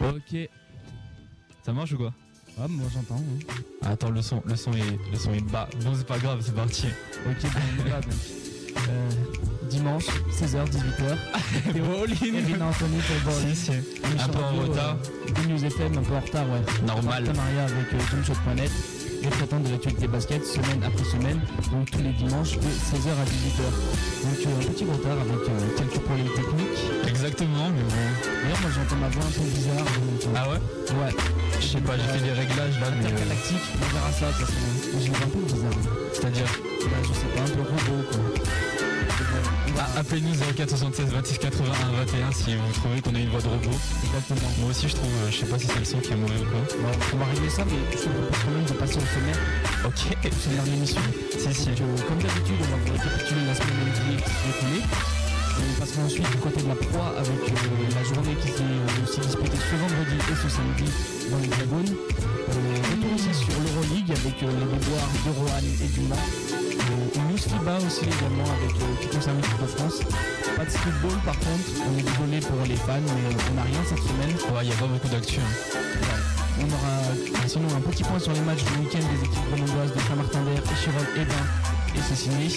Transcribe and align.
Ok. 0.00 0.48
Ça 1.64 1.72
marche 1.72 1.92
ou 1.92 1.98
quoi 1.98 2.12
Ah, 2.60 2.66
moi 2.68 2.86
j'entends. 2.92 3.16
hein. 3.20 3.54
Attends, 3.82 4.10
le 4.10 4.22
son, 4.22 4.42
le 4.46 4.56
son 4.56 4.72
est, 4.72 4.98
le 5.12 5.18
son 5.18 5.32
est 5.34 5.40
bas. 5.50 5.68
Bon, 5.84 5.92
c'est 5.94 6.06
pas 6.06 6.18
grave, 6.18 6.40
c'est 6.44 6.54
parti. 6.54 6.86
Ok, 7.26 7.42
bon, 7.42 7.60
on 7.82 7.86
y 7.86 7.90
va 7.90 8.00
donc. 8.00 8.12
Euh, 8.88 9.10
dimanche, 9.68 10.06
16h, 10.30 10.64
18h. 10.70 11.72
Théo, 11.72 12.06
Irina 12.06 12.66
Anthony 12.66 12.98
pour 13.24 13.32
Si, 13.32 13.54
si. 13.56 13.70
Un 13.72 14.28
peu 14.28 14.38
en 14.38 14.62
retard. 14.62 14.96
Euh, 14.96 15.48
News 15.48 15.64
FM, 15.64 15.98
un 15.98 16.02
peu 16.02 16.14
en 16.14 16.20
retard, 16.20 16.46
ouais. 16.48 16.60
Normal. 16.86 17.24
Partenariat 17.24 17.64
avec 17.64 17.92
euh. 17.92 17.98
Et 19.22 19.28
traitant 19.28 19.60
de 19.60 19.68
l'actualité 19.68 20.06
basket 20.08 20.44
semaine 20.46 20.80
après 20.82 21.04
semaine, 21.04 21.40
donc 21.72 21.90
tous 21.90 21.98
les 21.98 22.12
dimanches 22.12 22.56
de 22.56 22.64
16h 22.64 23.12
à 23.12 23.24
18h. 23.28 23.68
Donc 24.24 24.38
euh, 24.46 24.60
un 24.60 24.72
petit 24.72 24.84
retard 24.84 25.18
avec 25.20 25.48
euh, 25.48 25.76
quelques 25.76 26.00
problèmes 26.04 26.26
techniques. 26.28 26.80
Exactement, 27.06 27.68
mais 27.68 27.82
bon. 27.82 28.00
D'ailleurs, 28.42 28.60
moi 28.62 28.70
j'entends 28.74 28.96
ma 28.96 29.08
voix 29.10 29.24
un 29.24 29.30
peu 29.30 29.44
bizarre. 29.52 29.76
donc, 29.84 30.22
euh, 30.24 30.36
Ah 30.36 30.48
ouais? 30.48 30.56
ouais, 31.04 31.12
Je 31.60 31.66
sais 31.66 31.80
pas, 31.80 31.98
j'ai 31.98 32.18
fait 32.18 32.24
des 32.24 32.32
réglages 32.32 32.80
là, 32.80 32.86
mais. 32.96 33.04
euh, 33.04 33.08
intergalactique, 33.12 33.64
on 33.76 33.94
verra 33.94 34.12
ça 34.12 34.26
parce 34.38 34.50
que 34.50 34.98
j'ai 35.00 35.06
une 35.06 35.12
voix 35.12 35.26
un 35.26 35.28
peu 35.28 35.52
bizarre. 35.52 35.78
C'est-à-dire? 36.14 36.46
Bah, 36.46 36.96
je 37.02 37.12
sais 37.12 37.30
pas, 37.36 37.42
un 37.42 37.54
peu 37.54 37.60
robot 37.60 38.02
quoi. 38.10 38.20
Appelez-nous 39.96 40.34
04 40.56 40.70
76 40.70 41.06
26 41.10 41.38
81 41.38 41.72
21 42.04 42.32
si 42.32 42.54
vous 42.54 42.72
trouvez 42.74 43.00
qu'on 43.00 43.14
a 43.14 43.18
une 43.18 43.28
voix 43.28 43.40
de 43.40 43.48
robot. 43.48 43.76
Exactement. 44.04 44.50
Moi 44.60 44.70
aussi, 44.70 44.88
je 44.88 44.94
trouve, 44.94 45.10
euh, 45.10 45.30
je 45.30 45.36
sais 45.38 45.46
pas 45.46 45.58
si 45.58 45.66
c'est 45.66 45.78
le 45.78 45.84
son 45.84 45.98
qui 45.98 46.12
est 46.12 46.16
mauvais 46.16 46.40
ou 46.40 46.48
quoi. 46.50 46.60
Bon, 46.82 46.98
on 47.14 47.16
va 47.18 47.24
régler 47.26 47.50
ça, 47.50 47.64
mais 47.64 47.78
je 47.92 48.04
te 48.04 48.08
propose 48.08 48.38
quand 48.44 48.50
même 48.50 48.64
de 48.64 48.72
passer 48.72 48.96
au 48.96 49.08
sommaire. 49.14 49.38
Ok. 49.84 50.16
C'est 50.22 50.54
dernière 50.54 50.74
émission. 50.74 51.00
Si, 51.32 51.54
si. 51.54 51.66
Donc, 51.66 51.80
euh, 51.80 52.02
comme 52.08 52.18
d'habitude, 52.18 52.56
on 52.60 52.70
va 52.70 52.76
vous 52.84 52.92
récapituler 52.92 53.46
la 53.46 53.54
semaine 53.54 53.92
écoulée. 53.92 54.82
On 55.60 55.80
passera 55.80 56.02
ensuite 56.02 56.30
du 56.30 56.38
côté 56.38 56.62
de 56.62 56.68
la 56.68 56.74
proie 56.74 57.14
avec 57.18 57.50
euh, 57.50 57.94
la 57.94 58.04
journée 58.04 58.34
qui 58.40 58.48
s'est 58.48 58.62
euh, 58.62 59.04
aussi 59.04 59.20
disputée 59.20 59.58
ce 59.58 59.76
vendredi 59.76 60.16
et 60.16 60.36
ce 60.36 60.48
samedi 60.48 60.90
dans 61.30 61.38
les 61.38 61.48
Dragones. 61.48 61.96
Euh, 62.50 62.76
retour 62.90 63.14
aussi 63.14 63.34
sur 63.34 63.60
l'Euroleague 63.60 64.10
avec 64.10 64.40
les 64.40 64.46
déboires 64.46 65.10
de 65.26 65.30
Rohan 65.30 65.58
et 65.60 65.88
du 65.88 66.00
Mans. 66.02 66.59
Euh, 66.90 67.16
une 67.16 67.28
news 67.30 67.38
FIBA 67.38 67.76
aussi 67.86 68.04
également 68.04 68.48
avec 68.58 68.74
euh, 68.82 68.96
qui 69.00 69.08
concerne 69.08 69.36
l'équipe 69.36 69.60
de 69.62 69.66
France. 69.66 70.00
Pas 70.56 70.64
de 70.64 70.70
streetball 70.70 71.18
par 71.24 71.38
contre, 71.38 71.66
on 71.86 71.98
est 71.98 72.02
désolé 72.02 72.40
pour 72.40 72.60
les 72.66 72.76
fans, 72.76 72.98
mais 73.00 73.34
on 73.50 73.54
n'a 73.54 73.62
rien 73.62 73.82
cette 73.88 74.02
semaine. 74.02 74.34
Ouais, 74.52 74.66
y 74.66 74.72
a 74.72 74.76
pas 74.76 74.86
beaucoup 74.86 75.08
d'actu. 75.08 75.38
hein. 75.40 75.70
On 76.60 76.68
aura 76.68 76.96
sinon 77.46 77.68
un 77.74 77.80
petit 77.80 78.04
point 78.04 78.18
sur 78.18 78.32
les 78.32 78.40
matchs 78.40 78.64
du 78.64 78.72
week-end 78.84 78.98
des 78.98 79.20
équipes 79.24 79.46
grenobloises 79.50 79.94
de 79.94 80.00
Saint-Martin-d'Air, 80.00 80.60
Échirol 80.72 81.06
et 81.16 81.24
Bain 81.24 81.46
et 81.96 82.14
signé. 82.14 82.48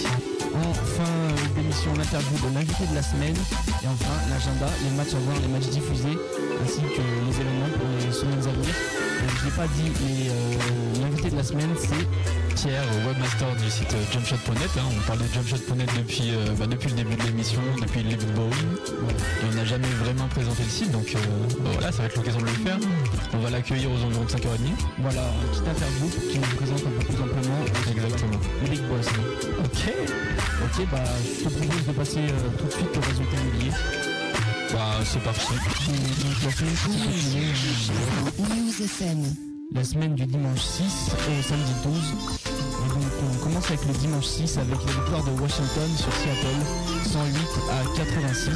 En 0.53 0.73
fin 0.73 1.03
euh, 1.03 1.35
d'émission, 1.55 1.93
l'interview 1.97 2.37
de 2.37 2.53
l'invité 2.53 2.85
de 2.85 2.95
la 2.95 3.01
semaine 3.01 3.33
et 3.83 3.87
enfin 3.87 4.13
l'agenda, 4.29 4.67
les 4.83 4.91
matchs 4.97 5.13
à 5.15 5.19
voir, 5.19 5.37
les 5.41 5.47
matchs 5.47 5.69
diffusés 5.69 6.17
ainsi 6.63 6.81
que 6.81 7.01
les 7.25 7.35
événements 7.41 7.73
pour 7.73 7.87
les 8.05 8.11
semaines 8.13 8.39
à 8.39 8.51
venir. 8.51 8.69
Euh, 8.69 9.27
je 9.39 9.45
l'ai 9.45 9.51
pas 9.51 9.67
dit, 9.67 9.89
mais 10.01 10.29
euh, 10.29 11.01
l'invité 11.01 11.29
de 11.31 11.37
la 11.37 11.43
semaine 11.43 11.69
c'est 11.79 12.05
Pierre, 12.55 12.83
webmaster 13.05 13.47
du 13.55 13.69
site 13.69 13.93
euh, 13.93 14.03
jumpshot.net. 14.13 14.69
hein. 14.77 14.81
On 14.97 15.07
parle 15.07 15.19
de 15.19 15.25
jumpshot.net 15.33 15.89
depuis, 15.97 16.31
euh, 16.31 16.53
bah, 16.57 16.65
depuis 16.67 16.89
le 16.89 16.95
début 16.95 17.15
de 17.15 17.23
l'émission, 17.23 17.61
depuis 17.81 18.03
le 18.03 18.09
début 18.09 18.25
de 18.25 18.31
Bowling. 18.31 18.71
Et 18.87 19.45
on 19.51 19.55
n'a 19.55 19.65
jamais 19.65 19.87
vraiment 19.99 20.27
présenté 20.29 20.63
le 20.63 20.69
site, 20.69 20.91
donc 20.91 21.13
euh, 21.15 21.19
bah, 21.63 21.69
voilà, 21.73 21.91
ça 21.91 21.99
va 21.99 22.05
être 22.05 22.15
l'occasion 22.15 22.39
de 22.39 22.45
le 22.45 22.51
faire. 22.51 22.77
On 23.33 23.39
va 23.39 23.49
l'accueillir 23.49 23.91
aux 23.91 24.01
environs 24.03 24.23
de 24.23 24.29
5h30. 24.29 24.39
voilà 24.99 25.21
une 25.41 25.49
petite 25.49 25.67
interview 25.67 26.07
qui 26.31 26.39
nous 26.39 26.55
présente 26.55 26.79
un 26.87 26.99
peu 26.99 27.05
plus 27.05 27.21
amplement 27.23 27.59
Exactement. 27.91 28.39
le 28.61 28.69
Big 28.69 28.81
Boss. 28.87 29.07
Ok. 29.65 29.93
Ok, 30.63 30.87
bah 30.91 31.03
je 31.39 31.43
te 31.43 31.49
propose 31.49 31.85
de 31.87 31.91
passer 31.91 32.19
euh, 32.19 32.49
tout 32.57 32.65
de 32.67 32.71
suite 32.71 32.97
au 32.97 33.01
résultat 33.01 33.37
NBA. 33.37 33.75
Bah, 34.73 34.99
c'est 35.05 35.21
parti. 35.23 35.53
News 38.39 38.83
FM. 38.85 39.23
la 39.75 39.83
semaine 39.83 40.15
du 40.15 40.25
dimanche 40.25 40.61
6 40.61 40.83
au 41.27 41.43
samedi 41.43 41.73
12. 41.83 42.42
Avec 43.67 43.85
le 43.85 43.93
dimanche 43.93 44.25
6 44.25 44.57
avec 44.57 44.77
la 44.85 44.91
victoire 44.91 45.23
de 45.23 45.31
Washington 45.41 45.89
sur 45.95 46.11
Seattle 46.13 46.59
108 47.05 47.37
à 47.71 47.97
86. 47.97 48.49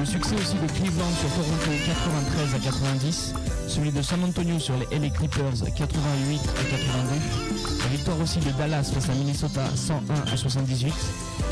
Le 0.00 0.04
succès 0.04 0.34
aussi 0.34 0.54
de 0.54 0.66
Cleveland 0.72 1.10
sur 1.20 1.28
Toronto 1.30 1.70
93 1.86 2.54
à 2.54 2.58
90. 2.58 3.34
Celui 3.68 3.92
de 3.92 4.02
San 4.02 4.22
Antonio 4.24 4.58
sur 4.58 4.74
les 4.76 4.98
LA 4.98 5.10
Clippers 5.10 5.62
88 5.76 6.40
à 6.40 6.64
82. 6.64 7.82
La 7.82 7.88
victoire 7.88 8.20
aussi 8.20 8.40
de 8.40 8.50
Dallas 8.52 8.90
face 8.92 9.08
à 9.08 9.14
Minnesota 9.14 9.64
101 9.74 10.32
à 10.32 10.36
78. 10.36 10.94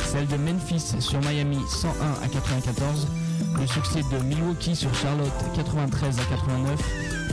Celle 0.04 0.26
de 0.26 0.36
Memphis 0.36 1.00
sur 1.00 1.20
Miami 1.20 1.58
101 1.68 2.24
à 2.24 2.28
94. 2.28 3.06
Le 3.58 3.66
succès 3.66 4.00
de 4.12 4.22
Milwaukee 4.24 4.76
sur 4.76 4.94
Charlotte 4.94 5.32
93 5.54 6.18
à 6.20 6.24
89. 6.24 6.80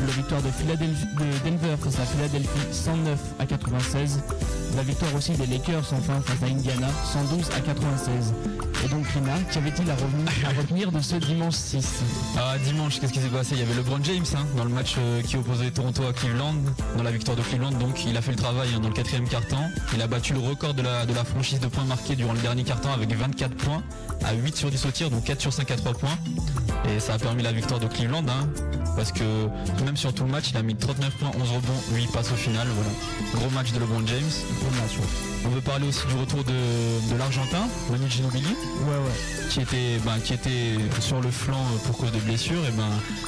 La 0.06 0.12
victoire 0.14 0.42
de, 0.42 0.50
Denver 1.46 1.76
face 1.82 2.00
à 2.00 2.06
Philadelphie 2.06 2.68
109 2.72 3.20
à 3.40 3.46
96. 3.46 4.22
La 4.76 4.84
victoire 4.84 5.14
aussi 5.16 5.34
des 5.34 5.48
Lakers 5.48 5.94
enfin 5.94 6.22
face 6.22 6.44
à 6.44 6.52
Indiana 6.52 6.88
112 7.14 7.50
à 7.58 7.60
96. 7.62 8.34
Et 8.84 8.88
donc 8.90 9.08
Rina, 9.08 9.32
qu'avait-il 9.52 9.90
à, 9.90 9.96
revenir- 9.96 10.30
à 10.46 10.60
retenir 10.62 10.92
de 10.92 11.00
ce 11.00 11.16
dimanche 11.16 11.54
6 11.56 12.02
Ah, 12.38 12.56
dimanche, 12.66 13.00
qu'est-ce 13.00 13.14
qui 13.14 13.20
s'est 13.22 13.28
passé? 13.30 13.52
Il 13.54 13.60
y 13.60 13.62
avait 13.62 13.76
LeBron 13.76 14.00
James 14.04 14.26
hein, 14.36 14.46
dans 14.58 14.66
le 14.66 14.70
match 14.70 14.96
euh, 14.98 15.22
qui 15.22 15.38
opposait 15.38 15.72
Toronto 15.72 16.04
à 16.06 16.12
Cleveland, 16.12 16.56
dans 16.98 17.04
la 17.04 17.12
victoire 17.12 17.38
de 17.38 17.42
Cleveland. 17.44 17.72
Donc 17.72 18.04
il 18.06 18.18
a 18.18 18.22
fait 18.22 18.32
le 18.32 18.38
travail 18.38 18.70
hein, 18.76 18.80
dans 18.82 18.90
le 18.90 18.94
quatrième 18.94 19.28
quart-temps. 19.28 19.70
Il 19.94 20.02
a 20.02 20.08
battu 20.08 20.34
le 20.34 20.40
record 20.40 20.74
de 20.74 20.82
la, 20.82 21.06
de 21.06 21.14
la 21.14 21.24
franchise 21.24 21.60
de 21.62 21.68
points 21.68 21.86
marqués 21.86 22.16
durant 22.16 22.34
le 22.34 22.40
dernier 22.40 22.64
quart-temps 22.64 22.92
avec 22.94 23.14
24 23.16 23.56
points 23.56 23.84
à 24.26 24.34
8 24.34 24.56
sur 24.58 24.70
10 24.70 24.86
au 24.86 24.92
tir, 24.92 25.10
donc 25.10 25.24
4 25.24 25.40
sur 25.40 25.54
5 25.54 25.72
à 25.72 25.76
3 25.78 25.94
points. 25.94 26.18
Et 26.94 27.00
ça 27.00 27.14
a 27.14 27.18
permis 27.20 27.44
la 27.44 27.54
victoire 27.54 27.80
de 27.80 27.88
Cleveland, 27.88 28.26
hein, 28.28 28.50
parce 28.96 29.12
que 29.12 29.24
même 29.86 29.98
sur 29.98 30.14
tout 30.14 30.24
le 30.24 30.30
match, 30.32 30.46
il 30.52 30.58
a 30.58 30.64
mis 30.64 30.76
39 30.76 31.14
points, 31.18 31.32
11 31.40 31.50
rebonds, 31.52 31.82
8 31.94 32.12
passes 32.12 32.32
au 32.32 32.36
final. 32.36 32.68
Voilà. 32.76 32.90
Gros 33.36 33.50
match 33.52 33.72
de 33.72 33.80
LeBron 33.80 34.04
James. 34.06 34.32
On 35.46 35.50
veut 35.50 35.62
parler 35.62 35.88
aussi 35.88 36.06
du 36.08 36.16
retour 36.16 36.44
de, 36.44 37.12
de 37.14 37.18
l'Argentin, 37.18 37.68
Manu 37.92 38.10
Ginobili 38.10 38.46
Ouais 38.48 38.96
ouais. 38.96 39.48
qui 39.50 39.60
était, 39.62 39.98
ben, 40.06 40.18
qui 40.24 40.34
était 40.34 40.76
sur 41.02 41.20
le 41.20 41.30
flanc 41.32 41.64
pour 41.86 41.98
cause 41.98 42.12
de 42.12 42.20
blessure, 42.20 42.66
et 42.66 42.72
ben, 42.72 42.88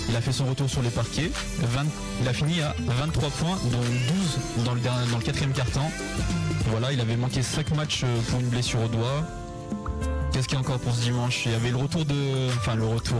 il 0.09 0.16
a 0.16 0.22
fait 0.22 0.31
son 0.31 0.46
retour 0.46 0.70
sur 0.70 0.81
les 0.81 0.90
parquets. 0.90 1.30
20 1.59 1.84
il 2.22 2.28
a 2.28 2.34
fini 2.34 2.62
à 2.62 2.74
23 2.88 3.30
points, 3.32 3.58
dont 3.72 3.80
12 3.80 4.64
dans 4.66 4.74
le, 4.74 4.80
dernier- 4.80 5.12
dans 5.12 5.18
le 5.18 5.24
quatrième 5.24 5.52
quart-temps. 5.52 5.92
Voilà, 6.72 6.94
il 6.94 7.02
avait 7.02 7.18
manqué 7.18 7.42
5 7.42 7.76
matchs 7.76 8.02
euh, 8.06 8.22
pour 8.30 8.40
une 8.40 8.47
blessure 8.47 8.82
au 8.82 8.88
doigt. 8.88 9.24
Qu'est-ce 10.32 10.47
qu'il 10.47 10.56
y 10.56 10.58
a 10.58 10.62
encore 10.62 10.80
pour 10.80 10.94
ce 10.96 11.02
dimanche? 11.02 11.44
Il 11.46 11.52
y 11.52 11.56
avait 11.56 11.70
le 11.70 11.78
retour 11.78 12.06
de. 12.06 12.47
Enfin, 12.58 12.76
le 12.76 12.86
retour. 12.86 13.20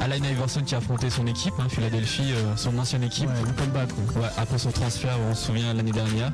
Alain 0.00 0.16
Iverson 0.16 0.62
qui 0.64 0.74
a 0.74 0.78
affronté 0.78 1.10
son 1.10 1.26
équipe, 1.26 1.54
hein, 1.58 1.66
Philadelphie, 1.68 2.32
euh, 2.32 2.56
son 2.56 2.76
ancienne 2.78 3.02
équipe. 3.02 3.28
Ouais, 3.28 3.34
quoi. 4.14 4.22
Ouais, 4.22 4.28
après 4.36 4.58
son 4.58 4.70
transfert, 4.70 5.16
on 5.30 5.34
se 5.34 5.46
souvient 5.46 5.72
l'année 5.74 5.92
dernière. 5.92 6.32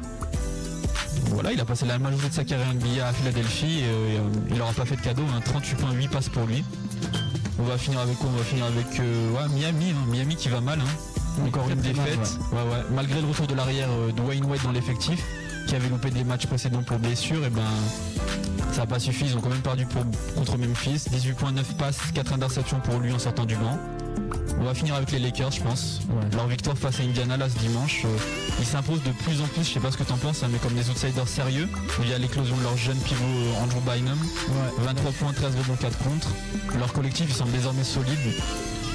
Voilà, 1.30 1.52
il 1.52 1.60
a 1.60 1.64
passé 1.64 1.84
la 1.86 1.98
majorité 1.98 2.28
de 2.28 2.34
sa 2.34 2.44
carrière 2.44 2.72
NBA 2.72 3.06
à 3.06 3.12
Philadelphie 3.12 3.80
et, 3.80 3.84
euh, 3.84 4.20
il 4.50 4.56
n'aura 4.56 4.72
pas 4.72 4.84
fait 4.84 4.96
de 4.96 5.00
cadeau, 5.00 5.24
hein, 5.34 5.40
38 5.44 5.74
points, 5.76 5.92
8 5.92 6.08
passes 6.08 6.28
pour 6.28 6.46
lui. 6.46 6.62
On 7.58 7.64
va 7.64 7.76
finir 7.78 8.00
avec 8.00 8.16
quoi? 8.18 8.28
On 8.32 8.36
va 8.38 8.44
finir 8.44 8.66
avec 8.66 9.00
euh, 9.00 9.30
ouais, 9.32 9.48
Miami, 9.54 9.90
hein, 9.90 10.06
Miami 10.10 10.36
qui 10.36 10.48
va 10.48 10.60
mal. 10.60 10.78
hein. 10.80 11.44
Encore 11.46 11.68
une 11.68 11.76
mal, 11.76 11.92
défaite. 11.92 12.38
Ouais. 12.52 12.58
Malgré 12.94 13.20
le 13.20 13.26
retour 13.26 13.46
de 13.46 13.54
l'arrière 13.54 13.88
euh, 13.90 14.12
de 14.12 14.20
Wayne 14.22 14.44
White 14.44 14.62
dans 14.62 14.72
l'effectif, 14.72 15.22
qui 15.66 15.74
avait 15.74 15.88
loupé 15.88 16.10
des 16.10 16.24
matchs 16.24 16.46
précédents 16.46 16.82
pour 16.82 16.98
blessure, 16.98 17.44
et 17.44 17.50
ben 17.50 17.62
ça 18.72 18.82
n'a 18.82 18.86
pas 18.86 18.98
suffi. 18.98 19.24
Ils 19.26 19.36
ont 19.36 19.40
quand 19.40 19.48
même 19.50 19.60
perdu 19.60 19.86
pour, 19.86 20.02
contre 20.34 20.58
Memphis. 20.58 21.04
18 21.10 21.32
points, 21.34 21.52
9 21.52 21.76
passes, 21.76 21.98
4 22.14 22.32
interceptions 22.34 22.80
pour 22.80 22.98
lui 23.00 23.12
en 23.12 23.18
sortant 23.18 23.44
du 23.44 23.56
banc. 23.56 23.78
On 24.58 24.64
va 24.64 24.74
finir 24.74 24.94
avec 24.94 25.10
les 25.12 25.18
Lakers, 25.18 25.50
je 25.50 25.60
pense. 25.60 26.00
Ouais. 26.08 26.36
Leur 26.36 26.46
victoire 26.46 26.76
face 26.78 27.00
à 27.00 27.02
Indiana 27.02 27.36
là 27.36 27.48
ce 27.48 27.58
dimanche. 27.58 28.02
euh, 28.06 28.08
ils 28.58 28.64
s'imposent 28.64 29.02
de 29.02 29.10
plus 29.10 29.40
en 29.42 29.46
plus, 29.46 29.64
je 29.64 29.74
sais 29.74 29.80
pas 29.80 29.90
ce 29.90 29.98
que 29.98 30.02
t'en 30.02 30.16
penses, 30.16 30.42
hein, 30.42 30.48
mais 30.50 30.58
comme 30.58 30.72
des 30.72 30.88
outsiders 30.88 31.28
sérieux. 31.28 31.68
Il 32.02 32.08
y 32.08 32.14
a 32.14 32.18
l'éclosion 32.18 32.56
de 32.56 32.62
leur 32.62 32.76
jeune 32.76 32.96
pivot 32.98 33.22
euh, 33.24 33.62
Andrew 33.62 33.80
Bynum. 33.80 34.18
Ouais. 34.18 34.84
23 34.84 35.12
points, 35.12 35.32
13 35.34 35.54
rebonds, 35.56 35.76
4 35.76 35.98
contre. 35.98 36.28
Leur 36.78 36.92
collectif, 36.92 37.26
ils 37.28 37.34
semblent 37.34 37.52
désormais 37.52 37.84
solides. 37.84 38.18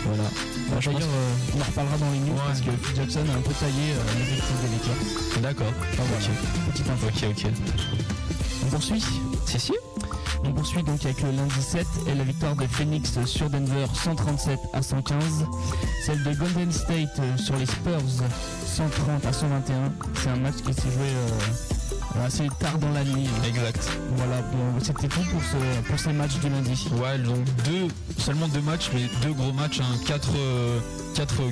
Voilà. 0.06 0.24
Bah, 0.70 0.78
je 0.80 0.90
D'ailleurs, 0.90 1.08
euh, 1.08 1.34
on 1.56 1.62
en 1.62 1.64
reparlera 1.64 1.98
dans 1.98 2.12
les 2.12 2.20
news 2.20 2.34
Ouais. 2.34 2.42
parce 2.48 2.62
que 2.62 2.72
Phil 2.72 2.96
Jackson 2.96 3.20
a 3.20 3.38
un 3.38 3.42
peu 3.42 3.54
taillé 3.54 3.92
euh, 3.92 4.20
l'effectif 4.20 4.56
des 4.62 4.70
Lakers. 4.70 5.42
D'accord. 5.42 5.74
Enfin, 5.94 6.04
voilà. 6.10 6.72
Petite 6.72 6.90
info. 6.90 7.08
Ok, 7.08 7.24
ok. 7.30 7.52
On 8.66 8.70
poursuit 8.70 9.04
Si, 9.46 9.60
si. 9.60 9.74
On 10.44 10.52
poursuit 10.54 10.82
donc 10.82 11.04
avec 11.06 11.22
le 11.22 11.32
lundi 11.32 11.62
7 11.62 11.86
et 12.08 12.16
la 12.16 12.24
victoire 12.24 12.56
de 12.56 12.66
Phoenix 12.66 13.24
sur 13.26 13.48
Denver 13.50 13.86
137 13.94 14.60
à 14.74 14.82
115. 14.82 15.46
Celle 16.06 16.24
de 16.24 16.34
Golden 16.34 16.72
State 16.72 17.10
euh, 17.20 17.38
sur 17.38 17.56
les 17.58 17.68
Spurs 17.68 18.02
130 18.66 19.26
à 19.26 19.34
121. 19.34 19.92
C'est 20.16 20.30
un 20.30 20.36
match 20.38 20.56
qui 20.66 20.74
s'est 20.74 20.90
joué 20.92 21.06
euh, 21.10 21.30
assez 22.20 22.48
tard 22.60 22.78
dans 22.80 22.92
la 22.92 23.04
nuit. 23.04 23.28
Exact. 23.48 23.90
Voilà, 24.16 24.42
bon, 24.42 24.80
c'était 24.82 25.08
tout 25.08 25.22
pour, 25.32 25.42
ce, 25.42 25.82
pour 25.88 26.00
ces 26.00 26.14
matchs 26.14 26.40
du 26.40 26.50
lundi. 26.50 26.88
Ouais, 27.02 27.18
donc 27.18 27.44
deux, 27.66 27.88
seulement 28.18 28.48
deux 28.48 28.62
matchs, 28.62 28.90
mais 28.94 29.02
deux 29.24 29.34
gros 29.34 29.54
matchs, 29.54 29.80
hein, 29.80 29.98
quatre, 30.06 30.32
euh, 30.38 30.80
quatre 31.16 31.42
euh, 31.42 31.52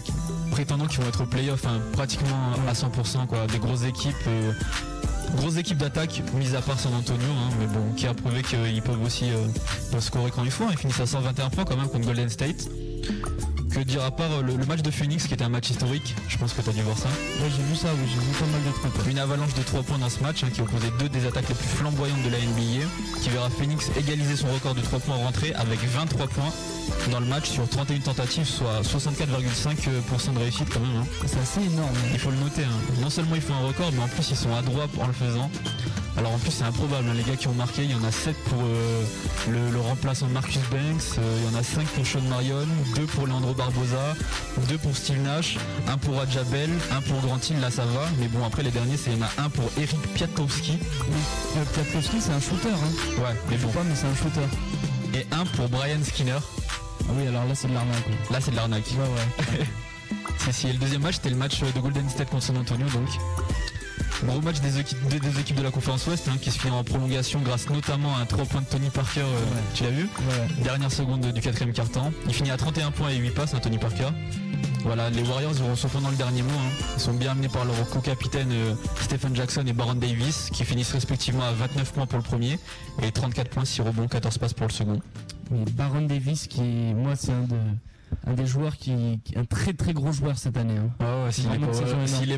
prétendants 0.51 0.87
qui 0.87 0.97
vont 0.97 1.07
être 1.07 1.25
playoff, 1.25 1.65
hein, 1.65 1.79
pratiquement 1.93 2.51
à 2.67 2.73
100%, 2.73 3.27
quoi. 3.27 3.47
Des 3.47 3.59
grosses 3.59 3.83
équipes, 3.83 4.15
euh, 4.27 4.51
grosses 5.37 5.57
équipes 5.57 5.77
d'attaque, 5.77 6.21
mis 6.33 6.55
à 6.55 6.61
part 6.61 6.79
San 6.79 6.93
Antonio, 6.93 7.27
hein, 7.29 7.49
mais 7.59 7.67
bon, 7.67 7.93
qui 7.95 8.07
a 8.07 8.13
prouvé 8.13 8.41
qu'ils 8.41 8.81
peuvent 8.81 9.03
aussi 9.03 9.25
euh, 9.31 9.99
scorer 9.99 10.31
quand 10.31 10.43
il 10.43 10.51
faut. 10.51 10.65
Ils 10.71 10.77
finissent 10.77 10.99
à 10.99 11.05
121 11.05 11.49
points 11.49 11.65
quand 11.65 11.77
même 11.77 11.89
contre 11.89 12.05
Golden 12.05 12.29
State. 12.29 12.67
Que 13.73 13.81
dire 13.81 14.03
à 14.03 14.09
part 14.11 14.31
euh, 14.31 14.41
le, 14.41 14.55
le 14.57 14.65
match 14.65 14.81
de 14.81 14.89
Phoenix 14.91 15.27
qui 15.27 15.33
était 15.35 15.43
un 15.43 15.49
match 15.49 15.69
historique, 15.69 16.15
je 16.27 16.37
pense 16.37 16.53
que 16.53 16.61
tu 16.61 16.69
as 16.69 16.73
dû 16.73 16.81
voir 16.81 16.97
ça. 16.97 17.07
Ouais, 17.07 17.49
j'ai 17.55 17.61
vu 17.63 17.75
ça, 17.75 17.87
oui, 17.93 18.09
j'ai 18.09 18.19
vu 18.19 18.31
pas 18.39 18.45
mal 18.47 18.61
de 18.63 18.71
trucs. 18.71 19.07
Une 19.11 19.19
avalanche 19.19 19.53
de 19.53 19.61
3 19.61 19.83
points 19.83 19.97
dans 19.99 20.09
ce 20.09 20.19
match 20.21 20.43
hein, 20.43 20.49
qui 20.51 20.61
opposait 20.61 20.91
deux 20.99 21.07
des 21.09 21.25
attaques 21.27 21.47
les 21.49 21.55
plus 21.55 21.67
flamboyantes 21.67 22.23
de 22.23 22.29
la 22.29 22.39
NBA, 22.39 22.85
qui 23.21 23.29
verra 23.29 23.49
Phoenix 23.49 23.91
égaliser 23.97 24.35
son 24.37 24.47
record 24.51 24.73
de 24.75 24.81
3 24.81 24.99
points 24.99 25.15
en 25.15 25.19
rentrée 25.19 25.53
avec 25.53 25.79
23 25.83 26.27
points 26.27 26.51
dans 27.11 27.19
le 27.19 27.27
match 27.27 27.49
sur 27.49 27.69
31 27.69 27.99
tentatives, 27.99 28.45
soit 28.47 28.81
64,5% 28.81 30.33
de 30.33 30.39
réussite 30.39 30.69
quand 30.73 30.79
même. 30.79 31.01
hein. 31.01 31.05
C'est 31.27 31.39
assez 31.39 31.61
énorme. 31.61 31.93
Il 32.11 32.19
faut 32.19 32.31
le 32.31 32.37
noter. 32.37 32.63
hein. 32.63 32.93
Non 33.01 33.09
seulement 33.11 33.35
ils 33.35 33.41
font 33.41 33.53
un 33.53 33.67
record, 33.67 33.91
mais 33.93 34.01
en 34.01 34.07
plus 34.07 34.29
ils 34.31 34.35
sont 34.35 34.53
adroits 34.55 34.87
en 34.99 35.07
le 35.07 35.13
faisant. 35.13 35.49
Alors 36.17 36.33
en 36.33 36.39
plus 36.39 36.51
c'est 36.51 36.63
improbable, 36.65 37.05
les 37.15 37.23
gars 37.23 37.37
qui 37.37 37.47
ont 37.47 37.53
marqué, 37.53 37.83
il 37.83 37.91
y 37.91 37.95
en 37.95 38.03
a 38.03 38.11
7 38.11 38.35
pour 38.49 38.59
euh, 38.61 39.03
le, 39.47 39.69
le 39.71 39.79
remplaçant 39.79 40.27
Marcus 40.27 40.59
Banks, 40.69 41.17
euh, 41.17 41.37
il 41.39 41.53
y 41.53 41.55
en 41.55 41.57
a 41.57 41.63
5 41.63 41.85
pour 41.87 42.05
Sean 42.05 42.21
Marion, 42.27 42.65
2 42.95 43.03
pour 43.05 43.25
Leandro 43.27 43.53
Barbosa, 43.59 44.15
2 44.69 44.77
pour 44.77 44.95
Steve 44.95 45.21
Nash, 45.21 45.57
1 45.89 45.97
pour 45.97 46.15
Rajabel, 46.15 46.69
1 46.91 47.01
pour 47.01 47.19
Grant 47.19 47.39
Hill, 47.49 47.59
là 47.59 47.69
ça 47.69 47.83
va, 47.83 48.05
mais 48.17 48.29
bon 48.29 48.43
après 48.45 48.63
les 48.63 48.71
derniers 48.71 48.95
c'est 48.95 49.11
il 49.11 49.17
y 49.17 49.21
en 49.21 49.25
a 49.25 49.43
un 49.45 49.49
pour 49.49 49.69
Eric 49.77 50.01
Piatowski, 50.13 50.77
Euh, 51.57 51.63
Piatkowski, 51.73 52.21
c'est 52.21 52.31
un 52.31 52.39
shooter, 52.39 52.69
hein. 52.69 53.21
ouais, 53.21 53.35
mais 53.49 53.57
bon, 53.57 53.67
pas, 53.69 53.83
mais 53.83 53.95
c'est 53.95 54.05
un 54.07 54.15
shooter. 54.15 54.47
et 55.13 55.25
un 55.33 55.45
pour 55.45 55.67
Brian 55.67 55.99
Skinner, 56.03 56.39
Ah 57.01 57.11
oui, 57.17 57.27
alors 57.27 57.43
là, 57.45 57.53
c'est 57.53 57.67
de 57.67 57.73
l'arnaque. 57.73 58.05
là 58.31 58.39
c'est 58.39 58.51
de 58.51 58.55
l'arnaque. 58.55 58.85
Ouais, 58.97 59.57
ouais. 59.59 59.65
C'est 60.37 60.53
si, 60.53 60.67
et 60.69 60.71
le 60.71 60.77
deuxième 60.79 61.01
match 61.01 61.15
c'était 61.15 61.29
le 61.31 61.35
match 61.35 61.59
de 61.59 61.79
Golden 61.81 62.09
State 62.09 62.29
contre 62.29 62.43
San 62.45 62.55
Antonio 62.57 62.87
donc. 62.87 63.09
Gros 64.25 64.41
match 64.41 64.59
des 64.59 64.79
équipes, 64.79 64.97
des, 65.07 65.19
des 65.19 65.39
équipes 65.39 65.55
de 65.57 65.61
la 65.63 65.71
conférence 65.71 66.05
Ouest 66.07 66.27
hein, 66.27 66.35
qui 66.41 66.51
se 66.51 66.59
finit 66.59 66.75
en 66.75 66.83
prolongation 66.83 67.39
grâce 67.41 67.69
notamment 67.69 68.15
à 68.17 68.19
un 68.19 68.25
3 68.25 68.45
points 68.45 68.61
de 68.61 68.65
Tony 68.65 68.89
Parker, 68.89 69.21
euh, 69.21 69.23
Ouais. 69.23 69.61
tu 69.73 69.83
l'as 69.83 69.89
vu 69.91 70.03
ouais. 70.03 70.63
Dernière 70.63 70.91
seconde 70.91 71.21
du 71.31 71.41
quatrième 71.41 71.73
quart-temps. 71.73 72.11
Il 72.27 72.33
finit 72.33 72.51
à 72.51 72.57
31 72.57 72.91
points 72.91 73.09
et 73.11 73.17
8 73.17 73.31
passes, 73.31 73.53
hein, 73.53 73.59
Tony 73.61 73.77
Parker. 73.77 74.09
Voilà, 74.83 75.09
les 75.09 75.23
Warriors 75.23 75.51
ils 75.71 75.77
sont 75.77 75.87
pendant 75.89 76.09
le 76.09 76.15
dernier 76.15 76.41
mot. 76.41 76.49
hein. 76.51 76.71
Ils 76.95 77.01
sont 77.01 77.13
bien 77.13 77.31
amenés 77.31 77.49
par 77.49 77.63
leur 77.65 77.75
co-capitaine 77.89 78.49
euh, 78.51 78.73
Stephen 79.01 79.35
Jackson 79.35 79.63
et 79.67 79.73
Baron 79.73 79.95
Davis 79.95 80.49
qui 80.51 80.63
finissent 80.65 80.91
respectivement 80.93 81.43
à 81.43 81.51
29 81.53 81.91
points 81.93 82.05
pour 82.05 82.17
le 82.17 82.23
premier 82.23 82.59
et 83.01 83.11
34 83.11 83.49
points, 83.49 83.65
6 83.65 83.81
rebonds, 83.81 84.07
14 84.07 84.37
passes 84.37 84.53
pour 84.53 84.67
le 84.67 84.73
second. 84.73 85.01
Mais 85.51 85.63
Baron 85.71 86.01
Davis, 86.01 86.47
qui 86.47 86.61
moi, 86.61 87.15
c'est 87.15 87.31
un, 87.31 87.41
de, 87.41 87.55
un 88.25 88.33
des 88.33 88.45
joueurs 88.45 88.75
qui, 88.77 89.19
un 89.35 89.45
très 89.45 89.73
très 89.73 89.93
gros 89.93 90.11
joueur 90.11 90.37
cette 90.37 90.57
année. 90.57 90.77
hein. 90.77 90.89
Ah 90.99 91.25
ouais, 91.25 91.31
s'il 91.31 91.45
est, 91.45 91.57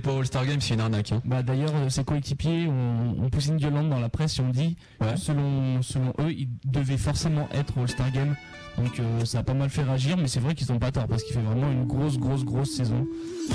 pas- 0.01 0.12
est 0.13 0.18
All-Star 0.19 0.45
Game, 0.45 0.62
c'est 0.62 0.73
une 0.73 0.81
arnaque. 0.81 1.12
hein. 1.12 1.21
Bah 1.25 1.44
d'ailleurs, 1.44 1.71
euh, 1.75 1.89
ses 1.89 2.03
coéquipiers 2.03 2.68
ont, 2.68 3.23
ont 3.23 3.29
poussé 3.29 3.50
une 3.50 3.57
violente 3.57 3.89
dans 3.89 4.00
la 4.00 4.09
presse 4.09 4.38
et 4.39 4.41
ont 4.41 4.50
dit 4.50 4.77
Ouais. 5.00 5.13
que 5.13 5.19
selon, 5.19 5.81
selon 5.81 6.13
eux, 6.19 6.31
il 6.31 6.50
devait 6.65 6.97
forcément 6.97 7.47
être 7.53 7.77
All-Star 7.79 8.12
Game. 8.12 8.35
Donc 8.77 9.00
euh, 9.00 9.25
ça 9.25 9.39
a 9.39 9.44
pas 9.44 9.53
mal 9.53 9.69
fait 9.69 9.83
réagir, 9.83 10.15
mais 10.18 10.27
c'est 10.27 10.39
vrai 10.39 10.56
qu'ils 10.56 10.71
ont 10.71 10.79
pas 10.79 10.91
tort 10.91 11.07
parce 11.07 11.23
qu'il 11.23 11.33
fait 11.33 11.41
vraiment 11.41 11.69
une 11.71 11.85
grosse, 11.85 12.18
grosse, 12.18 12.45
grosse 12.45 12.71
saison. 12.71 13.00
Donc 13.00 13.07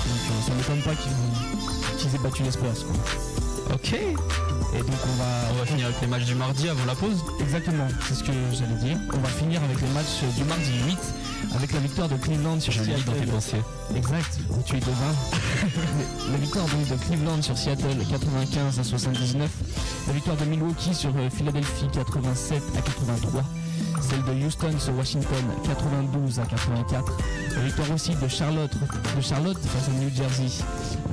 euh, 0.05 0.41
ça 0.45 0.53
m'étonne 0.53 0.81
pas 0.83 0.93
qu'ils 1.01 2.15
aient 2.15 2.23
battu 2.23 2.43
les 2.43 2.51
Spurs. 2.51 2.85
quoi. 2.85 3.75
Ok. 3.75 3.95
Et 4.73 4.79
donc 4.79 4.99
on 5.05 5.15
va, 5.15 5.25
On 5.51 5.59
va 5.59 5.65
finir 5.65 5.85
avec 5.87 6.01
les 6.01 6.07
matchs 6.07 6.25
du 6.25 6.35
mardi 6.35 6.69
avant 6.69 6.85
la 6.85 6.95
pause. 6.95 7.23
Exactement, 7.39 7.87
c'est 8.07 8.15
ce 8.15 8.23
que 8.23 8.31
j'allais 8.53 8.75
dire. 8.75 8.97
On 9.13 9.19
va 9.19 9.29
finir 9.29 9.63
avec 9.63 9.79
les 9.81 9.87
matchs 9.89 10.23
du 10.37 10.43
mardi 10.43 10.71
8 10.87 10.97
avec 11.55 11.71
la 11.73 11.79
victoire 11.79 12.09
de 12.09 12.15
Cleveland 12.17 12.59
sur 12.59 12.73
lis 12.73 12.89
dans 13.05 13.13
tes 13.13 13.19
Seattle. 13.19 13.27
pensées. 13.31 13.61
Exact, 13.95 14.39
tu 14.65 14.75
es 14.75 14.79
devin. 14.79 15.13
la 16.31 16.37
victoire 16.37 16.65
donc 16.65 16.87
de 16.87 16.95
Cleveland 17.05 17.41
sur 17.41 17.57
Seattle 17.57 17.97
95 18.09 18.79
à 18.79 18.83
79. 18.83 19.49
La 20.07 20.13
victoire 20.13 20.37
de 20.37 20.45
Milwaukee 20.45 20.93
sur 20.93 21.11
euh, 21.15 21.29
Philadelphie 21.29 21.87
87 21.93 22.61
à 22.77 22.81
83. 22.81 23.43
Celle 24.01 24.23
de 24.23 24.45
Houston 24.45 24.79
sur 24.79 24.95
Washington 24.95 25.43
92 25.65 26.39
à 26.39 26.45
84. 26.45 27.17
La 27.55 27.61
victoire 27.61 27.91
aussi 27.91 28.15
de 28.15 28.27
Charlotte, 28.27 28.71
de 29.15 29.21
Charlotte 29.21 29.57
face 29.59 29.89
à 29.89 29.91
New 29.91 30.09
Jersey 30.15 30.63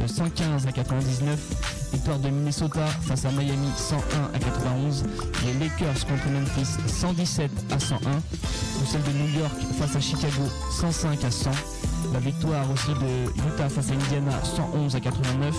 euh, 0.00 0.06
115 0.06 0.66
à 0.66 0.72
99. 0.72 1.83
Victoire 1.94 2.18
de 2.18 2.28
Minnesota 2.28 2.86
face 3.02 3.24
à 3.24 3.30
Miami 3.30 3.68
101 3.76 4.34
à 4.34 4.38
91. 4.40 5.04
Les 5.46 5.52
Lakers 5.60 6.04
contre 6.08 6.28
Memphis 6.28 6.66
117 6.88 7.50
à 7.70 7.78
101. 7.78 7.96
Ou 7.96 8.86
celle 8.86 9.02
de 9.04 9.10
New 9.10 9.38
York 9.38 9.54
face 9.78 9.94
à 9.94 10.00
Chicago 10.00 10.42
105 10.72 11.22
à 11.22 11.30
100. 11.30 11.50
La 12.12 12.18
victoire 12.18 12.68
aussi 12.68 12.88
de 12.88 13.30
Utah 13.48 13.68
face 13.68 13.90
à 13.90 13.94
Indiana 13.94 14.32
111 14.42 14.96
à 14.96 15.00
89 15.00 15.54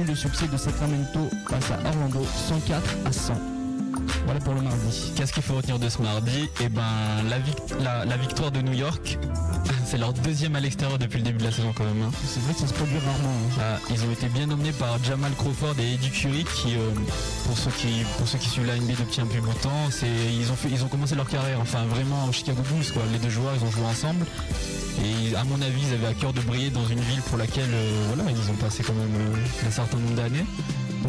ou 0.00 0.04
le 0.04 0.14
succès 0.14 0.48
de 0.48 0.56
Sacramento 0.56 1.28
face 1.50 1.70
à 1.70 1.78
Orlando 1.86 2.24
104 2.48 2.82
à 3.04 3.12
100. 3.12 3.53
Voilà 4.24 4.40
pour 4.40 4.54
le 4.54 4.62
mardi. 4.62 5.12
Qu'est-ce 5.16 5.32
qu'il 5.32 5.42
faut 5.42 5.54
retenir 5.54 5.78
de 5.78 5.88
ce 5.88 6.00
mardi 6.02 6.48
Eh 6.60 6.68
ben, 6.68 6.82
la, 7.28 7.38
vic- 7.38 7.56
la- 7.82 8.04
la 8.04 8.16
victoire 8.16 8.50
de 8.50 8.60
New 8.62 8.72
York, 8.72 9.18
c'est 9.86 9.98
leur 9.98 10.12
deuxième 10.12 10.56
à 10.56 10.60
l'extérieur 10.60 10.98
depuis 10.98 11.18
le 11.18 11.24
début 11.24 11.38
de 11.38 11.44
la 11.44 11.50
saison 11.52 11.72
quand 11.76 11.84
même. 11.84 12.02
hein. 12.02 12.10
C'est 12.26 12.40
vrai 12.42 12.54
que 12.54 12.60
ça 12.60 12.66
se 12.68 12.72
produit 12.74 12.98
rarement. 12.98 13.28
hein. 13.28 13.60
Ah, 13.60 13.78
ils 13.90 14.02
ont 14.04 14.10
été 14.12 14.26
bien 14.28 14.46
nommés 14.46 14.72
par 14.72 15.02
Jamal 15.04 15.32
Crawford 15.36 15.74
et 15.78 15.94
Eddie 15.94 16.10
Curry 16.10 16.44
qui, 16.44 16.74
euh, 16.74 16.90
pour, 17.46 17.56
ceux 17.58 17.70
qui, 17.72 18.04
pour 18.18 18.26
ceux 18.28 18.38
qui 18.38 18.48
suivent 18.48 18.66
la 18.66 18.76
NBA 18.76 18.94
depuis 19.00 19.20
un 19.20 19.26
plus 19.26 19.40
bout 19.40 19.52
de 19.52 19.58
temps, 19.58 19.88
c'est, 19.90 20.06
ils, 20.32 20.50
ont 20.50 20.56
fait, 20.56 20.68
ils 20.70 20.82
ont 20.84 20.88
commencé 20.88 21.14
leur 21.14 21.28
carrière, 21.28 21.58
enfin 21.60 21.84
vraiment 21.84 22.24
au 22.28 22.32
Chicago 22.32 22.62
Bulls. 22.70 22.92
Quoi. 22.92 23.02
Les 23.12 23.18
deux 23.18 23.30
joueurs, 23.30 23.52
ils 23.60 23.64
ont 23.66 23.70
joué 23.70 23.84
ensemble. 23.84 24.24
Et 25.04 25.34
à 25.34 25.44
mon 25.44 25.60
avis, 25.60 25.82
ils 25.88 25.94
avaient 25.94 26.06
à 26.06 26.14
cœur 26.14 26.32
de 26.32 26.40
briller 26.40 26.70
dans 26.70 26.86
une 26.86 27.00
ville 27.00 27.20
pour 27.22 27.36
laquelle 27.36 27.68
euh, 27.72 28.04
voilà, 28.14 28.30
ils 28.30 28.50
ont 28.50 28.54
passé 28.54 28.82
quand 28.84 28.94
même 28.94 29.14
euh, 29.34 29.66
un 29.66 29.70
certain 29.70 29.96
nombre 29.98 30.14
d'années. 30.14 30.46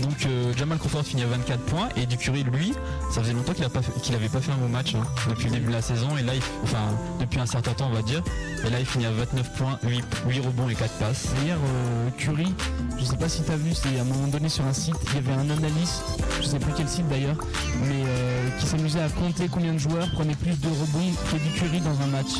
Donc 0.01 0.25
euh, 0.25 0.53
Jamal 0.57 0.77
Crawford 0.77 1.03
finit 1.03 1.23
à 1.23 1.27
24 1.27 1.59
points 1.65 1.89
et 1.95 2.05
Curry, 2.17 2.43
lui, 2.43 2.73
ça 3.11 3.21
faisait 3.21 3.33
longtemps 3.33 3.53
qu'il 3.53 3.63
a 3.63 3.69
pas 3.69 3.81
fait- 3.81 3.91
qu'il 4.01 4.13
avait 4.15 4.29
pas 4.29 4.41
fait 4.41 4.51
un 4.51 4.57
bon 4.57 4.67
match 4.69 4.93
hein, 4.95 5.03
depuis 5.29 5.45
le 5.45 5.51
début 5.51 5.67
de 5.67 5.71
la 5.73 5.81
saison. 5.81 6.17
Et 6.17 6.23
là, 6.23 6.33
il- 6.35 6.41
enfin, 6.63 6.79
depuis 7.19 7.39
un 7.39 7.45
certain 7.45 7.73
temps, 7.73 7.87
on 7.91 7.93
va 7.95 8.01
dire. 8.01 8.21
Et 8.65 8.69
là, 8.69 8.79
il 8.79 8.85
finit 8.85 9.05
à 9.05 9.11
29 9.11 9.53
points, 9.53 9.79
8, 9.83 10.03
8 10.27 10.39
rebonds 10.41 10.69
et 10.69 10.75
4 10.75 10.93
passes. 10.97 11.27
D'ailleurs, 11.39 11.59
euh, 11.65 12.09
Curry, 12.17 12.53
je 12.99 13.05
sais 13.05 13.15
pas 13.15 13.29
si 13.29 13.43
tu 13.43 13.51
as 13.51 13.57
vu, 13.57 13.73
c'est 13.73 13.97
à 13.97 14.01
un 14.01 14.05
moment 14.05 14.27
donné 14.27 14.49
sur 14.49 14.65
un 14.65 14.73
site, 14.73 14.95
il 15.09 15.15
y 15.15 15.17
avait 15.19 15.33
un 15.39 15.49
analyste, 15.49 16.03
je 16.41 16.47
sais 16.47 16.59
plus 16.59 16.73
quel 16.75 16.87
site 16.89 17.07
d'ailleurs, 17.07 17.37
mais 17.83 18.03
euh, 18.05 18.49
qui 18.59 18.65
s'amusait 18.65 19.01
à 19.01 19.09
compter 19.09 19.47
combien 19.49 19.73
de 19.73 19.77
joueurs 19.79 20.09
prenaient 20.11 20.35
plus 20.35 20.59
de 20.59 20.67
rebonds 20.67 21.11
qu'Eddie 21.31 21.51
Curry 21.57 21.79
dans 21.81 22.01
un 22.01 22.07
match. 22.07 22.31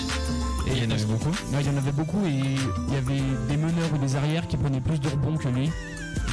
Et 0.68 0.72
il 0.78 0.84
y 0.84 0.88
en 0.88 0.92
avait 0.92 1.06
beaucoup. 1.06 1.30
Ouais, 1.30 1.62
il 1.62 1.68
y 1.68 1.70
en 1.70 1.78
avait 1.78 1.92
beaucoup 1.92 2.26
et 2.26 2.32
il 2.32 2.94
y 2.94 2.98
avait 2.98 3.22
des 3.48 3.58
meneurs 3.58 3.94
ou 3.94 3.98
des 3.98 4.16
arrières 4.16 4.48
qui 4.48 4.58
prenaient 4.58 4.82
plus 4.82 5.00
de 5.00 5.08
rebonds 5.10 5.38
que 5.38 5.48
lui. 5.48 5.70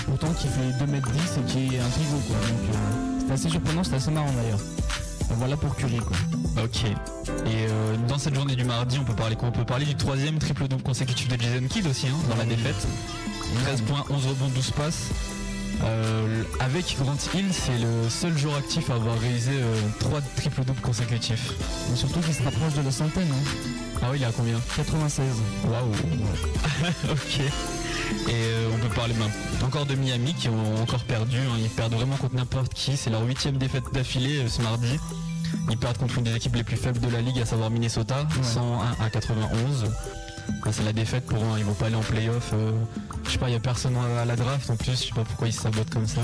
Pourtant 0.07 0.33
qui 0.33 0.49
fait 0.49 0.85
2m10 0.85 0.91
et 1.39 1.69
qui 1.69 1.77
est 1.77 1.81
un 1.81 1.89
pivot 1.89 2.21
quoi. 2.27 2.37
Donc 2.37 2.75
euh, 2.75 3.21
c'était 3.21 3.33
assez 3.33 3.49
surprenant, 3.49 3.85
c'était 3.85 3.97
assez 3.97 4.11
marrant 4.11 4.33
d'ailleurs. 4.33 4.61
Voilà 5.37 5.57
pour 5.57 5.75
Curry 5.77 5.99
quoi. 5.99 6.17
Ok. 6.65 6.85
Et 6.85 7.67
euh, 7.69 7.97
dans 8.09 8.19
cette 8.19 8.35
journée 8.35 8.55
du 8.57 8.65
mardi, 8.65 8.99
on 9.01 9.05
peut 9.05 9.15
parler 9.15 9.37
quoi? 9.37 9.49
On 9.49 9.53
peut 9.53 9.65
parler 9.65 9.87
du 9.87 9.95
troisième 9.95 10.39
triple 10.39 10.69
double 10.69 10.83
consécutif 10.83 11.29
de 11.29 11.41
Jason 11.41 11.67
Kidd 11.69 11.87
aussi, 11.87 12.09
hein, 12.09 12.17
dans 12.29 12.37
la 12.37 12.45
défaite. 12.45 12.87
13 13.65 13.81
points, 13.83 14.05
11 14.11 14.27
rebonds, 14.27 14.49
12 14.49 14.71
passes. 14.73 15.09
Euh, 15.85 16.43
avec 16.61 16.97
Grant 17.01 17.17
Hill, 17.35 17.47
c'est 17.51 17.79
le 17.79 18.09
seul 18.09 18.37
joueur 18.37 18.57
actif 18.57 18.91
à 18.91 18.95
avoir 18.95 19.19
réalisé 19.19 19.53
3 20.01 20.21
triple 20.37 20.65
doubles 20.65 20.81
consécutifs. 20.81 21.53
Et 21.93 21.97
surtout 21.97 22.21
qu'il 22.21 22.35
se 22.35 22.43
rapproche 22.43 22.75
de 22.75 22.83
la 22.83 22.93
centaine, 22.93 23.29
hein. 23.31 23.51
Ah 24.03 24.09
oui, 24.11 24.19
il 24.19 24.23
est 24.23 24.27
à 24.27 24.33
combien? 24.33 24.59
96. 24.77 25.25
Waouh 25.65 25.93
Ok. 27.13 27.41
Et 28.29 28.33
euh, 28.35 28.71
on 28.75 28.79
peut 28.79 28.95
parler 28.95 29.15
ben, 29.15 29.67
encore 29.67 29.87
de 29.87 29.95
Miami 29.95 30.35
qui 30.35 30.49
ont 30.49 30.83
encore 30.83 31.05
perdu. 31.05 31.39
hein. 31.39 31.57
Ils 31.59 31.69
perdent 31.71 31.95
vraiment 31.95 32.17
contre 32.17 32.35
n'importe 32.35 32.73
qui. 32.75 32.97
C'est 32.97 33.11
leur 33.11 33.23
huitième 33.25 33.57
défaite 33.57 33.85
d'affilée 33.93 34.39
euh, 34.45 34.49
ce 34.49 34.63
mardi. 34.63 34.99
Ils 35.71 35.79
perdent 35.79 35.99
contre 35.99 36.19
une 36.19 36.25
des 36.25 36.35
équipes 36.35 36.57
les 36.57 36.65
plus 36.65 36.77
faibles 36.77 37.01
de 37.01 37.09
la 37.09 37.21
ligue, 37.21 37.39
à 37.41 37.47
savoir 37.47 37.71
Minnesota, 37.71 38.27
101 38.43 39.05
à 39.05 39.11
91. 39.11 39.85
Ben, 40.65 40.73
c'est 40.73 40.83
la 40.85 40.93
défaite 40.93 41.27
pour 41.27 41.39
eux. 41.39 41.59
Ils 41.59 41.65
vont 41.65 41.75
pas 41.75 41.87
aller 41.87 41.95
en 41.97 42.01
playoff. 42.01 42.51
euh, 42.55 42.73
je 43.27 43.31
sais 43.31 43.39
pas, 43.39 43.49
il 43.49 43.53
y 43.53 43.57
a 43.57 43.61
personne 43.61 43.97
à 44.21 44.25
la 44.25 44.37
draft 44.37 44.69
en 44.71 44.77
plus. 44.77 44.93
Je 44.93 45.07
sais 45.09 45.15
pas 45.15 45.25
pourquoi 45.25 45.49
ils 45.49 45.53
se 45.53 45.63
sabotent 45.63 45.91
comme 45.91 46.07
ça. 46.07 46.23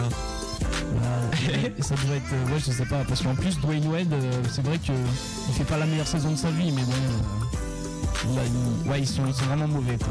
Bah, 0.61 0.99
ça 1.81 1.95
doit 1.95 2.17
être, 2.17 2.53
ouais, 2.53 2.59
je 2.59 2.73
sais 2.73 2.85
pas, 2.87 3.05
parce 3.05 3.23
qu'en 3.23 3.35
plus 3.35 3.59
Dwayne 3.61 3.87
Wade, 3.87 4.13
c'est 4.51 4.65
vrai 4.65 4.79
que 4.79 4.93
il 5.49 5.55
fait 5.55 5.65
pas 5.65 5.77
la 5.79 5.87
meilleure 5.87 6.07
saison 6.07 6.33
de 6.33 6.37
sa 6.37 6.51
vie, 6.51 6.73
mais 6.73 6.83
bon, 6.83 6.93
euh, 6.93 7.48
ouais, 8.87 9.01
ils 9.01 9.07
sont, 9.07 9.23
ils 9.27 9.35
sont 9.35 9.45
vraiment 9.47 9.69
mauvais. 9.69 9.97
Quoi. 9.97 10.09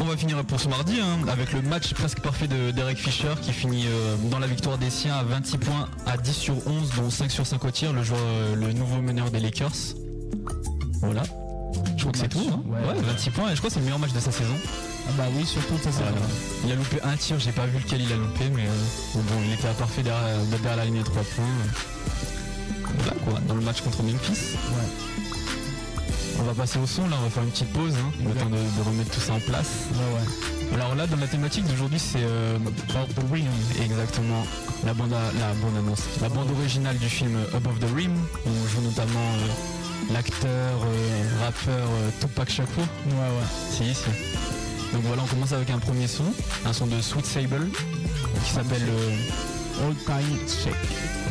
On 0.00 0.04
va 0.04 0.16
finir 0.16 0.44
pour 0.44 0.58
ce 0.60 0.68
mardi 0.68 0.98
hein, 1.00 1.18
avec 1.28 1.52
le 1.52 1.62
match 1.62 1.92
presque 1.94 2.20
parfait 2.20 2.48
de 2.48 2.70
Derek 2.72 2.98
Fisher 2.98 3.34
qui 3.40 3.52
finit 3.52 3.86
euh, 3.86 4.16
dans 4.30 4.38
la 4.38 4.46
victoire 4.46 4.76
des 4.78 4.90
siens 4.90 5.14
à 5.16 5.22
26 5.22 5.58
points 5.58 5.88
à 6.06 6.16
10 6.16 6.32
sur 6.32 6.54
11 6.66 6.90
dont 6.96 7.10
5 7.10 7.30
sur 7.30 7.46
5 7.46 7.64
au 7.64 7.70
tir, 7.70 7.92
le 7.92 8.02
joueur 8.02 8.20
euh, 8.22 8.56
le 8.56 8.72
nouveau 8.72 9.00
meneur 9.00 9.30
des 9.30 9.38
Lakers. 9.40 9.70
Voilà. 11.00 11.22
Je 11.96 12.00
crois 12.00 12.12
que 12.12 12.18
c'est 12.18 12.28
tout. 12.28 12.38
hein. 12.50 12.62
Ouais. 12.66 12.94
Ouais, 12.94 13.02
26 13.02 13.30
points 13.30 13.50
et 13.50 13.54
je 13.54 13.58
crois 13.58 13.68
que 13.68 13.74
c'est 13.74 13.80
le 13.80 13.84
meilleur 13.84 13.98
match 14.00 14.12
de 14.12 14.20
sa 14.20 14.32
saison. 14.32 14.54
Ah 15.06 15.10
bah 15.18 15.24
oui, 15.36 15.44
surtout 15.46 15.76
ça 15.82 15.90
c'est 15.92 16.02
Voilà. 16.02 16.16
Il 16.64 16.72
a 16.72 16.74
loupé 16.76 16.96
un 17.02 17.16
tir, 17.16 17.38
j'ai 17.38 17.52
pas 17.52 17.66
vu 17.66 17.78
lequel 17.78 18.00
il 18.02 18.12
a 18.12 18.16
loupé 18.16 18.48
mais 18.54 18.62
euh, 18.62 19.14
bon 19.14 19.34
il 19.46 19.52
était 19.52 19.68
à 19.68 19.72
parfait 19.74 20.02
derrière, 20.02 20.38
derrière 20.50 20.76
la 20.76 20.84
ligne 20.86 21.00
à 21.00 21.04
3 21.04 21.22
points. 21.22 21.44
Voilà 22.98 23.12
quoi, 23.24 23.40
dans 23.46 23.54
le 23.54 23.60
match 23.60 23.80
contre 23.82 24.02
Memphis. 24.02 24.56
Ouais. 24.70 25.23
On 26.38 26.42
va 26.42 26.54
passer 26.54 26.78
au 26.78 26.86
son 26.86 27.08
là, 27.08 27.16
on 27.20 27.24
va 27.24 27.30
faire 27.30 27.42
une 27.42 27.50
petite 27.50 27.72
pause, 27.72 27.94
hein, 27.94 28.12
le 28.24 28.34
temps 28.34 28.50
de, 28.50 28.82
remettre 28.88 29.10
tout 29.10 29.20
ça 29.20 29.34
en 29.34 29.40
place. 29.40 29.88
Alors 30.74 30.94
là, 30.94 31.06
dans 31.06 31.16
la 31.16 31.26
thématique 31.26 31.66
d'aujourd'hui, 31.66 31.98
c'est 31.98 32.22
euh, 32.22 32.56
Above 32.56 33.14
the 33.14 33.32
Rim, 33.32 33.46
exactement 33.82 34.44
la 34.84 34.94
bande, 34.94 35.12
à, 35.12 35.32
la 35.38 35.54
bande 35.54 35.76
annonce, 35.78 36.02
la 36.20 36.28
bande 36.28 36.50
originale 36.50 36.96
du 36.98 37.08
film 37.08 37.36
Above 37.54 37.78
the 37.78 37.96
Rim, 37.96 38.12
où 38.46 38.48
on 38.48 38.68
joue 38.68 38.80
notamment 38.82 39.20
euh, 39.20 40.12
l'acteur, 40.12 40.48
euh, 40.50 41.44
rappeur 41.44 41.88
euh, 41.88 42.10
Tupac 42.20 42.50
Shakur. 42.50 42.84
Ouais, 43.06 43.14
ouais. 43.14 43.46
Si, 43.70 43.94
si. 43.94 44.04
Donc 44.92 45.02
voilà, 45.04 45.22
on 45.22 45.26
commence 45.26 45.52
avec 45.52 45.70
un 45.70 45.78
premier 45.78 46.06
son, 46.06 46.24
un 46.66 46.72
son 46.72 46.86
de 46.86 47.00
Sweet 47.00 47.26
Sable 47.26 47.68
qui 48.44 48.50
s'appelle 48.50 48.88
All 49.82 49.94
Kind 50.06 50.48
Shake. 50.48 50.74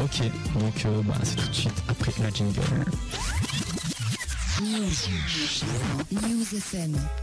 Ok, 0.03 0.27
donc 0.60 1.05
bah, 1.05 1.13
c'est 1.24 1.36
tout 1.36 1.48
de 1.48 1.53
suite 1.53 1.83
après 1.88 2.12
la 2.22 2.29
jingle. 2.29 2.62
News 4.62 5.07
FM. 6.53 7.23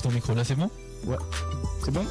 ton 0.00 0.10
micro. 0.10 0.34
Là, 0.34 0.44
c'est 0.44 0.54
bon? 0.54 0.70
Ouais. 1.04 1.16
C'est 1.84 1.90
bon? 1.90 2.06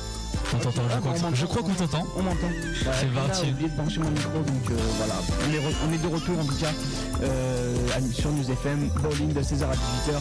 On 0.53 0.57
t'entend, 0.57 0.81
ah, 0.91 0.99
je, 1.33 1.45
crois, 1.45 1.61
qu'on 1.61 1.73
t'entend. 1.73 2.05
On 2.17 2.23
m'entend. 2.23 2.49
C'est 2.75 3.13
parti. 3.13 3.51
De 3.53 4.01
mon 4.01 4.09
micro, 4.11 4.39
donc 4.39 4.71
euh, 4.71 4.75
voilà. 4.97 5.13
On 5.47 5.53
est, 5.53 5.75
on 5.87 5.93
est, 5.93 5.97
de 5.97 6.13
retour 6.13 6.39
en 6.39 6.43
tout 6.43 6.55
cas 6.55 6.71
euh, 7.23 7.75
sur 8.11 8.31
News 8.31 8.51
FM, 8.51 8.89
bowling 9.01 9.33
de 9.33 9.39
16h 9.41 9.63
à 9.63 9.75
18h. 9.75 10.19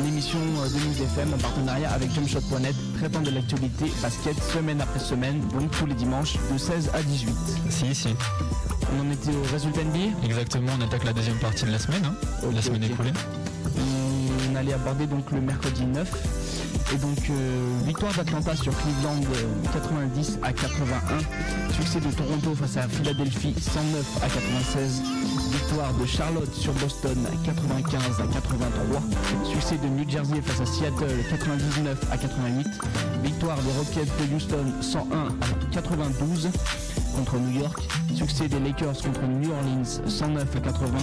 Une 0.00 0.08
émission 0.08 0.38
euh, 0.38 0.68
de 0.68 0.74
News 0.74 1.02
FM 1.04 1.34
en 1.34 1.38
partenariat 1.38 1.90
avec 1.92 2.12
Jumpshot.net, 2.12 2.74
traitant 2.98 3.20
de 3.20 3.30
l'actualité 3.30 3.92
basket 4.02 4.42
semaine 4.42 4.80
après 4.80 4.98
semaine, 4.98 5.40
donc 5.52 5.70
tous 5.70 5.86
les 5.86 5.94
dimanches 5.94 6.34
de 6.52 6.58
16 6.58 6.90
à 6.92 7.02
18. 7.02 7.34
Si, 7.68 7.94
si. 7.94 8.08
On 8.92 9.06
en 9.06 9.10
était 9.12 9.30
au 9.30 9.52
résultat 9.52 9.84
NBA 9.84 10.24
Exactement, 10.24 10.72
on 10.78 10.82
attaque 10.82 11.04
la 11.04 11.12
deuxième 11.12 11.38
partie 11.38 11.64
de 11.64 11.70
la 11.70 11.78
semaine, 11.78 12.04
hein. 12.04 12.14
la 12.52 12.62
semaine 12.62 12.82
écoulée. 12.82 13.12
On 14.50 14.56
allait 14.56 14.72
aborder 14.72 15.06
donc 15.06 15.30
le 15.30 15.40
mercredi 15.40 15.84
9 15.84 16.10
et 16.92 16.96
donc 16.96 17.18
euh, 17.30 17.68
victoire 17.86 18.12
d'Atlanta 18.14 18.56
sur 18.56 18.72
Cleveland 18.76 19.22
euh, 19.36 19.72
90 19.72 20.40
à 20.42 20.52
81. 20.52 21.72
Succès 21.72 22.00
de 22.00 22.10
Toronto 22.10 22.54
face 22.56 22.76
à 22.78 22.88
Philadelphie 22.88 23.54
109 23.60 24.18
à 24.22 24.28
96. 24.28 25.02
Victoire 25.52 25.94
de 25.94 26.06
Charlotte 26.06 26.52
sur 26.52 26.72
Boston 26.74 27.16
95 27.44 28.20
à 28.20 28.26
83. 28.34 29.02
Succès 29.44 29.76
de 29.76 29.86
New 29.86 30.08
Jersey 30.08 30.40
face 30.42 30.60
à 30.60 30.66
Seattle 30.66 31.22
99 31.30 31.96
à 32.10 32.16
88. 32.16 32.66
Victoire 33.22 33.58
des 33.58 33.72
Rockets 33.78 34.10
de 34.28 34.34
Houston 34.34 34.66
101 34.80 35.26
à 35.26 35.72
92 35.72 36.48
contre 37.14 37.38
New 37.38 37.60
York. 37.60 37.88
Succès 38.16 38.48
des 38.48 38.58
Lakers 38.58 39.00
contre 39.00 39.22
New 39.22 39.52
Orleans 39.52 40.08
109 40.08 40.56
à 40.56 40.60
80. 40.60 40.98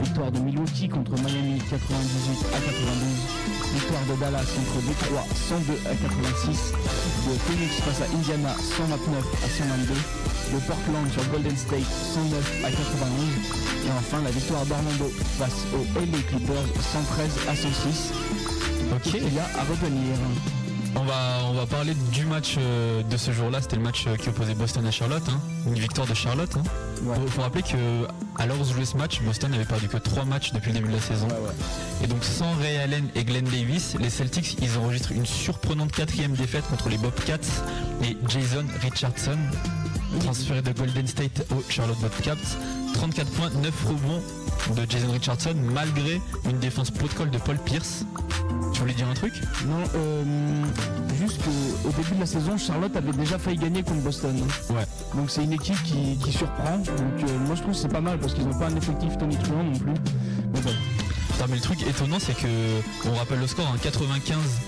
Victoire 0.00 0.30
de 0.30 0.38
Milwaukee 0.38 0.88
contre 0.88 1.12
Miami 1.22 1.58
98 1.70 2.46
à 2.54 2.60
92. 2.60 3.43
Victoire 3.74 4.06
de 4.06 4.14
Dallas 4.20 4.46
contre 4.54 4.86
Detroit 4.86 5.26
102 5.34 5.72
à 5.90 5.94
86. 5.94 6.72
De 7.26 7.34
Phoenix 7.42 7.74
face 7.82 8.02
à 8.02 8.08
Indiana 8.14 8.54
129 8.78 9.18
à 9.42 9.48
122. 9.48 9.94
De 10.54 10.60
Portland 10.62 11.10
sur 11.10 11.24
Golden 11.32 11.56
State 11.56 11.90
109 12.14 12.64
à 12.64 12.70
91. 12.70 12.78
Et 13.86 13.90
enfin 13.98 14.22
la 14.22 14.30
victoire 14.30 14.64
d'Orlando 14.66 15.10
face 15.38 15.66
aux 15.74 15.84
LA 15.98 16.22
Clippers 16.28 16.70
113 16.92 17.30
à 17.48 17.56
106. 17.56 18.12
Ok. 18.94 19.02
Qu'il 19.02 19.34
y 19.34 19.38
a 19.40 19.48
à 19.58 19.64
retenir 19.64 20.14
On 20.96 21.02
va, 21.04 21.40
on 21.48 21.54
va 21.54 21.66
parler 21.66 21.92
du 22.12 22.24
match 22.24 22.54
euh, 22.58 23.02
de 23.02 23.16
ce 23.16 23.32
jour-là. 23.32 23.60
C'était 23.60 23.76
le 23.76 23.82
match 23.82 24.04
euh, 24.06 24.16
qui 24.16 24.28
opposait 24.28 24.54
Boston 24.54 24.86
à 24.86 24.90
Charlotte. 24.92 25.24
hein. 25.28 25.40
Une 25.66 25.74
victoire 25.78 26.06
de 26.06 26.14
Charlotte. 26.14 26.54
hein. 26.56 26.62
Ouais. 27.04 27.16
Faut, 27.16 27.26
faut 27.26 27.42
rappeler 27.42 27.62
que 27.62 28.06
à 28.38 28.46
l'heure 28.46 28.60
où 28.60 28.64
se 28.64 28.72
jouait 28.72 28.84
ce 28.84 28.96
match, 28.96 29.20
Boston 29.22 29.50
n'avait 29.50 29.64
perdu 29.64 29.88
que 29.88 29.96
3 29.96 30.24
matchs 30.24 30.52
depuis 30.52 30.68
le 30.72 30.78
début 30.78 30.88
de 30.90 30.94
la 30.96 31.00
saison. 31.02 31.26
Et 32.02 32.06
donc 32.06 32.22
sans 32.24 32.54
Ray 32.60 32.76
Allen 32.78 33.08
et 33.16 33.24
Glenn 33.24 33.44
Davis, 33.44 33.96
les 33.98 34.08
Celtics 34.10 34.56
ils 34.62 34.78
enregistrent 34.78 35.12
une 35.12 35.26
surprenante 35.26 35.90
quatrième 35.92 36.32
défaite 36.32 36.64
contre 36.68 36.88
les 36.88 36.96
Bobcats 36.98 37.38
et 38.02 38.16
Jason 38.28 38.64
Richardson, 38.80 39.38
transféré 40.20 40.62
de 40.62 40.72
Golden 40.72 41.06
State 41.06 41.46
aux 41.50 41.62
Charlotte 41.68 41.98
Bobcats. 42.00 42.36
34 42.94 43.30
points, 43.32 43.50
9 43.62 43.84
rebonds 43.86 44.22
de 44.76 44.90
Jason 44.90 45.10
Richardson 45.12 45.54
malgré 45.72 46.20
une 46.48 46.58
défense 46.58 46.90
protocole 46.90 47.30
de 47.30 47.38
Paul 47.38 47.58
Pierce. 47.58 48.04
Tu 48.72 48.80
voulais 48.80 48.94
dire 48.94 49.08
un 49.08 49.14
truc? 49.14 49.34
Non, 49.66 49.84
euh, 49.94 50.24
juste 51.20 51.40
qu'au 51.42 51.90
début 51.90 52.14
de 52.14 52.20
la 52.20 52.26
saison, 52.26 52.56
Charlotte 52.56 52.94
avait 52.96 53.12
déjà 53.12 53.38
failli 53.38 53.56
gagner 53.56 53.82
contre 53.82 54.00
Boston. 54.02 54.36
Ouais. 54.70 54.86
Donc 55.16 55.30
c'est 55.30 55.44
une 55.44 55.52
équipe 55.52 55.80
qui, 55.82 56.16
qui 56.18 56.32
surprend. 56.32 56.78
Donc 56.78 56.88
euh, 57.28 57.38
moi 57.46 57.54
je 57.54 57.62
trouve 57.62 57.74
que 57.74 57.80
c'est 57.80 57.88
pas 57.88 58.00
mal 58.00 58.18
parce 58.18 58.34
qu'ils 58.34 58.46
n'ont 58.46 58.58
pas 58.58 58.66
un 58.66 58.76
effectif 58.76 59.16
tonitruant 59.18 59.64
non 59.64 59.78
plus. 59.78 59.94
Mais 60.52 60.60
bon, 60.60 60.70
Mais 61.48 61.56
le 61.56 61.60
truc 61.60 61.82
étonnant, 61.82 62.18
c'est 62.18 62.32
que 62.34 62.46
on 63.04 63.12
rappelle 63.14 63.38
le 63.38 63.46
score, 63.46 63.66
hein, 63.68 63.76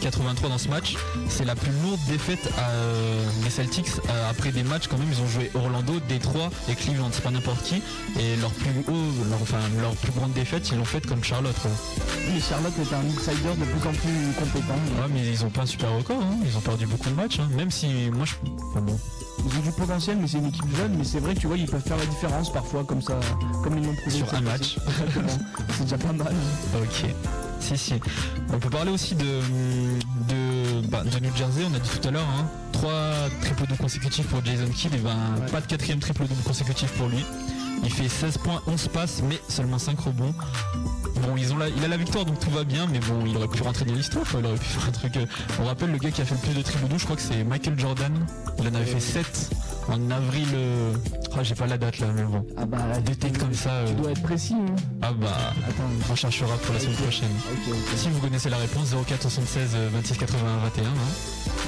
95-83 0.02 0.48
dans 0.48 0.58
ce 0.58 0.68
match. 0.68 0.94
C'est 1.28 1.44
la 1.46 1.54
plus 1.54 1.70
lourde 1.82 1.98
défaite 2.06 2.50
euh, 2.58 3.24
des 3.42 3.48
Celtics 3.50 3.86
euh, 4.10 4.30
après 4.30 4.52
des 4.52 4.62
matchs 4.62 4.86
quand 4.88 4.98
même. 4.98 5.08
Ils 5.10 5.20
ont 5.22 5.26
joué 5.26 5.50
Orlando, 5.54 5.94
Détroit 6.08 6.50
et 6.68 6.74
Cleveland, 6.74 7.08
c'est 7.12 7.22
pas 7.22 7.30
n'importe 7.30 7.62
qui. 7.62 7.76
Et 8.20 8.36
leur 8.42 8.50
plus 8.50 8.70
haut, 8.88 9.24
leur, 9.30 9.40
enfin 9.40 9.56
leur 9.80 9.94
plus 9.96 10.12
grande 10.12 10.32
défaite, 10.34 10.68
ils 10.70 10.76
l'ont 10.76 10.84
faite 10.84 11.06
contre 11.06 11.24
Charlotte. 11.24 11.56
quoi. 11.62 11.70
mais 12.32 12.40
Charlotte 12.40 12.74
est 12.78 12.94
un 12.94 13.04
outsider 13.08 13.54
de 13.58 13.64
plus 13.64 13.88
en 13.88 13.92
plus 13.92 14.32
compétent. 14.38 14.74
Ouais, 14.74 15.08
mais 15.12 15.26
ils 15.26 15.44
ont 15.46 15.50
pas 15.50 15.62
un 15.62 15.66
super 15.66 15.90
record. 15.96 16.20
hein. 16.20 16.36
Ils 16.44 16.56
ont 16.58 16.60
perdu 16.60 16.86
beaucoup 16.86 17.08
de 17.08 17.14
matchs. 17.14 17.38
hein. 17.40 17.48
Même 17.56 17.70
si 17.70 18.10
moi, 18.12 18.26
je, 18.26 18.34
enfin 18.70 18.80
bon, 18.82 18.98
Ils 19.48 19.58
ont 19.58 19.62
du 19.62 19.70
potentiel, 19.72 20.18
mais 20.20 20.26
c'est 20.26 20.38
une 20.38 20.46
équipe 20.46 20.76
jeune. 20.76 20.96
Mais 20.98 21.04
c'est 21.04 21.20
vrai 21.20 21.34
que 21.34 21.40
tu 21.40 21.46
vois, 21.46 21.56
ils 21.56 21.66
peuvent 21.70 21.80
faire 21.82 21.96
la 21.96 22.06
différence 22.06 22.52
parfois 22.52 22.84
comme 22.84 23.00
ça, 23.00 23.18
comme 23.62 23.78
ils 23.78 23.84
l'ont 23.84 23.94
prouvé. 23.94 24.16
Sur 24.16 24.34
un 24.34 24.40
match. 24.40 24.76
C'est 25.70 25.82
déjà 25.84 25.98
pas 25.98 26.12
mal. 26.12 26.34
Ok. 26.74 27.04
Si, 27.60 27.76
si. 27.78 27.94
On 28.52 28.58
peut 28.58 28.70
parler 28.70 28.90
aussi 28.92 29.14
de, 29.14 29.24
de, 29.24 30.86
bah, 30.88 31.02
de 31.04 31.18
New 31.20 31.34
Jersey, 31.34 31.62
on 31.70 31.74
a 31.74 31.78
dit 31.78 31.88
tout 32.00 32.06
à 32.08 32.10
l'heure, 32.10 32.26
hein, 32.38 32.46
trois 32.72 33.12
triple 33.40 33.66
doubles 33.66 33.78
consécutifs 33.80 34.26
pour 34.26 34.44
Jason 34.44 34.68
Kidd, 34.72 34.94
et 34.94 34.98
ben 34.98 35.16
Ouais. 35.40 35.50
pas 35.50 35.60
de 35.60 35.66
quatrième 35.66 35.98
triple 35.98 36.26
double 36.26 36.42
consécutif 36.42 36.90
pour 36.92 37.08
lui. 37.08 37.24
Il 37.82 37.90
fait 37.92 38.08
16 38.08 38.38
points, 38.38 38.60
11 38.66 38.88
passes, 38.88 39.22
mais 39.28 39.38
seulement 39.48 39.78
5 39.78 39.98
rebonds. 40.00 40.34
Bon, 41.26 41.36
ils 41.36 41.52
ont 41.52 41.56
la, 41.56 41.68
il 41.68 41.84
a 41.84 41.88
la 41.88 41.96
victoire, 41.96 42.24
donc 42.24 42.38
tout 42.38 42.50
va 42.50 42.62
bien, 42.64 42.86
mais 42.92 43.00
bon, 43.00 43.24
il 43.26 43.36
aurait 43.36 43.48
pu 43.48 43.62
rentrer 43.62 43.84
dans 43.84 43.94
l'histoire, 43.94 44.24
il 44.38 44.46
aurait 44.46 44.56
pu 44.56 44.64
faire 44.64 44.88
un 44.88 44.92
truc. 44.92 45.16
euh, 45.16 45.26
On 45.60 45.64
rappelle 45.64 45.90
le 45.90 45.98
gars 45.98 46.10
qui 46.10 46.22
a 46.22 46.24
fait 46.24 46.34
le 46.34 46.40
plus 46.40 46.54
de 46.54 46.78
doubles, 46.78 46.98
je 46.98 47.04
crois 47.04 47.16
que 47.16 47.22
c'est 47.22 47.42
Michael 47.42 47.78
Jordan. 47.78 48.12
Il 48.60 48.68
en 48.68 48.74
avait 48.74 48.84
fait 48.84 49.00
7 49.00 49.50
en 49.88 50.10
avril. 50.10 50.48
euh, 50.54 50.94
Ah, 51.38 51.42
j'ai 51.42 51.54
pas 51.54 51.66
la 51.66 51.76
date 51.78 51.98
là, 51.98 52.06
mais 52.14 52.22
bon. 52.22 52.44
Ah 52.56 52.64
bah, 52.66 52.78
Des 53.04 53.14
têtes 53.14 53.38
comme 53.38 53.52
ça. 53.54 53.70
Tu 53.86 53.92
euh, 53.92 53.94
dois 53.96 54.10
être 54.12 54.22
précis. 54.22 54.54
Hein. 54.54 54.74
Ah 55.02 55.12
bah, 55.12 55.28
Attends. 55.68 55.82
on 56.10 56.14
cherchera 56.16 56.56
pour 56.56 56.74
la 56.74 56.80
semaine 56.80 56.96
prochaine. 56.96 57.28
Ok, 57.52 57.68
ok. 57.72 57.96
Si 57.98 58.08
vous 58.08 58.20
connaissez 58.20 58.48
la 58.48 58.56
réponse, 58.56 58.94
04 59.06 59.22
76 59.22 59.70
euh, 59.74 59.88
26 59.92 60.16
81 60.18 60.56
21. 60.58 60.84
hein. 60.84 60.92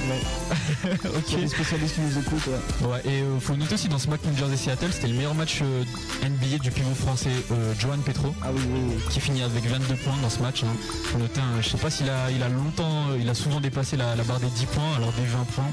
Ouais. 0.09 0.89
A 1.37 1.39
des 1.41 1.47
spécialistes 1.47 1.95
qui 1.95 2.01
nous 2.01 2.17
écoutent. 2.17 2.47
ouais. 2.47 2.87
Ouais, 2.87 3.01
et 3.05 3.21
euh, 3.21 3.39
faut 3.39 3.55
noter 3.55 3.75
aussi 3.75 3.89
dans 3.89 3.99
ce 3.99 4.09
match 4.09 4.21
New 4.25 4.35
Jersey 4.37 4.57
Seattle, 4.57 4.89
c'était 4.91 5.07
le 5.07 5.13
meilleur 5.15 5.35
match 5.35 5.59
euh, 5.61 5.83
NBA 6.23 6.57
du 6.59 6.71
pivot 6.71 6.95
français 6.95 7.29
euh, 7.51 7.73
Johan 7.77 7.97
Petro, 8.03 8.33
Ah 8.41 8.47
oui, 8.53 8.61
oui, 8.73 8.79
oui. 8.95 9.03
qui 9.09 9.19
finit 9.19 9.41
avec 9.43 9.65
22 9.65 9.95
points 9.95 10.13
dans 10.21 10.29
ce 10.29 10.39
match. 10.41 10.63
hein. 10.63 10.67
Faut 11.05 11.17
noter, 11.19 11.41
un- 11.41 11.61
je 11.61 11.69
sais 11.69 11.77
pas 11.77 11.89
s'il 11.89 12.09
a, 12.09 12.31
il 12.31 12.41
a 12.41 12.49
longtemps, 12.49 13.07
il 13.19 13.27
a 13.29 13.33
souvent 13.35 13.59
dépassé 13.59 13.97
la, 13.97 14.15
la 14.15 14.23
barre 14.23 14.39
des 14.39 14.47
10 14.47 14.65
points, 14.67 14.95
alors 14.97 15.11
des 15.13 15.25
20 15.25 15.43
points. 15.55 15.71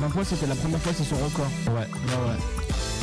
20 0.00 0.08
points, 0.08 0.24
c'était 0.24 0.46
la 0.46 0.54
première 0.54 0.80
fois 0.80 0.92
c'est 0.96 1.04
son 1.04 1.16
record. 1.16 1.50
Ouais. 1.74 1.80
Ouais, 1.80 1.84
ouais. 1.86 2.38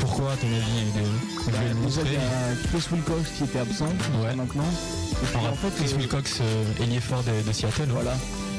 Pourquoi, 0.01 0.31
à 0.33 0.35
ton 0.35 0.47
avis, 0.47 0.63
il, 0.95 1.01
est- 1.01 1.03
Bah, 1.03 1.57
voulait 1.57 1.69
le 1.69 1.85
déjà, 1.87 2.01
il 2.05 2.13
y 2.13 2.15
montrer 2.15 2.17
a 2.17 2.67
Chris 2.69 2.87
Wilcox 2.91 3.29
qui 3.37 3.43
était 3.45 3.59
absent 3.59 3.85
Ouais. 4.23 4.35
maintenant. 4.35 4.63
Et 5.11 5.25
puis, 5.25 5.37
Alors, 5.39 5.53
en 5.53 5.55
fait, 5.55 5.71
Chris 5.75 5.93
euh, 5.93 5.97
Wilcox, 5.97 6.37
euh, 6.41 6.83
ailier 6.83 6.99
fort 6.99 7.23
de, 7.23 7.47
de 7.47 7.51
Seattle. 7.53 7.81
ouais. 7.83 7.87
Voilà. 7.93 8.13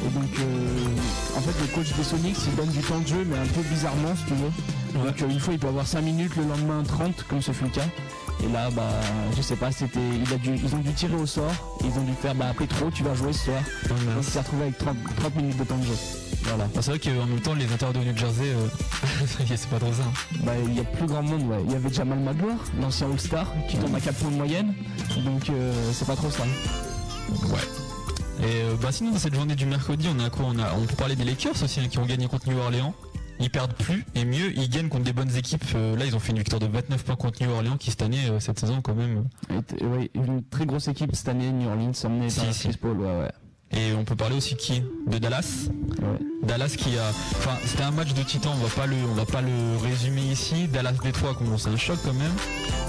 Et 0.07 0.11
donc, 0.11 0.31
euh, 0.39 1.37
en 1.37 1.41
fait, 1.41 1.55
le 1.61 1.67
coach 1.75 1.93
des 1.97 2.05
Sonics, 2.05 2.37
il 2.47 2.55
donne 2.57 2.71
du 2.71 2.81
temps 2.81 2.99
de 3.01 3.07
jeu, 3.07 3.25
mais 3.29 3.37
un 3.37 3.47
peu 3.47 3.63
bizarrement, 3.63 4.15
si 4.17 4.25
tu 4.25 4.35
veux. 4.35 5.01
Ouais. 5.01 5.07
Donc, 5.07 5.21
une 5.31 5.41
fois, 5.41 5.53
il 5.55 5.59
peut 5.61 5.69
avoir 5.69 5.87
5 5.87 6.01
minutes, 6.03 6.35
le 6.37 6.45
lendemain 6.45 6.83
30, 6.87 7.25
comme 7.29 7.43
ce 7.43 7.53
fut 7.53 7.65
le 7.65 7.71
cas. 7.71 7.87
Et 8.45 8.49
là, 8.53 8.71
bah, 8.71 8.89
je 9.37 9.43
sais 9.43 9.57
pas, 9.57 9.71
c'était, 9.73 9.99
il 10.25 10.33
a 10.33 10.39
dû, 10.39 10.55
ils 10.55 10.75
ont 10.75 10.79
dû 10.79 10.93
tirer 10.93 11.15
au 11.17 11.27
sort. 11.27 11.53
Ils 11.83 11.99
ont 11.99 12.05
dû 12.05 12.13
faire, 12.21 12.35
bah, 12.35 12.47
après 12.51 12.67
trop, 12.67 12.91
tu 12.91 13.03
vas 13.05 13.15
jouer 13.15 13.33
ce 13.33 13.47
soir. 13.47 13.61
Oh, 13.85 13.93
mince. 13.95 14.15
Donc, 14.15 14.25
il 14.25 14.31
s'est 14.31 14.39
retrouvé 14.41 14.63
avec 14.63 14.79
30, 14.79 14.97
30 15.21 15.37
minutes 15.37 15.57
de 15.59 15.65
temps 15.65 15.77
de 15.79 15.85
jeu. 15.85 15.97
Voilà. 16.45 16.69
C'est 16.81 16.87
vrai 16.91 16.99
qu'en 16.99 17.27
même 17.27 17.41
temps, 17.41 17.55
les 17.55 17.71
intérieurs 17.73 17.93
de 17.93 18.09
New 18.11 18.17
Jersey, 18.17 18.45
euh, 18.47 18.67
c'est 19.57 19.69
pas 19.69 19.79
trop 19.79 19.93
ça. 19.93 20.03
hein. 20.03 20.37
Bah, 20.45 20.53
il 20.67 20.75
y 20.75 20.81
a 20.81 20.85
plus 20.85 21.07
grand 21.07 21.23
monde, 21.23 21.43
ouais. 21.49 21.59
Il 21.67 21.73
y 21.73 21.75
avait 21.75 21.93
Jamal 21.93 22.19
Magloire, 22.21 22.59
l'ancien 22.81 23.11
All-Star, 23.11 23.53
qui 23.69 23.77
tourne 23.77 23.95
à 23.95 24.01
4 24.01 24.17
points 24.19 24.31
de 24.31 24.37
moyenne. 24.37 24.73
Donc, 25.25 25.51
euh, 25.51 25.73
c'est 25.93 26.07
pas 26.07 26.17
trop 26.17 26.31
ça. 26.31 26.45
Ouais. 27.49 27.59
Et 28.41 28.63
euh, 28.63 28.77
bah 28.81 28.93
sinon 28.93 29.11
dans 29.11 29.19
cette 29.19 29.35
journée 29.35 29.57
du 29.57 29.67
mercredi 29.67 30.09
on 30.09 30.25
a 30.25 30.31
quoi? 30.31 30.47
On 30.49 30.59
a 30.61 30.73
on 30.81 30.87
peut 30.87 30.95
parler 30.95 31.17
des 31.17 31.25
Lakers 31.25 31.61
aussi 31.61 31.81
hein, 31.81 31.89
qui 31.91 31.99
ont 31.99 32.07
gagné 32.07 32.29
contre 32.29 32.49
New 32.49 32.57
Orleans. 32.57 32.95
Ils 33.41 33.51
perdent 33.51 33.75
plus 33.75 34.05
et 34.15 34.25
mieux 34.25 34.57
ils 34.57 34.71
gagnent 34.71 34.89
contre 34.89 35.03
des 35.05 35.13
bonnes 35.13 35.35
équipes. 35.37 35.65
Euh, 35.75 35.97
là 35.97 36.05
ils 36.07 36.15
ont 36.15 36.21
fait 36.21 36.31
une 36.31 36.39
victoire 36.39 36.61
de 36.61 36.67
29 36.69 37.05
points 37.05 37.17
contre 37.17 37.43
New 37.43 37.51
Orleans 37.51 37.77
qui 37.77 37.91
cette 37.91 38.01
année 38.03 38.29
euh, 38.31 38.39
cette 38.39 38.61
saison 38.61 38.81
quand 38.81 38.95
même. 38.95 39.25
Ouais, 39.51 40.09
une 40.15 40.45
très 40.45 40.67
grosse 40.67 40.87
équipe 40.87 41.11
cette 41.17 41.29
année, 41.29 41.51
New 41.51 41.69
Orleans, 41.69 41.91
emmenée 42.05 42.31
Si, 42.31 42.39
par 42.41 42.55
si. 42.55 42.69
Chris 42.69 42.79
Paul, 42.81 42.97
ouais, 42.99 43.07
ouais. 43.07 43.33
Et 43.73 43.93
on 43.93 44.05
peut 44.05 44.17
parler 44.17 44.37
aussi 44.37 44.57
qui 44.57 44.83
de 45.07 45.19
Dallas. 45.19 45.69
Ouais. 46.01 46.19
Dallas 46.43 46.75
qui 46.79 46.97
a 46.97 47.11
enfin 47.37 47.59
c'était 47.67 47.83
un 47.83 47.91
match 47.91 48.15
de 48.15 48.23
titan 48.23 48.53
on 48.55 48.65
va 48.65 48.69
pas 48.75 48.87
le 48.87 48.97
on 49.11 49.15
va 49.15 49.27
pas 49.27 49.43
le 49.43 49.77
résumer 49.83 50.23
ici. 50.23 50.67
Dallas 50.69 50.93
Détroit 51.03 51.37
bon 51.41 51.59
c'est 51.59 51.69
un 51.69 51.77
choc 51.77 51.99
quand 52.05 52.15
même. 52.15 52.33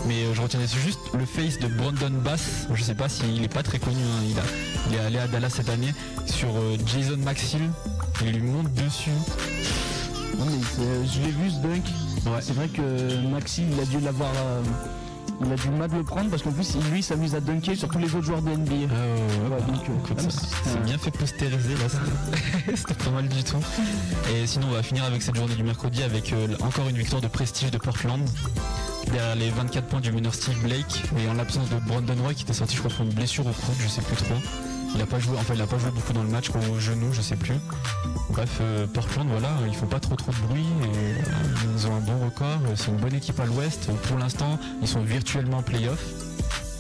Mais 0.07 0.23
euh, 0.23 0.33
je 0.33 0.41
retiendrai 0.41 0.67
juste 0.81 0.99
le 1.13 1.25
face 1.25 1.59
de 1.59 1.67
Brandon 1.67 2.11
Bass. 2.23 2.67
Je 2.73 2.81
sais 2.83 2.95
pas 2.95 3.09
s'il 3.09 3.43
est 3.43 3.53
pas 3.53 3.63
très 3.63 3.79
connu. 3.79 3.97
hein. 4.01 4.23
Il, 4.29 4.39
a, 4.39 4.43
il 4.89 4.95
est 4.95 4.99
allé 5.05 5.19
à 5.19 5.27
Dallas 5.27 5.49
cette 5.49 5.69
année 5.69 5.93
sur 6.25 6.47
euh, 6.55 6.77
Jason 6.85 7.17
Maxfield. 7.17 7.69
Il 8.21 8.31
lui 8.31 8.41
monte 8.43 8.73
dessus. 8.73 9.09
Non, 10.37 10.45
mais 10.45 10.63
c'est- 10.63 11.13
je 11.13 11.21
l'ai 11.25 11.31
vu 11.31 11.49
ce 11.49 11.57
dunk. 11.57 11.83
Ouais. 12.25 12.39
C'est 12.41 12.53
vrai 12.53 12.69
que 12.69 13.27
Maxi, 13.27 13.65
il 13.69 13.79
a 13.81 13.85
dû 13.85 13.99
l'avoir. 13.99 14.31
euh, 14.37 14.61
il 15.45 15.51
a 15.51 15.55
du 15.55 15.69
mal 15.69 15.89
de 15.89 15.97
le 15.97 16.03
prendre 16.03 16.29
parce 16.29 16.43
qu'en 16.43 16.51
plus, 16.51 16.75
lui, 16.91 16.99
il 16.99 17.03
s'amuse 17.03 17.35
à 17.35 17.39
dunker 17.39 17.75
sur 17.75 17.87
tous 17.89 17.97
les 17.99 18.13
autres 18.15 18.25
joueurs 18.25 18.41
de 18.41 18.51
NBA. 18.51 18.73
Ah 18.73 18.77
ouais, 18.77 18.85
ouais, 18.85 19.43
Ouais, 19.43 19.49
bah, 19.49 19.65
donc, 19.73 19.89
euh, 19.89 19.93
écoute, 20.03 20.17
mais 20.17 20.23
ça- 20.31 20.39
c'est- 20.41 20.69
c'est 20.71 20.83
bien 20.83 20.97
fait 20.97 21.11
postériser 21.11 21.73
là, 21.75 21.85
c'était- 21.89 22.75
c'était 22.75 22.93
pas 23.03 23.11
mal 23.11 23.27
du 23.27 23.43
tout. 23.43 23.57
Et 24.33 24.45
sinon 24.47 24.67
on 24.69 24.73
va 24.73 24.83
finir 24.83 25.03
avec 25.05 25.21
cette 25.21 25.35
journée 25.35 25.55
du 25.55 25.63
mercredi 25.63 26.03
avec 26.03 26.33
euh, 26.33 26.47
encore 26.61 26.87
une 26.89 26.97
victoire 26.97 27.21
de 27.21 27.27
prestige 27.27 27.71
de 27.71 27.77
Portland. 27.77 28.21
Derrière 29.11 29.35
les 29.35 29.49
24 29.49 29.87
points 29.87 30.01
du 30.01 30.11
meneur 30.11 30.33
Steve 30.35 30.61
Blake 30.61 31.03
et 31.17 31.29
en 31.29 31.33
l'absence 31.33 31.69
de 31.69 31.75
Brandon 31.87 32.15
Roy 32.21 32.33
qui 32.35 32.43
était 32.43 32.53
sorti 32.53 32.75
je 32.75 32.79
crois 32.81 32.91
pour 32.95 33.05
une 33.05 33.13
blessure 33.13 33.45
au 33.47 33.51
coude, 33.51 33.75
je 33.79 33.87
sais 33.87 34.01
plus 34.01 34.17
trop. 34.17 34.35
Il 34.95 35.01
a 35.01 35.05
pas 35.05 35.19
joué, 35.19 35.37
enfin 35.37 35.53
il 35.53 35.61
a 35.61 35.67
pas 35.67 35.77
joué 35.77 35.91
beaucoup 35.91 36.13
dans 36.13 36.23
le 36.23 36.29
match 36.29 36.49
au 36.49 36.79
genou, 36.79 37.13
je 37.13 37.21
sais 37.21 37.35
plus. 37.35 37.55
Bref, 38.29 38.57
euh, 38.61 38.87
Portland, 38.87 39.27
voilà, 39.29 39.49
ils 39.67 39.75
font 39.75 39.87
pas 39.87 39.99
trop 39.99 40.15
trop 40.15 40.31
de 40.31 40.47
bruit. 40.47 40.65
Et, 40.83 40.85
euh, 40.85 41.23
ils 41.75 41.87
ont 41.87 41.95
un 41.95 41.99
bon 41.99 42.17
record. 42.25 42.59
C'est 42.75 42.87
une 42.87 42.97
bonne 42.97 43.15
équipe 43.15 43.39
à 43.39 43.45
l'Ouest. 43.45 43.89
Pour 44.07 44.17
l'instant, 44.17 44.59
ils 44.81 44.87
sont 44.87 45.01
virtuellement 45.01 45.57
en 45.57 45.63
playoff. 45.63 46.03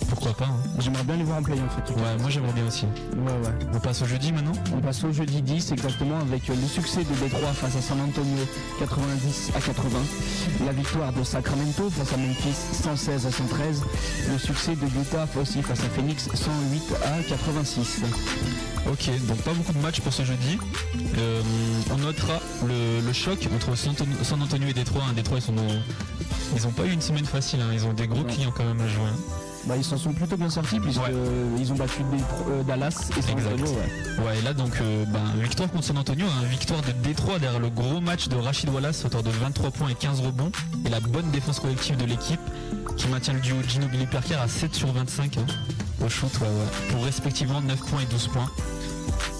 Pourquoi 0.09 0.33
pas 0.33 0.45
hein. 0.45 0.57
J'aimerais 0.79 1.03
bien 1.03 1.17
les 1.17 1.23
voir 1.23 1.37
en 1.37 1.43
play 1.43 1.55
en 1.59 1.69
fait. 1.69 1.93
Ouais, 1.93 2.17
moi 2.19 2.29
j'aimerais 2.29 2.53
bien 2.53 2.65
aussi. 2.67 2.85
Ouais, 2.85 3.31
ouais. 3.47 3.53
On 3.73 3.79
passe 3.79 4.01
au 4.01 4.05
jeudi 4.05 4.31
maintenant? 4.31 4.51
On 4.75 4.79
passe 4.81 5.03
au 5.03 5.11
jeudi 5.11 5.41
10 5.41 5.71
exactement 5.71 6.19
avec 6.19 6.47
le 6.47 6.55
succès 6.67 7.03
de 7.03 7.13
Détroit 7.23 7.53
face 7.53 7.75
à 7.75 7.81
San 7.81 7.99
Antonio 8.01 8.37
90 8.79 9.51
à 9.55 9.59
80, 9.61 9.99
la 10.65 10.71
victoire 10.71 11.13
de 11.13 11.23
Sacramento 11.23 11.89
face 11.91 12.13
à 12.13 12.17
Memphis 12.17 12.55
116 12.83 13.25
à 13.27 13.31
113, 13.31 13.83
le 14.31 14.37
succès 14.39 14.75
de 14.75 14.85
Utah 14.85 15.27
aussi 15.39 15.61
face 15.61 15.79
à 15.81 15.89
Phoenix 15.89 16.27
108 16.33 16.83
à 17.05 17.21
86. 17.29 18.01
Ok, 18.91 19.09
donc 19.27 19.37
pas 19.43 19.53
beaucoup 19.53 19.73
de 19.73 19.79
matchs 19.79 19.99
pour 20.01 20.13
ce 20.13 20.23
jeudi. 20.23 20.57
Euh, 21.17 21.41
on 21.91 21.97
notera 21.97 22.39
le, 22.67 23.01
le 23.05 23.13
choc 23.13 23.47
entre 23.53 23.75
San 23.77 24.41
Antonio, 24.41 24.67
et 24.67 24.73
Détroit. 24.73 25.03
hein. 25.07 25.13
Détroit, 25.13 25.37
ils 25.37 25.41
sont 25.43 25.53
dans- 25.53 25.63
ils 26.55 26.65
ont 26.65 26.71
pas 26.71 26.85
eu 26.85 26.91
une 26.91 27.01
semaine 27.01 27.25
facile. 27.25 27.59
hein. 27.61 27.69
Ils 27.73 27.85
ont 27.85 27.93
des 27.93 28.07
gros 28.07 28.23
clients 28.23 28.51
quand 28.55 28.63
même 28.65 28.81
à 28.81 28.87
jouer. 28.87 29.03
hein. 29.07 29.19
Bah, 29.65 29.75
ils 29.77 29.83
s'en 29.83 29.97
sont 29.97 30.13
plutôt 30.13 30.37
bien 30.37 30.49
sortis 30.49 30.79
puisque 30.79 31.01
Ouais. 31.01 31.11
ils 31.59 31.71
ont 31.71 31.75
battu 31.75 32.01
euh, 32.49 32.63
Dallas 32.63 33.09
et 33.17 33.21
San. 33.21 33.37
Antonio. 33.37 33.65
ouais. 33.65 34.25
Ouais, 34.25 34.39
et 34.39 34.41
là 34.41 34.53
donc 34.53 34.71
euh, 34.81 35.05
ben, 35.05 35.19
victoire 35.43 35.69
contre 35.69 35.83
San 35.83 35.97
Antonio, 35.97 36.25
hein, 36.25 36.45
victoire 36.49 36.81
de 36.81 36.91
Détroit 37.03 37.39
derrière 37.39 37.59
le 37.59 37.69
gros 37.69 37.99
match 38.01 38.27
de 38.29 38.35
Rachid 38.35 38.69
Wallace, 38.69 39.05
auteur 39.05 39.21
de 39.21 39.29
23 39.29 39.71
points 39.71 39.89
et 39.89 39.95
15 39.95 40.21
rebonds, 40.21 40.51
et 40.85 40.89
la 40.89 40.99
bonne 40.99 41.29
défense 41.31 41.59
collective 41.59 41.97
de 41.97 42.05
l'équipe 42.05 42.39
qui 42.97 43.07
maintient 43.09 43.33
le 43.33 43.41
duo 43.41 43.57
Ginobili 43.67 44.05
Perker 44.07 44.35
à 44.35 44.47
7 44.47 44.73
sur 44.73 44.91
25 44.91 45.37
hein, 45.37 45.45
au 46.03 46.09
shoot, 46.09 46.31
ouais, 46.41 46.47
pour 46.91 47.03
respectivement 47.03 47.61
9 47.61 47.77
points 47.79 48.01
et 48.01 48.05
12 48.11 48.27
points. 48.29 48.49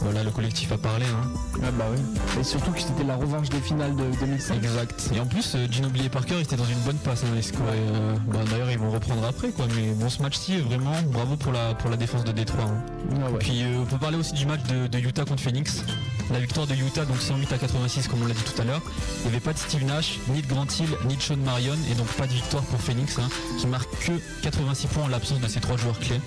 Voilà, 0.02 0.24
le 0.24 0.32
collectif 0.32 0.72
a 0.72 0.78
parlé. 0.78 1.06
Hein. 1.06 1.30
Ah 1.64 1.72
bah 1.72 1.86
oui. 1.92 2.00
Et 2.40 2.44
surtout 2.44 2.72
que 2.72 2.80
c'était 2.82 3.04
la 3.04 3.16
revanche 3.16 3.50
des 3.50 3.60
finales 3.60 3.96
de 3.96 4.06
2005. 4.20 4.56
Exact. 4.56 5.10
Et 5.14 5.20
en 5.20 5.26
plus, 5.26 5.54
euh, 5.56 5.68
Ginobili 5.70 6.06
et 6.06 6.10
Parker 6.10 6.40
étaient 6.40 6.56
dans 6.56 6.66
une 6.66 6.80
bonne 6.80 6.98
passe. 6.98 7.24
Hein, 7.24 7.34
ils 7.36 7.44
scoraient, 7.44 7.64
euh, 7.76 8.16
bah, 8.28 8.40
D'ailleurs, 8.50 8.72
ils 8.72 8.80
vont 8.80 8.92
reprendre 8.92 9.26
après, 9.26 9.50
quoi. 9.50 9.66
Mais 9.76 9.92
bon, 9.94 10.10
ce 10.10 10.22
match-ci, 10.22 10.58
vraiment, 10.60 10.94
bravo 11.12 11.36
pour 11.36 11.52
la, 11.52 11.74
pour 11.76 11.90
la 11.90 11.98
défense 11.98 12.24
de 12.24 12.32
Détroit. 12.32 12.64
hein. 12.66 12.84
Ah 13.26 13.32
ouais. 13.32 13.40
Puis 13.40 13.64
euh, 13.64 13.80
on 13.82 13.86
peut 13.86 13.98
parler 13.98 14.18
aussi 14.18 14.34
du 14.34 14.46
match 14.46 14.62
de, 14.70 14.88
de 14.88 14.98
Utah 15.00 15.26
contre 15.26 15.42
Phoenix. 15.44 15.84
La 16.32 16.40
victoire 16.40 16.68
de 16.68 16.76
Utah, 16.76 17.06
donc 17.06 17.20
108 17.20 17.52
à 17.54 17.58
86, 17.58 18.08
comme 18.08 18.22
on 18.22 18.28
l'a 18.28 18.36
dit 18.36 18.44
tout 18.44 18.62
à 18.62 18.64
l'heure. 18.64 18.82
Il 19.18 19.22
n'y 19.24 19.28
avait 19.30 19.40
pas 19.40 19.52
de 19.52 19.58
Steve 19.58 19.84
Nash, 19.86 20.20
ni 20.32 20.44
de 20.44 20.48
Grant 20.48 20.68
Hill, 20.80 20.90
ni 21.08 21.16
de 21.16 21.22
Sean 21.24 21.38
Marion, 21.38 21.74
et 21.92 21.96
donc 21.96 22.06
pas 22.10 22.28
de 22.28 22.34
victoire 22.34 22.62
pour 22.66 22.80
Phoenix, 22.80 23.18
hein, 23.18 23.28
qui 23.60 23.66
marque 23.66 23.90
que 24.06 24.12
86 24.44 24.86
points 24.88 25.04
en 25.06 25.08
l'absence 25.08 25.40
de 25.40 25.48
ses 25.48 25.60
trois 25.60 25.76
joueurs 25.78 25.98
clés. 26.00 26.22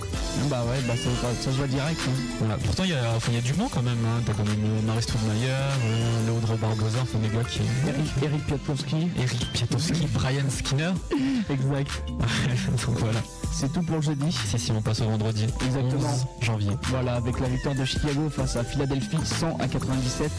Bah 0.51 0.65
ouais, 0.69 0.81
bah 0.89 0.95
ça, 0.97 1.09
ça 1.41 1.53
se 1.53 1.57
voit 1.57 1.69
direct. 1.69 2.01
hein. 2.09 2.11
Voilà. 2.41 2.57
Pourtant, 2.57 2.83
il 2.83 2.91
y, 2.91 2.95
a, 2.95 3.13
enfin, 3.15 3.29
il 3.31 3.32
y 3.35 3.39
a 3.39 3.41
du 3.41 3.53
bon 3.55 3.69
quand 3.69 3.83
même. 3.83 3.99
Hein. 4.05 4.21
T'as 4.27 4.33
quand 4.33 4.45
même 4.45 4.83
Maris 4.87 5.03
Strudmayer, 5.03 5.49
euh, 5.51 6.27
Leandro 6.27 6.57
Barbosa, 6.57 6.99
enfin 7.03 7.19
des 7.19 7.29
gars 7.29 7.45
qui. 7.45 7.61
Eric, 7.89 8.11
Eric 8.23 8.47
Piatkowski. 8.47 9.09
Eric 9.19 9.53
Piatowski, 9.53 10.07
Brian 10.13 10.51
Skinner. 10.51 10.93
Exact. 11.51 12.03
donc 12.87 12.99
voilà. 12.99 13.21
C'est 13.53 13.73
tout 13.73 13.83
pour 13.83 13.97
le 13.97 14.03
jeudi. 14.03 14.33
Si, 14.33 14.59
si, 14.59 14.73
on 14.73 14.81
passe 14.81 15.01
au 15.03 15.05
vendredi. 15.05 15.45
Exactement. 15.65 16.09
11 16.09 16.27
janvier. 16.41 16.71
Voilà, 16.85 17.15
avec 17.15 17.39
la 17.39 17.49
victoire 17.49 17.75
de 17.75 17.85
Chicago 17.85 18.31
face 18.31 18.57
à 18.57 18.65
Philadelphie 18.65 19.19
100 19.23 19.59
à 19.59 19.69
97, 19.69 20.31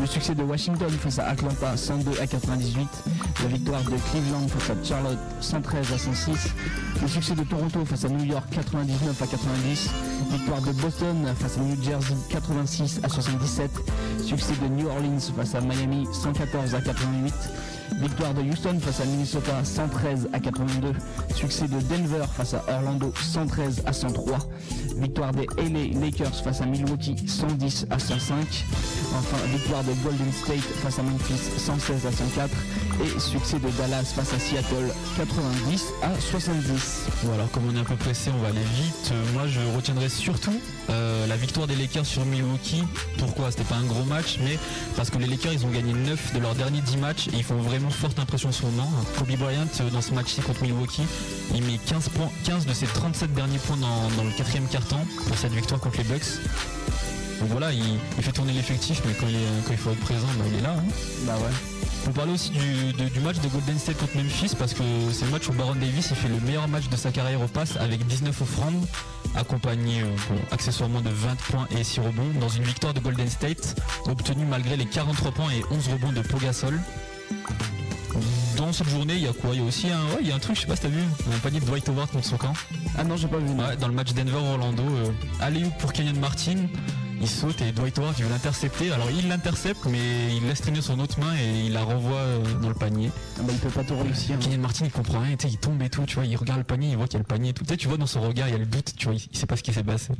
le 0.00 0.06
succès 0.06 0.34
de 0.34 0.42
Washington 0.42 0.90
face 0.90 1.18
à 1.18 1.26
Atlanta 1.26 1.76
102 1.76 2.20
à 2.20 2.26
98, 2.26 2.88
la 3.42 3.48
victoire 3.48 3.82
de 3.82 3.96
Cleveland 4.10 4.48
face 4.48 4.70
à 4.70 4.84
Charlotte 4.84 5.18
113 5.40 5.92
à 5.92 5.98
106, 5.98 6.50
le 7.02 7.08
succès 7.08 7.34
de 7.34 7.42
Toronto 7.42 7.84
face 7.84 8.04
à 8.04 8.08
New 8.08 8.24
York 8.24 8.46
99 8.52 9.20
à 9.20 9.26
90, 9.26 9.90
victoire 10.30 10.62
de 10.62 10.72
Boston 10.72 11.34
face 11.38 11.58
à 11.58 11.60
New 11.60 11.82
Jersey 11.82 12.14
86 12.32 13.00
à 13.02 13.08
77, 13.10 13.70
succès 14.24 14.54
de 14.62 14.68
New 14.68 14.86
Orleans 14.88 15.20
face 15.36 15.54
à 15.54 15.60
Miami 15.60 16.06
114 16.12 16.74
à 16.74 16.80
88, 16.80 17.34
victoire 18.00 18.34
de 18.34 18.42
Houston 18.42 18.78
face 18.80 19.00
à 19.00 19.04
Minnesota 19.04 19.64
113 19.64 20.28
à 20.32 20.40
82, 20.40 20.92
succès 21.34 21.66
de 21.66 21.80
Denver 21.80 22.24
face 22.34 22.54
à 22.54 22.64
Orlando 22.68 23.12
113 23.20 23.82
à 23.86 23.92
103, 23.92 24.38
victoire 24.98 25.32
des 25.32 25.46
LA 25.58 26.00
Lakers 26.00 26.34
face 26.42 26.60
à 26.60 26.66
Milwaukee 26.66 27.16
110 27.26 27.86
à 27.90 27.98
105, 27.98 28.64
enfin 29.14 29.36
victoire 29.52 29.82
de 29.84 29.92
Golden 30.04 30.32
State 30.32 30.60
face 30.82 30.98
à 30.98 31.02
Memphis 31.02 31.38
116 31.58 32.06
à 32.06 32.12
104 32.12 32.50
et 33.04 33.20
succès 33.20 33.58
de 33.58 33.68
Dallas 33.70 34.12
face 34.14 34.32
à 34.32 34.38
Seattle 34.38 34.92
90 35.16 35.84
à 36.02 36.20
70. 36.20 37.06
Bon 37.24 37.34
alors 37.34 37.50
comme 37.50 37.64
on 37.70 37.76
est 37.76 37.80
un 37.80 37.84
peu 37.84 37.96
pressé, 37.96 38.30
on 38.34 38.42
va 38.42 38.48
aller 38.48 38.60
vite. 38.76 39.12
Euh, 39.12 39.32
moi 39.34 39.46
je 39.46 39.60
retiendrai 39.76 40.08
surtout 40.08 40.54
euh, 40.90 41.26
la 41.26 41.36
victoire 41.36 41.66
des 41.66 41.76
Lakers 41.76 42.06
sur 42.06 42.24
Milwaukee. 42.24 42.84
Pourquoi? 43.18 43.50
C'était 43.50 43.64
pas 43.64 43.76
un 43.76 43.84
gros 43.84 44.04
match, 44.04 44.38
mais 44.44 44.58
parce 44.96 45.10
que 45.10 45.18
les 45.18 45.26
Lakers 45.26 45.52
ils 45.52 45.66
ont 45.66 45.70
gagné 45.70 45.92
9 45.92 46.34
de 46.34 46.38
leurs 46.38 46.54
derniers 46.54 46.80
10 46.80 46.96
matchs 46.98 47.28
ils 47.32 47.44
font 47.44 47.56
vraiment 47.56 47.81
forte 47.90 48.18
impression 48.18 48.52
sur 48.52 48.66
le 48.66 48.72
moment. 48.72 48.90
Kobe 49.18 49.36
Bryant 49.36 49.66
euh, 49.80 49.90
dans 49.90 50.00
ce 50.02 50.12
match-ci 50.14 50.40
contre 50.40 50.62
Milwaukee, 50.62 51.02
il 51.54 51.62
met 51.62 51.78
15, 51.86 52.08
points, 52.10 52.30
15 52.44 52.66
de 52.66 52.72
ses 52.74 52.86
37 52.86 53.32
derniers 53.34 53.58
points 53.58 53.76
dans, 53.76 54.10
dans 54.16 54.24
le 54.24 54.30
quatrième 54.30 54.66
quart-temps 54.68 55.04
pour 55.26 55.36
cette 55.36 55.52
victoire 55.52 55.80
contre 55.80 55.98
les 55.98 56.04
Bucks. 56.04 56.22
Donc 57.40 57.50
voilà, 57.50 57.72
il, 57.72 57.82
il 58.16 58.22
fait 58.22 58.32
tourner 58.32 58.52
l'effectif, 58.52 59.02
mais 59.06 59.14
quand 59.14 59.26
il, 59.28 59.34
est- 59.36 59.64
quand 59.66 59.72
il 59.72 59.76
faut 59.78 59.90
être 59.90 60.00
présent, 60.00 60.28
bah, 60.38 60.44
il 60.52 60.58
est 60.58 60.62
là. 60.62 60.74
hein. 60.78 60.82
Bah 61.26 61.34
ouais. 61.38 61.50
On 62.06 62.10
parler 62.10 62.32
aussi 62.32 62.50
du, 62.50 62.92
de- 62.94 63.08
du 63.08 63.20
match 63.20 63.38
de 63.38 63.46
Golden 63.48 63.78
State 63.78 63.96
contre 63.96 64.16
Memphis 64.16 64.54
parce 64.58 64.74
que 64.74 64.82
c'est 65.12 65.24
le 65.24 65.30
match 65.30 65.48
où 65.48 65.52
Baron 65.52 65.76
Davis 65.76 66.08
il 66.10 66.16
fait 66.16 66.28
le 66.28 66.40
meilleur 66.40 66.66
match 66.66 66.88
de 66.88 66.96
sa 66.96 67.12
carrière 67.12 67.40
au 67.40 67.46
pass 67.46 67.76
avec 67.78 68.04
19 68.04 68.42
offrandes, 68.42 68.84
accompagné 69.36 70.02
euh, 70.02 70.06
bon, 70.28 70.36
accessoirement 70.50 71.00
de 71.00 71.10
20 71.10 71.36
points 71.42 71.68
et 71.78 71.84
6 71.84 72.00
rebonds 72.00 72.30
dans 72.40 72.48
une 72.48 72.64
victoire 72.64 72.92
de 72.92 72.98
Golden 73.00 73.28
State 73.30 73.80
obtenue 74.06 74.44
malgré 74.44 74.76
les 74.76 74.86
43 74.86 75.30
points 75.32 75.50
et 75.52 75.62
11 75.70 75.88
rebonds 75.88 76.12
de 76.12 76.22
Pogasol. 76.22 76.80
Dans 78.56 78.72
cette 78.72 78.88
journée, 78.88 79.14
il 79.14 79.22
y 79.22 79.26
a 79.26 79.32
quoi? 79.32 79.50
Il 79.54 79.60
y 79.60 79.62
a 79.62 79.66
aussi 79.66 79.88
un, 79.88 80.00
ouais, 80.14 80.18
il 80.20 80.28
y 80.28 80.32
a 80.32 80.34
un 80.34 80.38
truc, 80.38 80.56
je 80.56 80.62
sais 80.62 80.66
pas 80.66 80.76
si 80.76 80.82
t'as 80.82 80.88
vu, 80.88 81.00
un 81.00 81.38
panier 81.38 81.60
de 81.60 81.64
Dwight 81.64 81.88
Howard 81.88 82.10
contre 82.10 82.26
son 82.26 82.36
camp. 82.36 82.52
Ah 82.96 83.04
non, 83.04 83.16
j'ai 83.16 83.28
pas 83.28 83.38
vu. 83.38 83.48
Ouais, 83.54 83.76
dans 83.76 83.88
le 83.88 83.94
match 83.94 84.12
Denver-Orlando, 84.12 84.82
euh, 84.82 85.10
allez 85.40 85.64
pour 85.78 85.92
Kenyon 85.92 86.20
Martin, 86.20 86.56
il 87.22 87.28
saute 87.28 87.62
et 87.62 87.70
Dwight 87.72 87.96
Howard 87.98 88.14
il 88.18 88.24
veut 88.24 88.30
l'intercepter. 88.30 88.90
Alors 88.92 89.08
il 89.10 89.28
l'intercepte, 89.28 89.86
mais 89.88 90.34
il 90.36 90.46
laisse 90.46 90.60
traîner 90.60 90.80
son 90.82 90.98
autre 90.98 91.20
main 91.20 91.34
et 91.36 91.66
il 91.66 91.72
la 91.72 91.82
renvoie 91.84 92.16
euh, 92.16 92.40
dans 92.60 92.68
le 92.68 92.74
panier. 92.74 93.10
Ah 93.38 93.42
bah 93.44 93.52
il 93.52 93.58
peut 93.58 93.68
pas 93.68 93.84
tout 93.84 93.96
réussir. 93.96 94.38
Kenyon 94.38 94.58
Martin 94.58 94.84
il 94.86 94.90
comprend 94.90 95.20
rien, 95.20 95.36
il 95.44 95.58
tombe 95.58 95.80
et 95.82 95.88
tout, 95.88 96.02
tu 96.04 96.16
vois, 96.16 96.26
il 96.26 96.36
regarde 96.36 96.58
le 96.58 96.64
panier, 96.64 96.90
il 96.90 96.96
voit 96.96 97.06
qu'il 97.06 97.14
y 97.14 97.16
a 97.16 97.20
le 97.20 97.24
panier 97.24 97.50
et 97.50 97.52
tout. 97.52 97.64
Tu 97.64 97.70
sais, 97.70 97.76
tu 97.76 97.88
vois 97.88 97.96
dans 97.96 98.06
son 98.06 98.20
regard, 98.20 98.48
il 98.48 98.52
y 98.52 98.54
a 98.54 98.58
le 98.58 98.66
doute, 98.66 98.92
tu 98.96 99.06
vois, 99.06 99.14
il, 99.14 99.36
sait 99.36 99.46
pas 99.46 99.56
ce 99.56 99.62
qui 99.62 99.72
s'est 99.72 99.84
passé. 99.84 100.12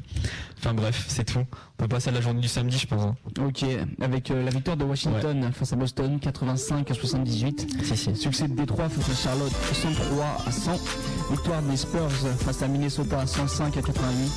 Enfin 0.59 0.75
bref, 0.75 1.05
c'est 1.09 1.25
tout. 1.25 1.41
On 1.41 1.83
peut 1.83 1.89
passer 1.89 2.11
à 2.11 2.13
la 2.13 2.21
journée 2.21 2.41
du 2.41 2.49
samedi, 2.49 2.79
je 2.79 2.87
pense. 2.87 3.03
hein. 3.03 3.17
Ok, 3.41 3.65
avec 4.01 4.31
euh, 4.31 4.45
la 4.45 4.51
victoire 4.51 4.77
de 4.77 4.85
Washington 4.85 5.51
face 5.53 5.73
à 5.73 5.77
Boston 5.77 6.21
85 6.21 6.91
à 6.91 6.95
78. 6.95 7.77
Si, 7.83 7.97
si. 7.97 8.15
Succès 8.17 8.47
de 8.47 8.55
Détroit 8.55 8.89
face 8.89 9.11
à 9.11 9.15
Charlotte 9.29 9.53
103 9.73 10.45
à 10.47 10.53
100. 10.53 10.73
Victoire 11.33 11.63
des 11.63 11.77
Spurs 11.77 12.11
face 12.39 12.63
à 12.63 12.69
Minnesota 12.69 13.27
105 13.27 13.77
à 13.77 13.83
88. 13.83 14.33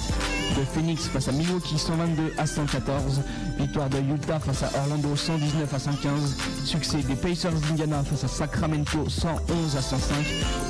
De 0.58 0.64
Phoenix 0.64 1.08
face 1.08 1.28
à 1.28 1.32
Milwaukee 1.32 1.78
122 1.78 2.34
à 2.38 2.46
114. 2.56 3.22
Victoire 3.58 3.90
de 3.90 4.00
Utah 4.00 4.40
face 4.40 4.64
à 4.64 4.70
Orlando 4.80 5.16
119 5.16 5.74
à 5.74 5.80
115. 5.80 6.36
Succès 6.64 7.02
des 7.04 7.16
Pacers 7.16 7.52
d'Indiana 7.52 8.04
face 8.04 8.24
à 8.24 8.28
Sacramento 8.28 9.10
111 9.10 9.76
à 9.76 9.82
105. 9.82 10.16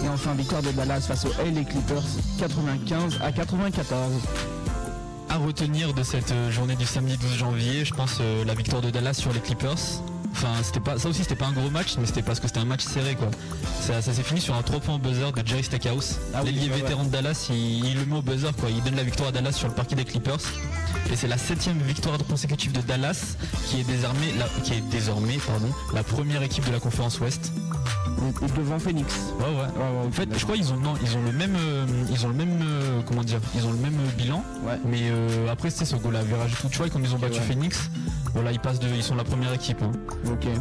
Et 0.04 0.10
enfin 0.10 0.34
victoire 0.34 0.62
de 0.64 0.72
Dallas 0.72 1.02
face 1.02 1.26
aux 1.26 1.44
LA 1.44 1.64
Clippers 1.64 2.04
95 2.40 3.20
à 3.22 3.32
94. 3.32 4.12
À 5.30 5.38
retenir 5.38 5.94
de 5.94 6.04
cette 6.04 6.32
euh, 6.32 6.52
journée 6.52 6.76
du 6.76 6.86
samedi 6.86 7.18
12 7.18 7.34
janvier, 7.36 7.86
je 7.86 7.94
pense 7.94 8.18
euh, 8.22 8.46
la 8.46 8.54
victoire 8.54 8.82
de 8.82 8.90
Dallas 8.90 9.16
sur 9.16 9.34
les 9.34 9.40
Clippers. 9.40 10.02
Enfin, 10.38 10.50
c'était 10.64 10.82
pas, 10.82 11.00
ça 11.00 11.08
aussi 11.08 11.22
c'était 11.24 11.36
pas 11.36 11.46
un 11.46 11.54
gros 11.54 11.70
match, 11.70 11.96
mais 11.98 12.06
c'était 12.06 12.22
parce 12.22 12.42
que 12.42 12.48
c'était 12.48 12.60
un 12.60 12.66
match 12.66 12.84
serré 12.84 13.16
quoi. 13.16 13.30
Ça, 13.80 14.02
ça 14.02 14.14
s'est 14.14 14.22
fini 14.22 14.42
sur 14.42 14.54
un 14.54 14.62
3 14.64 14.82
points 14.82 15.00
buzzer 15.00 15.32
de 15.32 15.48
Jerry 15.48 15.64
Stackhouse. 15.64 16.18
Ah 16.34 16.42
oui, 16.44 16.52
L'ailier 16.52 16.70
ouais. 16.70 16.82
vétéran 16.82 17.06
de 17.06 17.10
Dallas, 17.10 17.48
il, 17.50 17.86
il 17.86 17.96
le 18.00 18.06
met 18.06 18.18
au 18.18 18.22
buzzer 18.22 18.52
quoi. 18.60 18.70
Il 18.70 18.84
donne 18.84 18.96
la 18.96 19.04
victoire 19.04 19.30
à 19.30 19.32
Dallas 19.32 19.54
sur 19.54 19.70
le 19.70 19.74
parquet 19.74 19.96
des 19.96 20.04
Clippers. 20.04 20.40
Et 21.12 21.16
c'est 21.16 21.28
la 21.28 21.38
septième 21.38 21.78
victoire 21.80 22.18
consécutive 22.28 22.74
de 22.74 22.82
Dallas 22.82 23.38
qui 23.68 23.80
est 23.80 23.84
désormais 23.84 24.34
la, 24.38 24.46
qui 24.64 24.74
est 24.74 24.82
désormais 24.92 25.38
pardon, 25.38 25.70
la 25.94 26.04
première 26.04 26.44
équipe 26.44 26.66
de 26.68 26.72
la 26.74 26.80
conférence 26.80 27.20
Ouest. 27.22 27.54
Devant 28.58 28.80
Phoenix. 28.80 29.14
Ouais 29.40 29.46
ouais. 29.46 30.06
En 30.08 30.12
fait, 30.12 30.28
je 30.38 30.44
crois 30.44 30.58
ils 30.58 30.74
ont 30.74 30.78
non, 30.78 30.96
ils 31.02 31.16
ont 31.16 31.22
le 31.22 31.32
même, 31.32 31.56
euh, 31.58 31.86
ils 32.12 32.26
ont 32.26 32.30
le 32.30 32.34
même, 32.36 32.60
euh, 32.62 33.02
comment 33.06 33.24
dire, 33.24 33.40
ils 33.56 33.66
ont 33.66 33.72
le 33.72 33.78
même 33.78 33.96
euh, 34.00 34.18
bilan. 34.18 34.44
Mais 34.86 35.04
euh, 35.04 35.50
après 35.52 35.70
c'est 35.70 35.86
ce 35.86 35.96
goal 35.96 36.16
average 36.16 36.54
et 36.54 36.56
tout. 36.56 36.70
Tu 36.70 36.78
vois 36.78 36.90
quand 36.90 37.00
ils 37.02 37.14
ont 37.14 37.20
battu 37.20 37.40
ouais. 37.40 37.46
Phoenix, 38.36 38.42
voilà 38.42 38.52
ils 38.52 38.60
passent 38.60 38.80
de, 38.80 38.88
ils 38.96 39.04
sont 39.04 39.16
la 39.16 39.24
première 39.24 39.54
équipe. 39.54 39.82
hein. 39.82 39.92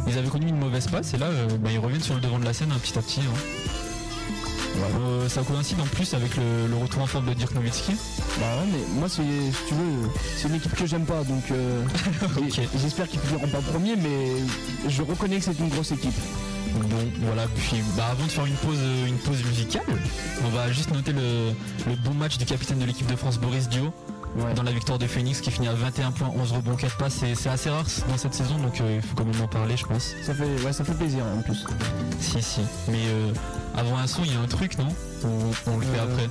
Ils 0.07 0.17
avaient 0.17 0.27
connu 0.29 0.47
une 0.47 0.57
mauvaise 0.59 0.87
passe 0.87 1.13
et 1.13 1.17
là 1.17 1.27
euh, 1.27 1.47
bah, 1.59 1.69
ils 1.71 1.79
reviennent 1.79 2.01
sur 2.01 2.15
le 2.15 2.21
devant 2.21 2.39
de 2.39 2.45
la 2.45 2.53
scène 2.53 2.71
un 2.71 2.79
petit 2.79 2.97
à 2.97 3.01
petit. 3.01 3.21
hein. 3.21 3.37
Euh, 4.99 5.29
ça 5.29 5.41
coïncide 5.41 5.79
en 5.79 5.85
plus 5.85 6.13
avec 6.13 6.35
le, 6.35 6.67
le 6.67 6.75
retour 6.75 7.01
en 7.01 7.05
forme 7.05 7.27
de 7.27 7.33
Dirk 7.33 7.53
Nowitzki. 7.55 7.93
Bah 7.93 8.45
ouais, 8.59 8.67
mais 8.73 8.99
moi, 8.99 9.07
c'est, 9.07 9.21
si 9.23 9.67
tu 9.69 9.73
veux, 9.73 10.09
c'est 10.35 10.49
une 10.49 10.55
équipe 10.55 10.75
que 10.75 10.85
j'aime 10.85 11.05
pas, 11.05 11.23
donc 11.23 11.49
euh, 11.51 11.81
j'espère 12.81 13.07
qu'ils 13.07 13.21
finiront 13.21 13.47
pas 13.47 13.61
premier, 13.61 13.95
mais 13.95 14.89
je 14.89 15.01
reconnais 15.01 15.37
que 15.37 15.45
c'est 15.45 15.57
une 15.59 15.69
grosse 15.69 15.91
équipe. 15.91 16.13
Bon 16.73 16.97
voilà 17.21 17.45
puis 17.55 17.77
bah, 17.95 18.07
avant 18.11 18.25
de 18.25 18.29
faire 18.31 18.45
une 18.45 18.55
pause, 18.55 18.79
une 19.07 19.15
pause 19.19 19.41
musicale, 19.45 19.85
on 20.45 20.49
va 20.49 20.69
juste 20.73 20.91
noter 20.93 21.13
le, 21.13 21.51
le 21.87 21.95
bon 22.03 22.13
match 22.13 22.37
du 22.37 22.43
capitaine 22.45 22.79
de 22.79 22.85
l'équipe 22.85 23.07
de 23.09 23.15
France 23.15 23.37
Boris 23.39 23.69
Dio. 23.69 23.93
Ouais. 24.35 24.53
dans 24.53 24.63
la 24.63 24.71
victoire 24.71 24.97
de 24.99 25.07
Phoenix 25.07 25.39
qui 25.39 25.49
finit 25.49 25.67
à 25.67 25.73
21 25.73 26.11
points, 26.11 26.29
11 26.35 26.51
rebonds, 26.51 26.75
4 26.75 26.97
passes. 26.97 27.13
C'est 27.13 27.35
c'est 27.35 27.49
assez 27.49 27.69
rare 27.69 27.85
dans 28.09 28.17
cette 28.17 28.33
saison, 28.33 28.57
donc 28.57 28.81
euh, 28.81 28.95
il 28.95 29.01
faut 29.01 29.15
quand 29.15 29.25
même 29.25 29.41
en 29.41 29.47
parler, 29.47 29.77
je 29.77 29.85
pense. 29.85 30.13
Ça 30.23 30.33
fait, 30.33 30.61
ouais, 30.65 30.73
ça 30.73 30.83
fait 30.83 30.93
plaisir 30.93 31.23
en 31.37 31.41
plus. 31.41 31.65
Si, 32.19 32.41
si. 32.41 32.61
Mais 32.89 33.05
euh, 33.07 33.31
avant 33.77 33.97
un 33.97 34.07
son, 34.07 34.23
il 34.23 34.33
y 34.33 34.35
a 34.35 34.39
un 34.39 34.47
truc, 34.47 34.77
non 34.77 34.87
on 35.23 35.77
le 35.77 35.85
fait 35.85 35.97
Euh, 35.99 36.03
après 36.03 36.29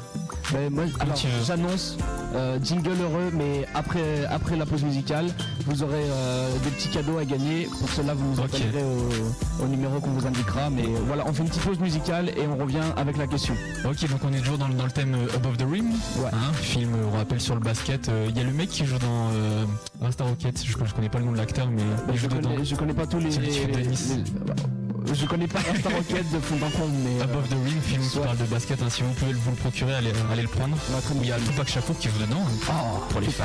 Ben, 0.52 0.70
moi, 0.72 0.84
alors, 1.00 1.16
j'annonce 1.44 1.96
euh, 2.34 2.58
jingle 2.62 2.92
heureux, 3.02 3.30
mais 3.32 3.66
après, 3.74 4.24
après 4.30 4.56
la 4.56 4.66
pause 4.66 4.84
musicale, 4.84 5.26
vous 5.66 5.82
aurez 5.82 6.04
euh, 6.04 6.52
des 6.62 6.70
petits 6.70 6.88
cadeaux 6.90 7.18
à 7.18 7.24
gagner. 7.24 7.68
Pour 7.80 7.88
cela, 7.88 8.14
vous 8.14 8.24
nous 8.24 8.38
Ok. 8.38 8.44
appellerez 8.54 8.84
au, 8.84 9.64
au 9.64 9.66
numéro 9.66 9.98
qu'on 10.00 10.10
vous 10.10 10.26
indiquera. 10.26 10.70
Mais 10.70 10.84
voilà, 11.06 11.24
on 11.26 11.32
fait 11.32 11.42
une 11.42 11.48
petite 11.48 11.62
pause 11.62 11.78
musicale 11.80 12.28
et 12.28 12.46
on 12.46 12.56
revient 12.56 12.82
avec 12.96 13.16
la 13.16 13.26
question. 13.26 13.54
Ok, 13.84 14.08
donc 14.08 14.20
on 14.24 14.32
est 14.32 14.38
toujours 14.40 14.58
dans, 14.58 14.68
le- 14.68 14.74
dans 14.74 14.84
le 14.84 14.90
thème 14.92 15.14
euh, 15.14 15.34
Above 15.36 15.56
the 15.56 15.62
Rim. 15.68 15.86
Ouais. 16.18 16.30
Hein, 16.32 16.52
film, 16.60 16.90
on 17.12 17.16
rappelle 17.16 17.40
sur 17.40 17.54
le 17.54 17.60
basket. 17.60 18.10
Il 18.28 18.36
y 18.36 18.40
a 18.40 18.44
le 18.44 18.52
mec 18.52 18.68
qui 18.68 18.84
joue 18.84 18.98
dans 18.98 19.30
euh, 19.32 19.64
Rasta 20.00 20.24
Rocket. 20.24 20.62
Je, 20.64 20.72
je 20.72 20.94
connais 20.94 21.08
pas 21.08 21.18
le 21.18 21.24
nom 21.24 21.32
de 21.32 21.38
l'acteur, 21.38 21.68
mais 21.68 21.82
il 22.10 22.14
je, 22.16 22.20
joue 22.22 22.28
dedans. 22.28 22.50
connais, 22.50 22.64
je 22.64 22.74
connais 22.76 22.94
pas 22.94 23.06
tous 23.06 23.18
les. 23.18 23.30
C'est 23.32 23.40
le 23.40 23.48
type 23.48 23.72
de 23.72 23.80
Nice. 23.80 24.14
les- 24.16 24.83
je 25.12 25.26
connais 25.26 25.46
pas 25.46 25.58
Rasta 25.60 25.88
Rocket 25.90 26.30
de 26.32 26.40
fond 26.40 26.56
en 26.56 26.86
mais. 26.88 27.20
euh, 27.20 27.24
Above 27.24 27.48
the 27.48 27.52
Rim, 27.52 27.80
film 27.82 28.02
qui 28.08 28.18
parle 28.18 28.36
de 28.38 28.44
basket. 28.44 28.80
hein, 28.82 28.88
si 28.90 29.02
vous 29.02 29.12
pouvez 29.12 29.32
vous 29.32 29.50
le 29.50 29.56
procurer, 29.56 29.94
allez, 29.94 30.12
allez 30.32 30.42
le 30.42 30.48
prendre. 30.48 30.76
Il 31.22 31.28
y 31.28 31.32
a. 31.32 31.36
Tupac 31.38 31.68
Shakur 31.68 31.98
qui 31.98 32.08
joue 32.08 32.18
dedans. 32.18 32.40
hein, 32.46 32.72
Oh, 32.96 33.00
pour 33.10 33.20
les 33.20 33.28
fans. 33.28 33.44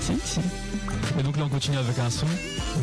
Si, 0.00 0.12
si. 0.24 0.40
Et 1.18 1.22
donc 1.22 1.36
là, 1.36 1.44
on 1.44 1.48
continue 1.48 1.78
avec 1.78 1.98
un 1.98 2.10
son. 2.10 2.26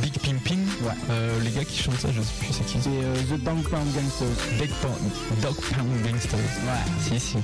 Big 0.01 0.17
Pimping. 0.19 0.59
Ouais. 0.83 0.91
Euh, 1.09 1.39
les 1.41 1.51
gars 1.51 1.65
qui 1.65 1.81
chantent 1.81 1.99
ça, 1.99 2.09
je 2.11 2.21
sais 2.21 2.33
plus 2.39 2.53
c'est 2.53 2.65
qui. 2.65 2.77
C'est 2.81 2.89
euh, 2.89 3.15
The 3.37 3.43
Downtown 3.43 3.85
Gangsters. 3.93 4.57
Dead 4.59 4.71
Pound, 4.81 5.41
Dog 5.41 5.55
Pound 5.55 6.01
Gangsters. 6.03 6.39
Ouais. 6.39 6.91
Si, 7.01 7.19
si. 7.19 7.37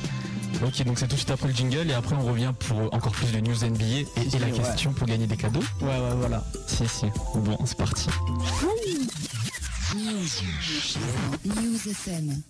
Ok, 0.64 0.84
donc 0.84 1.00
c'est 1.00 1.08
tout 1.08 1.14
de 1.16 1.18
suite 1.18 1.32
après 1.32 1.48
le 1.48 1.54
jingle 1.56 1.90
et 1.90 1.94
après 1.94 2.14
on 2.16 2.24
revient 2.24 2.52
pour 2.60 2.94
encore 2.94 3.14
plus 3.14 3.32
de 3.32 3.40
news 3.40 3.56
NBA 3.66 3.84
et, 3.86 4.08
et 4.34 4.40
la 4.40 4.48
Ouais. 4.48 4.52
question 4.52 4.92
pour 4.94 5.08
gagner 5.08 5.26
des 5.26 5.38
cadeaux. 5.38 5.64
Ouais, 5.82 5.88
ouais, 5.88 6.16
voilà. 6.18 6.44
Si, 6.68 6.88
si. 6.88 7.06
Bon, 7.36 7.58
c'est 7.66 7.78
parti. 7.78 8.08
News. 9.94 10.42
News 11.44 11.86
FM. 11.88 12.44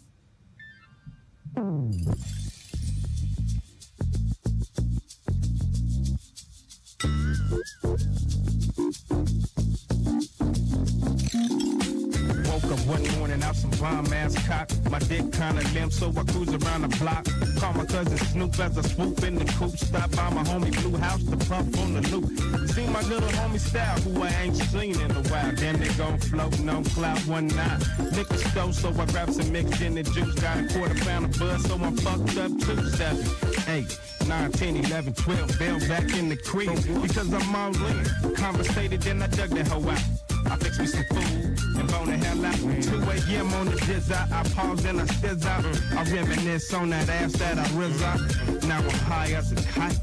Woke 12.64 12.74
up 12.74 12.86
one 12.86 13.20
morning 13.20 13.44
out 13.44 13.56
some 13.56 13.72
bomb 13.72 14.12
ass 14.14 14.36
cock. 14.48 14.70
My 14.90 15.00
dick 15.00 15.32
kinda 15.32 15.64
limp, 15.74 15.92
so 15.92 16.14
I 16.16 16.24
cruise 16.32 16.54
around 16.54 16.82
the 16.82 16.98
block. 16.98 17.26
Call 17.60 17.74
my 17.74 17.86
cousin 17.86 18.18
Snoop 18.18 18.60
as 18.60 18.78
I 18.78 18.82
swoop 18.82 19.24
in 19.24 19.36
the 19.36 19.46
coupe. 19.46 19.78
Stop 19.78 20.12
by 20.12 20.30
my 20.30 20.44
homie 20.44 20.72
Blue 20.82 20.98
House 20.98 21.24
to 21.24 21.38
puff 21.38 21.66
on 21.80 21.94
the 21.94 22.02
loop. 22.10 22.28
See 22.70 22.88
my 22.88 23.02
little 23.04 23.30
homie 23.30 23.60
style, 23.60 24.00
who 24.02 24.22
I 24.22 24.30
ain't 24.44 24.56
seen 24.56 25.00
in 25.00 25.12
a 25.12 25.24
while. 25.30 25.52
Damn, 25.56 25.78
they 25.80 25.90
gon' 25.96 26.18
float, 26.20 26.60
no 26.60 26.82
cloud 26.82 27.26
one 27.26 27.48
night. 27.48 27.82
Liquor 28.14 28.38
store, 28.38 28.74
so 28.74 28.90
I 28.90 29.06
grab 29.06 29.32
some 29.32 29.52
mixed 29.52 29.82
in 29.82 29.96
the 29.96 30.04
juice. 30.04 30.36
Got 30.36 30.58
a 30.60 30.68
quarter 30.74 30.96
pound 31.06 31.26
of 31.26 31.40
bud, 31.40 31.62
so 31.62 31.76
I'm 31.76 31.98
fucked 31.98 32.38
up 32.38 32.52
two, 32.60 32.90
seven, 32.90 33.26
eight. 33.70 34.00
9, 34.28 34.52
10, 34.52 34.78
11, 34.78 35.14
12, 35.14 35.60
bail 35.60 35.80
back 35.88 36.14
in 36.18 36.30
the 36.30 36.36
crib 36.36 36.76
because 37.02 37.34
I'm 37.34 37.56
all 37.56 37.76
in. 37.88 38.36
Conversated, 38.36 39.02
then 39.02 39.22
I 39.22 39.28
dug 39.28 39.50
the 39.50 39.64
hoe 39.64 39.90
out. 39.90 40.02
I 40.46 40.56
fix 40.58 40.80
me 40.80 40.86
some 40.88 41.04
food 41.06 41.60
and 41.78 41.92
bone 41.92 42.08
the 42.08 42.18
hell 42.18 42.46
out. 42.46 42.56
2 42.56 43.34
a.m. 43.34 43.54
on 43.54 43.66
the 43.68 43.78
jizz 43.78 44.12
out. 44.12 44.32
I 44.32 44.44
pause 44.50 44.86
and 44.86 45.02
I 45.02 45.06
stiz 45.06 45.46
out. 45.46 45.66
I 45.98 46.04
reminisce 46.12 46.74
on 46.74 46.90
that 46.90 47.10
ass 47.10 47.34
that 47.34 47.58
I 47.58 47.68
riz 47.78 48.02
out. 48.02 48.20
Now 48.64 48.80
I'm 48.80 48.90
high 48.90 49.32
as 49.34 49.52
a 49.52 49.56
kite. 49.56 49.98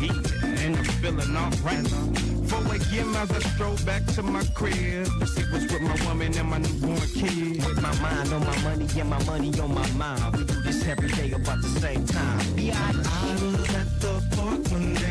Yeah, 0.00 0.12
and 0.64 0.76
I'm 0.76 0.84
feeling 0.84 1.36
alright. 1.36 2.39
4 2.50 2.58
a.m. 2.74 3.14
as 3.14 3.30
I 3.30 3.38
stroll 3.50 3.76
back 3.86 4.04
to 4.14 4.22
my 4.24 4.42
crib. 4.54 5.06
See 5.06 5.44
what's 5.52 5.72
with 5.72 5.82
my 5.82 5.96
woman 6.04 6.36
and 6.36 6.48
my 6.50 6.58
newborn 6.58 6.98
kid. 7.14 7.64
With 7.64 7.80
my 7.80 7.94
mind 8.00 8.32
on 8.32 8.44
my 8.44 8.58
money 8.62 8.88
and 8.98 9.08
my 9.08 9.22
money 9.24 9.60
on 9.60 9.72
my 9.72 9.88
mind. 9.92 10.36
We 10.36 10.44
do 10.44 10.60
this 10.62 10.84
every 10.88 11.10
day 11.10 11.30
about 11.30 11.62
the 11.62 11.68
same 11.80 12.04
time. 12.06 12.40
I 12.58 13.32
was 13.40 13.74
at 13.74 14.00
the 14.00 14.20
park 14.34 14.68
one 14.72 14.94
day. 14.94 15.09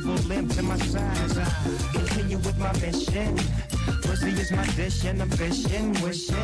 Double 0.00 0.14
limb 0.26 0.48
to 0.48 0.62
my 0.62 0.74
I 0.74 1.52
continue 1.92 2.38
with 2.38 2.56
my 2.56 2.72
mission. 2.80 3.36
Pussy 4.00 4.30
is 4.30 4.50
my 4.50 4.64
dish 4.68 5.04
and 5.04 5.20
ambition. 5.20 5.92
Wishing 6.00 6.36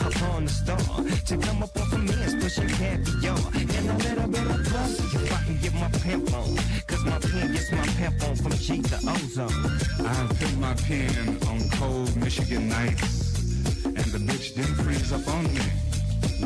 upon 0.00 0.46
the 0.46 0.50
star 0.50 0.78
to 1.28 1.36
come 1.46 1.62
up 1.62 1.76
off 1.78 1.92
of 1.92 2.02
me 2.02 2.14
and 2.24 2.42
pushing 2.42 2.68
caviar. 2.70 3.38
And 3.54 3.88
a 3.88 3.96
little 4.06 4.26
bit 4.26 4.50
of 4.50 4.66
plus 4.66 5.14
if 5.14 5.32
I 5.32 5.44
can 5.44 5.58
get 5.58 5.74
my 5.74 5.90
pimp 6.02 6.34
on. 6.34 6.56
Cause 6.88 7.04
my 7.04 7.18
pen 7.20 7.52
gets 7.52 7.70
my 7.70 7.86
pimp 7.98 8.20
on 8.24 8.34
from 8.34 8.52
G 8.52 8.82
to 8.82 8.96
ozone. 8.96 9.62
I 10.04 10.26
put 10.40 10.58
my 10.58 10.74
pen 10.74 11.38
on 11.46 11.60
cold 11.78 12.16
Michigan 12.16 12.68
nights, 12.68 13.38
and 13.84 14.06
the 14.14 14.18
bitch 14.18 14.56
didn't 14.56 14.74
freeze 14.82 15.12
up 15.12 15.28
on 15.28 15.44
me 15.54 15.66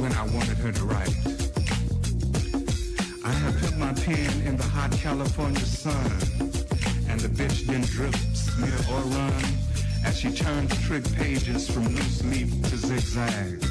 when 0.02 0.12
I 0.12 0.26
wanted 0.34 0.58
her 0.58 0.72
to 0.72 0.84
write. 0.84 1.25
Hot 4.86 4.98
California 5.00 5.60
sun, 5.60 6.10
and 7.08 7.18
the 7.20 7.28
bitch 7.28 7.66
didn't 7.66 7.86
drip, 7.86 8.14
smear, 8.34 8.78
or 8.92 9.00
run 9.16 9.42
as 10.04 10.18
she 10.18 10.30
turns 10.30 10.70
trick 10.86 11.04
pages 11.14 11.68
from 11.68 11.84
loose 11.88 12.22
leaf 12.24 12.50
to 12.62 12.76
zigzag. 12.76 13.64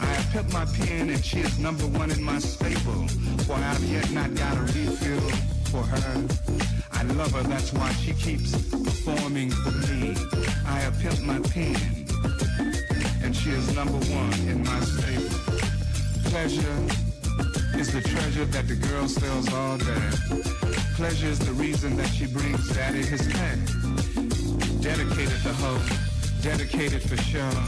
I 0.00 0.06
have 0.06 0.32
put 0.32 0.52
my 0.52 0.64
pen 0.66 1.10
and 1.10 1.24
she 1.24 1.40
is 1.40 1.58
number 1.58 1.86
one 1.86 2.10
in 2.10 2.22
my 2.22 2.38
stable, 2.38 3.08
for 3.44 3.54
I 3.54 3.72
have 3.72 3.84
yet 3.84 4.10
not 4.12 4.34
got 4.34 4.56
a 4.56 4.60
refill 4.60 5.28
for 5.72 5.82
her. 5.82 6.24
I 6.92 7.02
love 7.14 7.32
her, 7.32 7.42
that's 7.42 7.72
why 7.72 7.90
she 7.92 8.12
keeps 8.12 8.52
performing 8.70 9.50
for 9.50 9.72
me. 9.72 10.14
I 10.66 10.78
have 10.84 10.94
pimped 10.94 11.22
my 11.22 11.40
pen, 11.54 11.80
and 13.22 13.34
she 13.34 13.50
is 13.50 13.74
number 13.74 13.98
one 14.14 14.38
in 14.50 14.62
my 14.62 14.80
stable. 14.80 15.40
Pleasure 16.30 17.05
is 17.78 17.92
the 17.92 18.00
treasure 18.00 18.44
that 18.46 18.66
the 18.68 18.74
girl 18.74 19.06
sells 19.06 19.52
all 19.52 19.76
day. 19.76 20.08
Pleasure 20.94 21.28
is 21.28 21.38
the 21.38 21.52
reason 21.52 21.96
that 21.96 22.08
she 22.08 22.26
brings 22.26 22.68
daddy 22.74 23.02
his 23.02 23.20
pay. 23.26 23.56
Dedicated 24.80 25.40
to 25.42 25.52
hoe, 25.60 25.80
dedicated 26.42 27.02
for 27.02 27.16
sure. 27.18 27.60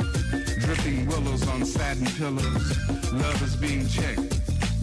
Dripping 0.61 1.07
willows 1.07 1.47
on 1.49 1.65
satin 1.65 2.07
pillows. 2.17 2.67
Love 3.13 3.43
is 3.43 3.57
being 3.57 3.87
checked 3.89 4.35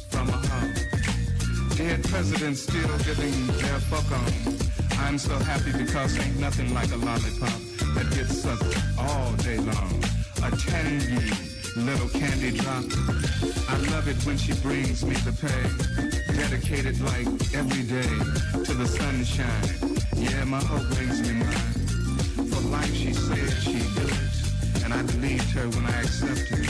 from 0.10 0.30
a 0.30 0.38
hoe. 0.50 1.76
Dead 1.76 2.04
presidents 2.04 2.62
still 2.62 2.98
giving 3.00 3.48
their 3.58 3.80
fuck 3.90 4.10
on. 4.12 4.32
I'm 5.00 5.18
so 5.18 5.38
happy 5.40 5.72
because 5.72 6.20
ain't 6.20 6.40
nothing 6.40 6.74
like 6.74 6.92
a 6.92 6.98
lollipop 6.98 7.60
that 7.96 8.08
gets 8.16 8.42
sucked 8.42 8.78
all 9.00 9.32
day 9.38 9.58
long. 9.58 10.04
A 10.44 10.52
tangy 10.56 11.45
little 11.76 12.08
candy 12.10 12.52
drop. 12.52 12.84
I 13.68 13.78
love 13.92 14.08
it 14.08 14.18
when 14.26 14.38
she 14.38 14.54
brings 14.62 15.04
me 15.04 15.16
the 15.28 15.34
pay. 15.36 16.36
Dedicated 16.36 17.00
like 17.02 17.28
every 17.54 17.84
day 17.84 18.64
to 18.64 18.74
the 18.74 18.88
sunshine. 18.88 19.96
Yeah, 20.16 20.44
my 20.46 20.60
hoe 20.60 20.84
brings 20.96 21.22
me 21.22 21.34
mine. 21.34 22.48
For 22.50 22.62
life 22.70 22.94
she 22.96 23.14
said 23.14 23.50
she'd 23.62 23.96
do 23.96 24.08
it. 24.08 24.84
And 24.84 24.94
I 24.94 25.02
believed 25.04 25.50
her 25.52 25.68
when 25.70 25.86
I 25.86 26.02
accepted. 26.02 26.66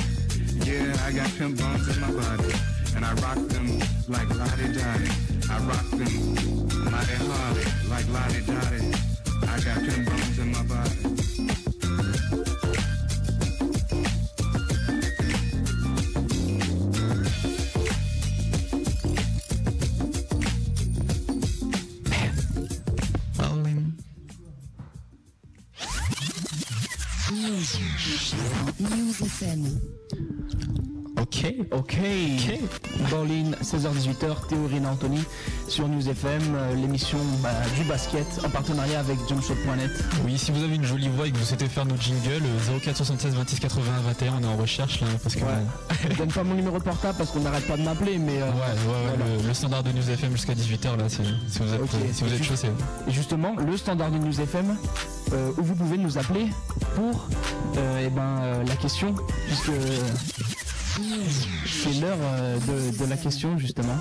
Yeah, 0.66 0.96
I 1.06 1.12
got 1.12 1.30
pimp 1.38 1.60
bones 1.60 1.88
in 1.96 2.02
my 2.02 2.12
body. 2.12 2.54
And 2.96 3.06
I 3.06 3.14
rock 3.16 3.38
them 3.50 3.80
like 4.08 4.30
Lottie 4.30 4.74
Dottie. 4.74 5.12
I 5.52 5.60
rock 5.70 5.90
them 5.92 6.14
mighty 6.90 7.18
hard 7.30 7.58
like 7.90 8.08
Lottie 8.10 8.46
Dottie. 8.46 8.94
I 9.48 9.60
got 9.62 9.78
pimp 9.86 10.10
bones 10.10 10.40
in 10.40 10.52
my 10.52 10.64
body. 10.64 10.85
L'émission 36.96 37.20
bah, 37.44 37.50
du 37.78 37.84
basket 37.84 38.26
en 38.46 38.50
partenariat 38.50 39.00
avec 39.02 39.18
jumpshot.net. 39.28 39.92
Oui, 40.24 40.38
si 40.38 40.52
vous 40.52 40.64
avez 40.64 40.76
une 40.76 40.86
jolie 40.86 41.10
voix 41.10 41.28
et 41.28 41.32
que 41.32 41.38
vous 41.38 41.44
souhaitez 41.44 41.68
faire 41.68 41.86
nos 41.86 41.98
jingles, 41.98 42.42
euh, 42.46 42.80
04 42.80 42.96
76 42.96 43.34
26 43.36 43.60
81 43.60 44.00
21, 44.14 44.34
on 44.40 44.44
est 44.44 44.48
en 44.48 44.56
recherche 44.56 45.02
là, 45.02 45.08
parce 45.22 45.36
que 45.36 45.42
Ouais. 45.42 45.48
bon, 45.90 45.96
Je 46.10 46.16
donne 46.16 46.32
pas 46.32 46.44
mon 46.46 46.54
numéro 46.56 46.80
de 46.80 46.84
portable 46.84 47.18
parce 47.18 47.32
qu'on 47.32 47.42
n'arrête 47.42 47.68
pas 47.68 47.76
de 47.76 47.82
m'appeler, 47.84 48.18
mais 48.18 48.42
euh, 48.42 48.46
Ouais, 48.46 48.52
ouais, 48.52 49.26
ouais, 49.28 49.40
le, 49.42 49.48
le 49.48 49.54
standard 49.54 49.84
de 49.84 49.92
News 49.92 50.10
FM 50.10 50.32
jusqu'à 50.32 50.54
18h 50.56 50.96
là, 50.98 51.10
c'est- 51.10 51.24
si 51.50 51.60
vous 51.60 51.74
êtes, 51.74 51.82
Ok. 51.82 51.90
si 52.14 52.24
vous 52.24 52.34
êtes 52.34 52.44
chaud, 52.44 52.54
justement, 53.10 53.56
le 53.58 53.76
standard 53.76 54.10
de 54.12 54.18
News 54.18 54.40
FM, 54.40 54.78
euh, 55.34 55.52
où 55.58 55.64
vous 55.64 55.76
pouvez 55.76 55.98
nous 55.98 56.18
appeler 56.18 56.48
pour 56.96 57.28
euh, 57.78 58.04
eh 58.06 58.10
ben, 58.10 58.22
euh, 58.42 58.64
la 58.66 58.76
question, 58.78 59.14
puisque 59.48 59.72
c'est 61.66 62.00
l'heure 62.00 62.18
de, 62.70 62.98
de 62.98 63.10
la 63.10 63.18
question 63.18 63.58
justement. 63.58 63.98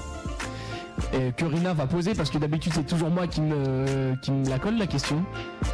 Et 1.16 1.32
que 1.32 1.44
Rina 1.44 1.74
va 1.74 1.86
poser 1.86 2.12
parce 2.14 2.30
que 2.30 2.38
d'habitude 2.38 2.72
c'est 2.74 2.86
toujours 2.86 3.08
moi 3.10 3.26
qui 3.28 3.40
me, 3.40 4.16
qui 4.20 4.32
me 4.32 4.48
la 4.48 4.58
colle 4.58 4.76
la 4.78 4.86
question. 4.88 5.22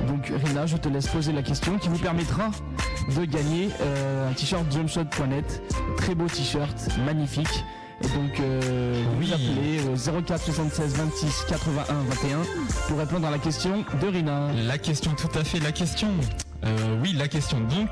Donc 0.07 0.31
Rina, 0.45 0.67
je 0.67 0.77
te 0.77 0.89
laisse 0.89 1.07
poser 1.09 1.33
la 1.33 1.43
question 1.43 1.79
qui 1.79 1.89
vous 1.89 1.99
permettra 1.99 2.51
de 3.17 3.25
gagner 3.25 3.71
euh, 3.81 4.29
un 4.31 4.33
t-shirt 4.35 4.71
jumpshot.net. 4.71 5.63
Très 5.97 6.15
beau 6.15 6.27
t-shirt, 6.27 6.77
magnifique. 7.07 7.65
Et 8.03 8.09
donc 8.09 8.41
euh, 8.41 9.03
Oui. 9.19 9.27
vous 9.29 9.33
appelez 9.35 9.81
au 10.19 10.23
04 10.23 10.43
76 10.43 10.95
26 10.97 11.45
81 11.49 11.85
21 11.85 12.39
pour 12.89 12.99
répondre 12.99 13.27
à 13.27 13.31
la 13.31 13.39
question 13.39 13.85
de 14.01 14.07
Rina. 14.09 14.49
La 14.67 14.77
question, 14.79 15.13
tout 15.13 15.39
à 15.39 15.45
fait, 15.45 15.59
la 15.61 15.73
question. 15.73 16.09
Euh, 16.65 17.01
oui, 17.03 17.15
la 17.17 17.29
question. 17.29 17.61
Donc, 17.61 17.89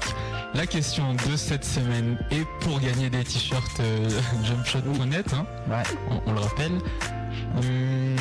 la 0.55 0.67
question 0.67 1.15
de 1.15 1.37
cette 1.37 1.65
semaine 1.65 2.19
est 2.31 2.47
pour 2.61 2.79
gagner 2.81 3.09
des 3.09 3.25
t-shirts 3.25 3.81
euh, 3.81 4.09
jumpshot.net, 4.45 5.33
hein, 5.35 5.47
Ouais. 5.71 5.83
on, 6.11 6.31
on 6.31 6.35
le 6.35 6.41
rappelle. 6.41 6.73
Hum, 7.57 8.17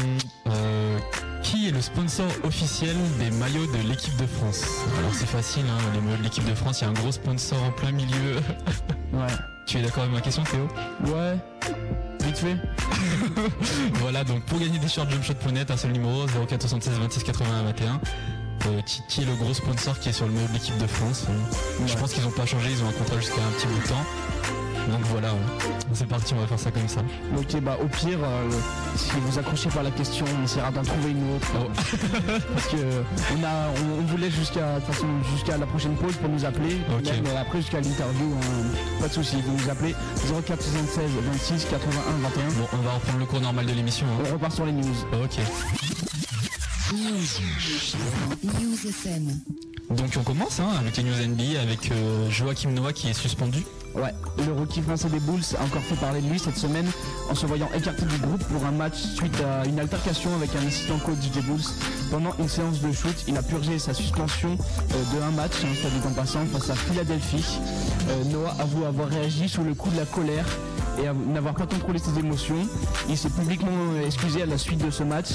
euh, 0.47 0.97
qui 1.43 1.67
est 1.67 1.71
le 1.71 1.82
sponsor 1.82 2.25
officiel 2.43 2.95
des 3.19 3.32
maillots 3.32 3.67
de 3.67 3.88
l'équipe 3.88 4.15
de 4.17 4.25
France 4.25 4.63
Alors 4.99 5.13
c'est 5.13 5.27
facile, 5.27 5.63
hein, 5.69 5.77
les 5.93 6.01
maillots 6.01 6.17
de 6.17 6.23
l'équipe 6.23 6.45
de 6.45 6.56
France, 6.56 6.82
il 6.82 6.84
y 6.86 6.88
a 6.88 6.89
un 6.89 6.93
gros 6.93 7.12
sponsor 7.12 7.62
en 7.63 7.71
plein 7.71 7.91
milieu. 7.91 8.36
Ouais. 9.13 9.27
tu 9.65 9.77
es 9.77 9.82
d'accord 9.82 10.03
avec 10.03 10.13
ma 10.13 10.19
question 10.21 10.43
Théo? 10.43 10.67
Ouais. 11.06 11.38
Vite 12.25 12.38
fait. 12.38 12.58
Voilà, 14.01 14.25
donc 14.25 14.43
pour 14.43 14.60
gagner 14.60 14.80
des 14.80 14.88
shirts 14.89 15.10
jumpshot.net, 15.10 15.71
un 15.71 15.77
seul 15.77 15.93
numéro 15.93 16.25
04 16.27 16.62
76 16.62 16.99
26 16.99 17.23
81 17.23 17.63
21. 17.63 18.01
Euh, 18.65 18.82
qui, 18.82 19.21
est 19.21 19.25
le 19.25 19.36
gros 19.36 19.53
sponsor 19.53 19.97
qui 19.99 20.10
est 20.10 20.12
sur 20.12 20.25
le 20.25 20.34
maillot 20.34 20.47
de 20.47 20.53
l'équipe 20.53 20.77
de 20.77 20.88
France 20.88 21.25
Euh, 21.30 21.88
Je 21.88 21.95
pense 21.95 22.13
qu'ils 22.13 22.25
ont 22.25 22.32
pas 22.32 22.45
changé, 22.45 22.69
ils 22.71 22.84
ont 22.84 22.89
un 22.89 22.91
contrat 22.91 23.17
jusqu'à 23.19 23.41
un 23.41 23.51
petit 23.51 23.67
bout 23.67 23.80
de 23.82 23.88
temps. 23.88 24.06
Donc 24.89 25.02
voilà, 25.12 25.30
c'est 25.93 26.08
parti, 26.08 26.34
on 26.34 26.39
va 26.39 26.47
faire 26.47 26.60
ça 26.60 26.71
comme 26.71 26.88
ça. 26.88 27.02
Ok, 27.38 27.60
bah 27.62 27.78
au 27.84 27.88
pire, 27.88 28.19
euh, 28.23 28.50
si 28.95 29.12
vous 29.19 29.38
accrochez 29.38 29.69
pas 29.69 29.82
à 29.82 29.84
la 29.84 29.91
question, 29.91 30.26
on 30.39 30.43
essaiera 30.45 30.71
d'en 30.71 30.82
trouver 30.84 31.12
une 31.12 31.36
autre. 31.36 31.47
Oh. 31.60 31.69
Parce 32.54 32.67
que 32.67 32.78
on 32.78 33.43
a, 33.43 33.67
on, 33.67 34.00
on 34.00 34.06
vous 34.06 34.17
laisse 34.17 34.34
jusqu'à, 34.34 34.80
jusqu'à 35.34 35.58
la 35.58 35.65
prochaine 35.65 35.95
pause 35.95 36.15
pour 36.15 36.30
nous 36.30 36.45
appeler. 36.45 36.78
Même 37.04 37.26
euh, 37.28 37.41
après 37.41 37.60
jusqu'à 37.60 37.82
l'interview, 37.82 38.34
hein, 38.41 38.65
pas 39.02 39.08
de 39.10 39.13
souci. 39.13 39.36
Vous 39.45 39.58
nous 39.62 39.69
appelez 39.69 39.93
04 40.47 40.62
76 40.63 41.04
26 41.34 41.65
81 41.69 42.02
21. 42.21 42.47
Bon, 42.60 42.67
on 42.73 42.78
va 42.78 42.91
reprendre 42.93 43.19
le 43.19 43.26
cours 43.26 43.41
normal 43.41 43.65
de 43.65 43.73
l'émission. 43.73 44.06
hein. 44.08 44.23
On 44.30 44.34
repart 44.34 44.54
sur 44.54 44.65
les 44.65 44.71
news. 44.71 44.95
Ok. 45.21 45.38
News. 46.93 48.52
News 48.62 48.89
FM. 48.89 49.39
Donc 49.89 50.10
on 50.17 50.23
commence 50.23 50.60
hein, 50.60 50.69
avec 50.80 50.97
les 50.97 51.04
news 51.04 51.28
NBA, 51.28 51.62
avec 51.62 51.91
euh, 51.91 52.30
Joachim 52.30 52.71
Noah 52.71 52.93
qui 52.93 53.10
est 53.10 53.13
suspendu. 53.13 53.63
Ouais, 53.97 54.13
le 54.45 54.53
rookie 54.53 54.83
français 54.83 55.10
des 55.10 55.19
Bulls 55.19 55.41
a 55.60 55.63
encore 55.63 55.81
fait 55.81 55.95
parler 55.95 56.21
de 56.21 56.27
lui 56.27 56.38
cette 56.38 56.57
semaine 56.57 56.86
en 57.31 57.33
se 57.33 57.47
voyant 57.47 57.67
écarté 57.73 58.05
du 58.05 58.17
groupe 58.17 58.43
pour 58.43 58.63
un 58.63 58.71
match 58.71 58.95
suite 58.95 59.41
à 59.41 59.65
une 59.65 59.79
altercation 59.79 60.36
avec 60.36 60.51
un 60.55 60.67
assistant 60.67 60.99
coach 60.99 61.17
des 61.33 61.41
Bulls. 61.41 61.65
Pendant 62.12 62.36
une 62.38 62.47
séance 62.47 62.79
de 62.79 62.91
shoot, 62.91 63.15
il 63.27 63.36
a 63.38 63.41
purgé 63.41 63.79
sa 63.79 63.95
suspension 63.95 64.51
euh, 64.51 65.15
de 65.15 65.21
un 65.23 65.31
match, 65.31 65.53
hein, 65.63 65.73
soit 65.81 65.89
dit 65.89 66.07
en 66.07 66.12
passant, 66.12 66.45
face 66.45 66.69
à 66.69 66.75
Philadelphie. 66.75 67.60
Euh, 68.10 68.23
Noah 68.25 68.53
avoue 68.60 68.86
avoir 68.86 69.10
réagi 69.10 69.49
sous 69.49 69.63
le 69.63 69.73
coup 69.73 69.89
de 69.89 69.97
la 69.97 70.05
colère 70.05 70.45
et 71.01 71.07
av- 71.07 71.15
n'avoir 71.27 71.53
pas 71.55 71.65
contrôlé 71.67 71.99
ses 71.99 72.17
émotions. 72.19 72.55
Il 73.10 73.17
s'est 73.17 73.29
publiquement 73.29 73.71
euh, 73.93 74.05
excusé 74.05 74.41
à 74.43 74.45
la 74.45 74.57
suite 74.57 74.83
de 74.83 74.91
ce 74.91 75.03
match 75.03 75.29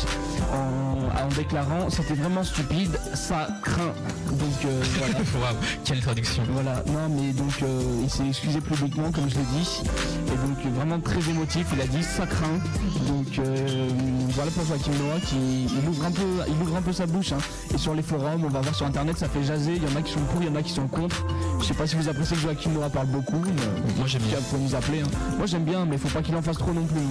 en, 0.52 1.24
en 1.24 1.28
déclarant 1.36 1.88
c'était 1.90 2.14
vraiment 2.14 2.44
stupide, 2.44 2.98
ça 3.14 3.48
craint. 3.62 3.92
Donc 4.30 4.64
euh, 4.64 4.82
voilà. 5.38 5.54
Quelle 5.84 6.00
traduction. 6.00 6.42
Voilà, 6.52 6.82
non 6.88 7.08
mais 7.08 7.32
donc 7.32 7.62
euh, 7.62 7.80
il 8.02 8.10
s'est 8.10 8.26
excusé 8.26 8.60
publiquement 8.60 9.10
comme 9.12 9.28
je 9.28 9.36
l'ai 9.36 9.44
dit 9.44 9.82
et 10.28 10.30
donc 10.46 10.74
vraiment 10.74 11.00
très 11.00 11.20
émotif, 11.30 11.66
il 11.74 11.80
a 11.80 11.86
dit 11.86 12.02
ça 12.02 12.26
craint 12.26 12.58
donc 13.06 13.38
euh, 13.38 13.88
voilà 14.30 14.50
pour 14.50 14.64
Joachim 14.64 14.92
Noah 14.92 15.20
qui 15.20 15.36
il 15.66 15.88
ouvre 15.88 16.04
un 16.06 16.10
peu 16.10 16.22
il 16.48 16.62
ouvre 16.62 16.76
un 16.76 16.82
peu 16.82 16.92
sa 16.92 17.06
bouche 17.06 17.32
hein. 17.32 17.38
et 17.74 17.78
sur 17.78 17.94
les 17.94 18.02
forums 18.02 18.44
on 18.44 18.48
va 18.48 18.60
voir 18.60 18.74
sur 18.74 18.86
internet 18.86 19.18
ça 19.18 19.28
fait 19.28 19.42
jaser, 19.42 19.74
il 19.76 19.82
y 19.82 19.92
en 19.92 19.98
a 19.98 20.02
qui 20.02 20.12
sont 20.12 20.20
pour, 20.20 20.42
il 20.42 20.48
y 20.48 20.50
en 20.50 20.56
a 20.56 20.62
qui 20.62 20.72
sont 20.72 20.88
contre 20.88 21.24
je 21.60 21.64
sais 21.66 21.74
pas 21.74 21.86
si 21.86 21.96
vous 21.96 22.08
appréciez 22.08 22.36
que 22.36 22.42
Joachim 22.42 22.70
Noah 22.70 22.88
parle 22.90 23.06
beaucoup 23.08 23.40
mais 23.44 23.92
Moi 23.98 24.06
j'aime 24.06 24.22
bien. 24.22 24.38
pouvez 24.50 24.62
nous 24.62 24.74
appeler 24.74 25.00
hein. 25.02 25.08
moi 25.36 25.46
j'aime 25.52 25.64
bien 25.64 25.84
mais 25.84 25.98
faut 25.98 26.08
pas 26.08 26.22
qu'il 26.22 26.34
en 26.34 26.40
fasse 26.40 26.56
trop 26.56 26.72
non 26.72 26.86
plus. 26.86 27.02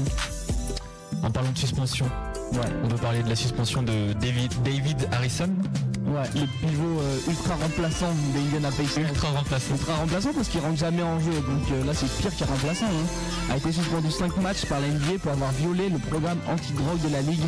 En 1.21 1.30
parlant 1.30 1.51
de 1.51 1.58
suspension, 1.58 2.08
ouais, 2.54 2.60
on 2.84 2.88
peut 2.88 2.97
parler 2.97 3.21
de 3.21 3.30
la 3.30 3.36
suspension 3.36 3.84
de 3.84 4.13
David, 4.13 4.51
David 4.63 5.08
Harrison, 5.12 5.49
ouais 6.12 6.24
le 6.36 6.47
pivot 6.67 7.00
euh, 7.00 7.17
ultra 7.30 7.56
remplaçant 7.56 8.12
des 8.34 8.39
Indiana 8.39 8.69
Pacers 8.71 9.08
ultra 9.08 9.30
remplaçant. 9.30 9.74
ultra 9.74 9.95
remplaçant 9.95 10.34
parce 10.34 10.47
qu'il 10.50 10.60
rentre 10.60 10.78
jamais 10.78 11.04
en 11.04 11.19
jeu. 11.19 11.32
Donc 11.32 11.71
euh, 11.71 11.86
là 11.86 11.93
c'est 11.93 12.10
pire 12.17 12.36
qu'un 12.36 12.45
remplaçant 12.45 12.86
hein. 12.86 13.52
a 13.52 13.58
été 13.58 13.71
suspendu 13.71 14.12
5 14.12 14.38
matchs 14.38 14.65
par 14.65 14.80
la 14.80 14.88
NBA 14.88 15.19
pour 15.21 15.32
avoir 15.32 15.52
violé 15.52 15.89
le 15.89 16.00
programme 16.00 16.39
anti-drogue 16.50 17.02
de 17.02 17.13
la 17.13 17.21
ligue. 17.21 17.41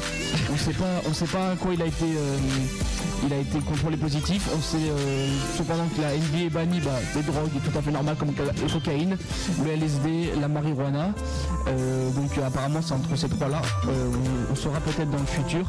On 0.52 0.58
sait 0.58 0.74
pas 0.74 1.02
on 1.10 1.14
sait 1.14 1.28
pas 1.28 1.52
à 1.52 1.56
quoi 1.56 1.74
il 1.74 1.82
a 1.82 1.86
été 1.86 2.06
euh, 2.06 2.38
il 3.26 3.34
a 3.34 3.38
été 3.38 3.60
contrôlé 3.60 3.98
positif. 3.98 4.50
On 4.56 4.62
sait 4.62 4.92
cependant 5.58 5.88
que 5.96 6.02
la 6.02 6.16
NBA 6.16 6.50
bannit 6.52 6.82
bah, 6.82 6.92
des 7.16 7.22
drogues 7.22 7.52
tout 7.64 7.78
à 7.78 7.82
fait 7.82 7.92
normales 7.92 8.18
comme 8.18 8.34
la 8.38 8.70
cocaïne 8.70 9.18
le 9.64 9.72
LSD 9.72 10.34
la 10.40 10.48
marijuana. 10.48 11.12
Donc 12.16 12.38
apparemment 12.46 12.82
c'est 12.82 12.94
entre 12.94 13.16
ces 13.16 13.30
trois 13.30 13.48
là 13.48 13.62
on, 13.88 14.52
on 14.52 14.56
saura 14.56 14.80
peut-être 14.82 15.10
dans 15.10 15.20
le 15.20 15.26
futur. 15.26 15.66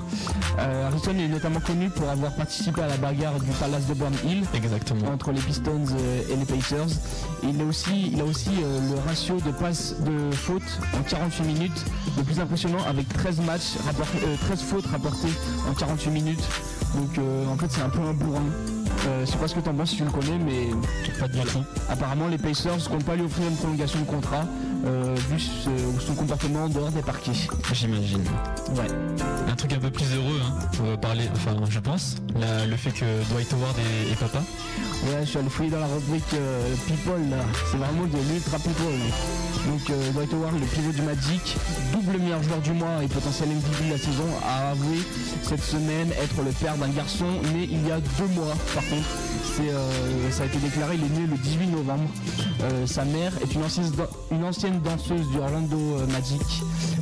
Harrison 0.58 1.16
est 1.16 1.28
notamment 1.28 1.60
connu 1.60 1.90
pour 1.90 2.08
avoir 2.08 2.32
participé 2.34 2.82
à 2.84 2.88
la 2.88 2.96
bagarre 2.98 3.40
du 3.40 3.50
Palace 3.52 3.86
de 3.86 3.94
Burn 3.94 4.12
Hill 4.26 4.44
Exactement. 4.54 5.08
entre 5.12 5.32
les 5.32 5.40
Pistons 5.40 5.84
euh, 5.98 6.22
et 6.30 6.36
les 6.36 6.44
Pacers. 6.44 6.86
Il 7.42 7.60
a 7.60 7.64
aussi, 7.64 8.10
il 8.12 8.20
a 8.20 8.24
aussi 8.24 8.50
euh, 8.62 8.80
le 8.90 9.08
ratio 9.08 9.36
de 9.36 9.50
passes 9.52 9.94
de 10.00 10.30
fautes 10.34 10.62
en 10.94 11.02
48 11.02 11.44
minutes 11.44 11.84
le 12.16 12.22
plus 12.22 12.38
impressionnant 12.40 12.84
avec 12.86 13.08
13 13.08 13.40
matchs 13.40 13.76
rapportés, 13.86 14.18
euh, 14.26 14.36
13 14.46 14.62
fautes 14.62 14.86
rapportées 14.86 15.32
en 15.70 15.74
48 15.74 16.10
minutes. 16.10 16.44
Donc 16.94 17.18
en 17.50 17.56
fait 17.56 17.66
c'est 17.70 17.82
un 17.82 17.88
peu 17.88 18.00
un 18.00 18.12
bourrin. 18.12 18.42
Euh, 19.08 19.26
je 19.26 19.30
sais 19.32 19.36
pas 19.38 19.48
ce 19.48 19.54
que 19.54 19.60
t'en 19.60 19.74
penses 19.74 19.90
si 19.90 19.96
tu 19.96 20.04
le 20.04 20.10
connais 20.10 20.38
mais 20.38 20.68
Pas 21.18 21.28
tout. 21.28 21.64
apparemment 21.90 22.28
les 22.28 22.38
Pacers 22.38 22.88
comptent 22.88 23.04
pas 23.04 23.16
lui 23.16 23.22
offrir 23.24 23.48
une 23.48 23.56
prolongation 23.56 23.98
de 24.00 24.04
contrat 24.04 24.44
euh, 24.86 25.14
vu 25.30 25.38
ce- 25.40 26.04
son 26.06 26.14
comportement 26.14 26.64
en 26.64 26.68
dehors 26.68 26.90
des 26.90 27.02
parquets. 27.02 27.32
J'imagine. 27.72 28.22
Ouais. 28.76 28.86
Un 29.50 29.56
truc 29.56 29.72
un 29.72 29.78
peu 29.78 29.90
plus 29.90 30.06
heureux, 30.14 30.40
hein, 30.44 30.54
va 30.84 30.96
parler, 30.96 31.24
enfin 31.34 31.54
je 31.70 31.78
pense, 31.80 32.16
la- 32.38 32.66
le 32.66 32.76
fait 32.76 32.90
que 32.90 33.04
Dwight 33.30 33.52
Howard 33.52 33.76
est, 33.78 34.12
est 34.12 34.16
papa. 34.16 34.42
Ouais, 35.06 35.20
je 35.20 35.26
suis 35.26 35.38
allé 35.38 35.48
fouiller 35.48 35.70
dans 35.70 35.80
la 35.80 35.86
rubrique 35.86 36.24
euh, 36.34 36.74
People 36.86 37.30
là. 37.30 37.36
C'est 37.70 37.76
vraiment 37.76 38.04
de 38.06 38.16
l'ultra 38.32 38.58
people. 38.58 38.98
Donc 39.68 39.90
euh, 39.90 40.10
Dwight 40.12 40.32
Howard, 40.32 40.54
le 40.58 40.66
pivot 40.66 40.92
du 40.92 41.02
Magic, 41.02 41.56
double 41.92 42.18
meilleur 42.18 42.42
joueur 42.42 42.60
du 42.60 42.72
mois 42.72 43.02
et 43.02 43.06
potentiel 43.08 43.48
MVP 43.50 43.84
de 43.86 43.90
la 43.92 43.98
saison, 43.98 44.26
a 44.46 44.70
avoué 44.70 44.98
cette 45.42 45.62
semaine 45.62 46.10
être 46.22 46.42
le 46.44 46.50
père 46.52 46.76
d'un 46.76 46.88
garçon 46.88 47.26
né 47.54 47.68
il 47.70 47.86
y 47.86 47.90
a 47.90 48.00
deux 48.00 48.26
mois. 48.34 48.54
Par 48.74 48.84
contre, 48.84 49.06
c'est, 49.56 49.68
euh, 49.70 50.30
ça 50.30 50.42
a 50.44 50.46
été 50.46 50.58
déclaré, 50.58 50.96
il 50.96 51.04
est 51.04 51.20
né 51.20 51.26
le 51.26 51.36
18 51.36 51.66
novembre. 51.68 52.08
Euh, 52.62 52.86
sa 52.86 53.04
mère 53.04 53.32
est 53.42 53.54
une 53.54 53.62
ancienne, 53.62 53.90
une 54.30 54.44
ancienne 54.44 54.80
danseuse 54.80 55.28
du 55.28 55.38
Orlando 55.38 55.76
euh, 55.78 56.06
Magic, 56.08 56.40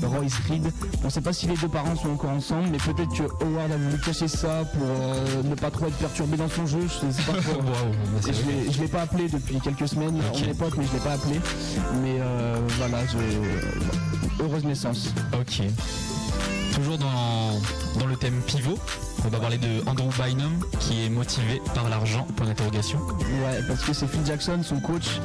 Royce 0.03 0.35
Reed. 0.51 0.73
On 1.03 1.07
ne 1.07 1.11
sait 1.11 1.21
pas 1.21 1.33
si 1.33 1.47
les 1.47 1.57
deux 1.57 1.69
parents 1.69 1.97
sont 1.97 2.11
encore 2.11 2.31
ensemble, 2.31 2.69
mais 2.71 2.79
peut-être 2.79 3.13
que 3.17 3.23
Howard 3.45 3.73
a 3.73 3.77
voulu 3.77 3.99
cacher 4.01 4.29
ça 4.29 4.65
pour 4.73 4.83
euh, 4.87 5.43
ne 5.45 5.55
pas 5.55 5.71
trop 5.71 5.87
être 5.87 5.97
perturbé 5.97 6.37
dans 6.37 6.49
son 6.49 6.67
jeu. 6.67 6.81
Je 6.83 7.11
sais 7.13 7.23
pas 7.23 7.39
trop. 7.41 7.63
Je 8.23 8.29
l'ai- 8.31 8.73
je 8.73 8.81
l'ai 8.81 8.89
pas 8.89 9.03
appelé 9.03 9.29
depuis 9.29 9.59
quelques 9.61 9.89
semaines, 9.89 10.17
Ok. 10.33 10.43
on 10.45 10.49
est 10.51 10.55
potes 10.55 10.77
mais 10.77 10.85
je 10.87 10.93
l'ai 10.93 10.99
pas 11.01 11.13
appelé. 11.13 11.41
Mais 12.03 12.19
voilà, 12.79 12.99
heureuse 14.41 14.65
naissance. 14.65 15.09
Ok. 15.35 15.63
Toujours 16.75 16.99
dans, 16.99 17.61
dans 18.01 18.07
le 18.07 18.17
thème 18.17 18.41
pivot, 18.47 18.79
on 19.25 19.29
va 19.29 19.39
parler 19.39 19.59
de 19.59 19.83
Andrew 19.87 20.11
Bynum 20.19 20.65
qui 20.81 21.05
est 21.05 21.09
motivé 21.09 21.61
par 21.75 21.89
l'argent, 21.89 22.27
point 22.37 22.47
d'interrogation. 22.47 22.99
Ouais, 22.99 23.61
parce 23.69 23.85
que 23.85 23.93
c'est 23.93 24.07
Phil 24.07 24.25
Jackson, 24.25 24.61
son 24.63 24.81
coach, 24.81 25.21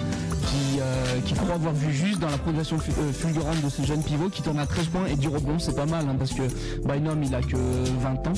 qui, 0.48 0.80
euh, 0.80 1.20
qui 1.26 1.34
croit 1.34 1.56
avoir 1.56 1.74
vu 1.74 1.94
juste 1.94 2.20
dans 2.20 2.30
la 2.30 2.38
progression 2.38 2.78
euh, 2.78 3.12
fulgurante 3.12 3.62
de 3.62 3.70
ce 3.70 3.82
jeune 3.84 4.04
pivot 4.04 4.30
qui 4.30 4.42
tourne 4.42 4.60
à 4.60 4.66
13 4.66 4.88
points 4.88 5.06
et 5.08 5.16
du 5.16 5.28
rebond, 5.28 5.60
c'est 5.60 5.76
pas 5.76 5.86
mal 5.86 6.06
hein, 6.08 6.16
parce 6.18 6.32
que 6.34 6.44
Bynum 6.88 7.24
il 7.24 7.34
a 7.34 7.42
que 7.42 7.58
20 7.58 8.28
ans. 8.28 8.34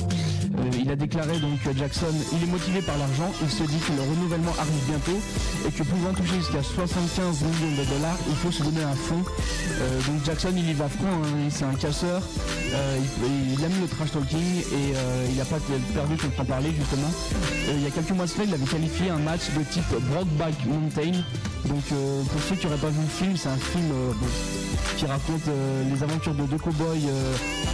Euh, 0.58 0.70
il 0.80 0.90
a 0.90 0.96
déclaré 0.96 1.38
donc 1.38 1.58
à 1.66 1.76
Jackson, 1.76 2.14
il 2.32 2.42
est 2.42 2.50
motivé 2.50 2.80
par 2.82 2.96
l'argent, 2.98 3.30
il 3.42 3.50
se 3.50 3.62
dit 3.62 3.78
que 3.78 3.92
le 3.92 4.02
renouvellement 4.02 4.52
arrive 4.58 4.84
bientôt 4.88 5.20
et 5.66 5.70
que 5.70 5.82
pouvant 5.82 6.12
toucher 6.12 6.36
jusqu'à 6.36 6.62
75 6.62 7.42
millions 7.42 7.76
de 7.76 7.84
dollars, 7.88 8.18
il 8.28 8.36
faut 8.36 8.50
se 8.50 8.62
donner 8.62 8.82
un 8.82 8.94
fond. 8.94 9.22
Donc 10.06 10.24
Jackson 10.24 10.52
il 10.56 10.68
y 10.68 10.74
va 10.74 10.88
franc, 10.88 11.06
hein, 11.06 11.48
c'est 11.50 11.64
un 11.64 11.74
casseur, 11.74 12.22
il, 12.72 13.52
il 13.54 13.64
aime 13.64 13.80
le 13.80 13.88
trash 13.88 14.10
talking 14.12 14.60
et 14.72 14.94
il 15.30 15.36
n'a 15.36 15.44
pas 15.50 15.58
perdu 15.94 16.16
qu'on 16.16 16.42
en 16.42 16.44
parler 16.46 16.70
justement. 16.78 17.10
Euh, 17.68 17.72
il 17.76 17.82
y 17.82 17.86
a 17.86 17.90
quelques 17.90 18.10
mois 18.12 18.26
de 18.26 18.30
cela, 18.30 18.44
il 18.44 18.54
avait 18.54 18.64
qualifié 18.64 19.10
un 19.10 19.18
match 19.18 19.42
de 19.56 19.62
type 19.64 19.84
Brokeback 20.12 20.54
Mountain. 20.66 21.20
Donc 21.66 21.84
euh, 21.92 22.22
pour 22.22 22.40
ceux 22.48 22.54
qui 22.56 22.66
n'auraient 22.66 22.78
pas 22.78 22.88
vu 22.88 23.00
le 23.02 23.08
film, 23.26 23.36
c'est 23.36 23.48
un 23.48 23.56
film 23.56 23.90
euh, 23.92 24.12
qui 24.96 25.04
raconte 25.06 25.42
les 25.92 26.02
aventures 26.02 26.34
de 26.34 26.44
deux 26.44 26.56
cow-boys 26.56 27.10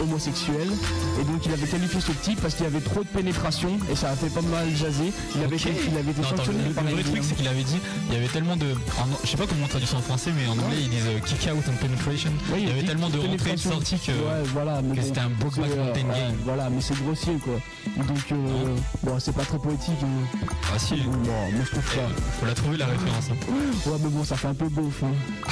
homosexuels. 0.01 0.71
Et 1.19 1.23
donc 1.23 1.45
il 1.45 1.53
avait 1.53 1.67
qualifié 1.67 1.99
ce 2.01 2.11
type 2.11 2.41
parce 2.41 2.55
qu'il 2.55 2.63
y 2.65 2.67
avait 2.67 2.81
trop 2.81 3.01
de 3.01 3.07
pénétration 3.07 3.69
et 3.91 3.95
ça 3.95 4.09
a 4.09 4.15
fait 4.15 4.29
pas 4.29 4.41
mal 4.41 4.67
jaser. 4.75 5.11
Il 5.35 5.43
avait, 5.43 5.55
Ok. 5.55 5.67
il 5.91 5.97
avait 5.97 6.11
été 6.11 6.21
Non, 6.21 6.27
attends, 6.27 6.37
sanctionné 6.37 6.59
le, 6.67 6.73
par 6.73 6.83
le 6.83 6.89
la 6.89 6.95
vrai 6.95 7.03
truc, 7.03 7.21
c'est 7.23 7.35
qu'il 7.35 7.47
avait 7.47 7.63
dit, 7.63 7.77
il 8.09 8.13
y 8.13 8.17
avait 8.17 8.27
tellement 8.27 8.57
de, 8.57 8.65
en- 8.99 9.07
je 9.23 9.27
sais 9.29 9.37
pas 9.37 9.45
comment 9.47 9.65
on 9.65 9.67
traduit 9.67 9.87
ça 9.87 9.97
en 9.97 10.01
français, 10.01 10.31
mais 10.35 10.47
en 10.47 10.51
anglais 10.53 10.77
ils 10.81 10.89
disent 10.89 11.07
kick 11.25 11.49
out 11.53 11.63
and 11.67 11.77
penetration. 11.81 12.31
Il 12.57 12.67
y 12.67 12.71
avait 12.71 12.83
tellement 12.83 13.09
de 13.09 13.17
rentrées 13.19 13.51
et 13.51 13.55
de 13.55 13.59
sorties 13.59 13.99
que. 13.99 14.11
Ouais, 14.11 14.43
voilà, 14.53 14.81
mais 14.81 14.95
que 14.95 15.01
bon, 15.01 15.07
c'était 15.07 15.19
un 15.21 15.29
Brokeback 15.29 15.75
Mountain 15.77 16.01
game. 16.01 16.35
Voilà, 16.43 16.69
mais 16.69 16.81
c'est 16.81 16.97
grossier 17.03 17.33
quoi. 17.43 17.53
Donc 17.97 18.31
euh, 18.31 18.75
bon, 19.03 19.19
c'est 19.19 19.31
pas 19.33 19.43
très 19.43 19.57
poétique. 19.57 19.95
hein. 20.03 20.47
Ah 20.73 20.77
si. 20.79 20.95
Bon, 21.01 21.11
moi 21.17 21.61
je 21.65 21.71
trouve 21.71 21.95
pas. 21.95 22.09
faut 22.39 22.45
la 22.45 22.53
trouver 22.53 22.77
la 22.77 22.85
référence. 22.87 23.29
hein. 23.31 23.89
Ouais, 23.89 23.97
mais 24.03 24.09
bon, 24.09 24.23
ça 24.23 24.35
fait 24.35 24.47
un 24.47 24.53
peu 24.53 24.67
beauf. 24.69 25.03
hein. 25.03 25.51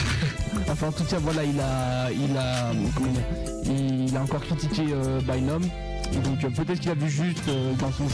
enfin, 0.71 0.87
en 0.87 0.91
tout 0.91 1.03
cas, 1.05 1.17
voilà, 1.19 1.43
il 1.43 1.59
a, 1.59 2.11
il 2.11 2.37
a, 2.37 2.71
il 3.65 4.15
a 4.15 4.21
encore 4.21 4.41
critiqué 4.41 4.83
euh, 4.91 5.21
Bynum. 5.21 5.63
Donc 6.23 6.43
euh, 6.43 6.49
peut-être 6.49 6.79
qu'il 6.79 6.91
a 6.91 6.95
vu 6.95 7.09
juste 7.09 7.47
euh, 7.47 7.73
dans 7.75 7.91
son 7.91 8.03
euh, 8.03 8.07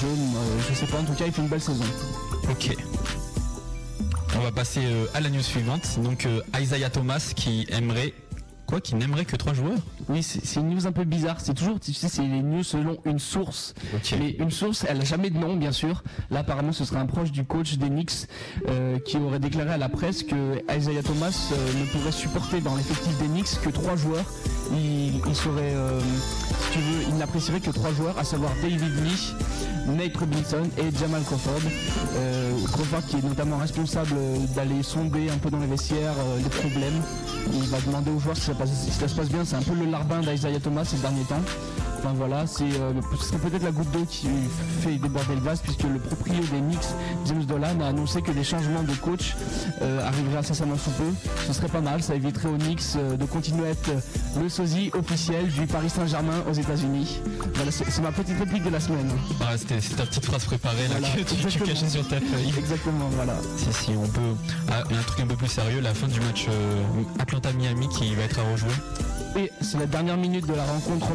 je 0.69 0.73
sais 0.75 0.85
pas. 0.85 0.99
En 0.99 1.03
tout 1.03 1.13
cas, 1.13 1.25
il 1.25 1.31
fait 1.33 1.41
une 1.41 1.49
belle 1.49 1.61
saison. 1.61 1.83
Ok. 2.49 2.75
On 4.37 4.39
va 4.39 4.51
passer 4.51 4.81
à 5.13 5.19
la 5.19 5.29
news 5.29 5.41
suivante. 5.41 5.99
Donc 5.99 6.25
Isaiah 6.59 6.89
Thomas 6.89 7.33
qui 7.35 7.67
aimerait 7.69 8.13
quoi 8.71 8.79
Qui 8.79 8.95
n'aimerait 8.95 9.25
que 9.25 9.35
trois 9.35 9.53
joueurs 9.53 9.77
Oui, 10.07 10.23
c'est 10.23 10.59
une 10.59 10.69
news 10.69 10.87
un 10.87 10.93
peu 10.93 11.03
bizarre. 11.03 11.41
C'est 11.41 11.53
toujours, 11.53 11.77
tu 11.79 11.93
sais, 11.93 12.07
c'est 12.07 12.21
les 12.21 12.41
news 12.41 12.63
selon 12.63 12.97
une 13.05 13.19
source. 13.19 13.73
Mais 14.17 14.31
une 14.39 14.49
source, 14.49 14.85
elle 14.87 15.01
a 15.01 15.03
jamais 15.03 15.29
de 15.29 15.37
nom, 15.37 15.57
bien 15.57 15.73
sûr. 15.73 16.03
Là, 16.29 16.39
apparemment, 16.39 16.71
ce 16.71 16.85
serait 16.85 16.99
un 16.99 17.05
proche 17.05 17.31
du 17.31 17.43
coach 17.43 17.77
des 17.77 17.89
Knicks 17.89 18.27
euh, 18.69 18.97
qui 18.99 19.17
aurait 19.17 19.39
déclaré 19.39 19.71
à 19.71 19.77
la 19.77 19.89
presse 19.89 20.23
que 20.23 20.63
Isaiah 20.73 21.03
Thomas 21.03 21.51
euh, 21.51 21.81
ne 21.81 21.85
pourrait 21.87 22.13
supporter 22.13 22.61
dans 22.61 22.75
l'effectif 22.77 23.17
des 23.19 23.27
Knicks 23.27 23.59
que 23.61 23.69
trois 23.69 23.97
joueurs. 23.97 24.25
Il, 24.71 25.21
il 25.27 25.35
serait, 25.35 25.73
euh, 25.73 25.99
si 26.61 26.71
tu 26.71 26.79
veux, 26.79 27.03
il 27.09 27.17
n'apprécierait 27.17 27.59
que 27.59 27.71
trois 27.71 27.91
joueurs, 27.91 28.17
à 28.17 28.23
savoir 28.23 28.53
David 28.61 28.79
Lee, 29.03 29.33
Nate 29.97 30.15
Robinson 30.15 30.63
et 30.77 30.97
Jamal 30.97 31.23
Crawford. 31.23 31.61
Crawford 32.71 33.05
qui 33.07 33.17
est 33.17 33.23
notamment 33.27 33.57
responsable 33.57 34.15
d'aller 34.55 34.83
sonder 34.83 35.29
un 35.29 35.37
peu 35.37 35.49
dans 35.49 35.59
les 35.59 35.67
vestiaires 35.67 36.13
les 36.37 36.49
problèmes. 36.49 37.01
Il 37.53 37.63
va 37.63 37.79
demander 37.81 38.11
aux 38.11 38.19
joueurs 38.19 38.37
si 38.37 38.43
ça, 38.43 38.53
passe- 38.61 38.85
si 38.85 38.91
ça 38.91 39.07
se 39.07 39.15
passe 39.15 39.29
bien. 39.29 39.43
C'est 39.45 39.55
un 39.55 39.61
peu 39.61 39.73
le 39.73 39.89
larbin 39.89 40.19
d'Isaiah 40.21 40.59
Thomas 40.59 40.85
ces 40.85 40.97
derniers 40.97 41.23
temps. 41.23 41.41
Enfin 42.03 42.13
voilà, 42.15 42.47
c'est 42.47 42.63
euh, 42.63 42.93
ce 43.19 43.25
serait 43.27 43.37
peut-être 43.37 43.61
la 43.63 43.69
goutte 43.71 43.91
d'eau 43.91 44.03
qui 44.09 44.27
fait 44.81 44.95
déborder 44.97 45.35
le 45.35 45.41
vase 45.41 45.61
puisque 45.61 45.83
le 45.83 45.99
proprio 45.99 46.33
des 46.51 46.57
Knicks, 46.59 46.79
James 47.27 47.43
Dolan, 47.45 47.79
a 47.79 47.89
annoncé 47.89 48.23
que 48.23 48.31
des 48.31 48.43
changements 48.43 48.81
de 48.81 48.93
coach 48.95 49.35
euh, 49.83 50.03
arriveraient 50.07 50.37
incessamment 50.39 50.77
sous 50.77 50.89
peu. 50.91 51.03
Ce 51.45 51.53
serait 51.53 51.67
pas 51.67 51.79
mal, 51.81 52.01
ça 52.01 52.15
éviterait 52.15 52.49
aux 52.49 52.57
Knicks 52.57 52.81
euh, 52.95 53.17
de 53.17 53.25
continuer 53.25 53.67
à 53.67 53.69
être 53.69 53.91
le 54.41 54.49
sosie 54.49 54.89
officiel 54.97 55.47
du 55.49 55.67
Paris 55.67 55.91
Saint-Germain 55.91 56.41
aux 56.49 56.53
États-Unis. 56.53 57.19
Voilà, 57.53 57.69
c'est 57.69 57.87
c'est 57.91 58.01
ma 58.01 58.11
petite 58.11 58.39
réplique 58.39 58.63
de 58.63 58.69
la 58.71 58.79
semaine. 58.79 59.11
Ah, 59.39 59.55
C'était 59.55 59.79
c'est 59.79 59.95
ta 59.95 60.05
petite 60.07 60.25
phrase 60.25 60.45
préparée 60.45 60.87
là 60.89 60.95
Voilà, 60.99 61.07
que 61.17 61.21
tu, 61.21 61.35
tu 61.35 61.59
cachais 61.59 61.87
sur 61.87 62.07
ta 62.07 62.15
feuille. 62.19 62.51
Exactement, 62.57 63.09
voilà. 63.11 63.35
Si 63.57 63.71
si, 63.73 63.91
on 63.95 64.07
peut. 64.07 64.21
Ah, 64.71 64.79
un 64.89 65.03
truc 65.03 65.19
un 65.19 65.27
peu 65.27 65.35
plus 65.35 65.47
sérieux, 65.49 65.81
la 65.81 65.93
fin 65.93 66.07
du 66.07 66.19
match 66.21 66.47
euh, 66.49 66.81
Atlanta-Miami 67.19 67.89
qui 67.89 68.15
va 68.15 68.23
être 68.23 68.39
à 68.39 68.43
rejouer. 68.51 69.10
Et 69.37 69.51
c'est 69.61 69.77
la 69.77 69.85
dernière 69.85 70.17
minute 70.17 70.45
de 70.45 70.53
la 70.53 70.65
rencontre 70.65 71.07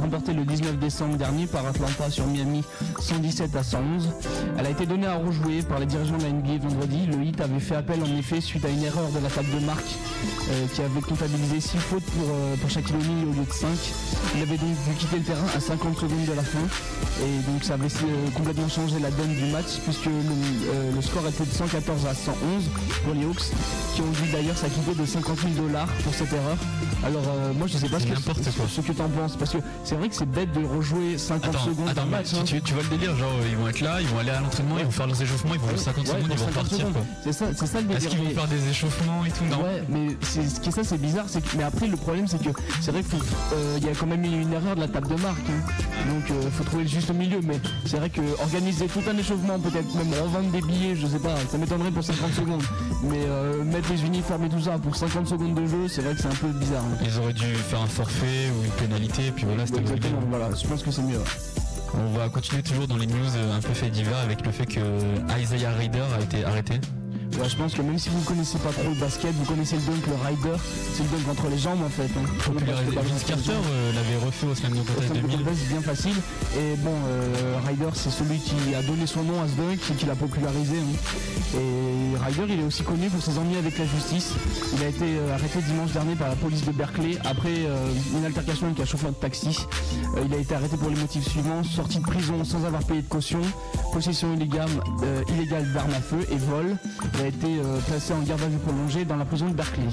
remportée, 0.00 0.32
le 0.32 0.44
19 0.44 0.78
décembre 0.78 1.16
dernier 1.16 1.46
par 1.46 1.64
Atlanta 1.66 2.10
sur 2.10 2.26
Miami 2.26 2.64
117 3.00 3.54
à 3.54 3.62
111. 3.62 4.10
Elle 4.58 4.66
a 4.66 4.70
été 4.70 4.86
donnée 4.86 5.06
à 5.06 5.14
rejouer 5.16 5.62
par 5.62 5.78
les 5.78 5.86
dirigeants 5.86 6.16
de 6.16 6.24
la 6.24 6.30
NBA 6.30 6.66
vendredi. 6.66 7.06
Le 7.06 7.22
Heat 7.24 7.40
avait 7.40 7.60
fait 7.60 7.76
appel 7.76 8.00
en 8.02 8.18
effet 8.18 8.40
suite 8.40 8.64
à 8.64 8.68
une 8.68 8.82
erreur 8.82 9.08
de 9.10 9.20
la 9.22 9.28
table 9.28 9.48
de 9.54 9.64
marque 9.64 9.86
euh, 10.50 10.66
qui 10.74 10.82
avait 10.82 11.00
comptabilisé 11.00 11.60
6 11.60 11.78
fautes 11.78 12.02
pour, 12.02 12.26
euh, 12.28 12.56
pour 12.56 12.70
au 12.70 13.32
lieu 13.32 13.44
de 13.46 13.52
5. 13.52 13.68
Il 14.34 14.42
avait 14.42 14.56
donc 14.56 14.70
dû 14.88 14.94
quitter 14.98 15.18
le 15.18 15.22
terrain 15.22 15.46
à 15.54 15.60
50 15.60 15.96
secondes 15.96 16.26
de 16.26 16.32
la 16.32 16.42
fin. 16.42 16.58
Et 17.22 17.50
donc 17.50 17.62
ça 17.62 17.74
avait 17.74 17.86
euh, 17.86 18.30
complètement 18.34 18.68
changé 18.68 18.98
la 18.98 19.10
donne 19.10 19.34
du 19.34 19.44
match 19.52 19.78
puisque 19.84 20.06
le, 20.06 20.12
euh, 20.12 20.90
le 20.94 21.02
score 21.02 21.26
était 21.28 21.44
de 21.44 21.50
114 21.52 22.06
à 22.06 22.14
111 22.14 22.36
pour 23.04 23.14
les 23.14 23.24
Hawks 23.24 23.52
qui 23.94 24.00
ont 24.00 24.10
dû 24.10 24.32
d'ailleurs 24.32 24.56
s'acquitter 24.58 24.94
de 24.94 25.06
50 25.06 25.38
000 25.38 25.66
dollars 25.66 25.88
pour 26.02 26.12
cette 26.12 26.32
erreur. 26.32 26.56
Alors 27.04 27.22
euh, 27.44 27.52
moi 27.52 27.66
je 27.66 27.76
sais 27.78 27.88
pas 27.88 28.00
ce 28.00 28.06
que, 28.06 28.12
n'importe 28.14 28.42
quoi. 28.56 28.64
ce 28.68 28.80
que 28.80 28.92
t'en 28.92 29.08
penses 29.08 29.36
parce 29.36 29.52
que 29.52 29.58
c'est 29.84 29.94
vrai 29.94 30.08
que 30.08 30.14
c'est 30.14 30.28
bête 30.28 30.52
de 30.52 30.64
rejouer 30.64 31.18
50 31.18 31.44
Attends, 31.54 31.64
secondes 31.64 31.88
attends, 31.88 32.00
d'un 32.02 32.06
mais 32.06 32.16
match. 32.18 32.30
tu, 32.30 32.36
hein. 32.36 32.42
tu- 32.44 32.60
tu 32.62 32.74
vois 32.74 32.82
le 32.82 32.88
délire, 32.88 33.16
genre 33.16 33.30
euh, 33.40 33.48
ils 33.50 33.56
vont 33.56 33.68
être 33.68 33.80
là, 33.80 34.00
ils 34.00 34.06
vont 34.08 34.18
aller 34.18 34.30
à 34.30 34.40
l'entraînement, 34.40 34.76
ils 34.78 34.84
vont 34.84 34.90
faire 34.90 35.06
leurs 35.06 35.20
échauffements, 35.22 35.54
ils 35.54 35.60
vont 35.60 35.68
jouer 35.68 35.78
50 35.78 36.04
Ouais, 36.04 36.10
secondes, 36.12 36.22
ils 36.24 36.28
vont 36.38 36.46
50 36.46 36.54
partir 36.54 36.92
quoi. 36.92 37.02
C'est 37.22 37.32
ça, 37.32 37.46
c'est 37.54 37.66
ça 37.66 37.80
le 37.80 37.90
Est-ce 37.90 37.98
délire. 38.00 38.10
qu'ils 38.10 38.28
vont 38.28 38.34
faire 38.40 38.48
des 38.48 38.68
échauffements 38.68 39.24
et 39.24 39.30
tout 39.30 39.44
Non. 39.50 39.62
Ouais, 39.64 39.82
mais 39.88 40.16
c'est, 40.22 40.48
ce 40.48 40.60
qui 40.60 40.68
est 40.68 40.72
ça, 40.72 40.84
c'est 40.84 41.00
bizarre, 41.00 41.24
c'est 41.28 41.40
que, 41.42 41.56
mais 41.56 41.62
après 41.64 41.86
le 41.86 41.96
problème 41.96 42.26
c'est 42.26 42.42
que 42.42 42.50
c'est 42.80 42.90
vrai 42.90 43.02
qu'il 43.02 43.84
y 43.84 43.88
a 43.90 43.94
quand 43.94 44.06
même 44.06 44.24
une 44.24 44.52
erreur 44.52 44.74
de 44.76 44.80
la 44.80 44.88
table 44.88 45.08
de 45.08 45.20
marque, 45.20 45.38
hein. 45.48 46.10
donc 46.12 46.24
il 46.44 46.50
faut 46.50 46.64
trouver 46.64 46.84
le 46.84 46.88
juste 46.88 47.12
milieu. 47.12 47.40
Mais 47.42 47.60
c'est 47.84 47.98
vrai 47.98 48.10
que 48.10 48.20
organiser 48.42 48.86
tout 48.86 49.00
un 49.10 49.16
échauffement, 49.18 49.58
peut-être 49.58 49.94
même 49.94 50.12
revendre 50.22 50.50
des 50.50 50.60
billets, 50.62 50.96
je 50.96 51.06
sais 51.06 51.18
pas, 51.18 51.34
ça 51.50 51.58
m'étonnerait 51.58 51.90
pour 51.90 52.02
50 52.04 52.32
secondes. 52.32 52.62
Mais 53.02 53.18
euh, 53.26 53.62
mettre 53.64 53.90
les 53.90 54.02
uniformes 54.04 54.44
et 54.44 54.48
tout 54.48 54.60
ça 54.60 54.78
pour 54.78 54.96
50 54.96 55.26
secondes 55.26 55.54
de 55.54 55.66
jeu, 55.66 55.88
c'est 55.88 56.00
vrai 56.02 56.14
que 56.14 56.20
c'est 56.22 56.28
un 56.28 56.30
peu 56.30 56.48
bizarre. 56.48 56.82
hein. 56.84 56.96
Ils 57.04 57.18
auraient 57.18 57.32
dû 57.34 57.54
faire 57.54 57.82
un 57.82 57.86
forfait 57.86 58.50
ou 58.50 58.64
une 58.64 58.70
pénalité, 58.72 59.26
et 59.26 59.30
puis 59.32 59.44
voilà, 59.44 59.66
c'était. 59.66 59.80
Exactement, 59.80 60.20
voilà, 60.28 60.48
je 60.54 60.66
pense 60.66 60.82
que 60.82 60.90
c'est 60.90 61.02
mieux. 61.02 61.20
On 61.94 62.18
va 62.18 62.28
continuer 62.28 62.62
toujours 62.62 62.88
dans 62.88 62.96
les 62.96 63.06
news 63.06 63.36
euh, 63.36 63.56
un 63.56 63.60
peu 63.60 63.72
fait 63.72 63.88
divers 63.88 64.18
avec 64.18 64.44
le 64.44 64.50
fait 64.50 64.66
que 64.66 64.80
Isaiah 65.40 65.72
Ryder 65.72 66.02
a 66.18 66.22
été 66.22 66.44
arrêté. 66.44 66.80
Ouais, 67.40 67.48
je 67.48 67.56
pense 67.56 67.74
que 67.74 67.82
même 67.82 67.98
si 67.98 68.08
vous 68.10 68.20
connaissez 68.22 68.58
pas 68.58 68.70
trop 68.70 68.88
le 68.88 68.94
basket, 69.00 69.32
vous 69.34 69.44
connaissez 69.44 69.76
le 69.76 69.82
dunk, 69.82 70.06
le 70.06 70.14
rider, 70.28 70.56
c'est 70.94 71.02
le 71.02 71.08
dunk 71.08 71.30
entre 71.30 71.48
les 71.48 71.58
jambes 71.58 71.82
en 71.84 71.88
fait. 71.88 72.04
hein. 72.04 72.26
Popularisé. 72.44 72.96
Vince 72.96 73.24
Carter 73.24 73.52
euh, 73.52 73.92
l'avait 73.92 74.24
refait 74.24 74.46
au 74.46 74.54
Slam 74.54 74.72
Dunk 74.72 74.84
Contest 74.86 75.10
Au 75.10 75.14
2000. 75.14 75.38
c'est 75.56 75.68
bien 75.68 75.80
facile. 75.82 76.14
Et 76.56 76.76
bon, 76.76 76.92
euh, 77.08 77.56
Ryder, 77.66 77.88
c'est 77.94 78.10
celui 78.10 78.38
qui 78.38 78.54
a 78.74 78.82
donné 78.82 79.06
son 79.06 79.22
nom 79.24 79.42
à 79.42 79.48
ce 79.48 79.54
dunk 79.54 79.78
et 79.90 79.94
qui 79.94 80.06
l'a 80.06 80.14
popularisé. 80.14 80.76
hein. 80.76 81.58
Et 81.58 82.16
Ryder, 82.24 82.52
il 82.54 82.60
est 82.60 82.64
aussi 82.64 82.82
connu 82.84 83.08
pour 83.08 83.20
ses 83.22 83.36
ennuis 83.38 83.56
avec 83.56 83.78
la 83.78 83.86
justice. 83.86 84.32
Il 84.76 84.82
a 84.84 84.88
été 84.88 85.04
euh, 85.04 85.34
arrêté 85.34 85.58
dimanche 85.62 85.90
dernier 85.92 86.14
par 86.14 86.28
la 86.28 86.36
police 86.36 86.64
de 86.64 86.72
Berkeley 86.72 87.18
après 87.24 87.54
une 88.16 88.24
altercation 88.24 88.66
avec 88.66 88.78
un 88.80 88.84
chauffeur 88.84 89.10
de 89.10 89.16
taxi. 89.16 89.58
Il 90.24 90.32
a 90.32 90.36
été 90.36 90.54
arrêté 90.54 90.76
pour 90.76 90.88
les 90.90 90.96
motifs 90.96 91.28
suivants 91.28 91.62
sortie 91.64 91.98
de 91.98 92.04
prison 92.04 92.44
sans 92.44 92.64
avoir 92.64 92.82
payé 92.84 93.02
de 93.02 93.08
caution, 93.08 93.40
possession 93.92 94.32
illégale, 94.34 94.68
illégale 95.28 95.72
d'armes 95.72 95.94
à 95.94 96.00
feu 96.00 96.18
et 96.30 96.36
vol. 96.36 96.76
Il 97.14 97.22
a 97.22 97.26
été 97.28 97.46
euh, 97.46 97.78
placé 97.86 98.12
en 98.12 98.20
garde 98.20 98.42
à 98.42 98.48
vue 98.48 98.58
prolongée 98.58 99.04
dans 99.04 99.16
la 99.16 99.24
prison 99.24 99.48
de 99.48 99.54
Berkeley. 99.54 99.86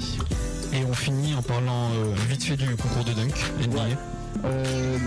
Et 0.72 0.84
on 0.84 0.92
finit 0.92 1.34
en 1.34 1.42
parlant 1.42 1.90
euh, 1.90 2.14
vite 2.28 2.42
fait 2.42 2.56
du 2.56 2.76
concours 2.76 3.04
de 3.04 3.12
dunk 3.12 3.34
NBA. 3.60 3.76
Ouais. 3.76 3.96
Euh, 4.44 4.98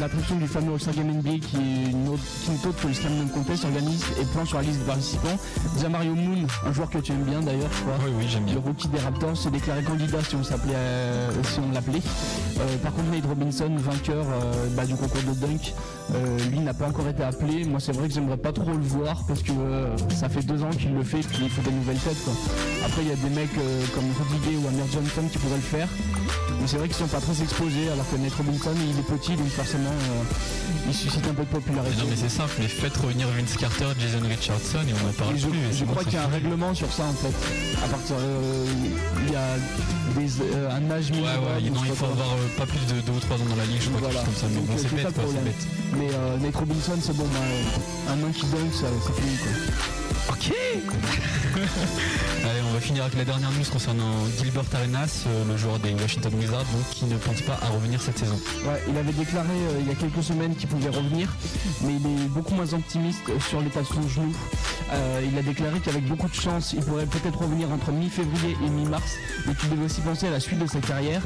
L'attraction 0.00 0.36
du 0.36 0.46
fameux 0.46 0.72
All-Star 0.72 0.94
Game 0.94 1.10
NBA 1.10 1.38
qui 1.40 1.56
est 1.56 1.90
une 1.90 2.08
autre, 2.08 2.22
qui 2.44 2.50
est 2.50 2.68
autre 2.68 2.80
que 2.80 2.88
le 2.88 2.94
Slam 2.94 3.12
Dunk 3.18 3.32
Contest 3.32 3.64
organise 3.64 4.04
et 4.20 4.24
plan 4.24 4.44
sur 4.44 4.58
la 4.58 4.64
liste 4.64 4.80
des 4.80 4.84
participants. 4.86 5.38
Jamario 5.80 6.14
Moon, 6.14 6.46
un 6.66 6.72
joueur 6.72 6.90
que 6.90 6.98
tu 6.98 7.12
aimes 7.12 7.24
bien 7.24 7.40
d'ailleurs, 7.40 7.70
je 7.72 7.82
crois. 7.82 7.94
Oui, 8.04 8.12
oui, 8.18 8.26
j'aime 8.28 8.44
bien. 8.44 8.54
Le 8.54 8.60
rookie 8.60 8.88
des 8.88 8.98
Raptors 8.98 9.36
se 9.36 9.48
déclarait 9.48 9.82
candidat 9.82 10.22
si 10.22 10.36
on 10.36 10.42
s'appelait, 10.42 10.74
euh, 10.74 11.30
si 11.44 11.60
on 11.60 11.70
l'appelait. 11.72 12.02
Euh, 12.60 12.76
par 12.78 12.92
contre, 12.92 13.10
Nate 13.10 13.26
Robinson, 13.26 13.70
vainqueur 13.76 14.24
euh, 14.28 14.68
bah, 14.76 14.84
du 14.84 14.94
concours 14.94 15.22
de 15.22 15.38
dunk, 15.38 15.74
lui 16.50 16.60
n'a 16.60 16.74
pas 16.74 16.86
encore 16.88 17.08
été 17.08 17.22
appelé. 17.22 17.64
Moi, 17.64 17.80
c'est 17.80 17.92
vrai 17.92 18.08
que 18.08 18.14
j'aimerais 18.14 18.36
pas 18.36 18.52
trop 18.52 18.72
le 18.72 18.82
voir 18.82 19.24
parce 19.26 19.42
que 19.42 19.52
ça 20.10 20.28
fait 20.28 20.42
deux 20.42 20.62
ans 20.62 20.70
qu'il 20.70 20.94
le 20.94 21.02
fait, 21.02 21.20
puis 21.20 21.44
il 21.44 21.50
faut 21.50 21.62
des 21.62 21.70
nouvelles 21.70 21.98
têtes. 21.98 22.22
Quoi. 22.24 22.34
Après, 22.84 23.02
il 23.02 23.08
y 23.08 23.12
a 23.12 23.16
des 23.16 23.30
mecs 23.30 23.54
comme 23.94 24.04
Rudy 24.04 24.48
Gay 24.48 24.56
ou 24.56 24.68
Amir 24.68 24.84
Johnson 24.92 25.22
qui 25.30 25.38
pourraient 25.38 25.56
le 25.56 25.62
faire. 25.62 25.88
Mais 26.60 26.66
c'est 26.66 26.76
vrai 26.76 26.88
qu'ils 26.88 26.96
sont 26.96 27.06
pas 27.06 27.20
très 27.20 27.42
exposés, 27.42 27.90
alors 27.92 28.08
que 28.10 28.16
Nate 28.16 28.34
Robinson, 28.34 28.73
il 28.82 28.98
est 28.98 29.02
petit, 29.02 29.36
donc 29.36 29.48
forcément, 29.48 29.90
euh, 29.90 30.86
il 30.88 30.94
suscite 30.94 31.26
un 31.26 31.34
peu 31.34 31.42
de 31.44 31.48
Mais 31.52 31.58
popularité. 31.60 31.96
non 31.98 32.04
mais 32.10 32.16
c'est 32.16 32.28
simple, 32.28 32.52
les 32.60 32.68
faites 32.68 32.96
revenir 32.96 33.28
Vince 33.28 33.56
Carter, 33.56 33.86
Jason 33.98 34.26
Richardson 34.26 34.80
et 34.88 34.92
on 34.92 35.08
en 35.08 35.12
parle 35.12 35.36
je, 35.36 35.46
plus. 35.48 35.58
je 35.72 35.84
crois 35.84 36.04
qu'il 36.04 36.14
y 36.14 36.16
a 36.16 36.24
un 36.24 36.28
règlement 36.28 36.74
sur 36.74 36.92
ça 36.92 37.04
en 37.04 37.12
fait. 37.12 37.34
À 37.84 37.88
partir, 37.88 38.16
euh, 38.18 38.64
il 39.26 39.32
y 39.32 39.36
a 39.36 39.56
des, 40.16 40.40
euh, 40.42 40.70
un 40.70 40.90
âge 40.90 41.10
Ouais, 41.10 41.16
minimum. 41.16 41.44
ouais, 41.44 41.60
ou 41.70 41.74
non, 41.74 41.80
il 41.86 41.92
faut 41.94 42.06
avoir 42.06 42.36
pas 42.58 42.66
plus 42.66 42.80
de 42.94 43.00
2 43.00 43.12
ou 43.12 43.20
3 43.20 43.36
ans 43.36 43.46
dans 43.48 43.56
la 43.56 43.64
ligue, 43.66 43.80
je 43.82 43.88
crois, 43.88 44.00
Voilà. 44.08 44.20
comme 44.24 44.34
ça. 44.34 44.46
Mais 44.48 44.56
Donc, 44.56 44.66
bon, 44.66 44.74
c'est 44.76 44.88
bête 44.94 45.14
problème. 45.24 45.44
bête. 45.44 45.66
Mais 45.98 46.08
Nate 46.40 46.56
Robinson, 46.56 46.98
c'est 47.00 47.16
bon, 47.16 47.24
bah, 47.32 48.12
un 48.12 48.22
an 48.22 48.32
qui 48.32 48.46
ça- 48.72 48.86
c'est 49.06 49.20
fini 49.20 49.36
quoi. 49.36 49.52
Ok 50.28 50.52
Allez, 52.44 52.60
on 52.68 52.72
va 52.72 52.80
finir 52.80 53.04
avec 53.04 53.16
la 53.16 53.24
dernière 53.24 53.50
news 53.52 53.64
concernant 53.70 54.26
Gilbert 54.38 54.64
Arenas, 54.74 55.24
euh, 55.26 55.44
le 55.46 55.56
joueur 55.56 55.78
des 55.78 55.92
Washington 55.94 56.32
Wizards, 56.34 56.64
donc 56.72 56.88
qui 56.90 57.04
ne 57.06 57.16
pense 57.16 57.40
pas 57.42 57.58
à 57.62 57.68
revenir 57.68 58.00
cette 58.00 58.18
saison. 58.18 58.38
Ouais, 58.66 58.82
il 58.88 58.96
avait 58.96 59.12
déclaré 59.12 59.48
euh, 59.48 59.80
il 59.80 59.88
y 59.88 59.90
a 59.90 59.94
quelques 59.94 60.22
semaines 60.22 60.54
qu'il 60.54 60.68
pouvait 60.68 60.90
revenir, 60.90 61.32
mais 61.82 61.94
il 61.94 62.06
est 62.06 62.28
beaucoup 62.28 62.54
moins 62.54 62.72
optimiste 62.72 63.22
euh, 63.28 63.40
sur 63.40 63.60
l'état 63.60 63.80
de 63.80 63.86
son 63.86 64.06
genou. 64.08 64.34
Euh, 64.92 65.26
il 65.30 65.38
a 65.38 65.42
déclaré 65.42 65.80
qu'avec 65.80 66.06
beaucoup 66.06 66.28
de 66.28 66.34
chance, 66.34 66.74
il 66.76 66.84
pourrait 66.84 67.06
peut-être 67.06 67.38
revenir 67.40 67.70
entre 67.70 67.90
mi-février 67.92 68.56
et 68.64 68.68
mi-mars, 68.68 69.16
mais 69.46 69.54
qu'il 69.54 69.70
devait 69.70 69.84
aussi 69.84 70.00
penser 70.00 70.26
à 70.26 70.30
la 70.30 70.40
suite 70.40 70.58
de 70.58 70.66
sa 70.66 70.80
carrière. 70.80 71.22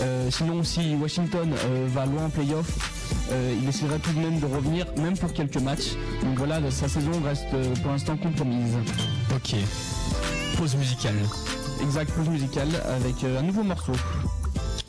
Euh, 0.00 0.30
sinon, 0.30 0.62
si 0.62 0.94
Washington 0.94 1.52
va 1.88 2.06
loin 2.06 2.26
en 2.26 2.30
playoff, 2.30 2.66
il 3.62 3.68
essaierait 3.68 3.98
tout 3.98 4.12
de 4.12 4.18
même 4.18 4.40
de 4.40 4.46
revenir, 4.46 4.86
même 4.96 5.16
pour 5.16 5.32
quelques 5.32 5.56
matchs. 5.56 5.94
Donc 6.22 6.36
voilà, 6.36 6.58
sa 6.70 6.88
saison 6.88 7.12
reste 7.24 7.50
pour 7.82 7.92
l'instant 7.92 8.16
Ok. 8.40 9.54
Pause 10.56 10.76
musicale. 10.76 11.16
Exact, 11.82 12.10
pause 12.12 12.28
musicale 12.28 12.68
avec 12.86 13.22
euh, 13.24 13.38
un 13.38 13.42
nouveau 13.42 13.62
morceau. 13.62 13.92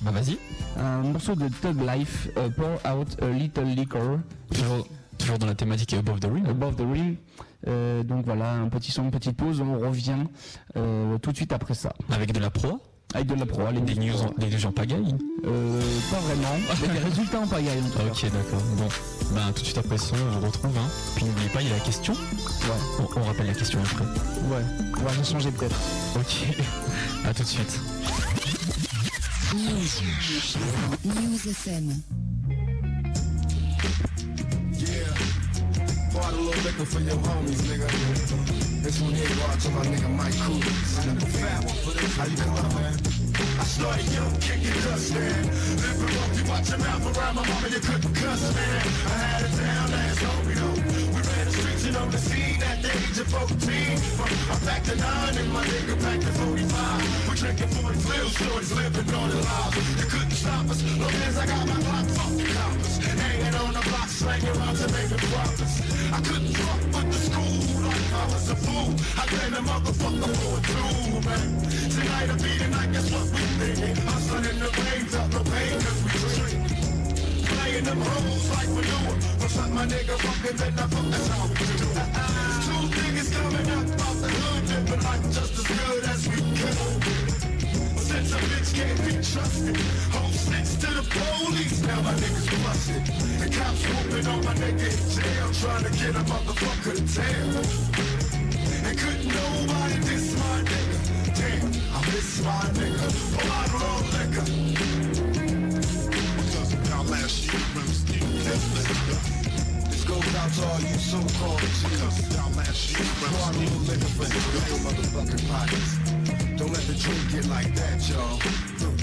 Bah 0.02 0.12
vas-y. 0.12 0.38
Un 0.78 1.02
morceau 1.02 1.36
de 1.36 1.50
Thug 1.50 1.82
Life, 1.82 2.30
euh, 2.38 2.50
Pour 2.50 2.70
Out 2.90 3.18
a 3.22 3.30
Little 3.30 3.66
Liquor. 3.66 4.20
Toujours, 4.54 4.88
toujours 5.18 5.38
dans 5.38 5.48
la 5.48 5.56
thématique 5.56 5.94
Above 5.94 6.22
the 6.22 6.30
Rim. 6.34 6.46
Above 6.46 6.76
the 6.76 6.82
Rim. 6.82 7.16
Euh, 7.68 8.04
donc 8.04 8.26
voilà, 8.26 8.54
un 8.54 8.70
petit 8.70 8.92
son, 8.92 9.04
une 9.04 9.12
petite 9.12 9.36
pause, 9.36 9.60
on 9.60 9.80
revient 9.80 10.26
tout 10.74 11.32
de 11.32 11.36
suite 11.36 11.52
après 11.52 11.74
ça. 11.74 11.92
Avec 12.10 12.32
de 12.32 12.40
la 12.40 12.50
proie. 12.50 12.80
Avec 13.14 13.28
de 13.28 13.36
la 13.36 13.46
pro, 13.46 13.62
les 13.72 13.82
Des 13.82 13.96
news 13.96 14.16
en, 14.22 14.32
des 14.40 14.48
news 14.50 14.66
en 14.66 14.72
pagaille. 14.72 15.16
Euh, 15.46 15.82
pas 16.10 16.20
vraiment, 16.20 16.56
mais 16.82 16.88
des 16.88 17.00
résultats 17.00 17.40
en 17.42 17.48
pagaille 17.48 17.80
en 17.80 17.90
tout 17.90 17.98
cas. 17.98 18.06
ok, 18.06 18.32
d'accord. 18.32 18.62
Bon, 18.78 18.88
ben 19.34 19.52
tout 19.54 19.62
de 19.62 19.66
suite 19.66 19.78
après 19.78 19.98
ça, 19.98 20.14
on 20.36 20.40
vous 20.40 20.46
retrouve. 20.48 20.78
Hein. 20.78 20.88
Puis 21.16 21.26
n'oubliez 21.26 21.50
pas, 21.50 21.62
il 21.62 21.68
y 21.68 21.72
a 21.72 21.76
la 21.76 21.84
question. 21.84 22.14
Ouais, 22.14 22.80
On, 23.00 23.20
on 23.20 23.24
rappelle 23.24 23.48
la 23.48 23.54
question 23.54 23.80
après. 23.84 24.06
ouais, 24.06 24.64
on 24.98 25.04
va 25.04 25.24
changer 25.24 25.52
peut-être. 25.52 25.76
Ok. 26.16 26.56
À 27.26 27.34
tout 27.36 27.44
de 27.44 27.48
suite. 27.48 27.80
News. 29.54 30.02
News 31.06 31.50
FM. 31.52 31.94
Bought 36.14 36.26
a 36.26 36.32
little 36.32 36.62
liquor 36.64 36.86
for 36.86 37.00
your 37.02 37.16
homies, 37.18 37.62
nigga. 37.68 38.71
This 38.92 39.00
one 39.00 39.16
here 39.16 39.48
out 39.48 39.56
to 39.56 39.70
my 39.72 39.86
nigga 39.88 40.12
Mike 40.20 40.36
Cooley. 40.44 40.68
Fat 40.68 41.64
one 41.64 41.80
for 41.80 41.96
this. 41.96 42.12
How 42.12 42.28
you 42.28 42.36
doing, 42.36 42.76
man? 42.76 42.92
I 43.56 43.64
started 43.64 44.04
young, 44.12 44.36
kicking 44.44 44.76
dust, 44.84 45.16
man. 45.16 45.48
Living 45.80 46.12
rough, 46.12 46.36
you 46.36 46.44
watch 46.52 46.68
your 46.68 46.80
mouth 46.84 47.08
around 47.08 47.36
my 47.40 47.48
mama, 47.48 47.68
you 47.72 47.80
couldn't 47.80 48.12
cuss, 48.20 48.44
man. 48.52 48.84
I 49.08 49.16
had 49.16 49.48
it 49.48 49.54
down 49.56 49.86
last 49.96 50.20
homie, 50.20 50.56
though. 50.60 50.76
We 51.08 51.20
ran 51.24 51.44
the 51.48 51.54
streets 51.56 51.86
and 51.88 51.96
on 52.04 52.12
the 52.12 52.20
scene 52.20 52.60
at 52.68 52.84
the 52.84 52.92
age 52.92 53.16
of 53.16 53.32
14. 53.32 53.56
I 53.64 54.56
packed 54.60 54.92
a 54.92 54.96
nine 55.00 55.40
and 55.40 55.50
my 55.56 55.64
nigga 55.72 55.96
packed 56.04 56.28
a 56.28 56.32
45. 56.36 57.32
We 57.32 57.34
drinking 57.40 57.72
40 57.72 57.96
flill 57.96 58.28
shorties, 58.28 58.76
living 58.76 59.08
on 59.16 59.28
the 59.32 59.40
lives. 59.40 60.04
You 60.04 60.08
couldn't 60.12 60.36
stop 60.36 60.68
us, 60.68 60.84
long 61.00 61.16
as 61.32 61.38
I 61.40 61.46
got 61.48 61.64
my 61.64 61.80
block, 61.80 62.08
fuck 62.12 62.34
the 62.36 62.44
coppers. 62.44 63.00
Hanging 63.08 63.56
on 63.56 63.72
the 63.72 63.84
block, 63.88 64.10
slanging 64.12 64.52
rhymes 64.60 64.84
and 64.84 64.92
making 64.92 65.24
profits. 65.32 65.80
I 66.12 66.20
couldn't 66.28 66.52
fuck 66.60 66.82
with 66.92 67.08
the 67.08 67.20
school 67.32 67.51
I 68.14 68.26
was 68.26 68.50
a 68.52 68.56
fool. 68.56 68.92
I 69.16 69.26
blame 69.32 69.52
the 69.52 69.64
motherfucker 69.64 70.32
for 70.36 70.58
it 70.60 70.66
too, 70.68 71.22
man. 71.28 71.48
Tonight'll 71.92 72.36
be 72.44 72.58
the 72.58 72.68
night, 72.68 72.92
guess 72.92 73.10
what 73.12 73.24
we 73.32 73.42
thinking? 73.60 73.96
Hustling 74.06 74.46
in 74.52 74.60
the 74.60 74.70
rain, 74.84 75.06
felt 75.08 75.32
no 75.32 75.42
pain 75.52 75.80
cause 75.80 76.02
we 76.04 76.12
drink. 76.36 76.62
Playing 77.48 77.86
them 77.86 78.02
hoes 78.02 78.50
like 78.52 78.70
manure. 78.70 79.16
What's 79.40 79.58
up, 79.58 79.70
my 79.72 79.86
nigga? 79.86 80.16
Fucking 80.20 80.58
then 80.58 80.74
I 80.80 80.88
fuck, 80.92 81.08
that's 81.12 81.28
how 81.28 81.48
we 81.48 81.56
do. 81.56 81.88
Two 82.68 82.80
niggas 83.00 83.30
coming 83.32 83.70
up 83.72 84.02
off 84.06 84.18
the 84.22 84.30
hood, 84.30 84.64
living 84.70 85.04
life 85.04 85.24
just 85.32 85.54
as 85.60 85.68
good 85.68 86.04
as 86.04 86.28
we 86.28 86.36
could. 86.36 87.31
Since 88.12 88.34
a 88.34 88.40
bitch 88.52 88.76
can't 88.76 89.00
be 89.08 89.14
trusted, 89.24 89.78
whole 90.12 90.36
snitch 90.36 90.76
to 90.84 90.90
the 91.00 91.06
police. 91.16 91.80
Now 91.88 92.02
my 92.02 92.12
niggas 92.20 92.48
busted. 92.60 93.04
The 93.40 93.48
cops 93.56 93.88
whooping 93.88 94.28
on 94.28 94.44
my 94.44 94.54
nigga 94.60 94.84
in 94.92 95.00
jail, 95.16 95.48
trying 95.56 95.86
to 95.88 95.92
get 95.96 96.20
a 96.20 96.24
motherfucker 96.28 96.92
to 97.00 97.04
tell. 97.08 97.56
And 98.84 98.98
couldn't 99.00 99.32
nobody 99.32 99.96
diss 100.04 100.36
my 100.36 100.60
nigga. 100.60 100.98
Damn, 101.40 101.72
I 101.96 102.00
miss 102.12 102.44
my 102.44 102.68
nigga. 102.76 103.08
A 103.32 103.48
bottle 103.48 103.80
of 103.80 104.04
liquor. 104.12 104.44
Because 106.36 106.72
now 106.92 107.04
last 107.08 107.48
year, 107.48 107.64
remember 107.72 107.96
Steve 107.96 108.28
This 109.88 110.04
goes 110.04 110.36
out 110.36 110.52
to 110.52 110.62
all 110.68 110.82
you 110.84 111.00
so-called 111.00 111.64
G's. 111.80 112.28
Now 112.36 112.52
last 112.60 112.92
year, 112.92 113.08
remember 113.24 113.56
Steve 113.56 113.88
liquor 113.88 114.12
for 114.20 114.28
your 114.28 114.44
real 114.52 114.80
motherfucking 114.84 115.48
pockets. 115.48 116.01
Don't 116.62 116.74
let 116.74 116.86
the 116.86 116.94
drink 116.94 117.32
get 117.32 117.48
like 117.48 117.74
that, 117.74 117.98
y'all. 118.08 118.38
Oh, 118.38 118.94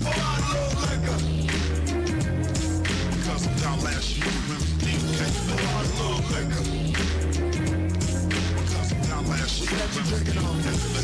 Pour 0.00 0.16
out 0.16 0.40
a 0.40 0.48
little 0.48 0.80
liquor. 0.80 1.18
Because 3.12 3.44
now 3.60 3.76
last 3.84 4.16
year, 4.16 4.32
remember 4.48 4.64
Steve 4.64 5.04
Pour 5.44 5.60
out 5.76 5.84
a 5.84 5.92
little 5.92 6.24
liquor. 6.32 6.64
Because 8.56 8.90
now 9.12 9.20
last 9.28 9.60
year, 9.60 9.76
remember 9.76 10.02
drinking 10.08 10.40
on 10.40 10.56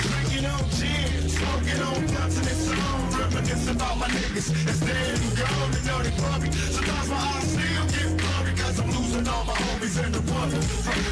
Drinking 0.09 0.47
on 0.49 0.65
gin, 0.81 1.29
smoking 1.29 1.83
on 1.85 2.07
blunts 2.07 2.37
and 2.41 2.49
it's 2.49 2.73
on. 2.73 3.21
Reminisce 3.21 3.69
about 3.69 3.99
my 3.99 4.09
niggas. 4.09 4.49
It's 4.49 4.81
dead 4.81 5.21
and 5.21 5.37
gone, 5.37 5.71
they 5.73 5.83
know 5.85 6.01
they 6.03 6.15
probably. 6.17 6.53
Sometimes 6.73 7.09
my 7.11 7.17
eyes 7.17 7.53
still 7.53 7.85
get 7.93 8.22
blurry 8.73 8.89
I'm 8.89 9.03
losing 9.03 9.29
all 9.29 9.45
my 9.45 9.53
homies 9.53 10.05
in 10.05 10.13
the 10.13 10.21
water. 10.33 10.61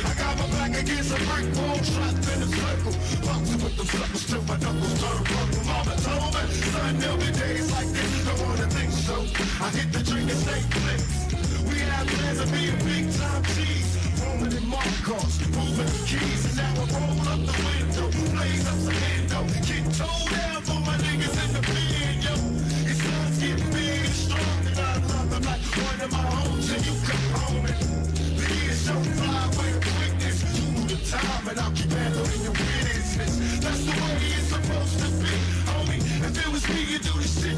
I 0.07 0.15
got 0.15 0.39
my 0.39 0.47
back 0.57 0.81
against 0.81 1.13
a 1.13 1.19
brick 1.29 1.47
wall, 1.57 1.77
trapped 1.77 2.29
in 2.33 2.43
a 2.43 2.49
circle. 2.49 2.95
Boxing 3.27 3.61
with 3.63 3.77
them 3.77 3.87
suckers 3.87 4.27
till 4.27 4.43
my 4.43 4.57
knuckles 4.59 5.01
turn 5.01 5.25
purple. 5.25 5.65
Mama 5.65 5.95
told 6.01 6.35
me, 6.35 6.43
son, 6.73 6.99
there'll 6.99 7.17
be 7.17 7.31
days 7.33 7.71
like 7.73 7.89
this. 7.89 8.25
Don't 8.25 8.41
wanna 8.41 8.67
think 8.69 8.93
so. 8.93 9.17
I 9.65 9.69
hit 9.71 9.93
the 9.93 10.03
drink 10.03 10.31
and 10.31 10.41
stay 10.41 10.61
flicks. 10.73 11.09
We 11.69 11.79
had 11.81 12.07
plans 12.09 12.41
of 12.41 12.53
being 12.53 12.79
big 12.85 13.13
time 13.17 13.43
cheese. 13.55 13.91
Rolling 14.21 14.53
in 14.53 14.67
my 14.69 14.85
cars, 15.05 15.41
moving 15.53 15.87
the 15.87 16.01
keys, 16.07 16.43
and 16.49 16.57
now 16.57 16.73
I 16.77 16.87
roll 16.97 17.21
up 17.29 17.41
the 17.45 17.55
window, 17.67 18.07
blaze 18.35 18.67
up 18.69 18.79
some 18.85 19.01
endo, 19.13 19.41
get 19.65 19.85
towed 19.97 20.29
down 20.31 20.63
for 20.63 20.81
my 20.81 20.97
niggas 21.01 21.37
in 21.45 21.51
the 21.55 21.63
pen, 21.65 21.90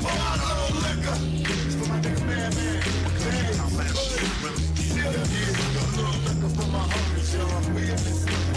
Pour 0.00 0.10
out 0.10 0.38
a 0.38 0.46
little 0.48 0.80
liquor. 0.82 1.18
It's 1.66 1.74
for 1.74 1.88
my 1.88 2.00
nigga 2.00 2.26
man, 2.26 2.54
man. 2.54 2.82
Man, 3.24 3.56
now 3.56 3.78
last 3.78 4.10
year, 4.10 4.30
brother 4.40 4.58
still 4.58 5.12
yeah. 5.12 5.82
A 5.82 5.86
little 5.96 6.20
liquor 6.26 6.50
for 6.56 6.68
my 6.70 6.84
homies, 6.92 7.34
y'all. 7.34 7.74
We 7.74 7.82
in 7.82 7.96
this 7.96 8.47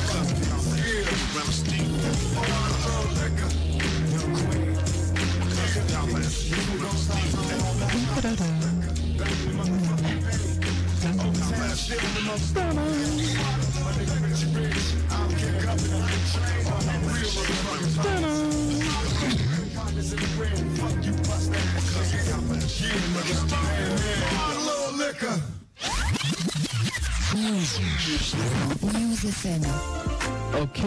Ok, 30.62 30.82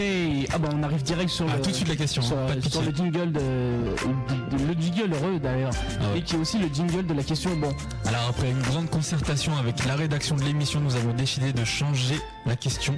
ah 0.52 0.58
bah 0.58 0.68
on 0.72 0.82
arrive 0.84 1.02
direct 1.02 1.30
sur 1.30 1.46
Ah, 1.50 1.56
le, 1.56 1.62
tout 1.62 1.70
de 1.70 1.74
suite 1.74 1.88
la 1.88 1.96
question, 1.96 2.22
sur, 2.22 2.36
pas 2.36 2.54
de 2.54 2.60
sur 2.60 2.80
pitié. 2.80 2.82
le 2.92 2.94
jingle 2.96 3.32
de, 3.32 3.40
de- 3.40 4.64
le 4.68 4.80
jingle 4.80 5.12
heureux 5.14 5.40
d'ailleurs, 5.40 5.72
Ah 6.00 6.12
ouais. 6.12 6.18
et 6.18 6.22
qui 6.22 6.36
est 6.36 6.38
aussi 6.38 6.58
le 6.58 6.68
jingle 6.72 7.04
de 7.06 7.14
la 7.14 7.22
question 7.24 7.56
bon. 7.56 7.72
Alors 8.04 8.26
après 8.30 8.50
une 8.50 8.60
grande 8.62 8.88
concertation 8.88 9.56
avec 9.56 9.84
la 9.86 9.96
rédaction 9.96 10.36
de 10.36 10.42
l'émission, 10.44 10.80
nous 10.80 10.94
avons 10.94 11.12
décidé 11.12 11.52
de 11.52 11.64
changer 11.64 12.20
la 12.46 12.54
question. 12.54 12.94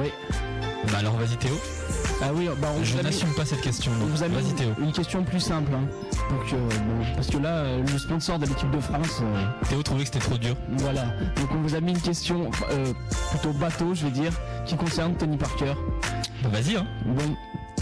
Oui. 0.00 0.08
Bah 0.90 0.98
alors 1.00 1.16
vas-y 1.16 1.36
Théo. 1.36 1.54
Ah 2.22 2.30
oui, 2.34 2.48
bah 2.60 2.68
on 2.78 2.82
Je 2.84 2.96
n'assume 2.98 3.34
pas 3.34 3.44
cette 3.44 3.60
question. 3.60 3.92
on 4.00 4.06
vous 4.06 4.22
a 4.22 4.28
mis 4.28 4.36
une 4.80 4.92
question 4.92 5.22
plus 5.22 5.40
simple. 5.40 5.72
hein, 5.74 5.86
pour 6.28 6.44
que, 6.44 6.56
bon, 6.56 7.04
parce 7.14 7.28
que 7.28 7.38
là, 7.38 7.48
euh, 7.48 7.82
le 7.82 7.98
sponsor 7.98 8.38
de 8.38 8.46
l'équipe 8.46 8.70
de 8.70 8.80
France, 8.80 9.20
euh, 9.22 9.44
Théo 9.68 9.82
trouvait 9.82 10.00
que 10.00 10.06
c'était 10.06 10.24
trop 10.24 10.38
dur. 10.38 10.56
voilà. 10.78 11.04
Donc 11.36 11.50
on 11.52 11.60
vous 11.62 11.74
a 11.74 11.80
mis 11.80 11.92
une 11.92 12.00
question 12.00 12.50
euh, 12.70 12.92
plutôt 13.30 13.52
bateau, 13.52 13.94
je 13.94 14.04
vais 14.04 14.10
dire, 14.10 14.32
qui 14.64 14.76
concerne 14.76 15.14
Tony 15.14 15.36
Parker. 15.36 15.74
Bah, 16.42 16.48
Vas-y, 16.50 16.76
hein. 16.76 16.86
Bon, 17.04 17.36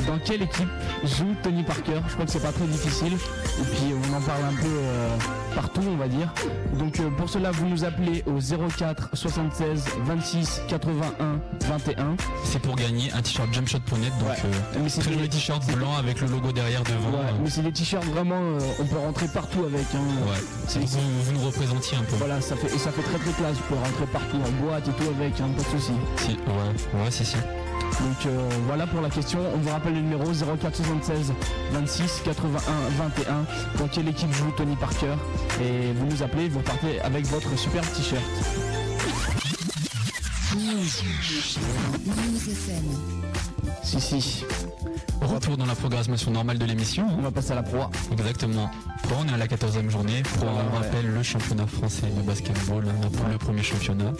dans 0.07 0.19
quelle 0.19 0.43
équipe 0.43 0.69
joue 1.05 1.35
Tony 1.43 1.63
Parker 1.63 2.01
Je 2.09 2.13
crois 2.15 2.25
que 2.27 2.31
c'est 2.31 2.43
pas 2.43 2.53
très 2.53 2.67
difficile. 2.67 3.15
Et 3.15 3.63
puis 3.63 3.95
on 3.95 4.15
en 4.17 4.21
parle 4.21 4.45
un 4.45 4.55
peu 4.61 4.67
euh, 4.69 5.17
partout, 5.55 5.81
on 5.91 5.97
va 5.97 6.09
dire. 6.09 6.33
Donc 6.79 6.99
euh, 7.01 7.09
pour 7.11 7.29
cela, 7.31 7.51
vous 7.53 7.67
nous 7.67 7.85
appelez 7.85 8.23
au 8.27 8.39
04 8.69 9.11
76 9.15 9.85
26 10.05 10.63
81 10.69 11.41
21. 11.69 12.17
C'est 12.45 12.61
pour 12.61 12.77
gagner 12.77 13.11
un 13.13 13.23
t-shirt 13.23 13.53
jumpshot.net. 13.53 14.13
Donc, 14.19 14.29
Ouais. 14.29 14.35
euh, 14.45 14.79
Mais 14.83 14.91
très 14.91 15.13
joli 15.13 15.29
t-shirt 15.29 15.65
blanc 15.75 15.95
avec 15.99 16.21
le 16.21 16.27
logo 16.29 16.53
derrière 16.53 16.83
devant. 16.83 17.11
Ouais, 17.19 17.33
mais 17.43 17.49
c'est 17.51 17.63
des 17.63 17.73
t-shirts 17.73 18.05
vraiment, 18.07 18.41
on 18.81 18.85
peut 18.87 18.99
rentrer 18.99 19.29
partout 19.29 19.65
avec. 19.65 19.87
hein. 19.95 19.99
Ouais. 20.29 20.75
Que 20.75 20.79
vous, 20.87 20.99
vous 21.25 21.33
nous 21.33 21.47
représentiez 21.47 21.97
un 21.99 22.03
peu. 22.03 22.17
Voilà, 22.17 22.41
ça 22.41 22.57
fait, 22.57 22.67
et 22.75 22.79
ça 22.79 22.91
fait 22.91 23.03
très 23.03 23.19
très 23.19 23.33
classe. 23.33 23.57
Vous 23.57 23.63
pouvez 23.75 23.81
rentrer 23.81 24.07
partout 24.13 24.37
en 24.37 24.65
boîte 24.67 24.89
et 24.89 24.93
tout 24.93 25.09
avec, 25.19 25.41
hein, 25.41 25.49
pas 25.57 25.63
de 25.63 25.69
soucis. 25.81 25.93
Si, 26.17 26.31
ouais, 26.33 27.01
ouais, 27.03 27.11
si, 27.11 27.25
si. 27.25 27.37
Donc 28.01 28.27
euh, 28.27 28.49
voilà 28.67 28.87
pour 28.87 29.01
la 29.01 29.11
question. 29.11 29.41
On 29.55 29.59
vous 29.59 29.71
rappelle 29.71 29.95
le 29.95 30.01
numéro 30.01 30.25
04 30.25 30.75
76 30.77 31.33
26 31.73 32.23
81 32.25 32.59
21. 32.99 33.47
Dans 33.79 33.89
quelle 33.89 34.09
équipe 34.09 34.33
joue 34.33 34.51
Tony 34.57 34.77
Parker 34.77 35.15
Et 35.61 35.93
vous 35.93 36.07
nous 36.07 36.23
appelez, 36.23 36.49
vous 36.49 36.59
repartez 36.59 37.01
avec 37.01 37.27
votre 37.27 37.57
super 37.59 37.83
t-shirt. 37.93 38.23
Si 43.83 44.01
si, 44.01 44.45
Retour 45.21 45.57
dans 45.57 45.67
la 45.67 45.75
programmation 45.75 46.31
normale 46.31 46.59
de 46.59 46.65
l'émission. 46.65 47.07
on 47.19 47.23
va 47.23 47.31
passer 47.31 47.53
à 47.53 47.55
la 47.57 47.63
proie. 47.63 47.91
Exactement. 48.13 48.71
Pro, 49.05 49.17
on 49.21 49.29
est 49.29 49.33
à 49.35 49.37
la 49.37 49.47
14e 49.47 49.89
journée. 49.91 50.23
Pro, 50.23 50.47
Voilà, 50.47 50.69
on 50.71 50.73
ouais. 50.73 50.85
rappelle 50.87 51.07
le 51.07 51.23
championnat 51.23 51.67
français 51.67 52.09
de 52.15 52.23
basketball, 52.23 52.85
hein, 52.89 53.09
pour 53.17 53.29
le 53.29 53.39
premier 53.39 53.63
championnat. 53.63 54.13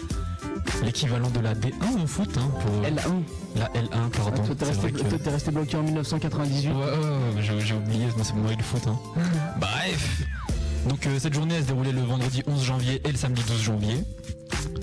L'équivalent 0.83 1.29
de 1.29 1.39
la 1.39 1.53
D1 1.53 2.03
au 2.03 2.07
foot, 2.07 2.29
hein, 2.37 2.49
pour 2.61 2.81
L1. 2.83 3.23
la 3.55 3.65
L1, 3.69 4.09
pardon. 4.09 4.43
toi 4.43 4.55
t'es 4.55 4.65
resté, 4.65 4.91
que- 4.91 4.99
toi, 5.01 5.19
t'es 5.23 5.29
resté 5.29 5.51
bloqué 5.51 5.77
en 5.77 5.83
1998. 5.83 6.69
Ouais, 6.69 6.73
ouais, 6.73 6.83
ouais, 6.83 7.59
j'ai 7.59 7.73
oublié, 7.75 8.05
moi, 8.15 8.23
c'est 8.25 8.33
le 8.57 8.63
foot. 8.63 8.81
Hein. 8.87 8.97
Bref. 9.59 10.21
Donc 10.89 11.05
euh, 11.07 11.17
cette 11.19 11.33
journée 11.33 11.55
elle 11.55 11.63
se 11.63 11.67
déroulait 11.67 11.91
le 11.91 12.01
vendredi 12.01 12.43
11 12.45 12.63
janvier 12.63 13.01
et 13.03 13.11
le 13.11 13.17
samedi 13.17 13.41
12 13.47 13.61
janvier. 13.61 14.03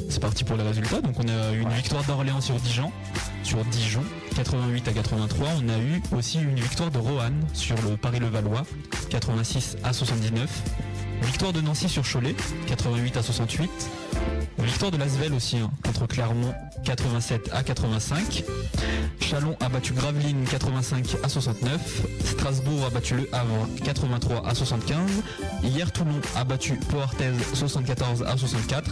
C'est 0.09 0.19
parti 0.21 0.43
pour 0.45 0.57
les 0.57 0.65
résultats. 0.65 1.01
Donc 1.01 1.15
on 1.19 1.29
a 1.29 1.53
eu 1.53 1.61
une 1.61 1.69
victoire 1.71 2.03
d'Orléans 2.05 2.41
sur 2.41 2.55
Dijon, 2.57 2.91
sur 3.43 3.65
Dijon, 3.67 4.05
88 4.37 4.89
à 4.89 4.93
83. 4.93 5.47
On 5.65 5.69
a 5.69 5.79
eu 5.79 6.01
aussi 6.17 6.39
une 6.39 6.55
victoire 6.55 6.91
de 6.91 6.99
Roanne 6.99 7.45
sur 7.53 7.77
le 7.83 7.97
Paris-le-Valois, 7.97 8.63
86 9.11 9.77
à 9.85 9.93
79. 9.93 10.49
Victoire 11.23 11.53
de 11.53 11.61
Nancy 11.61 11.89
sur 11.89 12.03
Cholet, 12.05 12.35
88 12.67 13.17
à 13.17 13.23
68. 13.23 13.71
Victoire 14.59 14.91
de 14.91 14.97
Lasvel 14.97 15.33
aussi 15.33 15.57
hein, 15.59 15.71
contre 15.85 16.07
Clermont, 16.07 16.53
87 16.85 17.51
à 17.53 17.63
85. 17.63 18.45
Chalon 19.21 19.57
a 19.61 19.69
battu 19.69 19.93
Gravelines 19.93 20.45
85 20.49 21.17
à 21.25 21.29
69. 21.29 21.81
Strasbourg 22.25 22.85
a 22.87 22.91
battu 22.91 23.15
Le 23.17 23.29
Havre 23.33 23.69
83 23.85 24.47
à 24.47 24.55
75. 24.55 24.99
Hier 25.65 25.91
Toulon 25.91 26.21
a 26.37 26.45
battu 26.45 26.75
Pau-Arthez 26.91 27.31
74 27.55 28.23
à 28.25 28.37
64. 28.37 28.91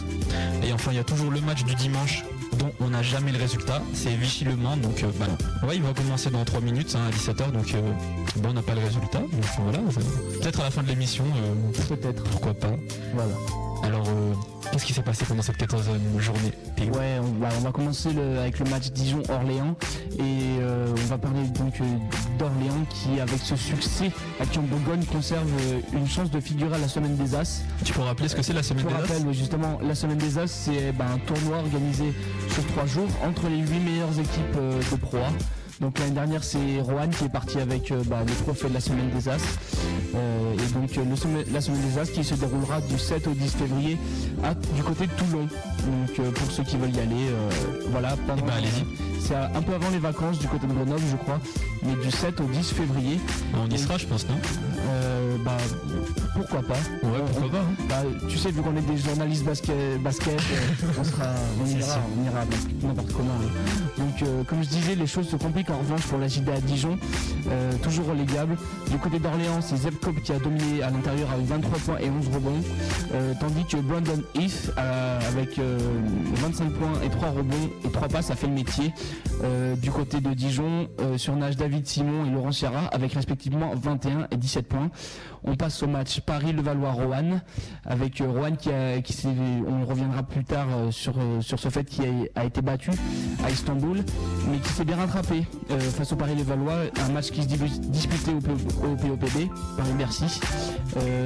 Et 0.63 0.73
enfin 0.73 0.91
il 0.91 0.97
y 0.97 0.99
a 0.99 1.03
toujours 1.03 1.31
le 1.31 1.39
match 1.41 1.63
du 1.63 1.75
dimanche 1.75 2.23
dont 2.57 2.71
on 2.81 2.89
n'a 2.89 3.01
jamais 3.03 3.31
le 3.31 3.37
résultat. 3.39 3.81
C'est 3.93 4.13
Vichy-Le 4.15 4.55
Mans. 4.55 4.77
Donc 4.77 5.03
euh, 5.03 5.07
bah, 5.19 5.27
ouais, 5.67 5.75
il 5.77 5.83
va 5.83 5.93
commencer 5.93 6.29
dans 6.31 6.43
3 6.43 6.59
minutes 6.61 6.95
hein, 6.97 7.07
à 7.07 7.11
17h. 7.11 7.51
Donc 7.51 7.73
euh, 7.75 7.81
on 8.43 8.53
n'a 8.53 8.61
pas 8.61 8.75
le 8.75 8.81
résultat. 8.81 9.21
Peut-être 10.41 10.59
à 10.59 10.63
la 10.63 10.71
fin 10.71 10.83
de 10.83 10.87
l'émission. 10.89 11.23
euh, 11.25 11.95
Peut-être. 11.95 12.20
Pourquoi 12.31 12.53
pas. 12.53 12.71
Voilà. 13.13 13.33
Alors 13.83 14.07
euh, 14.09 14.33
qu'est-ce 14.71 14.85
qui 14.85 14.93
s'est 14.93 15.01
passé 15.01 15.25
pendant 15.25 15.41
cette 15.41 15.57
14e 15.57 16.19
journée 16.19 16.51
Ouais, 16.93 17.19
on 17.19 17.39
va, 17.39 17.49
on 17.57 17.61
va 17.61 17.71
commencer 17.71 18.11
le- 18.13 18.39
avec 18.39 18.57
le 18.59 18.65
match 18.69 18.89
Dijon-Orléans 18.91 19.75
et 20.17 20.59
euh, 20.59 20.87
on 20.91 21.07
va 21.07 21.17
parler 21.17 21.41
donc 21.59 21.79
euh, 21.81 21.83
d'Orléans 22.39 22.85
qui, 22.89 23.19
avec 23.19 23.39
ce 23.39 23.55
succès 23.55 24.11
à 24.39 24.45
qui 24.45 24.57
en 24.59 24.63
Bourgogne, 24.63 25.03
conserve 25.05 25.47
une 25.93 26.07
chance 26.07 26.29
de 26.31 26.39
figurer 26.39 26.75
à 26.75 26.79
la 26.79 26.87
semaine 26.87 27.15
des 27.17 27.35
As. 27.35 27.61
Tu 27.83 27.93
peux 27.93 28.01
rappeler 28.01 28.27
ce 28.29 28.35
que 28.35 28.41
c'est 28.43 28.53
la 28.53 28.63
semaine 28.63 28.85
des 28.87 28.93
As? 28.93 28.97
rappel, 28.97 29.23
oui, 29.27 29.33
justement, 29.33 29.79
la 29.83 29.93
semaine 29.95 30.17
des 30.17 30.37
As, 30.39 30.47
c'est 30.47 30.91
ben, 30.91 31.05
un 31.15 31.19
tournoi 31.19 31.57
organisé 31.57 32.13
sur 32.51 32.65
trois 32.67 32.85
jours 32.85 33.07
entre 33.27 33.47
les 33.49 33.57
huit 33.57 33.79
meilleures 33.79 34.19
équipes 34.19 34.55
de 34.91 34.95
Pro 34.95 35.17
A. 35.17 35.29
Donc 35.81 35.97
l'année 35.97 36.11
dernière, 36.11 36.43
c'est 36.43 36.79
Rohan 36.79 37.07
qui 37.09 37.25
est 37.25 37.29
parti 37.29 37.57
avec 37.59 37.91
euh, 37.91 38.03
bah, 38.05 38.19
le 38.25 38.33
trophée 38.43 38.69
de 38.69 38.73
la 38.75 38.79
semaine 38.79 39.09
des 39.09 39.27
As. 39.27 39.41
Euh, 40.13 40.53
et 40.53 40.73
donc 40.73 40.95
euh, 40.97 41.03
le 41.03 41.53
la 41.53 41.59
semaine 41.59 41.81
des 41.81 41.97
As 41.97 42.05
qui 42.09 42.23
se 42.23 42.35
déroulera 42.35 42.81
du 42.81 42.99
7 42.99 43.25
au 43.27 43.31
10 43.31 43.49
février 43.55 43.97
à- 44.43 44.53
du 44.53 44.83
côté 44.83 45.07
de 45.07 45.11
Toulon. 45.13 45.47
Donc 45.47 46.19
euh, 46.19 46.29
pour 46.31 46.51
ceux 46.51 46.63
qui 46.63 46.77
veulent 46.77 46.95
y 46.95 46.99
aller, 46.99 47.25
voilà. 47.89 48.15
pendant- 48.27 48.45
ben, 48.45 48.53
allez-y. 48.57 48.85
C'est 49.19 49.35
un 49.35 49.61
peu 49.61 49.73
avant 49.73 49.89
les 49.89 49.99
vacances 49.99 50.37
du 50.39 50.47
côté 50.47 50.67
de 50.67 50.73
Grenoble, 50.73 51.01
je 51.09 51.15
crois, 51.15 51.39
mais 51.83 51.95
du 52.03 52.11
7 52.11 52.39
au 52.41 52.45
10 52.45 52.71
février. 52.73 53.19
On 53.55 53.67
y 53.69 53.77
sera, 53.79 53.97
je 53.97 54.05
pense, 54.05 54.27
non? 54.27 54.35
Bah, 55.45 55.57
pourquoi 56.35 56.61
pas 56.61 56.73
Ouais, 57.03 57.19
pourquoi 57.31 57.49
pas 57.51 57.57
hein. 57.59 57.85
bah, 57.89 58.03
tu 58.29 58.37
sais, 58.37 58.51
vu 58.51 58.61
qu'on 58.61 58.75
est 58.75 58.81
des 58.81 58.97
journalistes 58.97 59.43
basket, 59.43 60.01
basket 60.01 60.39
euh, 60.39 60.85
on, 60.99 61.03
sera, 61.03 61.23
on 61.61 61.65
C'est 61.65 61.73
ira, 61.77 61.83
sûr. 61.87 62.01
on 62.17 62.25
ira 62.25 62.41
n'importe 62.83 63.11
comment. 63.13 63.29
hein. 63.33 63.79
Donc, 63.97 64.21
euh, 64.23 64.43
comme 64.45 64.63
je 64.63 64.69
disais, 64.69 64.95
les 64.95 65.07
choses 65.07 65.27
se 65.29 65.35
compliquent 65.35 65.69
en 65.69 65.77
revanche 65.77 66.01
pour 66.07 66.17
la 66.19 66.27
JDA 66.27 66.59
Dijon, 66.61 66.97
euh, 67.49 67.71
toujours 67.83 68.07
relégable. 68.07 68.57
Du 68.89 68.97
côté 68.97 69.19
d'Orléans, 69.19 69.61
c'est 69.61 69.75
Zebkop 69.77 70.15
qui 70.23 70.31
a 70.31 70.39
dominé 70.39 70.81
à 70.83 70.89
l'intérieur 70.89 71.29
avec 71.31 71.45
23 71.45 71.79
points 71.79 71.97
et 71.99 72.09
11 72.09 72.27
rebonds, 72.33 72.61
euh, 73.13 73.33
tandis 73.39 73.65
que 73.65 73.77
Brandon 73.77 74.21
Heath, 74.35 74.71
euh, 74.77 75.19
avec 75.29 75.59
euh, 75.59 75.77
25 76.35 76.71
points 76.71 76.93
et 77.03 77.09
3 77.09 77.29
rebonds 77.29 77.69
et 77.85 77.89
3 77.91 78.07
passes, 78.07 78.31
a 78.31 78.35
fait 78.35 78.47
le 78.47 78.53
métier. 78.53 78.93
Euh, 79.43 79.75
du 79.75 79.91
côté 79.91 80.21
de 80.21 80.33
Dijon, 80.33 80.87
euh, 81.01 81.17
surnage 81.17 81.57
David 81.57 81.87
Simon 81.87 82.25
et 82.25 82.29
Laurent 82.29 82.51
Sierra, 82.51 82.85
avec 82.91 83.13
respectivement 83.13 83.73
21 83.75 84.27
et 84.31 84.37
17 84.37 84.67
points. 84.67 84.89
On 85.43 85.55
passe 85.55 85.81
au 85.81 85.87
match 85.87 86.20
Paris-Levallois-Roanne, 86.21 87.41
avec 87.85 88.21
euh, 88.21 88.29
Roanne 88.29 88.57
qui, 88.57 88.69
a, 88.69 89.01
qui 89.01 89.27
on 89.67 89.85
reviendra 89.85 90.23
plus 90.23 90.43
tard 90.43 90.67
euh, 90.71 90.91
sur, 90.91 91.13
euh, 91.17 91.41
sur 91.41 91.59
ce 91.59 91.69
fait 91.69 91.83
qui 91.83 92.01
a, 92.35 92.45
été 92.45 92.61
battu 92.61 92.91
à 93.45 93.49
Istanbul, 93.49 94.03
mais 94.49 94.57
qui 94.57 94.69
s'est 94.69 94.85
bien 94.85 94.97
rattrapé 94.97 95.45
face 95.95 96.11
au 96.11 96.15
Paris-Levallois, 96.15 96.85
un 97.05 97.09
match 97.11 97.31
qui 97.31 97.43
se 97.43 97.47
disputait 97.47 98.31
au, 98.31 98.37
au 98.37 98.95
POPB, 98.95 99.49
Paris-Bercy. 99.77 100.39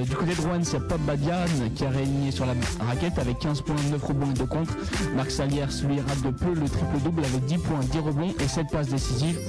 Du 0.07 0.15
côté 0.15 0.35
de 0.35 0.41
Roanne, 0.41 0.63
c'est 0.63 0.79
Pop 0.87 0.99
Badian 1.01 1.45
qui 1.75 1.85
a 1.85 1.89
réaligné 1.89 2.31
sur 2.31 2.45
la 2.45 2.53
raquette 2.79 3.17
avec 3.17 3.39
15 3.39 3.61
points, 3.61 3.75
9 3.91 4.03
rebonds 4.03 4.31
et 4.31 4.33
2 4.33 4.45
contre. 4.45 4.75
Marc 5.15 5.31
Saliers 5.31 5.65
lui 5.87 5.99
rate 5.99 6.21
de 6.21 6.31
peu 6.31 6.53
le 6.53 6.67
triple-double 6.67 7.23
avec 7.23 7.45
10 7.45 7.57
points, 7.59 7.79
10 7.91 7.99
rebonds 7.99 8.33
et 8.39 8.47
7 8.47 8.67
passes 8.71 8.89
décisives. 8.89 9.39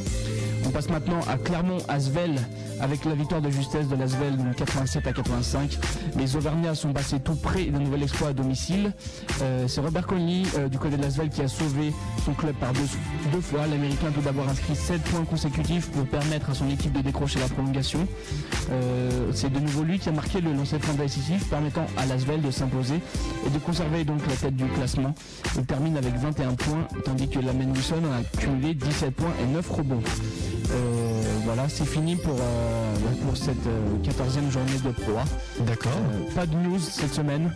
On 0.67 0.71
passe 0.71 0.89
maintenant 0.89 1.21
à 1.29 1.37
Clermont-Asvel 1.37 2.35
avec 2.81 3.05
la 3.05 3.15
victoire 3.15 3.41
de 3.41 3.51
justesse 3.51 3.89
de 3.89 3.97
l'Asvel 3.97 4.37
donc 4.37 4.55
87 4.57 5.07
à 5.07 5.13
85. 5.13 5.79
Les 6.19 6.37
Auvergnats 6.37 6.75
sont 6.75 6.93
passés 6.93 7.21
tout 7.21 7.35
près 7.35 7.65
d'un 7.65 7.79
nouvel 7.79 8.03
exploit 8.03 8.29
à 8.29 8.33
domicile. 8.33 8.93
Euh, 9.43 9.69
C'est 9.69 9.81
Robert 9.81 10.07
Conley 10.07 10.43
euh, 10.59 10.69
du 10.69 10.79
côté 10.79 10.97
de 10.97 11.03
l'Asvel 11.03 11.29
qui 11.29 11.43
a 11.43 11.49
sauvé 11.49 11.93
son 12.25 12.33
club 12.33 12.55
par 12.57 12.73
deux, 12.73 13.41
fois. 13.41 13.67
L'Américain 13.67 14.09
tout 14.15 14.21
d'abord 14.21 14.49
inscrit 14.49 14.75
7 14.75 15.03
points 15.03 15.25
consécutifs 15.25 15.91
pour 15.91 16.07
permettre 16.07 16.51
à 16.51 16.55
son 16.55 16.69
équipe 16.71 16.93
de 16.93 17.01
décrocher 17.01 17.39
la 17.39 17.49
prolongation. 17.49 18.07
Euh, 18.71 19.31
C'est 19.33 19.53
de 19.53 19.59
nouveau 19.59 19.83
lui 19.83 19.99
qui 19.99 20.09
a 20.09 20.13
marqué 20.13 20.41
le 20.41 20.53
lancer 20.53 20.79
franc 20.79 20.95
décisif 20.95 21.49
permettant 21.49 21.87
à 21.97 22.07
l'Asvel 22.07 22.41
de 22.43 22.51
s'imposer 22.51 23.01
et 23.47 23.51
de 23.51 23.59
conserver 23.59 24.05
donc 24.05 24.27
la 24.29 24.37
tête 24.37 24.57
du 24.57 24.67
classement. 24.67 25.15
Il 25.57 25.65
termine 25.65 25.97
avec 25.97 26.15
21 26.17 26.55
points 26.55 26.89
tandis 27.05 27.29
que 27.29 27.39
la 27.39 27.53
Wilson 27.53 28.03
a 28.13 28.41
cumulé 28.41 28.75
17 28.75 29.11
points 29.15 29.33
et 29.43 29.47
9 29.47 29.71
rebonds. 29.71 30.03
Voilà, 31.47 31.69
c'est 31.69 31.87
fini 31.87 32.17
pour, 32.17 32.35
euh, 32.41 32.95
pour 33.25 33.37
cette 33.37 33.67
euh, 33.69 33.97
14e 34.03 34.51
journée 34.51 34.79
de 34.85 34.91
Pro 34.91 35.13
A. 35.17 35.63
D'accord. 35.63 35.93
Euh, 35.95 36.35
pas 36.35 36.45
de 36.45 36.57
news 36.57 36.81
cette 36.81 37.15
semaine. 37.15 37.55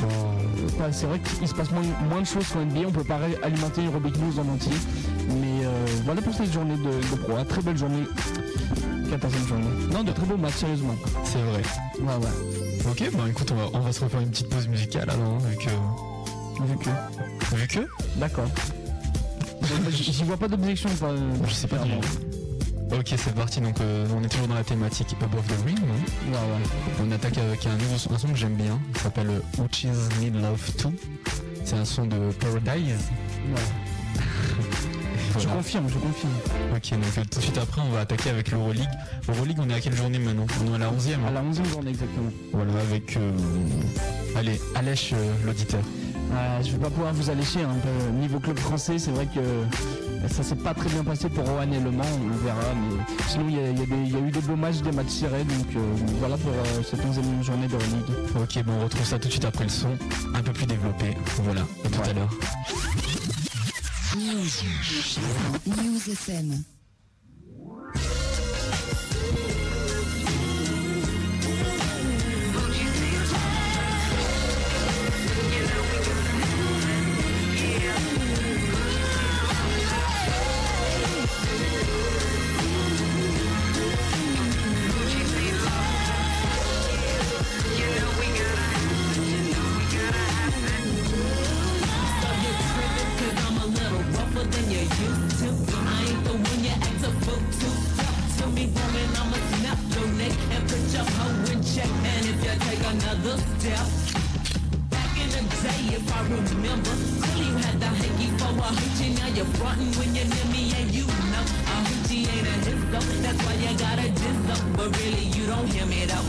Euh, 0.00 0.88
c'est 0.92 1.06
vrai 1.06 1.18
qu'il 1.18 1.48
se 1.48 1.54
passe 1.54 1.70
moins, 1.72 1.82
moins 2.08 2.20
de 2.20 2.26
choses 2.26 2.46
sur 2.46 2.60
NBA, 2.60 2.86
on 2.86 2.92
peut 2.92 3.02
pas 3.04 3.18
alimenter 3.42 3.82
une 3.82 3.90
rubrique 3.90 4.16
news 4.18 4.38
en 4.38 4.48
entier. 4.54 4.72
Mais 5.28 5.64
euh, 5.66 5.86
voilà 6.04 6.22
pour 6.22 6.32
cette 6.32 6.52
journée 6.52 6.76
de, 6.76 7.16
de 7.16 7.22
Pro 7.22 7.36
A. 7.36 7.44
Très 7.44 7.62
belle 7.62 7.76
journée. 7.76 8.04
14e 9.10 9.48
journée. 9.48 9.66
Non, 9.92 10.04
de 10.04 10.12
très 10.12 10.24
beaux 10.24 10.36
matchs, 10.36 10.54
sérieusement. 10.54 10.94
C'est 11.24 11.42
vrai. 11.42 11.62
Ouais, 12.00 12.24
ouais. 12.24 12.90
Ok, 12.90 13.10
bah 13.16 13.24
écoute, 13.28 13.52
on 13.52 13.56
va, 13.56 13.64
on 13.74 13.80
va 13.80 13.92
se 13.92 14.02
refaire 14.04 14.20
une 14.20 14.30
petite 14.30 14.48
pause 14.48 14.68
musicale 14.68 15.10
alors, 15.10 15.32
hein, 15.32 15.38
vu 15.48 15.56
que. 15.56 16.64
Vu 16.64 16.78
que. 16.78 17.56
Vu 17.56 17.66
que 17.66 17.88
D'accord. 18.16 18.48
J'y 19.90 20.24
vois 20.24 20.36
pas 20.36 20.48
d'objection. 20.48 20.88
pas, 21.00 21.06
euh, 21.06 21.32
Je 21.46 21.52
sais 21.52 21.66
pas 21.68 21.78
du 21.78 21.90
Ok, 22.92 23.14
c'est 23.16 23.34
parti, 23.34 23.60
donc 23.60 23.80
euh, 23.80 24.06
on 24.14 24.22
est 24.22 24.28
toujours 24.28 24.48
dans 24.48 24.54
la 24.54 24.64
thématique 24.64 25.16
Above 25.22 25.46
the 25.46 25.64
Ring. 25.66 25.78
non 25.80 25.94
Ouais, 26.30 26.36
ouais. 26.38 26.62
On 27.02 27.10
attaque 27.10 27.38
avec 27.38 27.64
un 27.66 27.74
nouveau 27.76 27.96
son, 27.96 28.12
un 28.12 28.18
son 28.18 28.28
que 28.28 28.36
j'aime 28.36 28.54
bien, 28.54 28.78
il 28.94 29.00
s'appelle 29.00 29.40
Witches 29.58 29.86
Need 30.20 30.34
Love 30.40 30.70
2. 30.84 30.90
C'est 31.64 31.76
un 31.76 31.84
son 31.86 32.06
de 32.06 32.30
Paradise. 32.32 33.10
Ouais. 33.48 34.20
Je 35.38 35.48
confirme, 35.48 35.88
je 35.88 35.94
confirme. 35.94 36.32
Ok, 36.76 36.90
donc 36.90 37.16
euh, 37.16 37.22
tout 37.30 37.38
de 37.38 37.42
suite 37.44 37.56
après, 37.56 37.80
on 37.80 37.88
va 37.88 38.00
attaquer 38.00 38.28
avec 38.28 38.50
l'Euroleague. 38.50 38.86
L'Euroleague, 39.26 39.56
on 39.60 39.70
est 39.70 39.74
à 39.74 39.80
quelle 39.80 39.96
journée 39.96 40.18
maintenant 40.18 40.44
On 40.60 40.72
est 40.72 40.74
à 40.74 40.78
la 40.78 40.90
11e. 40.90 41.24
À 41.24 41.28
hein. 41.28 41.30
la 41.32 41.42
11e 41.42 41.70
journée 41.70 41.88
exactement. 41.90 42.30
Voilà, 42.52 42.72
avec. 42.80 43.16
euh, 43.16 43.32
Allez, 44.36 44.60
Alèche 44.74 45.12
euh, 45.14 45.32
l'auditeur. 45.46 45.80
Euh, 46.34 46.62
je 46.62 46.72
vais 46.72 46.78
pas 46.78 46.90
pouvoir 46.90 47.14
vous 47.14 47.30
allécher. 47.30 47.60
Hein. 47.62 47.74
Euh, 47.86 48.10
Niveau 48.10 48.40
club 48.40 48.58
français, 48.58 48.98
c'est 48.98 49.10
vrai 49.10 49.24
que 49.24 49.38
euh, 49.40 49.64
ça 50.28 50.42
s'est 50.42 50.56
pas 50.56 50.74
très 50.74 50.88
bien 50.88 51.04
passé 51.04 51.28
pour 51.28 51.46
Rohan 51.46 51.70
et 51.70 51.80
Le 51.80 51.90
Mans, 51.90 52.04
on 52.04 52.44
verra. 52.44 52.60
Mais 52.74 53.04
sinon, 53.28 53.46
il 53.48 53.56
y 53.56 53.60
a, 53.60 53.70
y 53.70 54.10
y 54.10 54.28
eu 54.28 54.30
des 54.30 54.40
beaux 54.40 54.56
matchs, 54.56 54.80
des 54.82 54.92
matchs 54.92 55.08
serrés. 55.08 55.44
Donc 55.44 55.76
euh, 55.76 55.80
voilà 56.18 56.36
pour 56.36 56.50
euh, 56.52 56.82
cette 56.88 57.00
11e 57.00 57.42
journée 57.42 57.68
de 57.68 57.76
Ligue. 57.76 58.40
Ok, 58.40 58.64
bon, 58.64 58.72
on 58.80 58.84
retrouve 58.84 59.04
ça 59.04 59.18
tout 59.18 59.28
de 59.28 59.32
suite 59.32 59.44
après 59.44 59.64
le 59.64 59.70
son, 59.70 59.96
un 60.34 60.42
peu 60.42 60.52
plus 60.52 60.66
développé. 60.66 61.16
Voilà, 61.42 61.62
à 61.84 61.88
tout 61.88 62.10
à 62.10 62.12
l'heure. 62.12 62.30
News. 64.16 64.48
News 65.66 66.12
FM. 66.12 66.62
Take 103.36 103.72
another 103.72 104.02
back 104.90 105.12
in 105.16 105.28
the 105.30 105.42
day, 105.62 105.96
if 105.96 106.04
I 106.12 106.20
remember, 106.28 106.92
clearly 107.22 107.48
you 107.48 107.56
had 107.56 107.80
the 107.80 107.86
hanky 107.86 108.28
for 108.36 108.52
a 108.52 108.70
hoochie. 108.76 109.16
Now 109.18 109.28
you're 109.28 109.48
frontin' 109.56 109.92
when 109.98 110.14
you're 110.14 110.28
near 110.28 110.48
me, 110.52 110.72
and 110.76 110.90
you 110.92 111.06
know 111.06 111.44
a 111.72 111.76
hoochie 111.88 112.28
ain't 112.28 112.46
a 112.46 112.56
hit 112.64 112.80
though. 112.92 113.06
That's 113.24 113.40
why 113.44 113.54
you 113.56 113.72
got 113.78 113.98
a 113.98 114.08
diss 114.10 114.40
up, 114.52 114.62
but 114.76 114.88
really 114.98 115.26
you 115.32 115.46
don't 115.46 115.66
hear 115.68 115.86
me 115.86 116.04
though. 116.04 116.28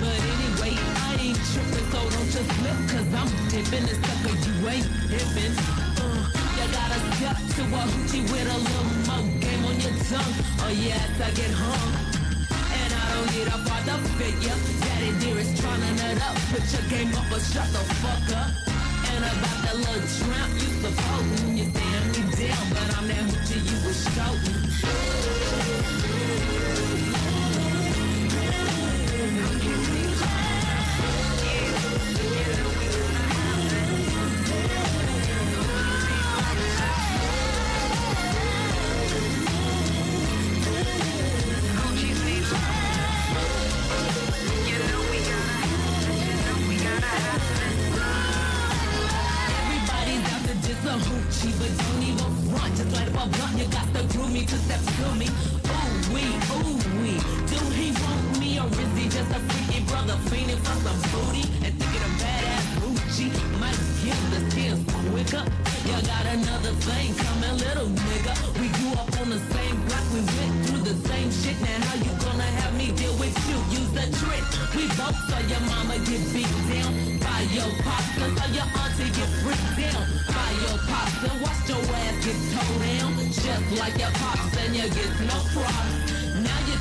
But 0.00 0.18
anyway, 0.34 0.74
I 1.06 1.16
ain't 1.20 1.40
trippin', 1.52 1.86
so 1.92 2.00
don't 2.10 2.30
you 2.34 2.44
slip, 2.54 2.78
cause 2.90 3.10
I'm 3.14 3.30
dippin' 3.50 3.86
and 3.86 3.98
sucker, 4.04 4.34
you 4.46 4.54
ain't 4.66 4.88
dippin'. 5.10 5.54
Uh, 6.02 6.26
you 6.58 6.66
gotta 6.74 6.98
step 7.16 7.38
to 7.54 7.62
a 7.62 7.82
hoochie 7.92 8.22
with 8.30 8.54
a 8.54 8.58
little 8.66 8.90
more 9.06 9.24
game 9.40 9.64
on 9.64 9.76
your 9.80 9.96
tongue, 10.10 10.34
or 10.64 10.72
yes, 10.74 11.06
I 11.20 11.30
get 11.32 11.50
hung. 11.50 12.15
Don't 13.26 13.38
need 13.38 13.48
a 13.48 13.58
father 13.66 13.98
figure. 14.18 14.56
Daddy 14.80 15.12
dear 15.18 15.38
is 15.38 15.48
tryna 15.58 15.90
nut 15.96 16.22
up, 16.22 16.36
put 16.50 16.72
your 16.72 16.82
game 16.88 17.12
up 17.14 17.32
or 17.32 17.40
shut 17.40 17.68
the 17.72 17.78
fuck 17.98 18.28
up. 18.36 18.50
And 19.10 19.24
about 19.24 19.62
that 19.64 19.76
little 19.76 20.06
tramp 20.18 20.52
you 20.54 20.68
supportin', 20.80 21.56
you 21.58 21.64
stand 21.70 22.04
me 22.12 22.20
down, 22.36 22.64
but 22.70 22.88
I'm 22.96 23.06
that 23.08 23.24
hoochie 23.26 23.60
you 23.66 23.76
was 23.86 23.98
shoutin'. 24.14 26.15
Hoochie, 51.46 51.58
but 51.58 51.84
don't 51.84 52.02
even 52.02 52.50
front. 52.50 52.76
Just 52.76 52.92
light 52.92 53.08
up 53.08 53.26
a 53.26 53.36
blunt, 53.36 53.58
you 53.58 53.66
got 53.66 53.94
to 53.94 54.16
groove 54.16 54.32
me 54.32 54.44
to 54.44 54.56
step 54.56 54.80
to 54.80 55.14
me. 55.14 55.26
Ooh 55.26 56.14
wee, 56.14 56.70
ooh 56.70 56.75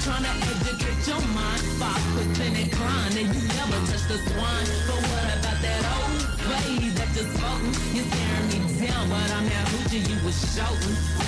trying 0.05 0.21
to 0.21 0.29
educate 0.29 1.07
your 1.07 1.21
mind, 1.33 1.61
five 1.81 2.03
percent 2.13 2.55
incline, 2.55 3.17
and 3.17 3.27
you 3.33 3.41
never 3.57 3.79
touch 3.89 4.05
the 4.05 4.17
swine. 4.21 4.67
But 4.85 5.01
what 5.01 5.25
about 5.39 5.59
that 5.65 5.83
old 5.97 6.21
way 6.45 6.89
that 6.93 7.09
you're 7.15 7.25
floating? 7.33 7.73
You're 7.95 8.05
staring 8.13 8.47
me 8.53 8.85
down, 8.85 9.09
but 9.09 9.31
I'm 9.33 9.49
that 9.49 9.65
hoochie 9.73 10.07
you 10.07 10.17
was 10.23 10.37
shouting. 10.53 11.24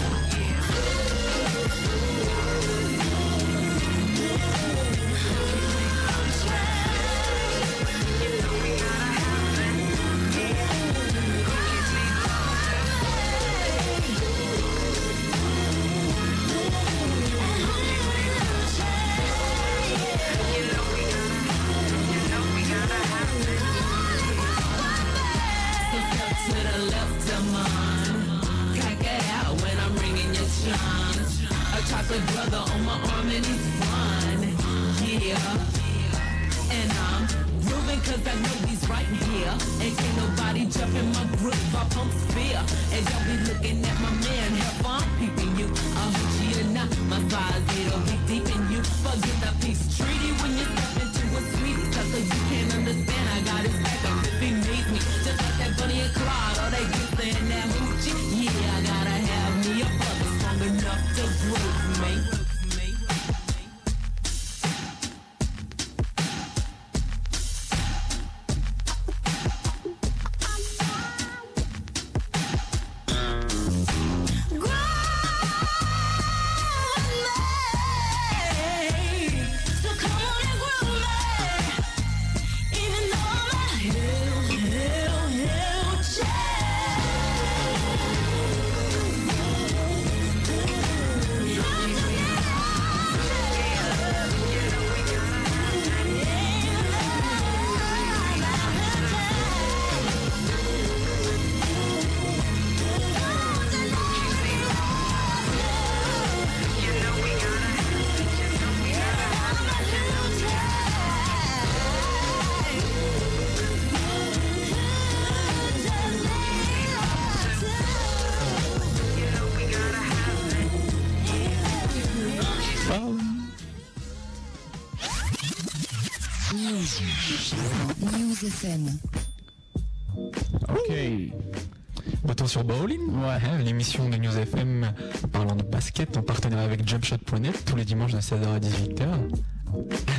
L'émission 133.63 134.09
de 134.09 134.17
News 134.17 134.37
FM 134.37 134.91
parlant 135.31 135.55
de 135.55 135.63
basket 135.63 136.17
en 136.17 136.21
partenariat 136.21 136.65
avec 136.65 136.87
Jumpshot.net 136.87 137.63
tous 137.65 137.75
les 137.75 137.85
dimanches 137.85 138.13
de 138.13 138.19
16h 138.19 138.47
à 138.55 138.59
18h. 138.59 139.07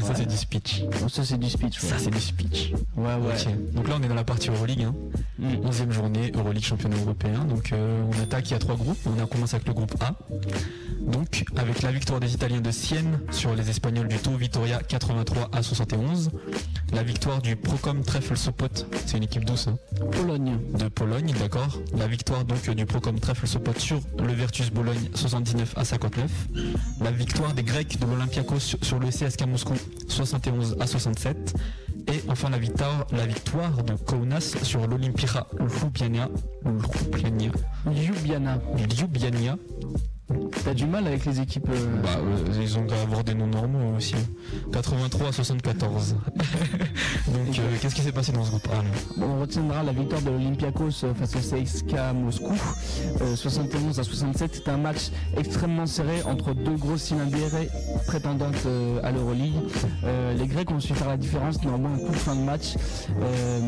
Ça 0.03 0.15
c'est 0.15 0.27
du 0.27 0.37
speech. 0.37 0.83
Ça 1.09 1.25
c'est 1.25 1.39
du 1.39 1.49
speech. 1.49 1.83
ouais. 1.83 1.89
Ça 1.89 1.99
c'est 1.99 2.11
du 2.11 2.21
speech. 2.21 2.73
Ouais, 2.97 3.15
ouais. 3.15 3.55
Donc 3.73 3.89
là 3.89 3.97
on 3.99 4.03
est 4.03 4.09
dans 4.09 4.15
la 4.15 4.25
partie 4.25 4.51
Euroleague. 4.51 4.83
Hein. 4.83 4.95
Mm. 5.39 5.69
11e 5.69 5.91
journée, 5.91 6.33
Euroleague 6.35 6.65
championnat 6.65 6.97
européen. 6.97 7.45
Donc 7.45 7.73
euh, 7.73 8.03
on 8.13 8.23
attaque, 8.23 8.51
il 8.51 8.53
y 8.53 8.57
a 8.57 8.59
trois 8.59 8.77
groupes. 8.77 8.99
On 9.07 9.23
a 9.23 9.27
commencé 9.27 9.57
avec 9.57 9.67
le 9.67 9.75
groupe 9.75 9.95
A. 10.01 10.15
Donc 11.01 11.45
avec 11.57 11.83
la 11.83 11.91
victoire 11.93 12.21
des 12.21 12.35
Italiens 12.35 12.61
de 12.61 12.71
Sienne 12.71 13.21
sur 13.31 13.55
les 13.55 13.71
Espagnols 13.71 14.09
du 14.09 14.19
Tau 14.19 14.33
Vitoria 14.37 14.81
83 14.81 15.49
à 15.53 15.63
71. 15.63 16.31
La 16.93 17.03
victoire 17.03 17.41
du 17.43 17.55
Procom 17.55 18.03
Treffel 18.03 18.37
Sopot, 18.37 18.67
c'est 19.07 19.17
une 19.17 19.23
équipe 19.25 19.45
douce. 19.45 19.69
hein 19.69 19.79
Pologne. 20.13 20.59
de 20.79 20.89
Pologne, 20.89 21.33
d'accord. 21.39 21.69
La 21.97 22.07
victoire 22.07 22.45
donc 22.45 22.69
du 22.71 22.87
Procom 22.87 23.19
Treffel 23.21 23.49
Sopot 23.49 23.79
sur 23.79 24.01
le 24.19 24.33
Virtus 24.33 24.71
Bologne 24.71 25.11
79 25.15 25.75
à 25.77 25.85
59. 25.85 26.31
La 27.01 27.11
victoire 27.11 27.53
des 27.55 27.63
Grecs 27.63 27.99
de 28.01 28.07
l'Olympiakos 28.07 28.61
sur, 28.61 28.79
sur 28.83 28.99
le 28.99 29.09
CSK 29.09 29.47
Moscou 29.47 29.75
71 30.09 30.77
à 30.81 30.87
67. 30.87 31.55
Et 32.09 32.23
enfin 32.29 32.49
la 32.49 32.59
victoire, 32.59 33.07
la 33.13 33.27
victoire 33.27 33.83
de 33.83 33.93
Kaunas 33.95 34.57
sur 34.63 34.87
l'Olympia 34.87 35.47
Ljubljana, 35.61 36.29
Ljubljana, 37.87 38.59
Ljubljana. 38.77 39.57
T'as 40.65 40.75
du 40.75 40.85
mal 40.87 41.07
avec 41.07 41.25
les 41.25 41.41
équipes. 41.41 41.69
euh, 41.71 42.03
Bah, 42.03 42.09
euh, 42.19 42.61
ils 42.61 42.77
ont 42.79 42.85
qu'à 42.85 43.01
avoir 43.01 43.25
des 43.25 43.35
noms 43.35 43.47
normaux 43.47 43.97
aussi. 43.97 44.15
83 44.73 45.29
à 45.29 45.33
74. 45.33 46.17
donc 47.27 47.59
euh, 47.59 47.77
qu'est-ce 47.81 47.95
qui 47.95 48.03
s'est 48.03 48.13
passé 48.13 48.33
dans 48.33 48.45
ce 48.45 48.51
groupe 48.51 48.69
Bon, 49.17 49.27
on 49.27 49.41
retiendra 49.41 49.83
la 49.83 49.93
victoire 49.93 50.21
de 50.21 50.31
l'Olympiakos 50.31 50.91
face 51.19 51.35
au 51.37 51.39
CSK 51.39 51.95
Moscou, 52.15 52.53
euh, 53.23 53.37
71 53.37 53.99
à 53.99 54.03
67. 54.05 54.55
C'était 54.57 54.71
un 54.71 54.77
match 54.77 55.11
extrêmement 55.37 55.87
serré 55.87 56.23
entre 56.25 56.53
deux 56.55 56.77
grosses 56.77 57.03
cylindrées 57.05 57.69
prétendantes 58.07 58.67
à 59.03 59.11
l'Euroleague. 59.11 59.55
Les 60.37 60.47
Grecs 60.47 60.71
ont 60.71 60.81
su 60.81 60.95
faire 60.95 61.09
la 61.09 61.17
différence 61.17 61.63
normalement 61.65 61.95
en 62.03 62.07
toute 62.07 62.17
fin 62.17 62.35
de 62.37 62.43
match, 62.43 62.75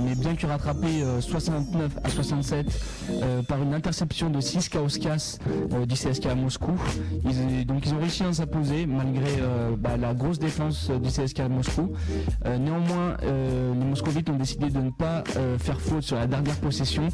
mais 0.05 0.15
bien 0.15 0.35
que 0.37 0.47
rattrapé 0.47 1.03
euh, 1.03 1.21
69 1.21 1.93
à 2.05 2.09
67 2.11 2.67
euh, 3.11 3.43
par 3.43 3.63
une 3.63 3.73
interception 3.75 4.29
de 4.31 4.41
6 4.41 4.69
Kauskas 4.69 5.39
euh, 5.73 5.87
du 5.87 5.95
CSK 5.95 6.27
à 6.27 6.35
Moscou, 6.51 6.73
ils, 7.25 7.65
donc 7.65 7.87
ils 7.87 7.95
ont 7.95 8.01
réussi 8.01 8.25
à 8.25 8.33
s'imposer 8.33 8.85
malgré 8.85 9.31
euh, 9.41 9.77
bah, 9.79 9.97
la 9.97 10.15
grosse 10.15 10.41
défense 10.41 10.91
du 10.91 11.09
CSK 11.09 11.43
Moscou. 11.49 11.93
Euh, 12.45 12.59
néanmoins, 12.59 13.17
euh, 13.23 13.73
les 13.73 13.85
Moscovites 13.85 14.29
ont 14.31 14.37
décidé 14.37 14.69
de 14.69 14.81
ne 14.81 14.91
pas 14.91 15.23
faire 15.59 15.81
faute 15.81 16.03
sur 16.03 16.17
la 16.17 16.27
dernière 16.27 16.57
possession 16.57 17.07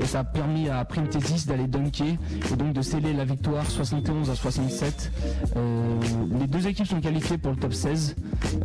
et 0.00 0.04
ça 0.04 0.20
a 0.20 0.24
permis 0.24 0.68
à 0.68 0.84
Primtesis 0.84 1.46
d'aller 1.46 1.66
dunker 1.66 2.14
et 2.52 2.56
donc 2.56 2.74
de 2.74 2.82
sceller 2.82 3.12
la 3.12 3.24
victoire 3.24 3.68
71 3.68 4.30
à 4.30 4.36
67. 4.36 5.10
Euh, 5.56 6.00
les 6.38 6.46
deux 6.46 6.68
équipes 6.68 6.86
sont 6.86 7.00
qualifiées 7.00 7.38
pour 7.38 7.50
le 7.50 7.56
top 7.56 7.74
16. 7.74 8.14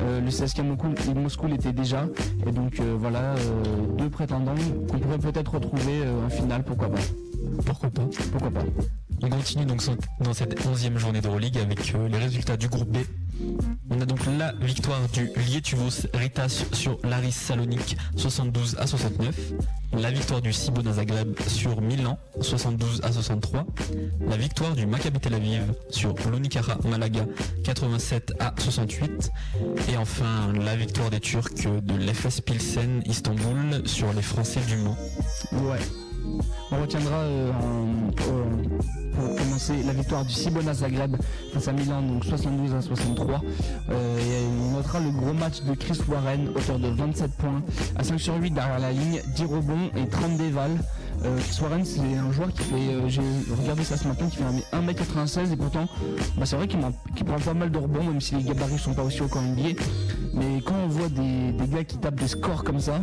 Euh, 0.01 0.21
le 0.21 0.27
CSK 0.27 0.59
Moscou, 0.59 0.93
Moscou 1.15 1.47
l'était 1.47 1.73
déjà 1.73 2.05
et 2.45 2.51
donc 2.51 2.79
voilà 2.99 3.33
deux 3.97 4.09
prétendants 4.11 4.53
qu'on 4.87 4.99
pourrait 4.99 5.17
peut-être 5.17 5.55
retrouver 5.55 6.03
en 6.23 6.29
finale, 6.29 6.63
pourquoi 6.63 6.89
pas. 6.89 6.99
Pourquoi 7.65 7.89
pas 7.89 8.03
Pourquoi 8.31 8.51
pas. 8.51 8.65
On 9.23 9.29
continue 9.29 9.65
donc 9.65 9.81
dans 10.19 10.33
cette 10.33 10.59
11e 10.65 10.97
journée 10.97 11.21
d'Euroleague 11.21 11.57
avec 11.59 11.93
euh, 11.95 12.07
les 12.09 12.17
résultats 12.17 12.57
du 12.57 12.67
groupe 12.67 12.89
B. 12.89 12.97
On 13.89 13.99
a 14.01 14.05
donc 14.05 14.19
la 14.37 14.53
victoire 14.61 14.99
du 15.13 15.29
Lietuvos 15.47 16.07
Ritas 16.13 16.63
sur 16.73 16.97
l'Aris 17.03 17.31
Salonique 17.31 17.97
72 18.15 18.77
à 18.79 18.85
69. 18.87 19.35
La 19.93 20.11
victoire 20.11 20.41
du 20.41 20.53
Cibona 20.53 20.93
Zagreb 20.93 21.37
sur 21.47 21.81
Milan 21.81 22.17
72 22.39 23.01
à 23.03 23.11
63. 23.11 23.65
La 24.27 24.37
victoire 24.37 24.73
du 24.75 24.85
Maccabi 24.85 25.19
Tel 25.19 25.33
Aviv 25.35 25.73
sur 25.89 26.13
l'Unikara 26.31 26.77
Malaga 26.87 27.25
87 27.63 28.33
à 28.39 28.53
68. 28.57 29.31
Et 29.91 29.97
enfin 29.97 30.53
la 30.53 30.75
victoire 30.75 31.09
des 31.09 31.19
Turcs 31.19 31.53
de 31.65 31.93
l'FS 31.95 32.41
Pilsen 32.41 33.01
Istanbul 33.05 33.81
sur 33.85 34.13
les 34.13 34.21
Français 34.21 34.61
du 34.67 34.77
Mans. 34.77 34.97
Ouais. 35.53 35.79
On 36.71 36.79
retiendra 36.81 37.15
euh, 37.17 37.51
en- 37.51 38.11
pour 39.13 39.35
commencer 39.35 39.73
la 39.85 39.93
victoire 39.93 40.25
du 40.25 40.33
Cibona 40.33 40.73
Zagreb 40.73 41.15
face 41.53 41.67
à 41.67 41.73
Milan, 41.73 42.01
donc 42.01 42.25
72 42.25 42.75
à 42.75 42.81
63. 42.81 43.41
Euh, 43.89 44.19
et 44.19 44.45
on 44.47 44.77
notera 44.77 44.99
le 44.99 45.11
gros 45.11 45.33
match 45.33 45.61
de 45.61 45.73
Chris 45.75 45.99
Warren, 46.07 46.49
auteur 46.55 46.79
de 46.79 46.87
27 46.87 47.31
points, 47.37 47.61
à 47.95 48.03
5 48.03 48.19
sur 48.19 48.35
8 48.35 48.51
derrière 48.51 48.79
la 48.79 48.91
ligne, 48.91 49.21
10 49.35 49.43
rebonds 49.45 49.89
et 49.95 50.07
30 50.07 50.37
dévals. 50.37 50.77
Euh, 51.23 51.37
Chris 51.39 51.59
Warren, 51.61 51.85
c'est 51.85 51.99
un 51.99 52.31
joueur 52.31 52.51
qui 52.51 52.63
fait, 52.63 52.75
euh, 52.75 53.07
j'ai 53.07 53.21
regardé 53.61 53.83
ça 53.83 53.97
ce 53.97 54.07
matin, 54.07 54.27
qui 54.27 54.37
fait 54.37 54.43
un 54.43 54.81
1m96 54.81 55.53
et 55.53 55.55
pourtant, 55.55 55.87
bah, 56.37 56.45
c'est 56.45 56.55
vrai 56.55 56.67
qu'il 56.67 56.79
prend 57.25 57.39
pas 57.39 57.53
mal 57.53 57.69
de 57.69 57.77
rebonds, 57.77 58.03
même 58.03 58.21
si 58.21 58.35
les 58.35 58.43
gabarits 58.43 58.79
sont 58.79 58.93
pas 58.93 59.03
aussi 59.03 59.21
hauts 59.21 59.27
qu'en 59.27 59.41
NBA. 59.41 59.81
Mais 60.33 60.61
quand 60.65 60.73
on 60.83 60.87
voit 60.87 61.09
des, 61.09 61.53
gars 61.67 61.83
qui 61.83 61.97
tapent 61.97 62.19
des 62.19 62.27
scores 62.27 62.63
comme 62.63 62.79
ça, 62.79 63.01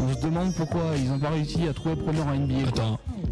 on 0.00 0.12
se 0.12 0.20
demande 0.20 0.52
pourquoi 0.54 0.82
ils 0.96 1.08
n'ont 1.08 1.18
pas 1.18 1.30
réussi 1.30 1.66
à 1.68 1.72
trouver 1.72 1.96
preneur 1.96 2.26
en 2.26 2.34
NBA. 2.34 2.70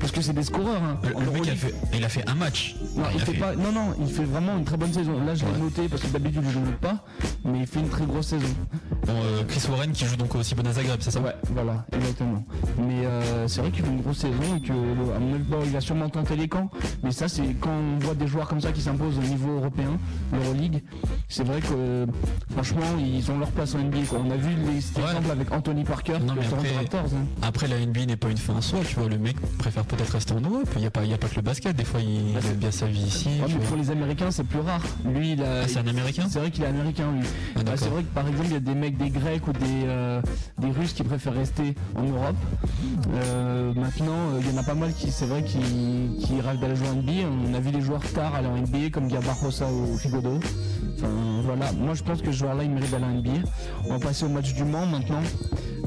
Parce 0.05 0.13
que 0.13 0.21
c'est 0.21 0.35
des 0.35 0.43
scoreurs. 0.43 0.83
Hein. 0.83 0.99
le, 1.03 1.17
En 1.17 1.21
le 1.21 1.27
mec 1.31 1.37
Euroleague. 1.37 1.49
a 1.49 1.57
fait, 1.57 1.75
il 1.95 2.05
a 2.05 2.09
fait 2.11 2.29
un 2.29 2.35
match. 2.35 2.77
Non, 2.95 3.05
il 3.15 3.23
a 3.23 3.25
fait 3.25 3.33
pas. 3.39 3.57
Non, 3.57 3.73
non, 3.73 3.95
il 3.99 4.13
fait 4.13 4.25
vraiment 4.25 4.59
une 4.59 4.65
très 4.67 4.77
bonne 4.77 4.93
saison. 4.93 5.19
Là, 5.25 5.35
je 5.35 5.47
l'ai 5.47 5.59
noté 5.59 5.89
parce 5.89 6.03
que 6.03 6.09
d'habitude 6.09 6.43
je 6.53 6.59
ne 6.59 6.67
note 6.67 6.77
pas, 6.77 7.03
mais 7.43 7.61
il 7.61 7.67
fait 7.67 7.81
une 7.81 7.89
très 7.89 8.05
grosse 8.05 8.27
saison. 8.27 8.47
Bon, 9.07 9.13
euh, 9.13 9.43
Chris 9.47 9.63
Warren 9.71 9.93
qui 9.93 10.05
joue 10.07 10.17
donc 10.17 10.35
au 10.35 10.43
Cibona 10.43 10.73
Zagreb, 10.73 10.97
c'est 11.01 11.11
ça? 11.11 11.21
Ouais, 11.21 11.35
voilà, 11.53 11.85
exactement. 11.93 12.43
Mais 12.79 13.05
euh, 13.05 13.47
c'est 13.49 13.61
vrai 13.61 13.71
qu'il 13.71 13.85
fait 13.85 13.91
une 13.91 14.01
grosse 14.01 14.19
saison 14.19 14.57
et 14.57 14.61
que 14.61 14.73
à 14.73 15.19
bon, 15.49 15.59
il 15.67 15.77
a 15.77 15.81
sûrement 15.81 16.09
tenté 16.09 16.37
les 16.37 16.49
camps. 16.49 16.71
Mais 17.03 17.11
ça, 17.13 17.29
c'est 17.29 17.43
quand 17.61 17.71
on 17.71 17.99
voit 18.05 18.15
des 18.15 18.27
joueurs 18.27 18.49
comme 18.49 18.61
ça 18.61 18.73
qui 18.73 18.81
s'imposent 18.81 19.19
au 19.19 19.23
niveau 19.23 19.57
européen, 19.59 19.99
l'Euroleague. 20.33 20.83
C'est 21.29 21.45
vrai 21.45 21.61
que 21.61 22.07
franchement, 22.53 22.81
ils 22.99 23.31
ont 23.31 23.39
leur 23.39 23.51
place 23.51 23.75
en 23.75 23.79
NBA. 23.79 23.99
Quoi. 24.09 24.21
On 24.25 24.31
a 24.31 24.37
vu 24.37 24.51
les 24.55 24.65
Ouais. 25.03 25.11
exemple 25.11 25.31
avec 25.33 25.53
Anthony 25.53 25.85
Parker, 25.85 26.19
Non, 26.25 26.35
mais 26.39 26.47
après- 26.47 26.75
Raptors. 26.77 27.01
hein. 27.15 27.27
Après, 27.43 27.69
la 27.69 27.79
NBA 27.79 28.07
n'est 28.07 28.17
pas 28.17 28.31
une 28.31 28.37
fin 28.39 28.55
en 28.55 28.61
soi, 28.61 28.81
tu 28.89 28.97
vois. 28.97 29.09
Le 29.09 29.19
mec 29.19 29.37
préfère 29.59 29.85
peut-être 29.85 30.11
rester 30.13 30.33
en 30.35 30.41
Europe. 30.41 30.69
Il 30.77 30.81
n'y 30.81 30.87
a, 30.87 30.91
pas- 30.91 31.05
y 31.05 31.13
a 31.13 31.19
pas 31.19 31.29
que 31.29 31.37
le 31.37 31.43
basket. 31.43 31.77
Des 31.77 31.85
fois, 31.85 32.01
il 32.01 32.33
Bah, 32.35 32.41
aime 32.51 32.57
bien 32.57 32.71
sa 32.71 32.87
vie 32.87 33.03
ici. 33.03 33.29
Ouais, 33.43 33.47
mais 33.49 33.65
pour 33.67 33.77
les 33.77 33.91
Américains, 33.91 34.31
c'est 34.31 34.45
plus 34.45 34.61
rare. 34.61 34.81
Lui, 35.05 35.33
il 35.33 35.43
a. 35.43 35.63
Ah, 35.65 35.69
c'est 35.69 35.79
un 35.79 35.87
américain? 35.87 36.25
C'est 36.29 36.39
vrai 36.39 36.51
qu'il 36.51 36.65
est 36.65 36.69
américain, 36.69 37.11
lui. 37.13 37.27
Ah, 37.57 37.61
Bah, 37.65 37.73
c'est 37.77 37.89
vrai 37.89 38.03
que 38.03 38.15
par 38.15 38.27
exemple, 38.27 38.47
il 38.47 38.53
y 38.53 38.57
a 38.57 38.61
des 38.61 38.75
mecs, 38.75 38.94
des 38.95 39.11
Grecs 39.11 39.47
ou 39.47 39.53
des, 39.53 39.85
euh, 39.87 40.21
des 40.59 40.71
Russes 40.71 40.93
qui 40.93 41.03
préfèrent 41.03 41.35
rester 41.35 41.75
en 41.97 42.03
Europe. 42.03 42.37
Euh, 43.15 43.73
maintenant, 43.75 44.31
euh, 44.33 44.41
il 44.41 44.51
y 44.51 44.55
en 44.55 44.61
a 44.61 44.65
pas 44.65 44.75
mal 44.75 44.93
qui, 44.93 45.11
c'est 45.11 45.27
vrai, 45.27 45.43
qui, 45.45 45.59
qui 46.21 46.41
rêvent 46.41 46.61
d'aller 46.61 46.77
jouer 46.77 46.89
en 46.89 46.97
NBA. 46.97 47.29
On 47.51 47.55
a 47.55 47.61
vu 47.61 47.71
les 47.71 47.81
joueurs 47.81 48.03
tard 48.13 48.35
aller 48.35 48.49
en 48.49 48.57
NBA 48.57 48.91
comme 48.93 49.09
Gabarrosa 49.09 49.67
ou 49.71 49.97
Rigodo. 49.97 50.39
Enfin, 50.97 51.09
voilà. 51.45 51.73
Moi, 51.73 51.95
je 51.95 52.03
pense 52.03 52.21
que 52.23 52.33
ce 52.33 52.39
joueur-là, 52.39 52.65
il 52.65 52.71
mérite 52.71 52.91
d'aller 52.91 53.05
en 53.05 53.15
NBA. 53.15 53.49
On 53.87 53.91
va 53.91 53.99
passer 53.99 54.25
au 54.25 54.29
match 54.29 54.55
du 54.55 54.65
Mans 54.65 54.87
maintenant. 54.87 55.23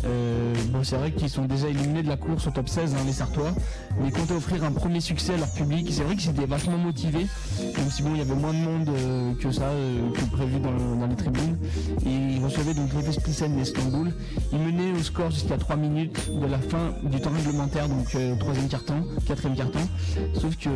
Euh, 0.06 0.54
bon, 0.70 0.84
c'est 0.84 0.95
vrai 0.98 1.12
qu'ils 1.12 1.30
sont 1.30 1.45
déjà 1.45 1.68
éliminés 1.68 2.04
de 2.04 2.08
la 2.08 2.18
course 2.18 2.48
au 2.48 2.52
top 2.52 2.70
16, 2.70 2.93
hein, 2.93 2.98
les 3.06 3.14
Sartois, 3.14 3.52
mais 4.00 4.08
ils 4.08 4.12
comptaient 4.14 4.36
offrir 4.36 4.64
un 4.64 4.72
premier 4.72 5.02
succès 5.02 5.34
à 5.34 5.38
leur 5.38 5.50
public. 5.52 5.88
C'est 5.91 6.04
vrai 6.04 6.16
qu'ils 6.16 6.30
étaient 6.30 6.45
vachement 6.45 6.78
motivés, 6.78 7.26
même 7.60 7.89
si 7.89 8.04
bon, 8.04 8.12
il 8.14 8.20
y 8.20 8.22
avait 8.22 8.36
moins 8.36 8.54
de 8.54 8.60
monde 8.60 8.89
euh, 8.89 9.34
que 9.41 9.52
ça, 9.52 9.64
euh, 9.66 10.12
que 10.12 10.22
prévu 10.36 10.60
dans, 10.60 10.72
le- 10.72 11.00
dans 11.00 11.08
les 11.08 11.16
tribunes. 11.16 11.58
Et 12.06 12.36
ils 12.36 12.43
recevaient 12.43 12.74
donc 12.74 12.93
l'Efes 12.93 13.22
Pilsen 13.24 13.56
d'Istanbul. 13.56 14.14
Ils 14.54 14.60
menaient 14.60 14.91
au 14.91 15.02
score 15.04 15.32
jusqu'à 15.32 15.58
3 15.58 15.76
minutes 15.76 16.30
de 16.39 16.45
la 16.45 16.60
fin 16.60 16.93
du 17.04 17.20
temps 17.20 17.32
réglementaire, 17.32 17.89
donc 17.89 18.14
euh, 18.16 18.36
troisième 18.38 18.68
quart-temps, 18.68 19.02
quatrième 19.26 19.56
quart-temps. 19.58 19.88
Sauf 20.36 20.56
qu'ils 20.58 20.72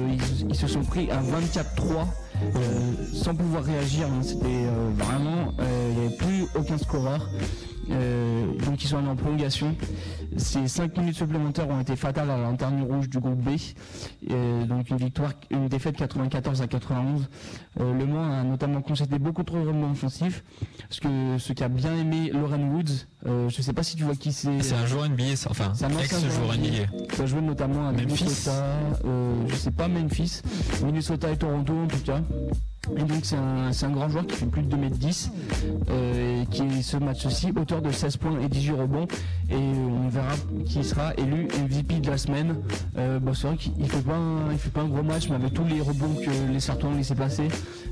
ils 0.50 0.56
se 0.56 0.68
sont 0.68 0.84
pris 0.84 1.10
à 1.12 1.22
24-3 1.22 2.08
euh, 2.56 2.60
sans 3.14 3.36
pouvoir 3.36 3.64
réagir. 3.64 4.08
hein. 4.08 4.22
C'était 4.24 4.46
euh, 4.48 4.90
vraiment, 4.98 5.54
euh, 5.60 5.90
il 5.92 6.00
n'y 6.00 6.06
avait 6.08 6.16
plus 6.18 6.46
aucun 6.56 6.78
scoreur. 6.78 7.30
Euh, 7.92 8.46
donc 8.66 8.84
ils 8.84 8.88
sont 8.88 8.98
allés 8.98 9.08
en 9.08 9.16
prolongation. 9.16 9.76
Ces 10.38 10.68
5 10.68 10.98
minutes 10.98 11.16
supplémentaires 11.16 11.68
ont 11.70 11.80
été 11.82 11.96
fatales 11.96 12.30
à 12.30 12.38
la 12.38 12.44
lanterne 12.44 12.82
rouge 12.84 13.10
du 13.10 13.20
groupe 13.20 13.40
B. 13.42 13.50
Euh, 14.30 14.66
donc 14.66 14.90
une 14.90 14.98
victoire, 14.98 15.34
une 15.50 15.68
défaite 15.68 15.98
94 15.98 16.62
à 16.62 16.68
91. 16.68 17.28
Euh, 17.80 17.94
le 17.94 18.06
Mans 18.06 18.24
a 18.32 18.44
notamment 18.44 18.82
concédé 18.82 19.20
beaucoup 19.20 19.44
trop 19.44 19.58
de 19.62 19.68
rebonds 19.68 19.92
offensifs. 19.92 20.44
Parce 20.88 21.00
que 21.00 21.38
ce 21.38 21.54
qu'a 21.54 21.68
bien 21.68 21.96
aimé 21.98 22.32
Lauren 22.34 22.64
Woods, 22.74 23.08
euh, 23.26 23.50
je 23.50 23.62
sais 23.62 23.74
pas 23.74 23.84
si 23.84 23.96
tu 23.96 24.04
vois 24.04 24.16
qui 24.16 24.32
c'est. 24.32 24.62
C'est 24.62 24.76
un 24.76 24.86
joueur 24.86 25.10
NBA, 25.10 25.36
ça. 25.36 25.50
enfin, 25.52 25.74
C'est 25.76 25.86
un 25.86 25.90
ex-joueur 25.90 26.32
joueur 26.32 26.58
NBA. 26.58 27.06
qui 27.14 27.22
a 27.22 27.26
joué 27.26 27.42
notamment 27.42 27.88
à 27.88 27.92
Memphis. 27.92 28.06
Minnesota, 28.24 28.66
euh, 29.06 29.34
je 29.48 29.56
sais 29.56 29.72
pas 29.72 29.88
Memphis, 29.88 30.42
Minnesota 30.84 31.32
et 31.32 31.38
Toronto 31.38 31.74
en 31.74 31.88
tout 31.88 32.00
cas. 32.00 32.22
Et 32.98 33.04
donc 33.04 33.20
c'est 33.24 33.36
un, 33.36 33.70
un 33.70 33.90
grand 33.92 34.10
joueur 34.10 34.26
qui 34.26 34.36
fait 34.36 34.46
plus 34.48 34.64
de 34.64 34.76
2m10 34.76 35.30
euh, 35.90 36.42
et 36.42 36.46
qui 36.48 36.64
est 36.64 36.82
ce 36.82 36.98
match-ci 36.98 37.54
auteur 37.56 37.82
de 37.82 37.92
16 37.92 38.18
points 38.18 38.40
et 38.42 38.50
18 38.50 38.72
rebonds 38.72 39.08
et 39.50 39.56
on 39.56 40.10
verra 40.10 40.34
qui 40.66 40.84
sera 40.84 41.14
élu 41.16 41.48
MVP 41.64 42.00
de 42.00 42.10
la 42.10 42.18
semaine. 42.18 42.56
Euh, 42.98 43.20
bon, 43.20 43.34
c'est 43.34 43.48
vrai 43.48 43.58
qu'il 43.58 43.88
fait 43.88 44.02
pas 44.02 44.16
un, 44.16 44.50
fait 44.58 44.72
pas 44.72 44.82
un 44.82 44.88
gros 44.88 45.04
match 45.04 45.30
mais 45.30 45.36
avec 45.36 45.54
tous 45.54 45.64
les 45.66 45.80
rebonds 45.80 46.16
que 46.16 46.52
les 46.52 46.60
Sartons 46.60 46.90
ont 46.90 46.96
laissé 46.96 47.14
passer, 47.16 47.48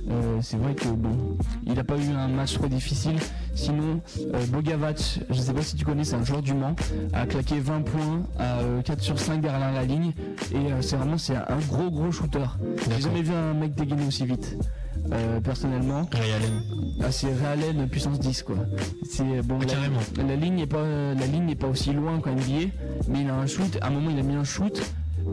euh, 0.10 0.40
c'est 0.42 0.58
vrai 0.58 0.74
que 0.74 0.88
bon, 0.90 1.38
il 1.68 1.74
n'a 1.74 1.84
pas 1.84 1.96
eu 1.96 2.10
un 2.10 2.28
match 2.28 2.56
trop 2.56 2.68
difficile. 2.68 3.18
Sinon, 3.60 4.00
euh, 4.34 4.46
Bogavac, 4.48 5.20
je 5.30 5.34
sais 5.40 5.54
pas 5.54 5.62
si 5.62 5.76
tu 5.76 5.84
connais, 5.84 6.06
c'est 6.06 6.16
un 6.16 6.24
joueur 6.24 6.42
du 6.42 6.54
Mans, 6.54 6.76
a 7.12 7.26
claqué 7.26 7.60
20 7.60 7.82
points 7.82 8.24
à 8.40 8.60
euh, 8.60 8.82
4 8.82 9.02
sur 9.02 9.20
5 9.20 9.42
derrière 9.42 9.74
la 9.74 9.84
ligne. 9.84 10.14
Et 10.54 10.72
euh, 10.72 10.82
c'est 10.82 10.96
vraiment 10.96 11.18
c'est 11.18 11.36
un 11.36 11.58
gros 11.68 11.92
gros 11.92 12.10
shooter. 12.12 12.46
J'ai 12.90 13.02
jamais 13.02 13.22
vu 13.22 13.34
un 13.34 13.54
mec 13.54 13.76
dégainer 13.76 14.08
aussi 14.08 14.26
vite. 14.26 14.58
Euh, 15.12 15.40
personnellement, 15.42 16.08
Ray 16.12 16.32
Allen. 16.32 16.62
ah, 17.04 17.12
c'est 17.12 17.28
Ray 17.28 17.70
Allen 17.70 17.88
puissance 17.90 18.20
10 18.20 18.44
quoi. 18.44 18.56
C'est 19.10 19.42
bon. 19.42 19.58
Ah, 19.62 19.66
la, 19.66 19.74
carrément. 19.74 20.00
la 20.26 20.36
ligne 20.36 20.56
n'est 20.56 20.68
pas 20.68 20.84
la 20.86 21.26
ligne 21.28 21.46
n'est 21.46 21.56
pas 21.56 21.68
aussi 21.68 21.92
loin 21.92 22.22
qu'un 22.22 22.32
NBA, 22.36 22.72
mais 23.10 23.22
il 23.22 23.30
a 23.30 23.36
un 23.36 23.46
shoot. 23.48 23.78
À 23.82 23.88
un 23.88 23.90
moment, 23.90 24.10
il 24.10 24.20
a 24.20 24.24
mis 24.24 24.36
un 24.36 24.44
shoot. 24.46 24.82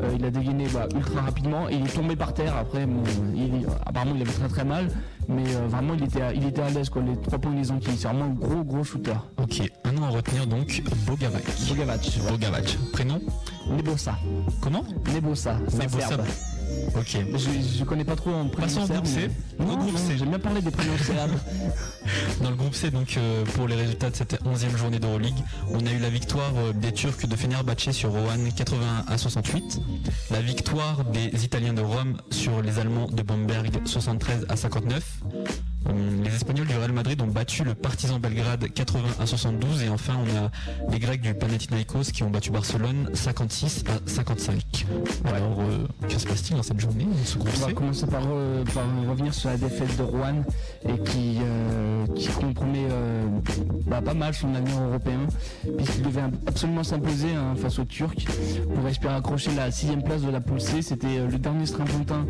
euh, 0.01 0.11
il 0.19 0.25
a 0.25 0.31
dégainé 0.31 0.67
bah, 0.75 0.89
ultra 0.95 1.21
rapidement 1.23 1.69
et 1.69 1.75
il 1.77 1.85
est 1.87 1.95
tombé 1.95 2.17
par 2.17 2.35
terre. 2.35 2.57
Après, 2.57 2.87
bon, 2.87 3.03
il, 3.35 3.67
apparemment, 3.85 4.13
il 4.17 4.23
avait 4.23 4.33
très 4.33 4.49
très 4.49 4.65
mal, 4.65 4.89
mais 5.29 5.57
euh, 5.57 5.67
vraiment, 5.69 5.95
il 5.95 6.05
était 6.05 6.23
à, 6.23 6.33
il 6.33 6.45
était 6.45 6.63
à 6.63 6.71
l'aise 6.71 6.89
quoi. 6.89 7.03
Les 7.03 7.17
trois 7.21 7.39
points 7.39 7.53
ils 7.53 7.59
les 7.59 7.71
ont 7.71 7.81
C'est 7.83 8.09
vraiment 8.09 8.25
un 8.27 8.31
gros 8.31 8.65
gros 8.65 8.85
shooter. 8.85 9.15
Ok, 9.39 9.63
un 9.85 9.93
nom 9.93 10.05
à 10.05 10.11
retenir 10.11 10.47
donc, 10.47 10.83
Bogavac. 11.07 11.45
Bogavac. 11.69 12.19
Bogavac. 12.31 12.79
Prénom? 12.93 13.21
Nebossa. 13.69 14.17
Comment? 14.61 14.85
Nebossa. 15.13 15.59
Serbe. 15.69 16.23
Ok. 16.97 17.17
Je, 17.35 17.79
je 17.79 17.85
connais 17.85 18.05
pas 18.05 18.17
trop 18.17 18.31
en 18.33 18.49
prénom 18.49 18.67
Passons 18.67 18.83
au 18.85 18.87
groupe 18.87 19.07
C. 19.07 19.29
mais- 19.59 19.65
Au 19.65 19.69
Non, 19.69 19.77
groupe 19.77 19.93
non, 19.93 19.99
C. 19.99 20.17
J'aime 20.19 20.29
bien 20.31 20.39
parler 20.39 20.61
des 20.63 20.71
prénoms 20.71 20.97
serbes. 20.99 21.31
Dans 22.43 22.51
le 22.51 22.57
groupe 22.57 22.75
C, 22.75 22.91
donc 22.91 23.17
euh, 23.17 23.45
pour 23.55 23.67
les 23.67 23.75
résultats 23.75 24.11
de 24.11 24.17
cette 24.17 24.41
11e 24.45 24.77
journée 24.77 24.99
d'Euroleague, 24.99 25.35
on 25.73 25.85
a 25.85 25.91
eu 25.93 25.99
la 25.99 26.09
victoire 26.11 26.53
euh, 26.57 26.73
des 26.73 26.93
Turcs 26.93 27.27
de 27.27 27.35
Fenerbahçe 27.37 27.91
sur 27.91 28.11
Roanne 28.13 28.49
81 28.55 29.05
à 29.13 29.19
68, 29.19 29.81
la 30.31 30.41
victoire 30.41 31.05
des 31.05 31.45
Italiens 31.45 31.73
de 31.75 31.83
Rome 31.83 32.17
sur 32.31 32.63
les 32.63 32.79
Allemands 32.79 33.09
de 33.11 33.23
Bamberg 33.23 33.81
73 33.85 34.47
à 34.49 34.57
59. 34.57 35.03
Hum, 35.89 36.23
Les 36.25 36.35
Espagnols 36.35 36.67
du 36.67 36.77
Real 36.77 36.93
Madrid 36.93 37.21
ont 37.23 37.27
battu 37.29 37.63
le 37.63 37.75
Partizan 37.75 38.19
Belgrade 38.19 38.67
80 38.73 39.03
à 39.21 39.27
72 39.27 39.83
et 39.83 39.89
enfin 39.89 40.15
on 40.21 40.37
a 40.45 40.51
les 40.93 40.99
Grecs 40.99 41.21
du 41.21 41.33
Panathinaikos 41.35 42.11
qui 42.13 42.23
ont 42.25 42.31
battu 42.31 42.51
Barcelone 42.51 43.09
56 43.15 43.85
à 43.89 43.99
55. 44.11 44.86
Alors 45.25 45.61
euh, 45.61 45.87
que 46.09 46.19
se 46.19 46.27
passe-t-il 46.27 46.57
dans 46.57 46.63
cette 46.63 46.81
journée, 46.81 47.07
ce 47.25 47.39
On 47.39 47.67
va 47.67 47.73
commencer 47.73 48.07
par, 48.07 48.23
euh, 48.29 48.65
par 48.75 48.85
revenir 49.09 49.35
sur 49.35 49.51
la 49.51 49.57
défaite 49.57 49.97
de 49.97 50.03
Rouen 50.03 50.43
et 50.89 50.99
qui, 50.99 51.39
euh, 51.43 52.07
qui 52.15 52.29
compromet 52.29 52.87
euh, 52.91 53.27
bah, 53.87 54.01
pas 54.01 54.15
mal 54.15 54.35
son 54.35 54.55
avenir 54.55 54.81
européen 54.81 55.27
puisqu'il 55.77 56.03
devait 56.03 56.23
absolument 56.47 56.85
s'imposer 56.85 57.35
hein, 57.35 57.55
face 57.57 57.79
aux 57.79 57.85
Turcs 57.85 58.25
pour 58.75 58.87
espérer 58.89 59.15
accrocher 59.15 59.51
la 59.57 59.71
sixième 59.71 60.03
place 60.03 60.23
de 60.23 60.31
la 60.31 60.41
poule 60.41 60.61
C. 60.61 60.83
C'était 60.83 61.19
le 61.19 61.39
dernier 61.39 61.67
strapontin 61.67 62.25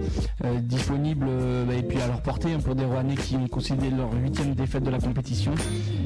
disponible 0.61 1.27
bah, 1.67 1.75
et 1.75 1.83
puis 1.83 2.01
à 2.01 2.07
leur 2.07 2.23
portée 2.23 2.53
hein, 2.53 2.59
pour 2.65 2.75
des 2.75 2.85
Rouennais 2.85 3.17
qui 3.17 3.37
ont 3.37 3.49
concédé 3.49 3.91
leur 3.91 4.13
huitième 4.15 4.55
défaite 4.55 4.85
de 4.85 4.91
la 4.91 4.99
compétition. 4.99 5.53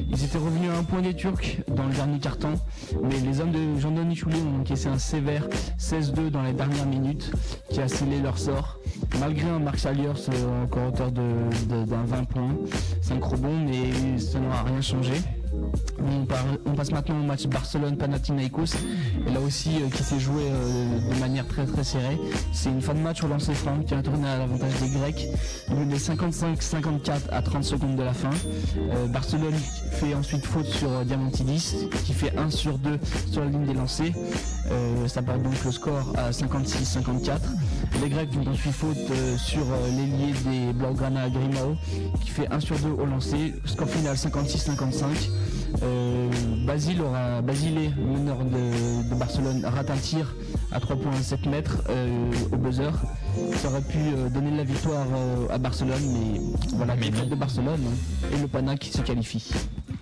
Ils 0.09 0.23
étaient 0.23 0.37
revenus 0.37 0.69
à 0.71 0.77
un 0.77 0.83
point 0.83 1.01
des 1.01 1.13
Turcs 1.13 1.57
dans 1.73 1.85
le 1.85 1.93
dernier 1.93 2.19
carton, 2.19 2.53
mais 3.03 3.19
les 3.19 3.39
hommes 3.39 3.51
de 3.51 3.79
Jean-Denis 3.79 4.15
Choulet 4.15 4.41
ont 4.41 4.61
encaissé 4.61 4.87
un 4.87 4.97
sévère 4.97 5.47
16-2 5.79 6.29
dans 6.29 6.40
les 6.43 6.53
dernières 6.53 6.85
minutes 6.85 7.31
qui 7.69 7.81
a 7.81 7.87
scellé 7.87 8.19
leur 8.19 8.37
sort. 8.37 8.79
Malgré 9.19 9.49
un 9.49 9.59
Mark 9.59 9.77
Saliers 9.79 10.09
encore 10.63 10.87
auteur 10.89 11.11
de- 11.11 11.21
de- 11.69 11.85
d'un 11.85 12.03
20 12.03 12.23
points, 12.25 12.55
5 13.01 13.23
rebonds, 13.23 13.59
mais 13.65 14.17
ça 14.19 14.39
n'aura 14.39 14.63
rien 14.63 14.81
changé. 14.81 15.13
On, 16.65 16.75
passe 16.75 16.91
maintenant 16.91 17.19
au 17.19 17.23
match 17.23 17.45
Barcelone-Panathinaikos, 17.47 18.75
là 19.31 19.39
aussi 19.39 19.69
euh, 19.81 19.89
qui 19.89 20.03
s'est 20.03 20.19
joué 20.19 20.43
euh, 20.43 21.13
de 21.13 21.19
manière 21.19 21.47
très 21.47 21.65
très 21.65 21.83
serrée. 21.83 22.17
C'est 22.53 22.69
une 22.69 22.81
fin 22.81 22.93
de 22.93 22.99
match 22.99 23.23
au 23.23 23.27
lancer 23.27 23.53
franc 23.53 23.79
qui 23.85 23.93
a 23.93 24.01
tourné 24.01 24.27
à 24.27 24.37
l'avantage 24.37 24.73
des 24.81 24.89
Grecs. 24.89 25.27
Il 25.69 25.75
menait 25.75 25.97
55-54 25.97 27.29
à 27.31 27.41
30 27.41 27.63
secondes 27.63 27.95
de 27.97 28.03
la 28.03 28.13
fin. 28.13 28.29
Euh, 28.77 29.07
Barcelone 29.07 29.55
fait 29.91 30.15
ensuite 30.15 30.45
faute 30.45 30.65
sur 30.65 31.05
Diamantidis 31.05 31.89
qui 32.05 32.13
fait 32.13 32.35
1 32.37 32.49
sur 32.49 32.77
2 32.77 32.97
sur 33.31 33.41
la 33.41 33.49
ligne 33.49 33.65
des 33.65 33.73
lancers. 33.73 34.13
Ça 35.07 35.21
porte 35.21 35.41
donc 35.41 35.53
le 35.65 35.71
score 35.71 36.13
à 36.17 36.31
56-54. 36.31 37.39
Les 38.01 38.09
Grecs 38.09 38.31
font 38.31 38.49
ensuite 38.49 38.73
faute 38.73 39.37
sur 39.37 39.65
l'ailier 39.97 40.33
des 40.45 40.73
Blaugrana 40.73 41.29
Grimao 41.29 41.75
qui 42.21 42.29
fait 42.29 42.47
1 42.49 42.59
sur 42.61 42.79
2 42.79 42.89
au 42.89 43.05
lancer. 43.05 43.53
Score 43.65 43.89
final 43.89 44.15
56-55. 44.15 45.29
Euh, 45.83 46.29
Basile 46.65 47.01
aura, 47.01 47.41
Basile, 47.41 47.91
le 47.97 48.03
meneur 48.19 48.37
de, 48.39 49.09
de 49.09 49.15
Barcelone, 49.15 49.65
rate 49.65 49.89
un 49.89 49.97
tir 49.97 50.35
à 50.71 50.79
3,7 50.79 51.49
mètres 51.49 51.77
euh, 51.89 52.31
au 52.51 52.57
buzzer. 52.57 52.91
Ça 53.55 53.69
aurait 53.69 53.81
pu 53.81 53.97
euh, 53.99 54.29
donner 54.29 54.51
la 54.55 54.63
victoire 54.63 55.05
à 55.49 55.57
Barcelone, 55.57 56.01
mais 56.13 56.39
voilà, 56.75 56.95
Mais 56.95 57.09
de 57.09 57.35
Barcelone 57.35 57.79
hein, 57.87 58.27
et 58.35 58.39
le 58.41 58.47
Pana 58.47 58.75
qui 58.77 58.91
se 58.91 59.01
qualifie. 59.01 59.49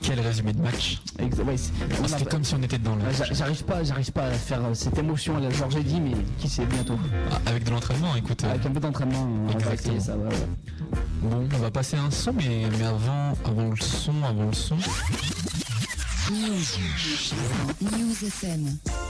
Quel 0.02 0.20
résumé 0.22 0.54
de 0.54 0.62
match 0.62 1.02
ouais, 1.20 1.58
C'était 1.58 2.26
comme 2.26 2.44
si 2.44 2.56
on 2.56 2.62
était 2.64 2.78
dedans. 2.78 2.98
Ah, 3.06 3.12
j'a- 3.12 3.34
J'arrive 3.34 3.64
pas, 3.66 3.84
j'arrive 3.84 4.12
pas 4.14 4.28
à 4.28 4.32
faire 4.32 4.62
cette 4.74 4.98
émotion 4.98 5.36
à 5.38 5.42
la 5.42 5.50
Georges 5.50 5.76
dit, 5.84 6.00
mais 6.00 6.12
qui 6.40 6.48
sait 6.48 6.66
bientôt. 6.66 6.98
Ah, 7.32 7.38
Avec 7.50 7.66
de 7.66 7.72
l'entraînement, 7.72 8.16
écoute. 8.16 8.44
Avec 8.46 8.66
un 8.66 8.70
peu 8.72 8.80
d'entraînement, 8.80 9.28
on 9.44 9.48
va 9.48 9.54
Exactement. 9.54 9.96
essayer 9.96 10.00
ça. 10.00 10.18
ouais, 10.18 10.24
ouais. 10.28 11.00
Bon, 11.22 11.48
on 11.54 11.58
va 11.60 11.70
passer 11.70 11.98
à 11.98 12.04
un 12.04 12.12
son, 12.12 12.32
mais, 12.34 12.64
mais 12.80 12.86
avant, 12.86 13.34
avant 13.46 13.70
le 13.70 13.76
son, 13.76 14.14
avant 14.24 14.46
le 14.46 14.54
son. 14.54 14.78
News. 16.30 16.78
News 17.82 18.22
FM. 18.22 19.09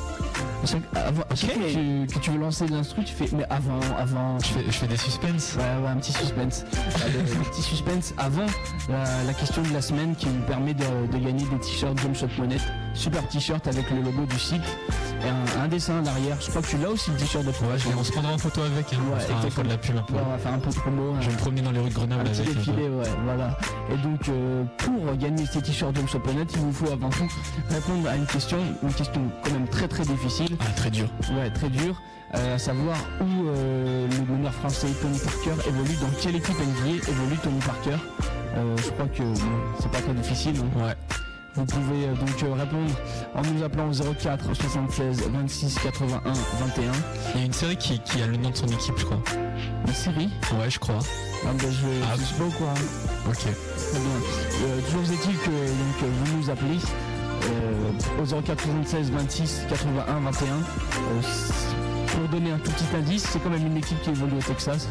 Avant- 0.94 1.24
chaque 1.36 1.52
fois 1.54 1.62
que, 1.64 2.06
tu, 2.08 2.14
que 2.14 2.20
tu 2.20 2.32
veux 2.32 2.38
lancer 2.40 2.68
l'instru, 2.68 3.04
tu 3.04 3.14
fais 3.14 3.30
mais 3.36 3.46
avant, 3.50 3.80
avant. 3.98 4.38
Je 4.40 4.46
fais, 4.48 4.64
je 4.66 4.72
fais 4.72 4.88
des 4.88 4.98
suspens. 4.98 5.28
Ouais, 5.58 5.84
ouais, 5.84 5.90
un 5.90 5.96
petit 5.98 6.12
suspense. 6.14 6.66
Ah, 6.96 7.08
le, 7.14 7.20
le 7.20 7.50
petit 7.50 7.62
suspense 7.62 8.14
avant 8.18 8.46
la, 8.90 9.24
la 9.26 9.34
question 9.34 9.62
de 9.62 9.72
la 9.74 9.82
semaine 9.82 10.16
qui 10.16 10.26
nous 10.28 10.42
permet 10.42 10.74
de, 10.74 10.84
de 11.12 11.18
gagner 11.18 11.46
des 11.46 11.60
t-shirts 11.60 11.98
Jump 12.02 12.16
Shot 12.16 12.28
Monet. 12.38 12.58
Super 12.94 13.26
t-shirt 13.30 13.66
avec 13.68 13.90
le 13.90 14.02
logo 14.02 14.26
du 14.26 14.38
site 14.40 14.62
et 15.24 15.30
un, 15.60 15.64
un 15.64 15.68
dessin 15.68 16.00
à 16.00 16.02
l'arrière. 16.02 16.38
Je 16.42 16.50
crois 16.50 16.62
que 16.62 16.68
tu 16.68 16.78
l'as 16.78 16.90
aussi 16.90 17.12
le 17.12 17.18
t-shirt 17.18 17.46
de 17.46 17.50
Ouais, 17.50 17.78
je 17.78 17.88
on 17.98 18.04
se 18.04 18.12
prendra 18.12 18.34
en 18.34 18.38
photo 18.38 18.62
avec. 18.62 18.92
Hein. 18.94 18.98
Ouais, 19.14 19.24
on 19.42 19.48
un 19.48 19.50
peu 19.50 19.64
de 19.64 19.70
la 19.70 19.78
pub 19.78 19.98
un 19.98 20.02
peu. 20.02 20.14
Ouais, 20.16 20.20
on 20.26 20.32
va 20.32 20.38
faire 20.38 20.54
un 20.54 20.60
peu 20.60 20.70
de 20.70 20.76
promo. 20.76 21.16
Je 21.22 21.28
vais 21.28 21.34
me 21.34 21.38
promener 21.38 21.62
dans 21.62 21.72
les 21.72 21.80
rues 21.80 21.90
de 21.90 21.96
Un 21.96 22.00
Grenoble 22.06 22.24
petit 22.30 22.42
avec. 22.42 22.56
défilé, 22.56 22.90
ouais, 22.90 23.04
voilà. 23.24 23.58
Et 23.92 23.98
donc, 23.98 24.28
euh, 24.30 24.64
pour 24.78 25.16
gagner 25.18 25.46
ces 25.46 25.62
t-shirts 25.62 25.96
Jump 25.96 26.10
Shot 26.10 26.20
Monet, 26.26 26.46
il 26.54 26.60
vous 26.60 26.74
faut 26.74 26.92
avant 26.92 27.10
tout 27.10 27.28
répondre 27.70 28.10
à 28.10 28.16
une 28.16 28.26
question, 28.26 28.58
une 28.84 28.94
question 28.94 29.22
quand 29.44 29.52
même 29.52 29.68
très 29.68 29.88
très 29.88 30.04
difficile. 30.04 30.49
Ah, 30.60 30.66
très 30.76 30.90
dur. 30.90 31.08
Ouais, 31.38 31.50
très 31.52 31.70
dur. 31.70 32.02
euh, 32.36 32.56
à 32.56 32.60
savoir 32.60 32.96
où 33.22 33.48
euh, 33.48 34.08
le 34.08 34.34
meneur 34.36 34.54
français 34.54 34.88
Tony 35.02 35.18
Parker 35.20 35.68
évolue, 35.70 35.96
dans 36.02 36.10
quelle 36.22 36.36
équipe 36.36 36.56
NBA 36.60 37.10
évolue 37.10 37.38
Tony 37.44 37.60
Parker. 37.60 37.98
Euh, 38.56 38.76
je 38.78 38.90
crois 38.92 39.08
que 39.08 39.24
c'est 39.80 39.92
pas 39.92 40.02
très 40.02 40.14
difficile. 40.14 40.54
hein. 40.60 40.86
Ouais. 40.86 40.94
Vous 41.56 41.66
pouvez 41.66 42.08
donc 42.08 42.58
répondre 42.58 42.92
en 43.36 43.42
nous 43.42 43.64
appelant 43.64 43.90
au 43.90 44.14
04 44.14 44.54
76 44.54 45.30
26 45.32 45.80
81 45.84 46.20
21. 46.60 46.92
Il 47.34 47.40
y 47.40 47.44
a 47.44 47.46
une 47.48 47.54
série 47.54 47.76
qui, 47.76 48.00
qui 48.00 48.22
a 48.22 48.28
le 48.28 48.38
nom 48.38 48.52
de 48.52 48.56
son 48.56 48.68
équipe, 48.68 48.94
je 48.98 49.06
crois. 49.06 49.20
Une 49.88 49.94
série? 49.94 50.30
Ouais, 50.60 50.70
je 50.70 50.78
crois. 50.80 51.00
ah, 51.00 51.48
bah, 51.54 51.64
je, 51.70 51.88
Ah. 52.04 52.16
je 52.18 52.24
suis 52.24 52.36
pas 52.36 52.56
courant. 52.56 52.74
Ok. 53.28 53.40
Très 53.40 54.00
bien. 54.00 54.84
Toujours 54.86 55.02
est-il 55.12 55.38
que 55.40 55.50
donc, 55.50 56.12
vous 56.28 56.38
nous 56.38 56.50
appelez 56.52 56.78
au 58.22 58.26
04 58.42 58.62
76 58.64 59.12
26 59.12 59.62
81 59.70 60.20
21. 60.20 60.48
Euh, 60.54 61.20
s- 61.20 61.52
pour 62.08 62.28
donner 62.30 62.52
un 62.52 62.58
tout 62.58 62.72
petit 62.72 62.86
indice, 62.98 63.26
c'est 63.32 63.40
quand 63.40 63.50
même 63.52 63.66
une 63.66 63.78
équipe 63.78 64.02
qui 64.02 64.10
évolue 64.10 64.38
au 64.38 64.42
Texas. 64.42 64.88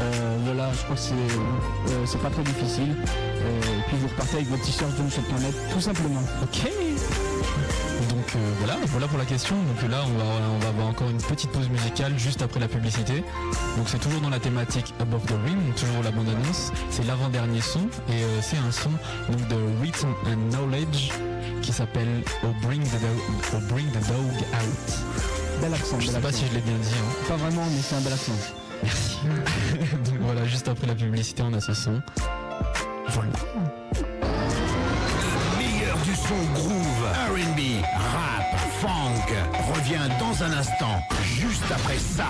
Euh, 0.00 0.36
voilà, 0.44 0.70
je 0.72 0.82
crois 0.84 0.96
que 0.96 1.00
c'est 1.02 1.12
euh, 1.12 2.18
pas 2.22 2.30
très 2.30 2.42
difficile. 2.42 2.96
Euh, 3.04 3.60
et 3.60 3.82
puis 3.88 3.96
vous 4.00 4.08
repartez 4.08 4.36
avec 4.36 4.48
votre 4.48 4.64
t-shirt 4.64 4.90
John 4.96 5.10
Shot 5.10 5.22
Planet, 5.28 5.54
tout 5.72 5.80
simplement. 5.80 6.22
Ok. 6.42 6.62
Donc 8.10 8.36
euh, 8.36 8.38
voilà, 8.58 8.76
voilà 8.88 9.06
pour 9.06 9.18
la 9.18 9.24
question. 9.24 9.54
Donc 9.56 9.90
là, 9.90 9.98
on 10.04 10.18
va, 10.18 10.24
on 10.56 10.58
va 10.58 10.68
avoir 10.68 10.86
encore 10.88 11.08
une 11.10 11.18
petite 11.22 11.50
pause 11.50 11.68
musicale 11.68 12.18
juste 12.18 12.42
après 12.42 12.58
la 12.60 12.68
publicité. 12.68 13.22
Donc 13.76 13.86
c'est 13.88 13.98
toujours 14.00 14.20
dans 14.20 14.30
la 14.30 14.40
thématique 14.40 14.92
Above 15.00 15.22
the 15.26 15.34
Rim, 15.46 15.58
toujours 15.76 16.02
la 16.02 16.10
bande 16.10 16.28
annonce. 16.28 16.72
C'est 16.90 17.06
l'avant-dernier 17.06 17.60
son 17.60 17.80
et 18.08 18.22
euh, 18.24 18.40
c'est 18.42 18.56
un 18.56 18.72
son 18.72 18.90
donc 19.30 19.46
de 19.48 19.56
Written 19.80 20.10
and 20.26 20.50
Knowledge 20.50 21.10
qui 21.64 21.72
s'appelle 21.72 22.22
oh 22.44 22.48
Bring 22.62 22.82
the, 22.82 23.00
Dog- 23.00 23.54
Oh 23.54 23.58
Bring 23.72 23.86
the 23.90 24.06
Dog 24.08 24.32
Out. 24.52 25.60
Bel 25.60 25.72
accent, 25.74 25.98
Je 26.00 26.08
sais 26.08 26.20
pas 26.20 26.28
accent. 26.28 26.40
si 26.40 26.46
je 26.48 26.54
l'ai 26.54 26.60
bien 26.60 26.74
dit. 26.76 26.88
hein. 26.94 27.14
Pas 27.28 27.36
vraiment, 27.36 27.64
mais 27.70 27.80
c'est 27.82 27.94
un 27.96 28.00
bel 28.00 28.12
accent. 28.12 28.32
Merci. 28.82 29.16
donc 30.04 30.20
voilà, 30.20 30.44
juste 30.46 30.68
après 30.68 30.86
la 30.86 30.94
publicité, 30.94 31.42
on 31.42 31.52
a 31.54 31.60
ce 31.60 31.72
son. 31.74 32.02
Voilà. 33.08 33.32
meilleur 35.58 35.96
du 35.98 36.14
son 36.14 36.34
groove, 36.54 37.04
R&B, 37.30 37.82
rap, 37.96 38.60
funk 38.80 39.74
revient 39.74 40.08
dans 40.20 40.42
un 40.44 40.52
instant, 40.58 41.00
juste 41.22 41.64
après 41.70 41.98
ça. 41.98 42.26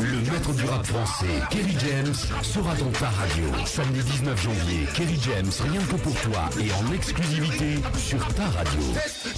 Le 0.00 0.30
maître 0.30 0.52
du 0.52 0.64
rap 0.64 0.86
français, 0.86 1.26
Kerry 1.50 1.76
James, 1.80 2.14
sera 2.42 2.74
dans 2.76 2.90
ta 2.90 3.08
radio. 3.08 3.44
Samedi 3.64 4.00
19 4.02 4.42
janvier, 4.42 4.86
Kerry 4.94 5.18
James, 5.22 5.50
rien 5.70 5.80
que 5.80 5.96
pour 5.96 6.14
toi 6.20 6.50
et 6.60 6.70
en 6.72 6.92
exclusivité 6.92 7.80
sur 7.96 8.18
ta 8.34 8.44
radio. 8.44 8.80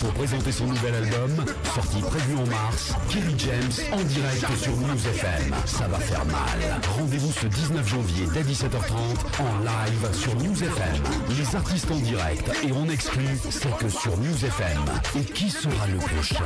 Pour 0.00 0.12
présenter 0.14 0.52
son 0.52 0.66
nouvel 0.66 0.94
album, 0.94 1.44
sorti 1.74 2.00
prévu 2.00 2.36
en 2.36 2.46
mars, 2.46 2.92
Kerry 3.08 3.34
James 3.38 3.72
en 3.92 4.02
direct 4.02 4.46
sur 4.60 4.76
News 4.76 5.06
FM. 5.14 5.54
Ça 5.64 5.86
va 5.88 5.98
faire 5.98 6.24
mal. 6.26 6.80
Rendez-vous 6.98 7.32
ce 7.32 7.46
19 7.46 7.88
janvier 7.88 8.26
dès 8.34 8.42
17h30 8.42 9.40
en 9.40 9.58
live 9.60 10.14
sur 10.14 10.34
News 10.36 10.62
FM. 10.62 11.02
Les 11.38 11.56
artistes 11.56 11.90
en 11.90 11.98
direct 11.98 12.50
et 12.64 12.72
en 12.72 12.88
exclu, 12.88 13.26
c'est 13.50 13.76
que 13.78 13.88
sur 13.88 14.16
News 14.18 14.44
FM. 14.44 14.80
Et 15.20 15.24
qui 15.24 15.50
sera 15.50 15.86
le 15.86 15.98
prochain? 15.98 16.44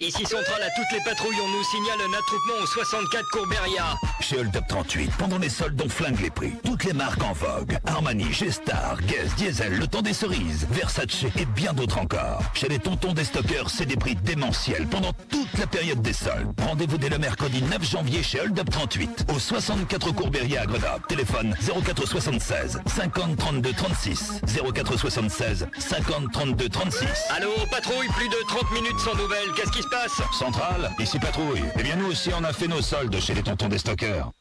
Ici 0.00 0.24
Centrale 0.26 0.62
à 0.62 0.70
toutes 0.76 0.92
les 0.92 1.02
patrouilles, 1.04 1.40
on 1.44 1.48
nous 1.48 1.64
signale 1.64 1.98
un 2.08 2.16
attroupement 2.16 2.62
au 2.62 2.66
64 2.66 3.24
Courberia. 3.32 3.96
Chez 4.20 4.38
Hold 4.38 4.56
Up 4.56 4.62
38, 4.68 5.10
pendant 5.18 5.38
les 5.38 5.48
soldes, 5.48 5.82
on 5.84 5.88
flingue 5.88 6.20
les 6.20 6.30
prix. 6.30 6.52
Toutes 6.64 6.84
les 6.84 6.92
marques 6.92 7.20
en 7.24 7.32
vogue. 7.32 7.76
Armani, 7.84 8.32
G-Star, 8.32 8.96
Guess, 9.02 9.34
Diesel, 9.34 9.76
Le 9.76 9.88
Temps 9.88 10.02
des 10.02 10.12
Cerises, 10.12 10.68
Versace 10.70 11.24
et 11.36 11.46
bien 11.46 11.72
d'autres 11.72 11.98
encore. 11.98 12.44
Chez 12.54 12.68
les 12.68 12.78
tontons 12.78 13.12
des 13.12 13.24
stockeurs, 13.24 13.70
c'est 13.70 13.86
des 13.86 13.96
prix 13.96 14.14
démentiels 14.14 14.86
pendant 14.86 15.12
toute 15.30 15.58
la 15.58 15.66
période 15.66 16.00
des 16.00 16.12
soldes. 16.12 16.52
Rendez-vous 16.60 16.98
dès 16.98 17.08
le 17.08 17.18
mercredi 17.18 17.60
9 17.60 17.82
janvier 17.82 18.22
chez 18.22 18.40
Hold 18.40 18.56
Up 18.56 18.70
38, 18.70 19.26
au 19.34 19.40
64 19.40 20.12
Courberia 20.12 20.60
à 20.60 20.66
Grenoble. 20.66 21.06
Téléphone 21.08 21.56
04 21.84 22.06
76 22.06 22.82
50 22.86 23.36
32 23.36 23.72
36. 23.72 24.42
04 24.74 24.96
76 24.96 25.66
50 25.76 26.32
32 26.32 26.68
36. 26.68 27.08
Allô, 27.30 27.50
patrouille, 27.68 28.06
plus 28.16 28.28
de 28.28 28.46
30 28.46 28.70
minutes 28.74 29.00
sans 29.00 29.16
nouvelles, 29.16 29.52
qu'est-ce 29.56 29.72
qui 29.72 29.82
se 29.82 29.87
passe 29.88 30.22
Centrale, 30.32 30.90
ici 30.98 31.18
patrouille. 31.18 31.62
Eh 31.78 31.82
bien 31.82 31.96
nous 31.96 32.06
aussi 32.06 32.30
on 32.38 32.44
a 32.44 32.52
fait 32.52 32.68
nos 32.68 32.82
soldes 32.82 33.18
chez 33.20 33.34
les 33.34 33.42
tontons 33.42 33.68
des 33.68 33.78
stockeurs. 33.78 34.32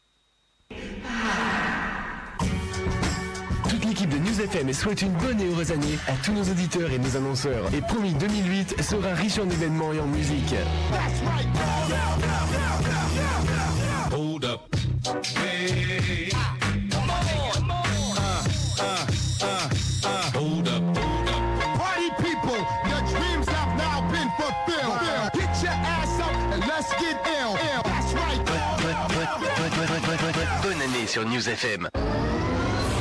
Toute 3.69 3.85
l'équipe 3.85 4.09
de 4.09 4.17
News 4.17 4.41
FM 4.41 4.73
souhaite 4.73 5.01
une 5.01 5.13
bonne 5.13 5.39
et 5.39 5.47
heureuse 5.47 5.71
année 5.71 5.97
à 6.07 6.13
tous 6.23 6.33
nos 6.33 6.43
auditeurs 6.43 6.91
et 6.91 6.99
nos 6.99 7.15
annonceurs. 7.15 7.73
Et 7.73 7.81
promis 7.81 8.13
2008 8.13 8.81
sera 8.81 9.13
riche 9.13 9.37
en 9.39 9.49
événements 9.49 9.93
et 9.93 9.99
en 9.99 10.07
musique. 10.07 10.55
Hold 14.11 14.45
up. 14.45 14.61
Hey. 15.35 16.16
News 31.25 31.47
FM. 31.47 31.89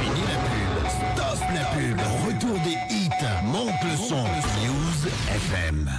Fini 0.01 0.21
la 0.23 0.37
pub. 0.47 0.89
Stop 0.89 1.39
la 1.55 1.65
pub. 1.67 2.01
Retour 2.27 2.59
des 2.65 2.79
hits. 2.95 3.11
Monte 3.45 3.83
le 3.85 3.97
son. 3.97 4.25
News 4.65 5.09
FM. 5.29 5.91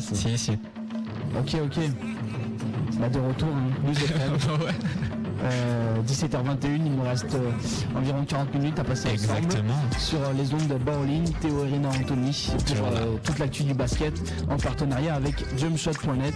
Ça. 0.00 0.14
Si, 0.14 0.38
si. 0.38 0.52
Ok, 1.38 1.56
ok. 1.64 1.78
Bah 3.00 3.08
de 3.08 3.18
retour, 3.20 3.48
hein. 3.48 3.70
News 3.84 3.92
FM. 4.04 4.36
Euh, 5.44 6.02
17h21, 6.02 6.56
il 6.64 6.84
nous 6.96 7.02
reste 7.02 7.32
euh, 7.34 7.50
environ 7.96 8.24
40 8.24 8.54
minutes 8.54 8.78
à 8.80 8.82
passer 8.84 9.08
ensemble 9.12 9.38
Exactement. 9.38 9.74
sur 9.96 10.18
euh, 10.20 10.32
les 10.36 10.52
ondes 10.52 10.66
de 10.66 10.74
Baolin, 10.74 11.22
Théo 11.40 11.64
Irina 11.64 11.90
Anthony 11.90 12.50
pour 12.76 13.20
toute 13.22 13.38
l'actu 13.38 13.62
du 13.62 13.72
basket 13.72 14.12
en 14.50 14.56
partenariat 14.56 15.14
avec 15.14 15.36
jumpshot.net. 15.56 16.34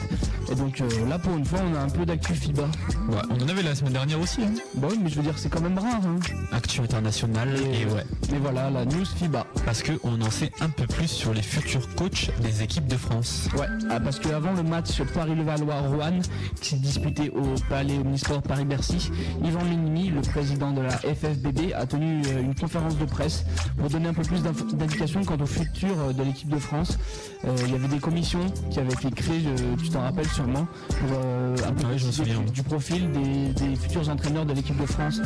Et 0.51 0.55
donc 0.55 0.81
là 1.09 1.19
pour 1.19 1.37
une 1.37 1.45
fois 1.45 1.59
on 1.69 1.75
a 1.75 1.81
un 1.81 1.89
peu 1.89 2.07
d'actu 2.07 2.33
FIBA. 2.35 2.63
Ouais, 2.63 3.19
on 3.29 3.43
en 3.45 3.49
avait 3.49 3.65
la 3.65 3.75
semaine 3.75 3.95
dernière 3.95 4.21
aussi. 4.21 4.43
Hein. 4.43 4.53
Bah 4.77 4.87
oui 4.91 4.99
mais 5.03 5.11
je 5.11 5.17
veux 5.17 5.23
dire 5.23 5.37
c'est 5.37 5.49
quand 5.49 5.61
même 5.61 5.79
rare. 5.79 6.01
Hein. 6.07 6.21
Actu 6.53 6.81
internationale 6.81 7.49
et, 7.57 7.85
ouais. 7.87 8.05
Mais 8.31 8.39
voilà 8.39 8.71
la 8.71 8.85
news 8.85 9.05
FIBA. 9.05 9.45
Parce 9.65 9.83
qu'on 9.83 10.21
en 10.21 10.31
sait 10.31 10.51
un 10.61 10.69
peu 10.69 10.87
plus 10.87 11.09
sur 11.09 11.33
les 11.33 11.43
futurs 11.43 11.95
coachs 11.95 12.31
des 12.41 12.63
équipes 12.63 12.87
de 12.87 12.97
France. 12.97 13.49
Ouais, 13.57 13.67
ah, 13.91 14.01
parce 14.01 14.19
qu'avant 14.19 14.53
le 14.53 14.63
match 14.63 15.01
Paris-Levallois-Rouen 15.15 16.21
qui 16.61 16.71
s'est 16.71 16.77
disputé 16.77 17.31
au 17.31 17.55
Palais 17.69 17.99
Omnisport 17.99 18.43
Paris-Bercy, 18.43 19.11
Yvan 19.45 19.65
Minimi, 19.65 20.09
le 20.11 20.21
président 20.21 20.73
de 20.73 20.81
la 20.81 20.91
FFBB, 20.99 21.73
a 21.75 21.87
tenu 21.87 22.23
euh, 22.27 22.43
une 22.43 22.55
conférence 22.55 22.99
de 22.99 23.05
presse 23.05 23.45
pour 23.79 23.89
donner 23.89 24.09
un 24.09 24.15
peu 24.15 24.23
plus 24.23 24.43
d'indications 24.43 25.25
quant 25.25 25.39
au 25.41 25.47
futur 25.47 25.91
euh, 25.99 26.13
de 26.13 26.23
l'équipe 26.23 26.49
de 26.49 26.59
France. 26.59 26.99
Euh, 27.45 27.55
il 27.67 27.73
y 27.73 27.75
avait 27.75 27.89
des 27.89 27.99
commissions 28.01 28.47
qui 28.71 28.81
avaient 28.81 28.93
été 28.93 29.11
créées, 29.11 29.43
tu 29.83 29.89
t'en 29.91 30.01
rappelles 30.03 30.29
sûrement, 30.29 30.67
pour 30.89 31.11
euh, 31.25 31.57
un 31.67 31.73
peu 31.73 31.83
Ouais, 31.93 31.97
du, 31.97 32.53
du 32.53 32.63
profil 32.63 33.11
des, 33.11 33.53
des 33.67 33.77
futurs 33.77 34.09
entraîneurs 34.09 34.47
de 34.47 34.53
l'équipe 34.55 34.81
de 34.81 34.87
France 34.87 35.21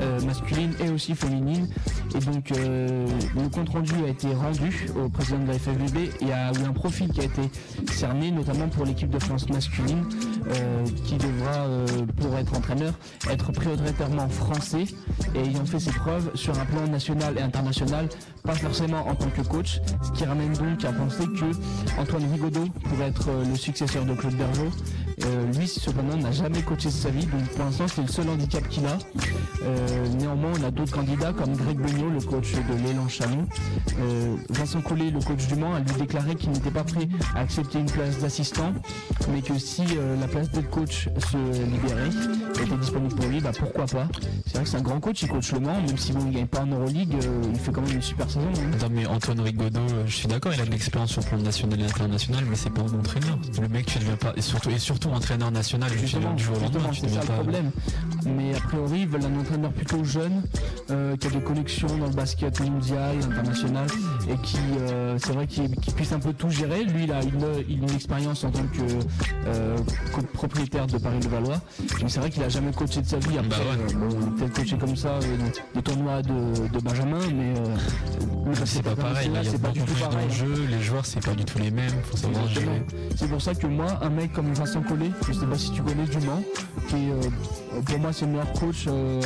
euh, 0.00 0.20
masculine 0.20 0.72
et 0.84 0.90
aussi 0.90 1.14
féminine. 1.14 1.68
Et 2.14 2.18
donc 2.18 2.50
le 2.50 3.48
compte 3.48 3.70
a 4.04 4.08
été 4.08 4.32
rendu 4.34 4.88
au 4.96 5.08
président 5.08 5.38
de 5.40 5.48
la 5.48 5.54
FFBB 5.54 5.96
et 5.96 6.10
il 6.20 6.32
a 6.32 6.52
eu 6.52 6.64
un 6.64 6.72
profil 6.72 7.08
qui 7.08 7.20
a 7.20 7.24
été 7.24 7.42
cerné, 7.90 8.30
notamment 8.30 8.68
pour 8.68 8.84
l'équipe 8.84 9.10
de 9.10 9.18
France 9.18 9.48
masculine, 9.48 10.04
euh, 10.48 10.84
qui 11.04 11.16
devra, 11.16 11.66
euh, 11.66 11.86
pour 12.16 12.36
être 12.36 12.54
entraîneur, 12.54 12.92
être 13.30 13.50
prioritairement 13.52 14.28
français 14.28 14.84
et 15.34 15.40
ayant 15.40 15.64
fait 15.64 15.80
ses 15.80 15.90
preuves 15.90 16.30
sur 16.34 16.58
un 16.58 16.64
plan 16.64 16.86
national 16.86 17.36
et 17.36 17.42
international, 17.42 18.08
pas 18.44 18.54
forcément 18.54 19.06
en 19.08 19.14
tant 19.14 19.30
que 19.30 19.42
coach, 19.42 19.80
ce 20.02 20.12
qui 20.12 20.24
ramène 20.24 20.52
donc 20.52 20.84
à 20.84 20.92
penser 20.92 21.24
que 21.26 22.00
Antoine 22.00 22.30
Rigaudot 22.32 22.68
pourrait 22.88 23.08
être 23.08 23.28
euh, 23.30 23.44
le 23.44 23.56
successeur 23.56 24.04
de 24.04 24.14
Claude 24.14 24.34
Bergeau. 24.34 24.70
Euh, 25.24 25.52
lui, 25.58 25.68
cependant, 25.68 26.16
n'a 26.16 26.32
jamais 26.32 26.62
coaché 26.62 26.88
de 26.88 26.94
sa 26.94 27.10
vie, 27.10 27.26
donc 27.26 27.42
pour 27.54 27.64
l'instant, 27.64 27.84
c'est 27.88 28.02
le 28.02 28.08
seul 28.08 28.28
handicap 28.28 28.66
qu'il 28.68 28.84
a. 28.86 28.98
Euh, 29.62 30.08
néanmoins, 30.18 30.50
on 30.60 30.64
a 30.64 30.70
d'autres 30.70 30.92
candidats 30.92 31.32
comme 31.32 31.54
Greg 31.56 31.78
Beugnot, 31.78 32.10
le 32.10 32.20
coach 32.20 32.52
de 32.52 32.86
l'élan 32.86 33.08
Chalon. 33.08 33.46
Euh, 34.00 34.36
Vincent 34.50 34.80
Collet, 34.80 35.10
le 35.10 35.20
coach 35.20 35.46
du 35.46 35.54
Mans, 35.54 35.74
a 35.74 35.80
lui 35.80 35.92
déclaré 35.98 36.34
qu'il 36.34 36.50
n'était 36.50 36.70
pas 36.70 36.84
prêt 36.84 37.08
à 37.34 37.40
accepter 37.40 37.78
une 37.78 37.90
place 37.90 38.18
d'assistant, 38.18 38.72
mais 39.30 39.42
que 39.42 39.58
si 39.58 39.82
euh, 39.96 40.18
la 40.20 40.26
place 40.26 40.50
d'être 40.50 40.70
coach 40.70 41.08
se 41.30 41.36
libérait, 41.36 42.08
était 42.64 42.76
disponible 42.76 43.14
pour 43.14 43.26
lui, 43.26 43.40
bah 43.40 43.52
pourquoi 43.56 43.86
pas. 43.86 44.08
C'est 44.46 44.54
vrai 44.54 44.64
que 44.64 44.68
c'est 44.70 44.76
un 44.78 44.82
grand 44.82 45.00
coach, 45.00 45.22
il 45.22 45.28
coach 45.28 45.52
le 45.52 45.60
Mans, 45.60 45.80
même 45.86 45.96
si 45.98 46.12
bon, 46.12 46.24
il 46.26 46.32
gagne 46.32 46.46
pas 46.46 46.62
en 46.62 46.66
Euroleague, 46.66 47.14
euh, 47.22 47.42
il 47.52 47.58
fait 47.60 47.70
quand 47.72 47.82
même 47.82 47.94
une 47.96 48.02
super 48.02 48.28
saison. 48.28 48.48
hein. 48.56 48.70
Non 48.80 48.88
mais 48.90 49.06
Antoine 49.06 49.40
Rigaudot, 49.40 49.80
je 50.06 50.14
suis 50.16 50.28
d'accord, 50.28 50.52
il 50.54 50.60
a 50.60 50.64
de 50.64 50.70
l'expérience 50.70 51.10
sur 51.12 51.20
le 51.22 51.26
plan 51.28 51.38
national 51.38 51.80
et 51.80 51.84
international, 51.84 52.44
mais 52.48 52.56
c'est 52.56 52.70
pas 52.70 52.82
un 52.82 52.98
entraîneur. 52.98 53.38
Le 53.60 53.68
mec, 53.68 53.86
tu 53.86 53.98
deviens 53.98 54.16
pas, 54.16 54.32
et 54.36 54.40
surtout 54.78 55.10
entraîneur 55.12 55.50
national, 55.50 55.90
Justement, 55.92 56.32
du 56.34 56.44
jour 56.44 56.56
c'est 56.92 57.08
ça 57.08 57.20
le 57.20 57.26
problème. 57.26 57.70
Mais 58.24 58.54
a 58.54 58.60
priori, 58.60 59.00
ils 59.00 59.08
veulent 59.08 59.24
un 59.24 59.40
entraîneur 59.40 59.72
plutôt 59.72 60.04
jeune, 60.04 60.42
euh, 60.90 61.16
qui 61.16 61.26
a 61.26 61.30
des 61.30 61.40
connexions 61.40 61.88
dans 61.98 62.06
le 62.06 62.12
basket 62.12 62.60
mondial, 62.60 63.16
international, 63.24 63.86
et 64.28 64.36
qui, 64.42 64.58
euh, 64.80 65.16
c'est 65.18 65.32
vrai, 65.32 65.46
qu'il 65.46 65.74
qu'il 65.76 65.92
puisse 65.94 66.12
un 66.12 66.20
peu 66.20 66.32
tout 66.32 66.50
gérer. 66.50 66.84
Lui, 66.84 67.04
il 67.04 67.12
a 67.12 67.22
une, 67.22 67.44
il 67.68 67.80
a 67.80 67.88
une 67.88 67.94
expérience 67.94 68.44
en 68.44 68.50
tant 68.50 68.62
que 68.62 68.82
euh, 69.46 69.76
propriétaire 70.34 70.86
de 70.86 70.98
Paris-Levallois. 70.98 71.60
Mais 72.02 72.08
c'est 72.08 72.20
vrai 72.20 72.30
qu'il 72.30 72.42
a 72.42 72.48
jamais 72.48 72.72
coaché 72.72 73.00
de 73.02 73.06
sa 73.06 73.18
vie. 73.18 73.38
Après, 73.38 73.48
Bah 73.48 73.56
ouais. 73.88 73.94
bon, 73.94 74.08
il 74.10 74.28
a 74.28 74.30
peut-être 74.36 74.54
coaché 74.54 74.76
comme 74.78 74.96
ça 74.96 75.08
euh, 75.14 75.20
dans 75.20 75.80
des 75.80 75.82
tournois 75.82 76.22
de, 76.22 76.68
de 76.68 76.78
Benjamin, 76.80 77.18
mais 77.34 77.54
le 78.46 78.54
C'est 78.66 78.82
pas 78.82 78.94
pareil, 78.96 79.28
là, 79.32 79.40
c'est 79.44 79.60
pas 79.60 79.68
du 79.70 79.80
tout 79.80 79.94
pareil. 79.94 80.26
d'enjeux, 80.28 80.66
les 80.70 80.80
joueurs 80.80 81.06
c'est 81.06 81.24
pas 81.24 81.34
du 81.34 81.44
tout 81.44 81.58
les 81.58 81.70
mêmes. 81.70 81.92
C'est 83.16 83.28
pour 83.28 83.40
ça 83.42 83.54
que 83.54 83.66
moi, 83.66 83.98
un 84.02 84.10
mec 84.10 84.32
comme 84.32 84.52
Vincent 84.52 84.82
Je 85.26 85.32
sais 85.32 85.46
pas 85.46 85.56
si 85.56 85.70
tu 85.72 85.82
connais 85.82 86.04
du 86.04 86.18
Mans, 86.26 86.42
qui 86.88 87.10
euh, 87.10 87.80
pour 87.86 87.98
moi 87.98 88.12
c'est 88.12 88.26
le 88.26 88.32
meilleur 88.32 88.52
coach 88.52 88.84
euh, 88.88 89.22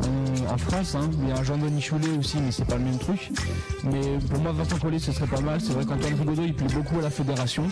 en, 0.00 0.54
en 0.54 0.58
France. 0.58 0.96
hein. 0.96 1.08
Il 1.22 1.28
y 1.28 1.32
a 1.32 1.42
Jean-Denis 1.44 1.80
Choulet 1.80 2.18
aussi, 2.18 2.38
mais 2.44 2.50
c'est 2.50 2.64
pas 2.64 2.76
le 2.76 2.84
même 2.84 2.98
truc. 2.98 3.30
Mais 3.84 4.18
pour 4.30 4.40
moi, 4.40 4.52
Vincent 4.52 4.78
Collet, 4.78 4.98
ce 4.98 5.12
serait 5.12 5.26
pas 5.28 5.40
mal. 5.40 5.60
C'est 5.60 5.72
vrai 5.74 5.84
qu'Antoine 5.84 6.14
Rigaudot, 6.14 6.42
il 6.44 6.54
plaît 6.54 6.74
beaucoup 6.74 6.98
à 6.98 7.02
la 7.02 7.10
fédération. 7.10 7.64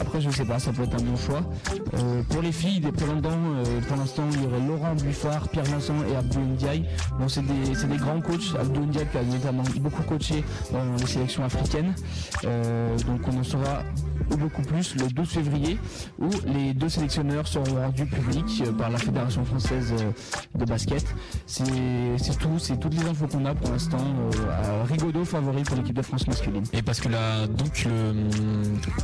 Après, 0.00 0.20
je 0.20 0.30
sais 0.30 0.44
pas, 0.44 0.58
ça 0.60 0.72
peut 0.72 0.82
être 0.84 0.94
un 0.94 1.02
bon 1.02 1.16
choix. 1.16 1.40
Euh, 1.94 2.22
pour 2.28 2.40
les 2.42 2.52
filles, 2.52 2.78
des 2.80 2.92
prétendants, 2.92 3.30
euh, 3.32 3.80
pour 3.88 3.96
l'instant, 3.96 4.22
il 4.32 4.42
y 4.42 4.46
aurait 4.46 4.60
Laurent 4.60 4.94
Buffard, 4.94 5.48
Pierre 5.48 5.64
Vincent 5.64 5.94
et 6.12 6.14
Abdou 6.14 6.38
Ndiaye. 6.40 6.84
Bon, 7.18 7.28
c'est 7.28 7.42
des, 7.44 7.96
grands 7.96 8.20
coachs. 8.20 8.54
Abdou 8.60 8.82
Ndiaye 8.82 9.06
qui 9.10 9.18
a 9.18 9.22
notamment 9.24 9.64
beaucoup 9.80 10.02
coaché 10.02 10.44
dans 10.72 10.84
les 10.98 11.06
sélections 11.06 11.42
africaines. 11.44 11.94
Euh, 12.44 12.96
donc, 13.08 13.22
on 13.26 13.40
en 13.40 13.42
saura 13.44 13.82
beaucoup 14.38 14.62
plus 14.62 14.94
le 14.96 15.08
12 15.08 15.28
février 15.28 15.78
où 16.20 16.28
les 16.46 16.57
deux 16.74 16.88
sélectionneurs 16.88 17.46
seront 17.46 17.74
rendus 17.74 18.06
publics 18.06 18.62
euh, 18.66 18.72
par 18.72 18.90
la 18.90 18.98
Fédération 18.98 19.44
française 19.44 19.92
euh, 19.98 20.58
de 20.58 20.64
basket. 20.64 21.04
C'est 21.46 21.64
tout, 22.38 22.58
c'est 22.58 22.78
toutes 22.78 22.94
les 22.94 23.06
infos 23.06 23.26
qu'on 23.26 23.44
a 23.44 23.54
pour 23.54 23.70
l'instant. 23.70 23.98
Euh, 23.98 24.84
Rigaudot 24.88 25.24
favori 25.24 25.62
pour 25.62 25.76
l'équipe 25.76 25.96
de 25.96 26.02
France 26.02 26.26
masculine. 26.26 26.64
Et 26.72 26.82
parce 26.82 27.00
que 27.00 27.08
là, 27.08 27.46
donc 27.46 27.84
le, 27.84 28.12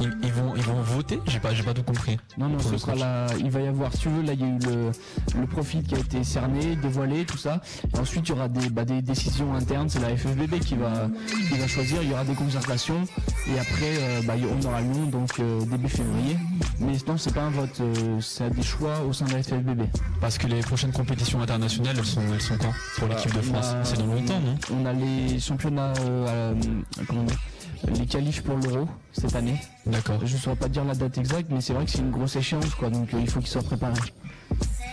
ils, 0.01 0.16
ils 0.22 0.32
vont, 0.32 0.55
ils 0.56 0.62
vont 0.62 0.81
voter? 0.82 1.20
J'ai 1.26 1.40
pas, 1.40 1.55
j'ai 1.55 1.62
pas 1.62 1.74
tout 1.74 1.82
compris. 1.82 2.16
Non, 2.39 2.48
non, 2.48 2.59
ce 2.59 2.76
sera 2.78 2.94
là. 2.94 3.26
Il 3.39 3.51
va 3.51 3.60
y 3.60 3.66
avoir, 3.66 3.93
si 3.93 4.01
tu 4.01 4.09
veux, 4.09 4.22
là, 4.22 4.32
il 4.32 4.40
y 4.40 4.44
a 4.44 4.48
eu 4.48 4.59
le, 4.66 5.40
le 5.40 5.47
profil 5.47 5.82
qui 5.82 5.94
a 5.94 5.98
été 5.98 6.24
cerné, 6.24 6.76
dévoilé, 6.76 7.24
tout 7.24 7.39
ça. 7.39 7.60
Et 7.94 7.98
ensuite, 7.98 8.28
il 8.28 8.32
y 8.32 8.35
aura 8.35 8.48
des, 8.48 8.68
bah, 8.70 8.85
des 8.85 9.02
décisions 9.02 9.55
internes. 9.55 9.89
C'est 9.89 10.01
la 10.01 10.16
FFBB 10.16 10.59
qui 10.60 10.74
va, 10.76 11.09
qui 11.48 11.59
va 11.59 11.66
choisir. 11.66 12.02
Il 12.02 12.10
y 12.10 12.12
aura 12.12 12.24
des 12.24 12.35
concertations. 12.35 13.05
Et 13.48 13.59
après, 13.59 13.94
euh, 13.98 14.22
bah, 14.24 14.35
on 14.51 14.66
aura 14.66 14.82
nom, 14.82 15.06
donc 15.06 15.39
euh, 15.40 15.60
début 15.66 15.89
février. 15.89 16.36
Mais 16.81 16.93
non, 17.06 17.16
c'est 17.16 17.35
pas 17.35 17.44
un 17.45 17.51
vote. 17.51 17.81
euh, 17.81 18.21
c'est 18.21 18.51
des 18.51 18.62
choix 18.62 19.01
au 19.09 19.12
sein 19.12 19.27
de 19.27 19.33
la 19.33 19.43
FFBB. 19.43 19.83
Parce 20.21 20.39
que 20.39 20.47
les 20.47 20.61
prochaines 20.61 20.93
compétitions 20.93 21.41
internationales, 21.41 21.97
elles 21.99 22.05
sont, 22.05 22.23
elles 22.33 22.41
sont 22.41 22.57
quand? 22.59 22.73
Pour 22.99 23.09
l'équipe 23.09 23.33
de 23.35 23.41
France 23.41 23.66
a- 23.66 23.85
C'est 23.85 23.99
dans 23.99 24.07
longtemps, 24.07 24.41
non? 24.41 24.55
On 24.73 24.87
a 24.87 24.93
les 24.93 25.39
championnats, 25.41 25.93
euh, 26.01 26.53
à- 26.53 27.91
les 27.99 28.07
qualifs 28.07 28.43
pour 28.43 28.57
l'Euro 28.57 28.89
cette 29.12 29.35
année. 29.37 29.61
D'accord. 29.87 30.19
Je 30.25 30.35
ne 30.35 30.39
saurais 30.41 30.57
pas 30.57 30.69
dire 30.69 30.85
la 30.85 30.95
date 30.95 31.19
exacte, 31.19 31.51
mais 31.51 31.61
c'est 31.61 31.75
vrai 31.75 31.85
que 31.85 31.91
c'est 31.91 31.99
une 31.99 32.11
grosse 32.11 32.37
échéance, 32.37 32.75
quoi. 32.75 32.89
Donc 32.91 33.12
euh, 33.12 33.19
il 33.21 33.29
faut 33.31 33.41
qu'ils 33.41 33.49
soient 33.51 33.62
préparés. 33.62 34.01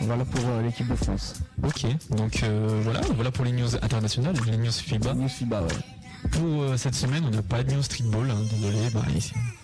Voilà 0.01 0.25
pour 0.25 0.41
euh, 0.47 0.61
l'équipe 0.63 0.87
de 0.87 0.95
France. 0.95 1.35
Ok, 1.63 1.85
donc 2.17 2.43
voilà, 2.83 3.01
voilà 3.15 3.31
pour 3.31 3.45
les 3.45 3.51
news 3.51 3.75
internationales, 3.81 4.35
les 4.49 4.57
news 4.57 4.71
FIBA. 4.71 5.13
News 5.13 5.29
FIBA, 5.29 5.61
ouais. 5.61 5.67
Pour 6.31 6.63
euh, 6.63 6.77
cette 6.77 6.95
semaine, 6.95 7.23
on 7.27 7.29
n'a 7.29 7.41
pas 7.41 7.63
de 7.63 7.73
news 7.73 7.81
streetball, 7.83 8.29
hein, 8.31 8.37
désolé. 8.49 8.77
Bah, 8.93 9.01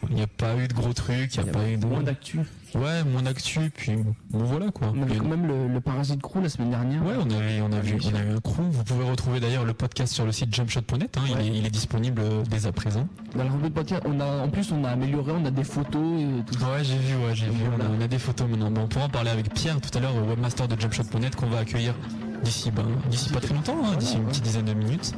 il 0.10 0.15
n'y 0.15 0.22
a 0.22 0.27
pas 0.27 0.56
eu 0.57 0.68
de 0.68 0.73
gros 0.73 0.94
trucs, 0.94 1.35
il 1.35 1.44
n'y 1.44 1.49
a, 1.49 1.52
pas 1.53 1.68
eu 1.69 1.77
de. 1.77 1.85
Moins 1.85 2.03
d'actu. 2.03 2.39
Ouais, 2.76 3.03
moins 3.06 3.22
d'actu, 3.22 3.72
puis 3.73 3.94
bon 4.30 4.44
voilà 4.44 4.69
quoi. 4.72 4.91
On 4.94 5.02
avait 5.02 5.15
Et- 5.15 5.18
quand 5.18 5.27
même 5.30 5.48
le, 5.48 5.68
le 5.69 5.80
Parasite 5.81 6.22
Crew 6.22 6.39
la 6.44 6.49
semaine 6.49 6.69
dernière. 6.69 7.03
Ouais, 7.06 7.14
on 7.18 7.30
a, 7.31 7.68
on, 7.68 7.72
a 7.72 7.80
vu, 7.80 7.98
on 8.03 8.15
a 8.15 8.22
eu 8.22 8.35
un 8.35 8.39
crew. 8.41 8.61
Vous 8.69 8.84
pouvez 8.84 9.06
retrouver 9.06 9.39
d'ailleurs 9.39 9.64
le 9.64 9.73
podcast 9.73 10.14
sur 10.14 10.26
le 10.26 10.31
site 10.34 10.53
jumpshot.net. 10.53 11.18
hein, 11.18 11.22
il, 11.30 11.39
est, 11.39 11.57
il 11.60 11.65
est 11.65 11.69
disponible 11.69 12.22
euh, 12.22 12.44
dès 12.49 12.65
à 12.68 12.72
présent. 12.73 13.07
Dans 13.35 13.44
le 13.45 13.49
revue 13.49 13.69
de 13.69 13.73
podcast, 13.73 14.03
on 14.06 14.19
a, 14.19 14.26
en 14.44 14.49
plus, 14.49 14.72
on 14.73 14.84
a 14.84 14.89
amélioré, 14.89 15.31
on 15.31 15.45
a 15.45 15.52
des 15.52 15.64
photos 15.64 16.22
et 16.22 16.44
tout 16.45 16.60
ça. 16.60 16.69
Ouais, 16.72 16.84
j'ai 16.84 16.98
vu, 16.98 17.15
ouais, 17.15 17.34
j'ai 17.34 17.48
vu. 17.48 17.64
On 17.77 17.81
a, 17.81 17.88
on 17.98 18.02
a 18.02 18.07
des 18.07 18.19
photos 18.19 18.48
maintenant. 18.49 18.72
On 18.84 18.88
pourra 18.88 19.06
en 19.06 19.10
parler 19.10 19.31
avec 19.31 19.53
Pierre 19.53 19.80
tout 19.80 19.98
à 19.98 20.02
l'heure, 20.02 20.14
webmaster 20.27 20.68
de 20.68 20.80
jumpshot.net 20.80 21.35
qu'on 21.38 21.48
va 21.48 21.60
accueillir 21.60 21.95
d'ici 22.43 22.72
ben, 22.72 22.85
d'ici 23.09 23.30
pas 23.30 23.39
très 23.39 23.53
longtemps, 23.53 23.77
hein, 23.85 23.95
d'ici 23.97 24.18
une 24.18 24.26
petite 24.26 24.43
dizaine 24.43 24.65
de 24.65 24.73
minutes. 24.73 25.14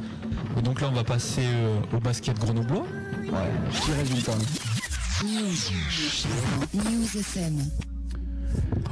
Et 0.58 0.62
donc 0.62 0.80
là, 0.80 0.88
on 0.90 0.94
va 0.94 1.04
passer 1.04 1.42
euh, 1.44 1.78
au 1.94 2.00
basket 2.00 2.38
grenoblois. 2.38 2.84
Ouais, 3.24 3.50
petit 3.70 3.92
résultat. 3.92 4.34
News. 5.22 5.56
News 6.74 7.18
FM. 7.18 7.62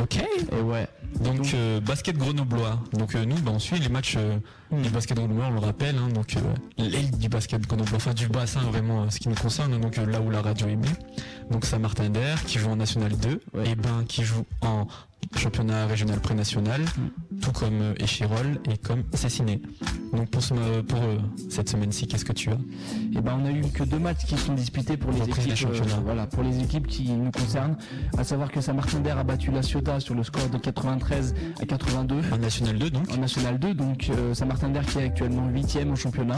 Ok. 0.00 0.16
Et 0.52 0.60
ouais. 0.62 0.86
Donc, 1.20 1.52
euh, 1.54 1.80
basket 1.80 2.16
grenoblois. 2.16 2.78
Donc 2.92 3.14
euh, 3.14 3.24
nous, 3.24 3.36
bah, 3.36 3.50
on 3.54 3.58
suit 3.58 3.78
les 3.78 3.88
matchs 3.88 4.16
euh, 4.18 4.36
du 4.70 4.90
basket 4.90 5.16
grenoblois, 5.16 5.46
on 5.48 5.52
le 5.54 5.58
rappelle. 5.58 5.96
hein, 5.96 6.08
donc 6.12 6.36
euh, 6.36 6.40
l'élite 6.78 7.18
du 7.18 7.28
basket 7.28 7.62
grenoblois, 7.62 7.96
enfin 7.96 8.12
du 8.14 8.28
bassin 8.28 8.60
vraiment, 8.60 9.08
ce 9.10 9.18
qui 9.18 9.28
nous 9.28 9.34
concerne. 9.34 9.72
hein, 9.72 9.78
donc 9.80 9.96
là 9.96 10.20
où 10.20 10.30
la 10.30 10.42
radio 10.42 10.68
est 10.68 10.76
bien. 10.76 10.92
Donc 11.50 11.64
Saint-Martin 11.64 12.10
d'Air 12.10 12.44
qui 12.44 12.58
joue 12.58 12.68
en 12.68 12.76
National 12.76 13.12
2, 13.16 13.40
et 13.64 13.74
Ben 13.74 14.04
qui 14.06 14.22
joue 14.22 14.44
en 14.60 14.86
championnat 15.36 15.86
régional 15.86 16.20
pré-national, 16.20 16.80
tout 17.42 17.50
comme 17.52 17.94
Échirol 17.98 18.60
et 18.70 18.76
comme 18.78 19.02
Cessiné. 19.14 19.60
Donc 20.12 20.30
pour, 20.30 20.42
ce, 20.42 20.80
pour 20.82 21.00
cette 21.50 21.68
semaine-ci, 21.68 22.06
qu'est-ce 22.06 22.24
que 22.24 22.32
tu 22.32 22.50
as? 22.50 22.58
Et 23.16 23.20
ben 23.20 23.38
on 23.42 23.44
a 23.46 23.50
eu 23.50 23.62
que 23.62 23.82
deux 23.82 23.98
matchs 23.98 24.24
qui 24.26 24.36
sont 24.36 24.54
disputés 24.54 24.96
pour 24.96 25.10
les 25.10 25.20
Reprise 25.22 25.46
équipes, 25.46 25.68
voilà, 26.04 26.26
pour 26.26 26.42
les 26.44 26.60
équipes 26.60 26.86
qui 26.86 27.10
nous 27.10 27.30
concernent. 27.32 27.76
À 28.16 28.24
savoir 28.24 28.50
que 28.52 28.60
Saint-Martin-d'Air 28.60 29.18
a 29.18 29.24
battu 29.24 29.50
la 29.50 29.62
Sur 29.98 30.14
le 30.14 30.22
score 30.22 30.50
de 30.50 30.58
93 30.58 31.34
à 31.62 31.64
82. 31.64 32.16
En 32.30 32.36
National 32.36 32.78
2 32.78 32.90
donc 32.90 33.10
En 33.10 33.16
National 33.16 33.58
2, 33.58 33.72
donc 33.74 34.10
euh, 34.10 34.34
Saint-Martin-d'Air 34.34 34.84
qui 34.84 34.98
est 34.98 35.04
actuellement 35.04 35.48
8ème 35.48 35.92
au 35.92 35.96
championnat. 35.96 36.36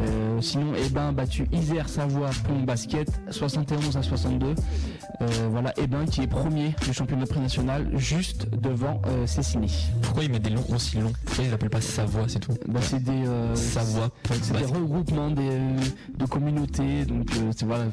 Euh, 0.00 0.40
sinon, 0.40 0.74
Ebin 0.74 1.10
a 1.10 1.12
battu 1.12 1.46
Isère 1.52 1.88
Savoie 1.88 2.30
Pont 2.44 2.58
Basket 2.64 3.08
71 3.30 3.96
à 3.96 4.02
62. 4.02 4.46
Euh, 4.46 5.26
voilà, 5.52 5.72
Ebin 5.78 6.06
qui 6.06 6.22
est 6.22 6.26
premier 6.26 6.74
du 6.84 6.92
championnat 6.92 7.24
pré-national 7.26 7.88
juste 7.94 8.50
devant 8.50 9.00
Cessini. 9.26 9.86
Pourquoi 10.02 10.24
il 10.24 10.32
met 10.32 10.40
des 10.40 10.50
noms 10.50 10.64
aussi 10.74 10.98
longs? 10.98 11.12
Pourquoi 11.24 11.44
il 11.44 11.50
l'appelle 11.50 11.70
pas 11.70 11.80
Savoie, 11.80 12.24
c'est 12.26 12.40
tout? 12.40 12.54
Bah, 12.68 12.80
c'est 12.82 13.02
des, 13.02 13.24
Savoie, 13.54 14.10
c'est 14.28 14.56
des 14.58 14.64
regroupements 14.64 15.30
des, 15.30 15.60
de 16.18 16.26
communautés, 16.26 17.04
donc 17.04 17.30
c'est 17.56 17.64
voilà, 17.64 17.84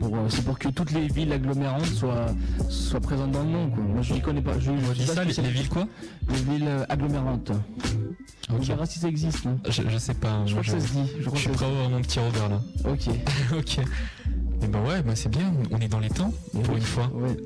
pour, 0.00 0.10
pour 0.44 0.58
que 0.58 0.68
toutes 0.68 0.90
les 0.90 1.06
villes 1.06 1.32
agglomérantes 1.32 1.86
soient, 1.86 2.26
soient 2.68 3.00
présentes 3.00 3.30
dans 3.30 3.44
le 3.44 3.50
nom. 3.50 3.70
Quoi. 3.70 3.84
Moi 3.84 4.02
je 4.02 4.14
connais 4.24 4.42
pas. 4.42 4.58
Je, 4.58 4.70
je 4.88 4.92
Dis 4.92 5.06
ça, 5.06 5.24
les, 5.24 5.32
les 5.32 5.50
villes 5.50 5.68
quoi 5.68 5.86
Les 6.28 6.34
villes 6.36 6.66
euh, 6.68 6.84
agglomérantes. 6.88 7.52
On 8.50 8.56
Ok. 8.56 8.64
verra 8.64 8.86
si 8.86 8.98
ça 8.98 9.08
existe. 9.08 9.44
non 9.44 9.58
je, 9.68 9.82
je 9.88 9.98
sais 9.98 10.14
pas. 10.14 10.44
Je 10.46 10.54
moi, 10.54 10.62
crois 10.62 10.74
que 10.74 10.80
ça 10.80 10.86
se 10.88 10.92
dit. 10.92 11.10
Je 11.18 11.24
crois 11.24 11.34
Je 11.36 11.40
suis 11.42 11.50
prêt 11.50 11.66
à 11.66 11.70
voir 11.70 11.90
mon 11.90 12.00
petit 12.00 12.18
Robert 12.18 12.48
là. 12.48 12.60
Ok. 12.90 13.08
ok. 13.56 13.78
Et 14.62 14.66
bah 14.68 14.80
ouais, 14.80 15.02
bah 15.02 15.14
c'est 15.14 15.28
bien, 15.28 15.52
on 15.72 15.78
est 15.78 15.88
dans 15.88 15.98
les 16.00 16.08
temps 16.08 16.32
pour 16.62 16.74
une 16.76 16.82
fois. 16.82 17.10
Ouais. 17.14 17.36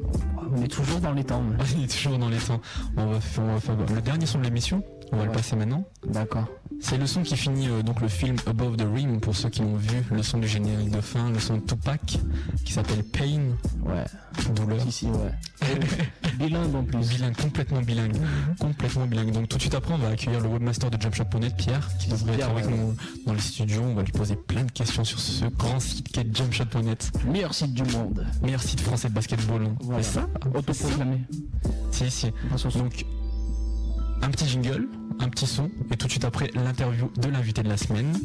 On 0.56 0.62
est 0.62 0.68
toujours 0.68 1.00
dans 1.00 1.12
les 1.12 1.24
temps. 1.24 1.42
On 1.76 1.82
est 1.82 1.86
toujours 1.92 2.16
dans 2.18 2.28
les 2.28 2.36
temps. 2.38 2.60
On 2.96 3.06
va 3.06 3.20
faire, 3.20 3.44
on 3.44 3.54
va 3.54 3.60
faire 3.60 3.76
le 3.94 4.00
dernier 4.00 4.24
son 4.26 4.38
de 4.38 4.44
l'émission. 4.44 4.82
On 5.12 5.16
va 5.16 5.24
le 5.24 5.32
passer 5.32 5.56
maintenant. 5.56 5.84
D'accord. 6.06 6.44
C'est 6.80 6.96
le 6.98 7.06
son 7.06 7.22
qui 7.22 7.36
finit 7.36 7.68
euh, 7.68 7.82
donc 7.82 8.00
le 8.00 8.08
film 8.08 8.36
Above 8.46 8.76
the 8.76 8.86
Rim 8.94 9.20
pour 9.20 9.34
ceux 9.34 9.48
qui 9.48 9.62
l'ont 9.62 9.74
vu, 9.74 10.02
le 10.12 10.22
son 10.22 10.38
du 10.38 10.46
générique 10.46 10.90
de 10.90 11.00
fin, 11.00 11.30
le 11.30 11.38
son 11.40 11.56
de 11.56 11.62
Tupac 11.62 12.18
qui 12.64 12.72
s'appelle 12.72 13.02
Pain, 13.02 13.40
Ouais. 13.84 14.04
douleur. 14.54 14.80
Si, 14.82 14.92
si, 14.92 15.06
ouais. 15.06 15.32
Bilingue 16.38 16.74
en 16.76 16.84
plus. 16.84 17.08
Bilingue, 17.08 17.36
complètement 17.36 17.80
bilingue, 17.80 18.16
complètement 18.60 19.06
bilingue. 19.06 19.32
Donc 19.32 19.48
tout 19.48 19.56
de 19.56 19.62
suite 19.62 19.74
après, 19.74 19.94
on 19.94 19.98
va 19.98 20.08
accueillir 20.10 20.40
le 20.40 20.48
webmaster 20.48 20.88
de 20.90 21.00
Jumpshot.net, 21.02 21.56
Pierre, 21.56 21.88
qui 21.98 22.10
devrait 22.10 22.36
Pierre, 22.36 22.48
être 22.50 22.56
avec 22.56 22.66
ouais. 22.66 22.76
nous 22.76 22.94
dans 23.26 23.32
les 23.32 23.40
studios. 23.40 23.82
On 23.82 23.94
va 23.94 24.02
lui 24.02 24.12
poser 24.12 24.36
plein 24.36 24.62
de 24.64 24.70
questions 24.70 25.02
sur 25.04 25.18
ce 25.18 25.46
grand 25.46 25.80
site 25.80 26.12
qu'est 26.12 26.36
Jumpshot.net, 26.36 27.10
Meilleur 27.26 27.54
site 27.54 27.74
du 27.74 27.82
monde. 27.96 28.24
meilleur 28.42 28.62
site 28.62 28.80
français 28.80 29.08
de 29.08 29.14
basketball. 29.14 29.62
hein. 29.64 29.74
Voilà. 29.80 30.02
C'est 30.02 30.14
ça 30.20 30.28
Autoproclamé. 30.54 31.22
Si, 31.90 32.08
si. 32.10 32.30
Donc, 32.76 33.04
un 34.22 34.30
petit 34.30 34.46
jingle, 34.46 34.88
un 35.20 35.28
petit 35.28 35.46
son, 35.46 35.70
et 35.90 35.96
tout 35.96 36.06
de 36.06 36.10
suite 36.10 36.24
après, 36.24 36.50
l'interview 36.54 37.10
de 37.16 37.28
l'invité 37.28 37.62
de 37.62 37.68
la 37.68 37.76
semaine. 37.76 38.18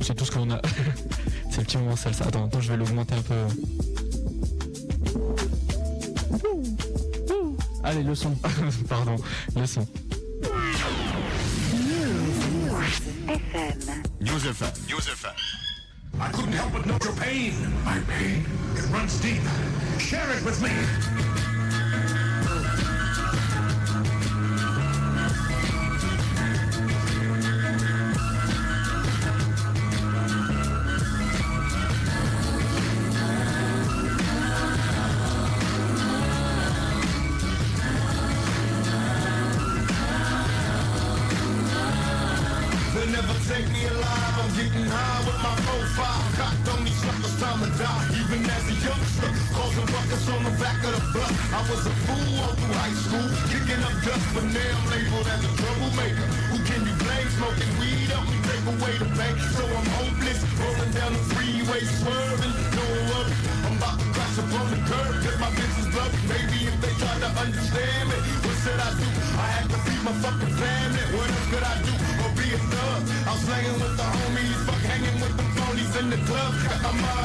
C'est 0.00 0.14
tout 0.14 0.24
ce 0.24 0.30
qu'on 0.30 0.50
a. 0.50 0.60
C'est 1.50 1.58
le 1.58 1.64
petit 1.64 1.78
moment 1.78 1.96
salsa. 1.96 2.24
Attends, 2.26 2.46
attends, 2.46 2.60
je 2.60 2.68
vais 2.70 2.76
l'augmenter 2.76 3.14
un 3.14 3.22
peu. 3.22 3.34
Allez, 7.84 8.02
le 8.02 8.14
son. 8.14 8.34
Pardon, 8.88 9.16
le 9.56 9.66
son. 9.66 9.86
News 14.20 14.46
FM. 14.46 14.72
News 14.88 15.08
FM. 15.08 15.32
I 16.20 16.28
couldn't 16.32 16.52
help 16.52 16.72
but 16.72 16.86
note 16.86 17.04
your 17.04 17.14
pain. 17.14 17.52
My 17.84 17.98
pain, 18.00 18.44
it 18.76 18.88
runs 18.90 19.20
deep. 19.20 19.42
Share 19.98 20.30
it 20.36 20.44
with 20.44 20.60
me. 20.62 20.70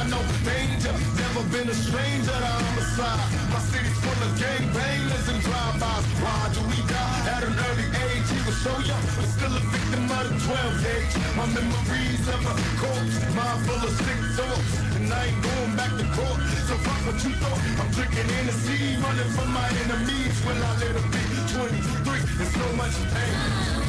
Mind 0.03 0.11
no 0.11 0.21
danger. 0.43 0.91
Never 1.15 1.43
been 1.47 1.69
a 1.69 1.73
stranger 1.73 2.35
to 2.35 2.51
homicide. 2.59 3.23
My 3.51 3.59
city's 3.71 3.97
full 4.03 4.19
of 4.19 4.31
gang 4.35 4.67
bangers 4.75 5.27
and 5.31 5.39
drive-bys. 5.39 6.05
Why 6.19 6.39
do 6.51 6.59
we 6.67 6.79
die 6.91 7.31
at 7.31 7.43
an 7.43 7.55
early 7.55 7.87
age? 7.87 8.27
He 8.27 8.39
was 8.43 8.57
so 8.59 8.73
young, 8.83 9.05
but 9.15 9.27
still 9.31 9.55
a 9.55 9.63
victim 9.71 10.03
of 10.11 10.23
the 10.27 10.35
12 10.43 10.83
gauge. 10.83 11.15
My 11.39 11.47
memories 11.55 12.25
of 12.27 12.41
a 12.43 12.53
corpse, 12.83 13.15
mind 13.31 13.59
full 13.63 13.79
of 13.79 13.93
sick 13.95 14.19
thoughts. 14.35 14.71
And 14.99 15.07
I 15.07 15.31
ain't 15.31 15.39
going 15.39 15.73
back 15.79 15.93
to 15.95 16.05
court. 16.11 16.39
So 16.67 16.75
fuck 16.83 16.99
what 17.07 17.17
you 17.23 17.31
thought. 17.39 17.59
I'm 17.79 17.89
drinking 17.95 18.27
in 18.27 18.45
the 18.47 18.55
sea. 18.59 18.99
running 18.99 19.31
from 19.31 19.49
my 19.55 19.67
enemies. 19.87 20.35
When 20.43 20.57
I 20.59 20.71
let 20.83 20.99
a 20.99 21.03
be 21.15 21.23
23, 21.47 22.19
there's 22.35 22.51
so 22.51 22.67
much 22.75 22.95
pain. 23.07 23.82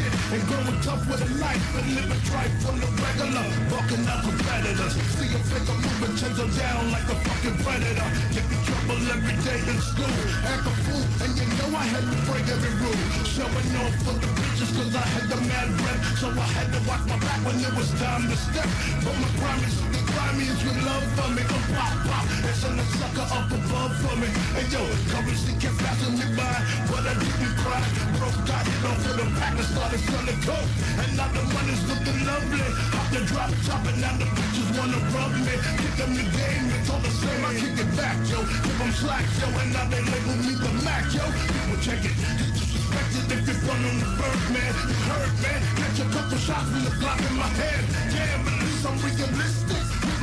Kid 0.00 0.12
And 0.32 0.42
growing 0.48 0.80
tough 0.80 1.02
with 1.08 1.20
a 1.20 1.30
knife 1.36 1.64
And 1.76 1.88
living 1.94 2.22
tripe 2.24 2.54
from 2.64 2.76
the 2.80 2.88
regular. 3.00 3.44
Bucking 3.68 4.04
out 4.08 4.22
competitors. 4.24 4.94
See 5.16 5.30
a 5.30 5.40
figure 5.50 5.78
moving 5.84 6.14
chains 6.16 6.38
are 6.40 6.52
down 6.56 6.84
like 6.90 7.08
a 7.08 7.16
fucking 7.26 7.58
predator. 7.60 8.08
Get 8.32 8.46
in 8.48 8.60
trouble 8.64 9.00
every 9.14 9.36
day 9.44 9.60
in 9.60 9.78
school. 9.80 10.16
Act 10.48 10.66
a 10.66 10.72
fool 10.84 11.04
And 11.22 11.32
you 11.36 11.46
know 11.58 11.70
I 11.76 11.84
had 11.84 12.04
to 12.08 12.18
break 12.28 12.46
every 12.48 12.74
rule. 12.80 13.00
Showing 13.28 13.70
off 13.82 13.94
for 14.04 14.16
the 14.16 14.28
bitches 14.36 14.70
Cause 14.76 14.94
I 14.96 15.06
had 15.16 15.26
the 15.28 15.38
mad 15.50 15.68
breath 15.78 16.02
So 16.18 16.28
I 16.30 16.48
had 16.56 16.68
to 16.72 16.80
watch 16.88 17.04
my 17.06 17.18
back 17.20 17.40
when 17.44 17.56
it 17.60 17.74
was 17.76 17.90
time 18.00 18.28
to 18.28 18.36
step. 18.36 18.68
But 19.04 19.16
my 19.20 19.30
promise 19.40 19.76
The 19.80 19.89
grimiest 20.20 20.64
with 20.64 20.80
love 20.84 21.06
for 21.16 21.30
me 21.32 21.42
Come 21.42 21.66
pop 21.74 21.94
pop. 22.06 22.24
Send 22.60 22.78
a 22.78 22.84
sucker 23.00 23.24
up 23.24 23.48
above 23.48 23.94
for 24.04 24.16
me. 24.20 24.28
And 24.58 24.68
yo, 24.68 24.82
currency 25.08 25.56
kept 25.56 25.78
passing 25.80 26.12
me 26.18 26.26
by. 26.36 26.60
But 26.92 27.08
I 27.08 27.14
didn't 27.16 27.56
cry. 27.62 27.80
Broke 28.20 28.36
got 28.44 28.64
hit 28.68 28.84
off 28.84 29.00
with 29.00 29.24
a 29.24 29.26
pack 29.40 29.56
and 29.56 29.64
started 29.64 30.00
selling 30.04 30.40
coke 30.44 30.70
And 31.00 31.16
now 31.16 31.30
the 31.32 31.42
money's 31.56 31.82
looking 31.88 32.20
lovely. 32.28 32.68
Hop 32.92 33.08
the 33.08 33.20
drop 33.24 33.50
top 33.64 33.80
and 33.88 34.00
now 34.00 34.12
the 34.20 34.28
bitches 34.36 34.68
wanna 34.76 35.00
rub 35.14 35.32
me. 35.40 35.56
Kick 35.80 35.94
them 35.96 36.12
the 36.12 36.26
game, 36.36 36.64
it's 36.76 36.90
all 36.92 37.00
the 37.00 37.12
same. 37.16 37.42
I 37.48 37.56
kick 37.56 37.80
it 37.80 37.90
back, 37.96 38.18
yo. 38.28 38.44
Give 38.44 38.76
them 38.76 38.92
slack, 38.92 39.24
yo. 39.40 39.48
And 39.56 39.72
now 39.72 39.86
they 39.88 40.02
label 40.04 40.36
me 40.44 40.52
the 40.60 40.72
Mac, 40.84 41.08
yo. 41.16 41.24
People 41.24 41.80
check 41.80 42.02
it. 42.04 42.16
Disrespected 42.36 43.24
if 43.32 43.48
you 43.48 43.56
run 43.64 43.80
on 43.88 43.96
the 44.04 44.08
bird, 44.20 44.42
man. 44.52 44.72
You 44.84 44.98
heard, 45.08 45.32
man. 45.40 45.60
Catch 45.80 45.98
a 46.04 46.06
couple 46.12 46.40
shots 46.44 46.68
with 46.76 46.92
a 46.92 46.94
Glock 47.00 47.20
in 47.24 47.34
my 47.40 47.48
hand. 47.56 47.84
Damn, 48.12 48.44
at 48.44 48.56
least 48.60 48.84
I'm 48.84 48.96
realistic 49.00 49.79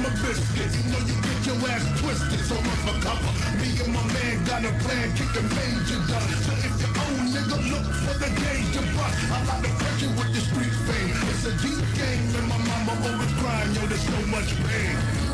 My 0.08 0.14
biscuit. 0.24 0.72
You 0.72 0.84
know 0.88 1.04
you 1.04 1.20
get 1.20 1.40
your 1.44 1.60
ass 1.68 1.84
twisted 2.00 2.40
So 2.48 2.56
run 2.56 2.80
for 2.88 2.96
cover 3.04 3.34
Me 3.60 3.76
and 3.84 3.92
my 3.92 4.00
man 4.16 4.40
got 4.48 4.64
a 4.64 4.72
plan 4.80 5.12
Kicking 5.20 5.50
major 5.52 6.00
done 6.08 6.32
So 6.48 6.54
if 6.64 6.80
you 6.80 6.88
own 6.96 7.28
nigga 7.36 7.60
Look 7.68 7.88
for 8.08 8.16
the 8.16 8.30
gauge 8.40 8.72
to 8.72 8.82
bust 8.96 9.20
I 9.28 9.44
like 9.44 9.68
to 9.68 9.72
pressure 9.76 10.14
with 10.16 10.32
the 10.32 10.40
street 10.48 10.76
fame. 10.88 11.12
It's 11.28 11.44
a 11.44 11.54
deep 11.60 11.84
game 12.00 12.24
And 12.40 12.48
my 12.48 12.56
mama 12.56 12.94
always 13.04 13.34
crying 13.36 13.76
Yo, 13.76 13.82
there's 13.84 14.00
so 14.00 14.20
much 14.32 14.56
pain 14.64 15.27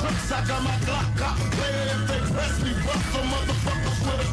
tricks, 0.00 0.32
I 0.32 0.40
got 0.48 0.62
my 0.64 0.76
Glock 0.86 1.20
out. 1.20 1.36
Player 1.56 1.86
if 1.94 2.02
they 2.08 2.20
press 2.32 2.54
me, 2.64 2.72
bust 2.84 3.04
some 3.12 3.28
motherfuckers 3.28 4.00
with 4.06 4.24
a 4.24 4.28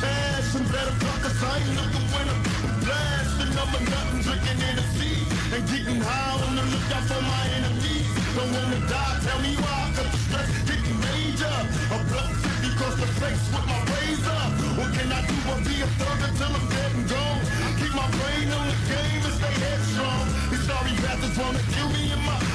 passion. 0.00 0.62
Better 0.72 0.96
fuckers. 1.02 1.38
I 1.42 1.54
ain't 1.62 1.74
looking 1.78 2.06
winner. 2.12 2.38
Blasting 2.82 3.54
up 3.62 3.70
a 3.70 3.80
nothing, 3.86 4.20
drinking 4.26 4.60
in 4.66 4.74
the 4.80 4.86
sea. 4.98 5.18
And 5.54 5.62
getting 5.70 6.00
high 6.02 6.42
on 6.42 6.52
the 6.58 6.64
lookout 6.72 7.04
for 7.06 7.22
my 7.22 7.44
enemies. 7.58 8.08
Don't 8.34 8.50
wanna 8.50 8.80
die, 8.90 9.16
tell 9.22 9.40
me 9.46 9.52
why. 9.62 9.80
Cause 9.96 10.10
the 10.10 10.20
stress 10.26 10.50
getting 10.66 10.98
major. 11.06 11.56
A 11.94 11.98
blunt 12.10 12.34
50 12.42 12.78
cross 12.78 12.96
the 12.98 13.08
face 13.22 13.44
with 13.54 13.66
my 13.70 13.80
razor. 13.94 14.42
What 14.78 14.90
can 14.96 15.08
I 15.12 15.20
do 15.28 15.36
but 15.46 15.60
be 15.62 15.76
a 15.86 15.88
thug 16.00 16.18
until 16.26 16.50
I'm 16.58 16.66
dead 16.74 16.92
and 16.98 17.06
gone? 17.06 17.40
Keep 17.78 17.94
my 17.94 18.08
brain 18.18 18.48
on 18.58 18.66
the 18.70 18.78
game 18.90 19.22
and 19.22 19.34
stay 19.38 19.54
headstrong. 19.62 20.26
These 20.50 20.64
sorry 20.66 20.94
bastards 21.04 21.36
wanna 21.38 21.62
kill 21.74 21.88
me 21.94 22.02
in 22.10 22.22
my 22.26 22.51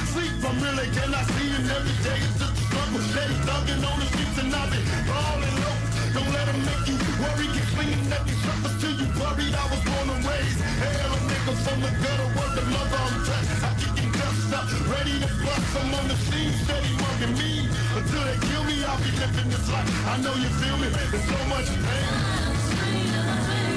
I'm 0.48 0.56
really 0.64 0.88
cannot 0.96 1.28
see 1.36 1.50
and 1.60 1.68
every 1.68 1.92
day 2.00 2.16
it's 2.24 2.40
just 2.40 2.56
a 2.56 2.64
struggle. 2.72 3.04
Steady 3.12 3.36
thugging 3.44 3.84
on 3.84 4.00
the 4.00 4.06
streets 4.08 4.38
and 4.40 4.48
I've 4.48 4.72
been 4.72 4.80
balling 5.04 5.56
low. 5.60 5.76
Don't 6.16 6.30
let 6.32 6.48
them 6.48 6.60
make 6.64 6.88
you 6.88 6.96
worry, 7.20 7.52
get 7.52 7.68
swinging 7.76 8.08
at 8.08 8.24
these 8.24 8.40
suckers 8.40 8.76
till 8.80 8.96
you 8.96 9.12
buried. 9.12 9.52
I 9.52 9.64
was 9.68 9.82
born 9.84 10.08
and 10.08 10.24
raised. 10.24 10.60
Hell, 10.80 11.12
a 11.12 11.18
nigga 11.28 11.52
from 11.52 11.78
the 11.84 11.92
gutter, 12.00 12.28
work 12.32 12.52
the 12.56 12.64
mother 12.64 12.96
I'm 12.96 13.16
touched. 13.28 13.60
I 13.60 13.70
kicking 13.76 14.12
dust 14.16 14.56
up, 14.56 14.68
ready 14.88 15.20
to 15.20 15.28
bust. 15.44 15.68
I'm 15.84 15.92
on 16.00 16.06
the 16.08 16.16
scene, 16.16 16.52
steady 16.64 16.92
mugging 16.96 17.34
me. 17.36 17.68
Until 17.92 18.24
they 18.24 18.38
kill 18.48 18.64
me, 18.64 18.76
I'll 18.88 18.96
be 19.04 19.12
living 19.20 19.52
this 19.52 19.68
life. 19.68 19.90
I 20.08 20.16
know 20.24 20.32
you 20.32 20.48
feel 20.64 20.76
me, 20.80 20.88
there's 20.88 21.28
so 21.28 21.38
much 21.52 21.68
pain. 21.76 23.67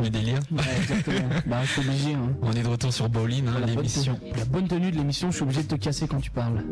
Mes 0.00 0.10
délires. 0.10 0.40
Ouais, 0.52 0.62
exactement. 0.80 1.28
bah, 1.46 1.60
c'est 1.66 1.80
obligé. 1.80 2.14
Hein. 2.14 2.32
On 2.42 2.52
est 2.52 2.62
de 2.62 2.68
retour 2.68 2.92
sur 2.92 3.08
Bowling, 3.08 3.46
hein, 3.48 3.60
l'émission. 3.66 4.18
La 4.36 4.44
bonne 4.44 4.68
tenue 4.68 4.90
de 4.90 4.96
l'émission, 4.96 5.30
je 5.30 5.36
suis 5.36 5.42
obligé 5.44 5.62
de 5.62 5.68
te 5.68 5.74
casser 5.76 6.06
quand 6.06 6.20
tu 6.20 6.30
parles. 6.30 6.62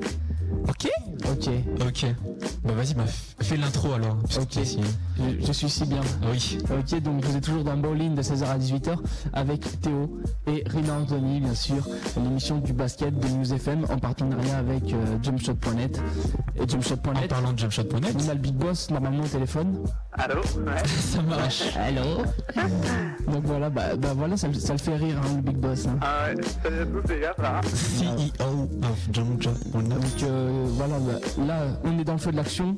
Ok 1.33 1.49
Ok. 1.87 2.07
Bah 2.65 2.73
vas-y, 2.75 2.95
bah, 2.95 3.05
fais 3.41 3.57
l'intro 3.57 3.93
alors. 3.95 4.17
Ok. 4.41 4.59
Je, 5.19 5.47
je 5.47 5.53
suis 5.53 5.69
si 5.69 5.85
bien. 5.87 6.01
Oui. 6.31 6.59
Ok, 6.71 7.01
donc 7.03 7.25
vous 7.25 7.37
êtes 7.37 7.45
toujours 7.45 7.65
dans 7.65 7.77
Bowling 7.77 8.15
de 8.15 8.23
16h 8.23 8.45
à 8.45 8.59
18h 8.59 8.97
avec 9.33 9.81
Théo 9.81 10.19
et 10.47 10.63
Rina 10.67 10.95
Anthony, 10.95 11.41
bien 11.41 11.55
sûr, 11.55 11.87
l'émission 12.17 12.59
du 12.59 12.73
basket 12.73 13.19
de 13.19 13.29
News 13.29 13.53
FM 13.53 13.87
en 13.91 13.99
partenariat 13.99 14.59
avec 14.59 14.93
euh, 14.93 14.97
Jumpshot.net. 15.23 16.01
Et 16.57 16.69
Jumpshot.net. 16.69 17.25
En 17.25 17.29
parlant 17.29 17.53
de 17.53 17.59
Jumpshot.net. 17.59 18.15
On 18.25 18.29
a 18.29 18.35
le 18.35 18.41
Big 18.41 18.55
Boss 18.55 18.91
normalement 18.91 19.25
au 19.25 19.29
téléphone. 19.29 19.77
Allô 20.13 20.37
Ouais. 20.41 20.87
Ça 20.87 21.23
marche. 21.23 21.63
Allô 21.77 22.23
Donc 23.33 23.45
voilà, 23.45 23.71
bah, 23.71 23.97
bah 23.97 24.13
voilà, 24.17 24.37
ça, 24.37 24.49
le- 24.49 24.55
ça 24.55 24.73
le 24.73 24.79
fait 24.79 24.97
rire, 24.97 25.19
hein, 25.25 25.35
le 25.37 25.43
Big 25.43 25.57
Boss. 25.57 25.87
hein. 25.87 25.99
Ah 26.01 26.29
ouais, 26.29 26.43
salut 26.63 26.81
à 26.81 26.87
tous 26.87 27.09
les 27.09 27.21
gars, 27.21 27.35
ça 27.37 27.61
CEO 27.65 28.69
of 28.83 29.09
Jumpshot.net. 29.13 29.89
Donc 29.89 30.23
euh, 30.23 30.67
voilà, 30.71 30.99
bah, 30.99 31.16
là 31.47 31.59
on 31.85 31.99
est 31.99 32.05
dans 32.05 32.13
le 32.15 32.19
feu 32.19 32.31
de 32.33 32.37
l'action. 32.37 32.77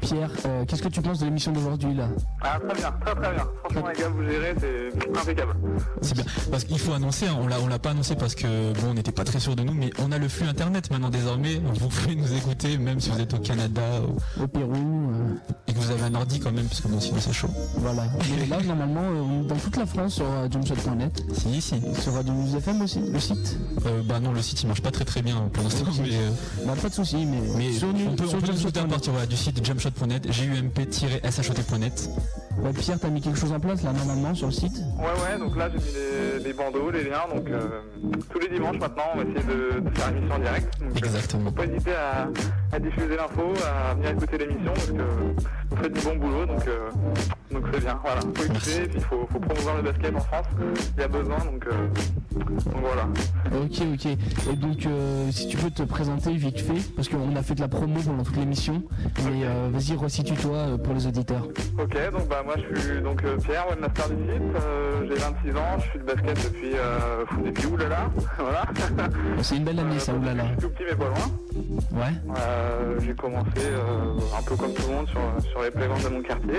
Pierre, 0.00 0.30
euh, 0.46 0.64
qu'est-ce 0.66 0.82
que 0.82 0.88
tu 0.88 1.00
penses 1.02 1.18
de 1.20 1.24
l'émission 1.24 1.52
d'aujourd'hui 1.52 1.94
là 1.94 2.08
Ah 2.40 2.58
très 2.60 2.78
bien, 2.78 2.92
très 3.04 3.14
très 3.14 3.34
bien. 3.34 3.44
Franchement 3.64 3.88
les 3.94 4.00
gars, 4.00 4.08
vous 4.08 4.22
gérez, 4.24 4.54
c'est 4.60 5.18
impeccable. 5.20 5.54
C'est 6.02 6.14
bien. 6.14 6.24
Parce 6.50 6.64
qu'il 6.64 6.78
faut 6.78 6.92
annoncer, 6.92 7.26
hein, 7.26 7.36
on 7.40 7.46
l'a, 7.46 7.60
on 7.60 7.66
l'a 7.66 7.78
pas 7.78 7.90
annoncé 7.90 8.14
parce 8.16 8.34
que 8.34 8.72
bon, 8.80 8.90
on 8.90 8.94
n'était 8.94 9.12
pas 9.12 9.24
très 9.24 9.40
sûr 9.40 9.56
de 9.56 9.62
nous, 9.62 9.74
mais 9.74 9.90
on 9.98 10.12
a 10.12 10.18
le 10.18 10.28
flux 10.28 10.46
internet 10.48 10.90
maintenant 10.90 11.10
désormais. 11.10 11.60
Vous 11.74 11.88
pouvez 11.88 12.14
nous 12.14 12.32
écouter 12.34 12.78
même 12.78 13.00
si 13.00 13.10
vous 13.10 13.20
êtes 13.20 13.34
au 13.34 13.38
Canada 13.38 13.82
ou- 14.38 14.42
Au 14.42 14.46
Pérou. 14.46 14.72
euh, 14.74 15.34
et 15.66 15.72
que 15.72 15.78
vous 15.78 15.90
avez 15.90 16.02
un 16.02 16.14
ordi 16.14 16.40
quand 16.40 16.52
même, 16.52 16.66
parce 16.66 16.80
que 16.80 16.88
sinon 17.00 17.20
c'est 17.20 17.32
chaud. 17.32 17.48
voilà. 17.76 18.04
Mais 18.38 18.46
là 18.46 18.62
normalement 18.62 19.02
euh, 19.02 19.20
on 19.20 19.44
est 19.44 19.46
dans 19.48 19.56
toute 19.56 19.76
la 19.76 19.86
France 19.86 20.14
sur 20.14 20.26
Jumpshot.net. 20.50 21.24
Si, 21.32 21.60
si. 21.60 21.74
Et 21.76 21.94
sur 22.00 22.14
Radio 22.14 22.32
News 22.32 22.56
FM 22.56 22.82
aussi, 22.82 23.00
le 23.00 23.20
site. 23.20 23.58
Euh, 23.86 24.02
bah 24.04 24.20
non, 24.20 24.32
le 24.32 24.42
site 24.42 24.62
il 24.62 24.66
marche 24.68 24.82
pas 24.82 24.90
très 24.90 25.04
très 25.04 25.22
bien 25.22 25.48
pour 25.52 25.62
l'instant, 25.64 25.84
mais, 26.02 26.08
euh, 26.14 26.30
Bah 26.66 26.74
pas 26.80 26.88
de 26.88 26.94
soucis, 26.94 27.26
mais, 27.26 27.40
mais 27.56 27.72
sur, 27.78 27.88
on 27.88 27.92
peut, 27.92 28.24
on 28.24 28.28
peut 28.28 28.36
à 28.36 28.46
Jumpshot.net. 28.46 28.88
partir 28.88 29.12
voilà, 29.12 29.26
du 29.26 29.36
site 29.36 29.64
jumpshot.net, 29.64 30.26
gump-shot.net. 30.26 32.10
Ouais, 32.58 32.72
Pierre, 32.72 32.98
t'as 33.00 33.08
mis 33.08 33.20
quelque 33.20 33.38
chose 33.38 33.52
en 33.52 33.60
place 33.60 33.82
là 33.82 33.92
normalement 33.92 34.34
sur 34.34 34.46
le 34.46 34.52
site? 34.52 34.76
Ouais 34.98 35.04
ouais, 35.04 35.38
donc 35.38 35.56
là 35.56 35.70
j'ai 35.70 35.78
mis 35.78 35.92
les, 35.94 36.44
les 36.44 36.52
bandeaux, 36.52 36.90
les 36.90 37.04
liens, 37.04 37.22
donc 37.32 37.48
euh, 37.48 37.80
tous 38.32 38.40
les 38.40 38.48
dimanches 38.48 38.78
maintenant 38.78 39.04
on 39.14 39.18
va 39.18 39.22
essayer 39.24 39.44
de, 39.46 39.80
de 39.80 39.90
faire 39.96 40.10
l'émission 40.12 40.34
en 40.34 40.38
direct. 40.40 40.80
Donc, 40.80 40.90
euh, 40.90 40.98
Exactement. 40.98 41.44
faut 41.50 41.56
pas 41.56 41.64
hésiter 41.66 41.92
à, 41.92 42.28
à 42.72 42.78
diffuser 42.78 43.16
l'info, 43.16 43.52
à 43.64 43.94
venir 43.94 44.10
écouter 44.10 44.38
l'émission 44.38 44.72
parce 44.74 44.86
que 44.86 44.92
vous 45.70 45.76
faites 45.76 45.92
du 45.92 46.00
bon 46.00 46.16
boulot, 46.16 46.46
donc 46.46 46.66
euh, 46.66 46.90
donc 47.50 47.64
c'est 47.72 47.80
bien. 47.80 47.98
Voilà, 48.04 48.20
faut 48.20 48.44
écouter, 48.44 48.76
et 48.84 48.88
puis 48.88 48.96
il 48.98 49.00
faut, 49.04 49.26
faut 49.30 49.38
promouvoir 49.38 49.76
le 49.76 49.82
basket 49.82 50.14
en 50.14 50.20
France, 50.20 50.46
il 50.96 51.00
y 51.00 51.04
a 51.04 51.08
besoin, 51.08 51.38
donc, 51.38 51.66
euh, 51.66 51.88
donc 52.38 52.82
voilà. 52.82 53.08
Ok, 53.62 53.82
ok. 53.94 54.06
Et 54.52 54.56
donc, 54.56 54.86
euh, 54.86 55.30
si 55.30 55.48
tu 55.48 55.56
peux 55.56 55.70
te 55.70 55.82
présenter 55.82 56.32
vite 56.32 56.60
fait, 56.60 56.94
parce 56.94 57.08
qu'on 57.08 57.34
a 57.36 57.42
fait 57.42 57.54
de 57.54 57.60
la 57.60 57.68
promo 57.68 58.00
pendant 58.00 58.22
toute 58.22 58.36
l'émission, 58.36 58.82
mais 59.24 59.44
vas-y, 59.70 59.96
resitue-toi 59.96 60.78
pour 60.84 60.94
les 60.94 61.06
auditeurs. 61.06 61.46
Ok, 61.78 61.96
donc 62.12 62.28
bah 62.28 62.42
moi 62.44 62.54
je 62.56 62.80
suis 62.80 63.00
donc 63.02 63.22
Pierre, 63.44 63.66
webmaster 63.70 64.08
du 64.10 64.32
site, 64.32 65.08
j'ai 65.08 65.14
26 65.14 65.56
ans, 65.56 65.78
je 65.78 65.90
suis 65.90 65.98
de 65.98 66.04
basket 66.04 66.44
depuis, 66.44 67.44
depuis 67.44 67.66
oulala, 67.66 68.10
voilà. 68.38 68.62
C'est 69.42 69.56
une 69.56 69.64
belle 69.64 69.80
année 69.80 69.98
ça, 69.98 70.14
oulala. 70.14 70.44
Je 70.44 70.48
suis 70.48 70.56
tout 70.60 70.68
petit 70.70 70.84
mais 70.90 70.96
pas 70.96 71.04
loin. 71.06 72.02
Ouais. 72.02 72.12
Euh, 72.58 72.98
j'ai 73.04 73.14
commencé 73.14 73.50
euh, 73.58 74.18
un 74.36 74.42
peu 74.42 74.56
comme 74.56 74.72
tout 74.74 74.88
le 74.88 74.94
monde 74.96 75.08
sur, 75.08 75.20
sur 75.50 75.62
les 75.62 75.70
playgrounds 75.70 76.04
de 76.04 76.08
mon 76.14 76.22
quartier. 76.22 76.58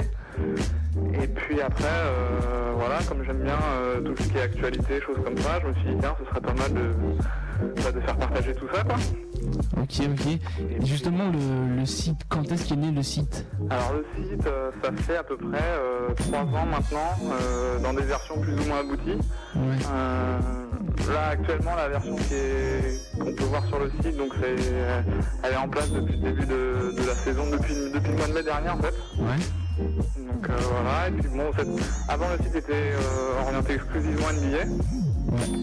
Et 1.22 1.28
puis 1.28 1.60
après, 1.62 1.84
euh, 1.86 2.72
voilà, 2.78 3.00
comme 3.08 3.24
j'aime 3.26 3.44
bien 3.44 3.58
tout 4.06 4.16
ce 4.24 4.30
qui 4.30 4.38
est 4.38 4.42
actualité, 4.42 5.02
choses 5.02 5.18
comme 5.24 5.38
ça, 5.38 5.60
je 5.62 5.68
me 5.68 5.74
suis 5.74 5.90
dit 5.90 5.98
tiens, 6.00 6.16
ce 6.20 6.30
serait 6.30 6.42
pas 6.42 6.54
mal 6.54 6.74
de, 6.74 7.82
bah, 7.84 7.92
de 7.92 8.00
faire 8.00 8.16
partager 8.16 8.54
tout 8.56 8.68
ça 8.74 8.84
quoi. 8.84 8.96
Ok, 9.82 10.02
ok. 10.12 10.28
Et 10.82 10.86
justement, 10.86 11.30
le, 11.32 11.76
le 11.80 11.86
site, 11.86 12.20
quand 12.30 12.50
est-ce 12.52 12.70
qu'est 12.70 12.76
né 12.78 12.92
le 12.92 13.04
site? 13.04 13.46
Alors 13.70 13.94
le 13.94 14.06
site, 14.24 14.44
ça 14.84 14.92
fait 15.04 15.18
à 15.18 15.24
peu 15.24 15.36
près 15.38 15.60
euh, 15.62 16.14
3 16.16 16.40
ans 16.40 16.66
maintenant, 16.66 17.18
dans 17.84 17.94
des 17.94 18.04
versions 18.04 18.40
plus 18.40 18.54
ou 18.54 18.68
moins 18.68 18.80
abouties. 18.80 19.20
Ouais. 19.56 20.69
Là 21.11 21.30
actuellement 21.31 21.76
la 21.76 21.89
version 21.89 22.15
est 22.31 23.18
qu'on 23.19 23.34
peut 23.34 23.43
voir 23.45 23.65
sur 23.68 23.80
le 23.80 23.91
site, 24.01 24.15
donc 24.18 24.31
c'est 24.39 24.56
euh, 24.72 25.01
elle 25.43 25.53
est 25.53 25.57
en 25.57 25.68
place 25.68 25.89
depuis 25.91 26.14
le 26.18 26.19
début 26.31 26.45
de, 26.45 26.95
de 27.01 27.07
la 27.07 27.15
saison, 27.15 27.49
depuis, 27.49 27.73
depuis 27.93 28.11
le 28.11 28.18
mois 28.18 28.27
de 28.27 28.34
mai 28.34 28.43
dernier 28.43 28.69
en 28.69 28.77
fait. 28.77 28.93
Ouais. 29.18 29.85
Donc 30.27 30.49
euh, 30.49 30.53
voilà, 30.72 31.07
et 31.07 31.11
puis 31.11 31.27
bon, 31.30 31.51
cette- 31.57 32.10
avant 32.10 32.26
le 32.38 32.43
site 32.43 32.56
était 32.56 32.73
euh, 32.93 33.41
orienté 33.41 33.73
exclusivement 33.76 34.27
NBA. 34.31 34.65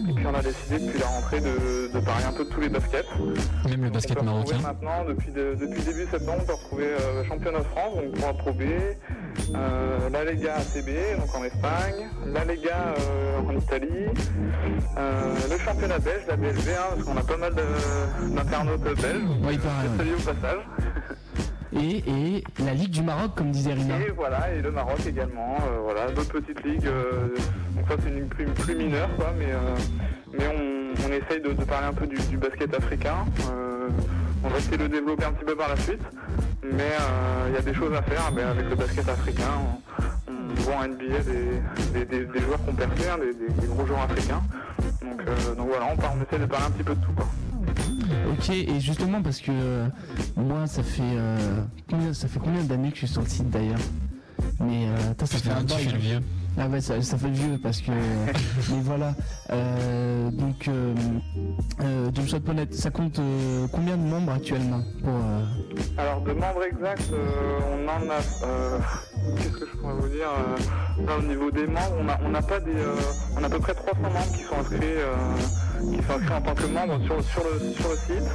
Et 0.09 0.13
puis 0.13 0.25
on 0.25 0.33
a 0.33 0.41
décidé 0.41 0.79
depuis 0.79 0.99
la 0.99 1.07
rentrée 1.07 1.41
de, 1.41 1.91
de 1.93 1.99
parler 1.99 2.23
un 2.25 2.31
peu 2.31 2.45
de 2.45 2.49
tous 2.49 2.61
les 2.61 2.69
baskets. 2.69 3.05
Même 3.69 3.83
le 3.83 3.89
basket 3.89 4.17
on 4.19 4.23
peut 4.23 4.29
retrouver 4.29 4.53
marocain. 4.53 4.67
maintenant, 4.67 5.05
depuis, 5.07 5.31
de- 5.31 5.55
depuis 5.59 5.81
début 5.83 6.07
septembre, 6.09 6.39
on 6.41 6.45
peut 6.45 6.53
retrouver 6.53 6.85
euh, 6.87 7.23
championnat 7.25 7.59
de 7.59 7.63
France, 7.65 7.95
donc 7.95 8.11
pour 8.17 8.37
Pro 8.37 8.53
B, 8.53 8.61
euh, 9.55 10.09
la 10.09 10.23
Lega 10.23 10.55
ACB, 10.55 11.19
donc 11.19 11.35
en 11.35 11.43
Espagne, 11.43 12.07
la 12.33 12.45
Lega 12.45 12.95
euh, 12.99 13.39
en 13.47 13.57
Italie, 13.57 14.05
le 15.49 15.57
championnat 15.59 15.99
belge, 15.99 16.23
la 16.27 16.35
BLV, 16.37 16.69
hein, 16.69 16.83
parce 16.95 17.03
qu'on 17.03 17.17
a 17.17 17.23
pas 17.23 17.37
mal 17.37 17.53
d'internautes 18.35 18.81
belges. 18.81 19.01
Ouais, 19.43 19.53
il 19.53 19.59
paraît, 19.59 19.83
Je 19.85 19.89
ouais. 19.91 19.97
salue 19.97 20.13
au 20.17 20.33
passage. 20.33 20.59
Et, 21.75 22.43
la 22.63 22.73
Ligue 22.73 22.91
du 22.91 23.01
Maroc, 23.01 23.31
comme 23.35 23.51
disait 23.51 23.73
Rina. 23.73 23.99
Et 23.99 24.11
voilà, 24.11 24.53
et 24.53 24.61
le 24.61 24.71
Maroc 24.71 24.99
également, 25.05 25.55
euh, 25.55 25.79
voilà, 25.83 26.11
d'autres 26.11 26.39
petites 26.39 26.63
ligues, 26.63 26.87
euh, 26.87 27.27
donc 27.75 27.85
ça 27.89 27.95
c'est 28.03 28.09
une 28.09 28.27
plus, 28.27 28.45
plus 28.45 28.75
mineure 28.75 29.09
quoi, 29.17 29.33
mais, 29.37 29.51
euh, 29.51 29.75
mais 30.33 30.45
on, 30.47 31.11
essaye 31.11 31.41
de, 31.41 31.49
parler 31.63 31.87
un 31.87 31.93
peu 31.93 32.07
du, 32.07 32.37
basket 32.37 32.73
africain. 32.73 33.25
Euh, 33.49 33.89
on 34.43 34.49
va 34.49 34.57
essayer 34.57 34.77
de 34.77 34.83
le 34.83 34.89
développer 34.89 35.25
un 35.25 35.31
petit 35.31 35.45
peu 35.45 35.55
par 35.55 35.69
la 35.69 35.77
suite, 35.77 36.01
mais 36.63 36.83
euh, 36.83 37.47
il 37.49 37.55
y 37.55 37.57
a 37.57 37.61
des 37.61 37.73
choses 37.73 37.93
à 37.93 38.01
faire 38.01 38.31
mais 38.33 38.43
avec 38.43 38.69
le 38.69 38.75
basket 38.75 39.07
africain. 39.09 39.51
On, 40.29 40.33
voit 40.61 40.75
en 40.75 40.87
NBA 40.87 41.19
des, 41.93 42.05
des, 42.05 42.39
joueurs 42.41 42.59
percé, 42.59 43.09
hein, 43.09 43.17
des, 43.19 43.67
gros 43.67 43.85
joueurs 43.85 44.01
africains. 44.01 44.41
Donc, 45.01 45.21
euh, 45.21 45.55
donc 45.55 45.67
voilà, 45.69 45.85
on, 45.91 45.95
part- 45.95 46.13
on 46.17 46.23
essaie 46.23 46.41
de 46.41 46.45
parler 46.45 46.65
un 46.65 46.71
petit 46.71 46.83
peu 46.83 46.95
de 46.95 47.05
tout. 47.05 47.13
Quoi. 47.13 47.25
Ok, 48.31 48.49
et 48.49 48.79
justement 48.79 49.21
parce 49.21 49.39
que 49.41 49.51
euh, 49.51 49.87
moi, 50.35 50.67
ça 50.67 50.83
fait 50.83 51.01
euh, 51.03 51.61
combien, 51.89 52.13
ça 52.13 52.27
fait 52.27 52.39
combien 52.39 52.63
d'années 52.63 52.89
que 52.89 52.95
je 52.95 53.05
suis 53.05 53.13
sur 53.13 53.21
le 53.21 53.27
site 53.27 53.49
d'ailleurs? 53.49 53.79
Mais 54.59 54.87
euh, 54.87 55.13
toi, 55.17 55.27
ça 55.27 55.37
fait 55.37 55.49
un 55.51 55.63
bail. 55.63 55.85
le 55.85 55.97
vieux. 55.97 56.19
Ah 56.59 56.67
ouais, 56.67 56.81
ça, 56.81 56.99
ça 57.03 57.17
fait 57.17 57.27
le 57.27 57.33
vieux 57.33 57.59
parce 57.61 57.81
que. 57.81 57.91
mais 58.71 58.81
voilà. 58.83 59.13
Euh, 59.51 60.31
donc, 60.31 60.67
euh, 60.67 60.93
euh, 61.81 62.09
Jumpshot.net, 62.13 62.73
ça 62.73 62.89
compte 62.89 63.19
euh, 63.19 63.67
combien 63.71 63.95
de 63.97 64.01
membres 64.03 64.31
actuellement 64.33 64.81
pour, 65.03 65.13
euh, 65.13 65.45
Alors 65.97 66.21
de 66.21 66.31
membres 66.33 66.63
exacts, 66.63 67.11
euh, 67.13 67.59
on 67.73 67.87
en 67.87 68.09
a 68.09 68.45
euh, 68.47 68.79
qu'est-ce 69.37 69.49
que 69.49 69.65
je 69.71 69.77
pourrais 69.77 69.93
vous 69.93 70.07
dire 70.07 70.29
euh, 70.29 71.05
Là, 71.05 71.17
au 71.19 71.21
niveau 71.21 71.51
des 71.51 71.67
membres, 71.67 71.95
on 71.99 72.09
a, 72.09 72.19
on 72.25 72.33
a 72.33 72.41
pas 72.41 72.59
des, 72.59 72.71
euh, 72.71 72.95
on 73.37 73.43
a 73.43 73.47
à 73.47 73.49
peu 73.49 73.59
près 73.59 73.73
300 73.75 74.01
membres 74.01 74.31
qui 74.35 74.43
sont 74.43 74.55
inscrits, 74.59 74.79
qui 75.79 76.03
sont 76.03 76.13
inscrits 76.13 76.33
en 76.33 76.41
tant 76.41 76.55
que 76.55 76.65
membres 76.65 76.99
sur, 77.05 77.23
sur 77.23 77.43
le, 77.43 77.73
sur 77.73 77.89
le 77.89 77.95
site. 77.95 78.29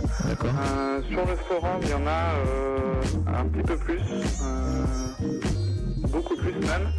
Euh, 0.44 1.02
sur 1.10 1.26
le 1.26 1.36
forum, 1.36 1.80
il 1.82 1.88
y 1.90 1.94
en 1.94 2.06
a 2.06 2.34
euh, 2.46 3.02
un 3.26 3.44
petit 3.46 3.62
peu 3.66 3.76
plus, 3.76 4.00
euh, 4.42 4.84
beaucoup 6.12 6.36
plus 6.36 6.52
même. 6.52 6.92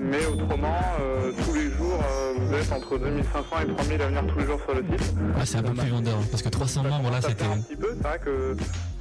Mais 0.00 0.24
autrement, 0.26 0.80
euh, 1.00 1.32
tous 1.44 1.54
les 1.54 1.70
jours, 1.70 2.00
euh, 2.02 2.32
vous 2.38 2.54
êtes 2.54 2.72
entre 2.72 2.98
2500 2.98 3.46
et 3.62 3.74
3000 3.74 4.02
à 4.02 4.06
venir 4.06 4.26
tous 4.28 4.38
les 4.38 4.46
jours 4.46 4.60
sur 4.62 4.74
le 4.74 4.82
site. 4.82 5.14
Ah, 5.36 5.44
c'est 5.44 5.58
un 5.58 5.62
peu 5.62 5.74
plus 5.74 5.88
vendeur. 5.90 6.18
Parce 6.30 6.42
que 6.42 6.48
300 6.48 6.84
membres, 6.84 7.10
là, 7.10 7.20
c'était. 7.20 7.44
un 7.44 7.60
petit 7.60 7.76
peu, 7.76 7.88
c'est 7.96 8.06
vrai 8.08 8.18
que 8.24 8.56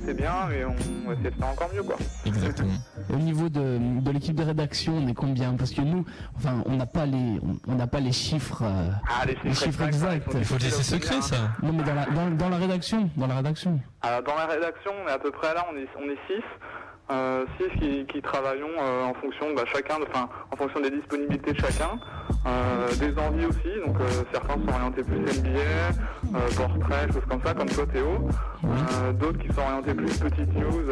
c'est 0.05 0.13
bien, 0.15 0.33
mais 0.49 0.65
on 0.65 1.07
va 1.07 1.13
essayer 1.13 1.29
de 1.29 1.35
faire 1.35 1.47
encore 1.47 1.69
mieux, 1.73 1.83
quoi. 1.83 1.95
Exactement. 2.25 2.73
Au 3.13 3.15
niveau 3.17 3.47
de, 3.47 3.77
de 4.01 4.11
l'équipe 4.11 4.35
de 4.35 4.43
rédaction, 4.43 4.97
on 4.97 5.07
est 5.07 5.13
combien? 5.13 5.53
Parce 5.53 5.71
que 5.71 5.81
nous, 5.81 6.03
enfin, 6.35 6.61
on 6.65 6.75
n'a 6.75 6.85
pas 6.87 7.05
les, 7.05 7.39
on- 7.67 7.75
n'a 7.75 7.87
pas 7.87 7.99
les 7.99 8.11
chiffres, 8.11 8.63
euh, 8.63 8.89
Ah, 9.07 9.25
les 9.25 9.35
chiffres 9.53 9.83
exacts, 9.83 10.15
exacts. 10.27 10.31
il 10.35 10.45
faut 10.45 10.55
le 10.55 10.59
laisser 10.63 10.83
secret, 10.83 11.21
ça. 11.21 11.37
Non, 11.61 11.73
mais 11.73 11.83
dans 11.83 11.93
la, 11.95 12.05
dans, 12.07 12.29
dans 12.31 12.49
la 12.49 12.57
rédaction, 12.57 13.09
dans 13.15 13.27
la 13.27 13.35
rédaction. 13.35 13.79
Alors, 14.01 14.23
dans 14.23 14.35
la 14.35 14.45
rédaction, 14.47 14.91
on 15.05 15.07
est 15.07 15.11
à 15.11 15.19
peu 15.19 15.31
près 15.31 15.53
là, 15.53 15.65
on 15.71 15.77
est, 15.77 15.87
on 15.97 16.09
est 16.11 16.17
six. 16.27 16.43
Euh, 17.09 17.45
six 17.57 17.79
qui, 17.79 18.05
qui 18.07 18.21
travaillons 18.21 18.67
euh, 18.81 19.05
en 19.05 19.13
fonction 19.13 19.53
bah, 19.55 19.63
chacun, 19.73 19.95
enfin 20.09 20.27
en 20.51 20.57
fonction 20.57 20.81
des 20.81 20.89
disponibilités 20.91 21.53
de 21.53 21.57
chacun, 21.59 21.91
euh, 22.45 22.89
des 22.99 23.17
envies 23.17 23.45
aussi. 23.45 23.69
Donc 23.85 23.95
euh, 24.01 24.23
certains 24.33 24.55
sont 24.55 24.67
orientés 24.73 25.03
plus 25.03 25.19
NBA, 25.19 25.59
euh, 26.35 26.39
portrait, 26.57 27.07
choses 27.13 27.23
comme 27.29 27.41
ça, 27.45 27.53
comme 27.53 27.69
toi 27.69 27.85
Théo. 27.93 28.27
Euh, 28.65 29.13
D'autres 29.13 29.39
qui 29.39 29.47
sont 29.53 29.61
orientés 29.61 29.93
plus 29.93 30.19
petites 30.19 30.53
news, 30.53 30.83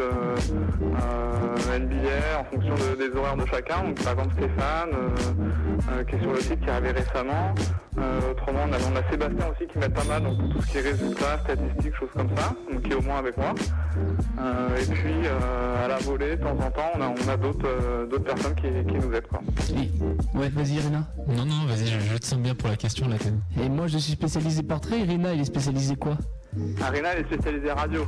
NBA, 1.78 2.40
en 2.40 2.44
fonction 2.44 2.74
de- 2.74 2.96
des 2.96 3.14
horaires 3.14 3.36
de 3.36 3.46
chacun. 3.46 3.82
Donc 3.84 4.02
par 4.02 4.12
exemple 4.14 4.34
Stéphane, 4.36 6.06
qui 6.08 6.14
est 6.16 6.22
sur 6.22 6.32
le 6.32 6.40
site, 6.40 6.60
qui 6.60 6.66
est 6.66 6.72
arrivé 6.72 6.92
récemment. 6.92 7.54
Euh, 7.98 8.30
autrement, 8.32 8.60
on 8.68 8.72
a, 8.72 8.76
on 8.92 8.96
a 8.96 9.10
Sébastien 9.10 9.46
aussi 9.50 9.66
qui 9.66 9.78
met 9.78 9.88
pas 9.88 10.04
mal 10.04 10.22
donc 10.22 10.38
pour 10.38 10.48
tout 10.50 10.62
ce 10.62 10.66
qui 10.70 10.78
est 10.78 10.80
résultats, 10.82 11.38
statistiques, 11.44 11.94
choses 11.98 12.10
comme 12.14 12.28
ça, 12.36 12.52
donc 12.70 12.82
qui 12.82 12.90
est 12.90 12.94
au 12.94 13.00
moins 13.00 13.18
avec 13.18 13.36
moi. 13.38 13.54
Euh, 14.38 14.76
et 14.82 14.84
puis 14.92 15.12
euh, 15.24 15.84
à 15.84 15.88
la 15.88 15.96
volée, 15.98 16.36
de 16.36 16.42
temps 16.42 16.50
en 16.58 16.70
temps, 16.70 16.90
on 16.94 17.00
a, 17.00 17.08
on 17.08 17.28
a 17.28 17.36
d'autres 17.38 17.66
euh, 17.66 18.06
d'autres 18.06 18.24
personnes 18.24 18.54
qui, 18.54 18.62
qui 18.86 18.94
nous 18.98 19.12
aident. 19.14 19.26
Quoi. 19.28 19.40
Ouais, 20.34 20.48
vas-y 20.50 20.74
Irina. 20.74 21.06
Non, 21.26 21.46
non, 21.46 21.64
vas-y, 21.66 21.86
je, 21.86 21.98
je 22.00 22.16
te 22.18 22.26
sens 22.26 22.38
bien 22.38 22.54
pour 22.54 22.68
la 22.68 22.76
question, 22.76 23.08
là, 23.08 23.16
t'es- 23.18 23.62
Et 23.64 23.68
moi, 23.70 23.86
je 23.86 23.96
suis 23.98 24.12
spécialisé 24.12 24.62
portrait. 24.62 25.00
Irina, 25.00 25.32
elle 25.32 25.40
est 25.40 25.44
spécialisée 25.44 25.96
quoi? 25.96 26.16
Arena, 26.82 27.10
elle 27.14 27.24
est 27.24 27.26
spécialisée 27.34 27.70
radio. 27.72 28.04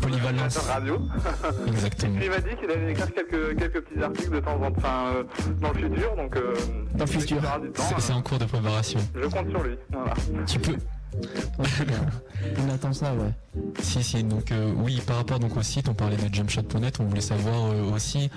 Polyvalence. 0.00 0.56
Radio. 0.58 1.00
Exactement. 1.66 2.18
Il 2.22 2.30
m'a 2.30 2.38
dit 2.38 2.56
qu'il 2.60 2.70
allait 2.70 2.92
écrire 2.92 3.12
quelques, 3.12 3.58
quelques 3.58 3.80
petits 3.82 4.02
articles 4.02 4.30
de 4.30 4.40
temps 4.40 4.54
en 4.62 4.70
temps, 4.70 4.74
enfin, 4.76 5.06
euh, 5.16 5.24
dans 5.60 5.72
le 5.72 5.78
futur, 5.78 6.16
donc. 6.16 6.36
euh, 6.36 6.54
Dans 6.94 7.04
le 7.04 7.10
futur. 7.10 7.42
C'est 7.98 8.12
en 8.12 8.22
cours 8.22 8.38
de 8.38 8.44
préparation. 8.44 9.00
euh, 9.16 9.22
Je 9.24 9.28
compte 9.28 9.50
sur 9.50 9.62
lui. 9.62 9.76
Voilà. 9.90 10.14
Tu 10.46 10.58
peux. 10.58 10.76
On 12.58 12.74
attend 12.74 12.92
ça, 12.92 13.14
ouais. 13.14 13.62
Si, 13.80 14.02
si, 14.02 14.24
donc 14.24 14.50
euh, 14.52 14.72
oui, 14.76 15.00
par 15.06 15.16
rapport 15.18 15.38
donc 15.38 15.56
au 15.56 15.62
site, 15.62 15.88
on 15.88 15.94
parlait 15.94 16.16
de 16.16 16.32
jumpshot.net, 16.34 16.98
on 17.00 17.04
voulait 17.04 17.20
savoir 17.20 17.70
euh, 17.70 17.94
aussi. 17.94 18.30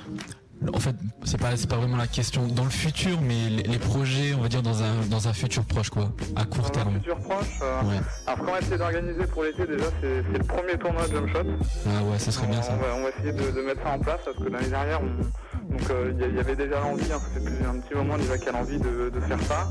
En 0.74 0.80
fait, 0.80 0.96
c'est 1.24 1.40
pas, 1.40 1.50
pas 1.70 1.76
vraiment 1.78 1.98
la 1.98 2.08
question 2.08 2.48
dans 2.48 2.64
le 2.64 2.70
futur, 2.70 3.20
mais 3.22 3.50
les, 3.50 3.64
les 3.64 3.78
projets, 3.78 4.34
on 4.34 4.42
va 4.42 4.48
dire 4.50 4.62
dans 4.64 4.82
un, 4.84 5.06
dans 5.10 5.28
un 5.28 5.34
futur 5.34 5.64
proche, 5.64 5.90
quoi, 5.90 6.10
à 6.36 6.46
court 6.46 6.62
Dans 6.64 6.68
un 6.68 6.72
terme. 6.72 6.94
futur 6.96 7.18
proche. 7.20 7.60
euh, 7.62 7.82
Ouais. 7.84 7.96
Alors, 8.26 8.40
ce 8.40 8.44
qu'on 8.46 8.52
va 8.52 8.60
essayer 8.60 8.78
d'organiser 8.78 9.28
pour 9.28 9.44
l'été, 9.44 9.66
déjà, 9.68 9.86
c'est 10.02 10.24
le 10.38 10.44
premier 10.44 10.78
tournoi 10.78 11.08
de 11.08 11.14
jump 11.14 11.30
shot. 11.30 11.40
Ah 11.86 12.04
ouais, 12.04 12.18
ça 12.20 12.32
serait 12.32 12.48
bien 12.48 12.62
ça. 12.62 12.74
On 12.74 12.78
va, 12.78 12.88
on 12.98 13.04
va 13.04 13.10
essayer 13.10 13.32
de, 13.34 13.52
de 13.56 13.62
mettre 13.66 13.82
ça 13.84 13.92
en 13.92 14.00
place 14.00 14.20
parce 14.26 14.38
que 14.38 14.50
l'année 14.50 14.68
dernière, 14.70 15.00
on- 15.02 15.48
donc 15.68 15.90
euh, 15.92 16.14
il 16.18 16.36
y, 16.36 16.40
avait 16.40 16.56
déjà 16.56 16.80
l'envie, 16.80 17.12
hein, 17.12 17.20
ça 17.20 17.30
fait 17.34 17.42
plus- 17.46 17.66
un 17.68 17.80
petit 17.82 17.94
moment 17.94 18.18
déjà 18.18 18.38
qu'il 18.38 18.46
y 18.48 18.50
a 18.50 18.54
l'envie 18.54 18.80
de, 18.80 19.10
de 19.14 19.20
faire 19.28 19.42
ça. 19.44 19.68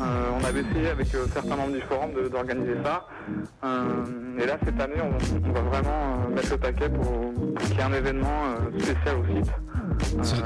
Euh, 0.00 0.30
on 0.38 0.44
avait 0.44 0.60
essayé 0.60 0.88
avec 0.90 1.12
euh, 1.14 1.26
certains 1.32 1.56
membres 1.56 1.72
du 1.72 1.80
forum 1.80 2.10
d'organiser 2.30 2.74
ça. 2.84 3.06
Et 4.40 4.46
là, 4.46 4.58
cette 4.64 4.78
année, 4.80 5.00
on, 5.02 5.48
on 5.48 5.52
va 5.52 5.60
vraiment 5.62 6.28
mettre 6.34 6.50
le 6.50 6.58
paquet 6.58 6.88
pour, 6.90 7.32
pour 7.54 7.66
qu'il 7.66 7.76
y 7.76 7.78
ait 7.78 7.82
un 7.82 7.92
événement 7.94 8.42
spécial 8.78 9.16
au 9.16 9.26
site. 9.36 9.50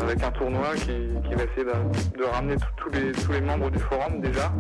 Avec 0.00 0.22
un 0.22 0.30
tournoi 0.30 0.74
qui, 0.76 1.34
va 1.34 1.44
essayer 1.44 1.64
de, 1.64 2.24
ramener 2.24 2.56
tous- 2.76 3.32
les, 3.32 3.40
membres 3.40 3.70
du 3.70 3.78
forum 3.78 4.20
déjà, 4.20 4.52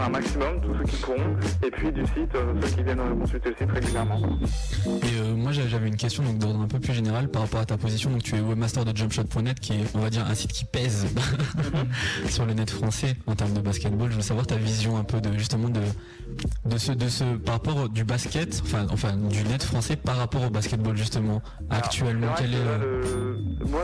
un 0.00 0.08
maximum, 0.08 0.60
tous 0.62 0.74
ceux 0.78 0.84
qui 0.84 0.96
pourront, 1.02 1.36
et 1.64 1.70
puis 1.70 1.92
du 1.92 2.02
site, 2.06 2.34
euh, 2.34 2.54
ceux 2.62 2.68
qui 2.76 2.82
viennent 2.82 3.00
euh, 3.00 3.14
consulter 3.20 3.50
le 3.50 3.56
site 3.56 3.70
régulièrement. 3.70 4.20
Et 4.86 5.20
euh, 5.20 5.34
moi 5.34 5.52
j'a- 5.52 5.68
j'avais 5.68 5.88
une 5.88 5.96
question 5.96 6.22
donc 6.22 6.38
d'ordre 6.38 6.60
un 6.60 6.66
peu 6.68 6.78
plus 6.80 6.94
général 6.94 7.28
par 7.28 7.42
rapport 7.42 7.60
à 7.60 7.66
ta 7.66 7.76
position. 7.76 8.10
Donc 8.10 8.22
tu 8.22 8.34
es 8.36 8.40
webmaster 8.40 8.84
de 8.84 8.96
jumpshot.net 8.96 9.60
qui 9.60 9.74
est 9.74 9.84
on 9.94 9.98
va 10.00 10.10
dire 10.10 10.26
un 10.26 10.34
site 10.34 10.52
qui 10.52 10.64
pèse 10.64 11.06
sur 12.28 12.46
le 12.46 12.54
net 12.54 12.70
français 12.70 13.16
en 13.26 13.34
termes 13.34 13.52
de 13.52 13.60
basketball. 13.60 14.10
Je 14.10 14.16
veux 14.16 14.22
savoir 14.22 14.46
ta 14.46 14.56
vision 14.56 14.96
un 14.96 15.04
peu 15.04 15.20
de 15.20 15.36
justement 15.38 15.68
de 15.68 15.80
de 16.64 16.78
ce 16.78 16.92
de 16.92 17.08
ce 17.08 17.24
par 17.36 17.54
rapport 17.56 17.88
du 17.88 18.04
basket, 18.04 18.62
enfin 18.64 18.86
enfin 18.90 19.16
du 19.16 19.42
net 19.44 19.62
français 19.62 19.96
par 19.96 20.16
rapport 20.16 20.44
au 20.44 20.50
basketball 20.50 20.96
justement 20.96 21.42
actuellement. 21.68 22.28
C'est 22.36 22.44
Quel 22.44 22.52
vrai 22.52 22.60
est 22.60 22.64
que 22.64 22.68
là, 22.70 22.78
le- 22.78 23.66
moi, 23.68 23.80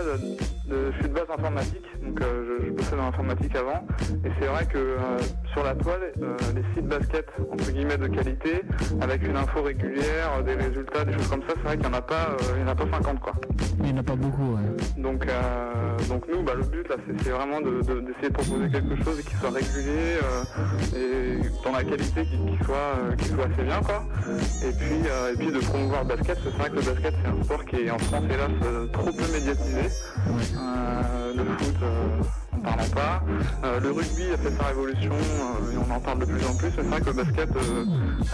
je 0.69 0.93
suis 0.99 1.09
de 1.09 1.15
base 1.15 1.31
informatique, 1.37 1.85
donc 2.03 2.21
euh, 2.21 2.59
je, 2.61 2.67
je 2.67 2.71
bossais 2.73 2.97
dans 2.97 3.05
l'informatique 3.05 3.55
avant, 3.55 3.87
et 4.25 4.31
c'est 4.41 4.47
vrai 4.47 4.67
que 4.67 4.79
euh, 4.79 5.19
sur 5.53 5.63
la 5.63 5.75
toile, 5.75 6.13
euh, 6.23 6.37
les 6.55 6.63
sites 6.75 6.89
basket 6.89 7.27
entre 7.53 7.71
guillemets 7.71 7.97
de 7.99 8.09
qualité, 8.09 8.63
avec 9.01 9.27
une 9.27 9.37
info 9.37 9.63
régulière, 9.63 10.43
des 10.45 10.55
résultats, 10.55 11.05
des 11.05 11.13
choses 11.13 11.29
comme 11.29 11.43
ça, 11.43 11.55
c'est 11.57 11.63
vrai 11.63 11.77
qu'il 11.77 11.87
n'y 11.89 11.95
en 11.95 11.99
a 11.99 12.03
pas, 12.03 12.37
il 12.57 12.61
y 12.63 12.65
en 12.65 12.69
a 12.69 12.75
pas 12.75 12.87
50 12.91 13.21
quoi. 13.21 13.33
Il 13.79 13.85
n'y 13.85 13.93
en 13.93 13.99
a 13.99 14.03
pas 14.03 14.17
beaucoup, 14.17 14.55
ouais. 14.55 15.03
Donc, 15.03 15.27
donc 16.09 16.25
nous, 16.33 16.43
bah, 16.43 16.53
le 16.57 16.65
but 16.65 16.89
là, 16.89 16.97
c'est 17.23 17.31
vraiment 17.31 17.61
de- 17.61 17.83
de- 17.83 18.01
d'essayer 18.01 18.29
de, 18.29 18.33
proposer 18.33 18.69
quelque 18.71 18.97
chose 19.05 19.23
qui 19.23 19.35
soit 19.37 19.51
régulier 19.51 20.19
et 20.97 21.39
dans 21.65 21.73
la 21.73 21.85
qualité 21.85 22.25
qui, 22.25 22.37
qui 22.39 22.65
soit, 22.65 23.15
qui 23.19 23.29
soit 23.29 23.45
assez 23.45 23.63
bien, 23.63 23.81
quoi. 23.83 24.05
Et 24.65 24.73
puis, 24.73 24.97
et 25.33 25.37
puis 25.37 25.53
de 25.53 25.59
promouvoir 25.65 26.03
le 26.03 26.09
basket. 26.09 26.27
parce 26.27 26.41
que 26.45 26.51
C'est 26.51 26.59
vrai 26.59 26.71
que 26.71 26.77
le 26.77 26.83
basket, 26.83 27.15
c'est 27.23 27.29
un 27.31 27.45
sport 27.45 27.65
qui 27.65 27.77
est 27.77 27.91
en 27.91 27.99
France, 27.99 28.25
hélas, 28.31 28.91
trop 28.93 29.13
peu 29.13 29.33
médiatisé. 29.33 29.81
Euh, 30.29 31.33
le 31.37 31.45
foot, 31.45 31.75
n'en 32.57 32.63
parlons 32.63 32.89
pas. 32.91 33.23
Euh, 33.65 33.81
le 33.81 33.91
rugby 33.93 34.25
a 34.33 34.37
fait 34.39 34.51
sa 34.57 34.65
révolution 34.69 35.13
euh, 35.13 35.73
et 35.73 35.77
on 35.79 35.95
en 35.95 36.01
parle 36.01 36.21
de 36.21 36.25
plus 36.25 36.45
en 36.47 36.55
plus. 36.57 36.69
C'est 36.75 36.83
vrai 36.83 37.01
que 37.01 37.07
le 37.07 37.13
basket 37.13 37.51
euh, 37.57 37.85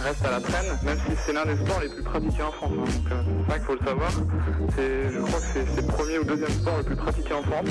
reste 0.03 0.25
à 0.25 0.31
la 0.31 0.39
traîne, 0.41 0.65
même 0.83 0.97
si 1.07 1.13
c'est 1.25 1.33
l'un 1.33 1.45
des 1.45 1.55
sports 1.57 1.79
les 1.81 1.89
plus 1.89 2.03
pratiqués 2.03 2.43
en 2.43 2.51
France. 2.51 2.71
hein. 2.73 2.83
Donc 2.85 3.03
c'est 3.09 3.49
vrai 3.49 3.57
qu'il 3.59 3.65
faut 3.65 3.73
le 3.79 3.85
savoir. 3.85 4.11
C'est- 4.75 5.11
Je 5.13 5.19
crois 5.19 5.39
que 5.39 5.45
c'est 5.75 5.81
le 5.81 5.87
premier 5.87 6.19
ou 6.19 6.23
deuxième 6.23 6.49
sport 6.49 6.77
le 6.77 6.83
plus 6.83 6.95
pratiqué 6.95 7.33
en 7.33 7.43
France. 7.43 7.69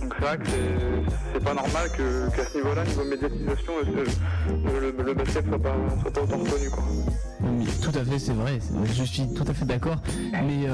Donc 0.00 0.14
c'est 0.18 0.24
vrai 0.24 0.38
que 0.38 0.46
c'est- 0.46 1.40
pas 1.44 1.54
normal 1.54 1.90
que- 1.96 2.30
qu'à 2.36 2.46
ce 2.46 2.56
niveau-là, 2.56 2.84
niveau 2.84 3.04
médiatisation, 3.04 3.72
le, 3.84 5.02
le- 5.02 5.14
basket 5.14 5.46
soit 5.48 5.58
pas, 5.58 5.74
soit 6.02 6.12
pas 6.12 6.20
autant 6.22 6.36
reconnu. 6.38 6.70
Quoi. 6.70 6.84
Tout 7.82 7.98
à 7.98 8.04
fait, 8.04 8.18
c'est 8.18 8.32
vrai. 8.32 8.58
Je 8.84 9.02
suis 9.02 9.26
tout 9.34 9.44
à 9.48 9.52
fait 9.52 9.64
d'accord. 9.64 9.96
Mais 10.32 10.66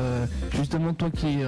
justement, 0.55 0.93
toi 0.93 1.09
qui 1.11 1.41
es, 1.41 1.45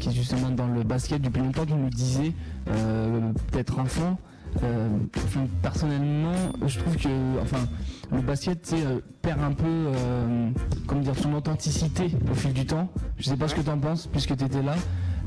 qui 0.00 0.08
est 0.08 0.12
justement 0.12 0.50
dans 0.50 0.66
le 0.66 0.82
basket 0.82 1.22
depuis 1.22 1.40
longtemps, 1.40 1.64
tu 1.66 1.74
nous 1.74 1.88
disais 1.90 2.32
peut-être 2.66 3.78
enfant. 3.78 4.18
euh, 4.62 4.88
personnellement, 5.62 6.34
je 6.66 6.78
trouve 6.80 6.96
que, 6.96 7.40
enfin, 7.40 7.68
le 8.12 8.20
basket 8.20 8.72
euh, 8.72 9.00
perd 9.22 9.42
un 9.42 9.52
peu, 9.52 9.64
euh, 9.66 10.50
comment 10.86 11.00
dire, 11.00 11.16
son 11.16 11.34
authenticité 11.34 12.10
au 12.30 12.34
fil 12.34 12.52
du 12.52 12.66
temps. 12.66 12.88
Je 13.18 13.28
sais 13.28 13.36
pas 13.36 13.48
ce 13.48 13.54
que 13.54 13.60
tu 13.60 13.70
en 13.70 13.78
penses, 13.78 14.06
puisque 14.06 14.36
tu 14.36 14.44
étais 14.44 14.62
là. 14.62 14.74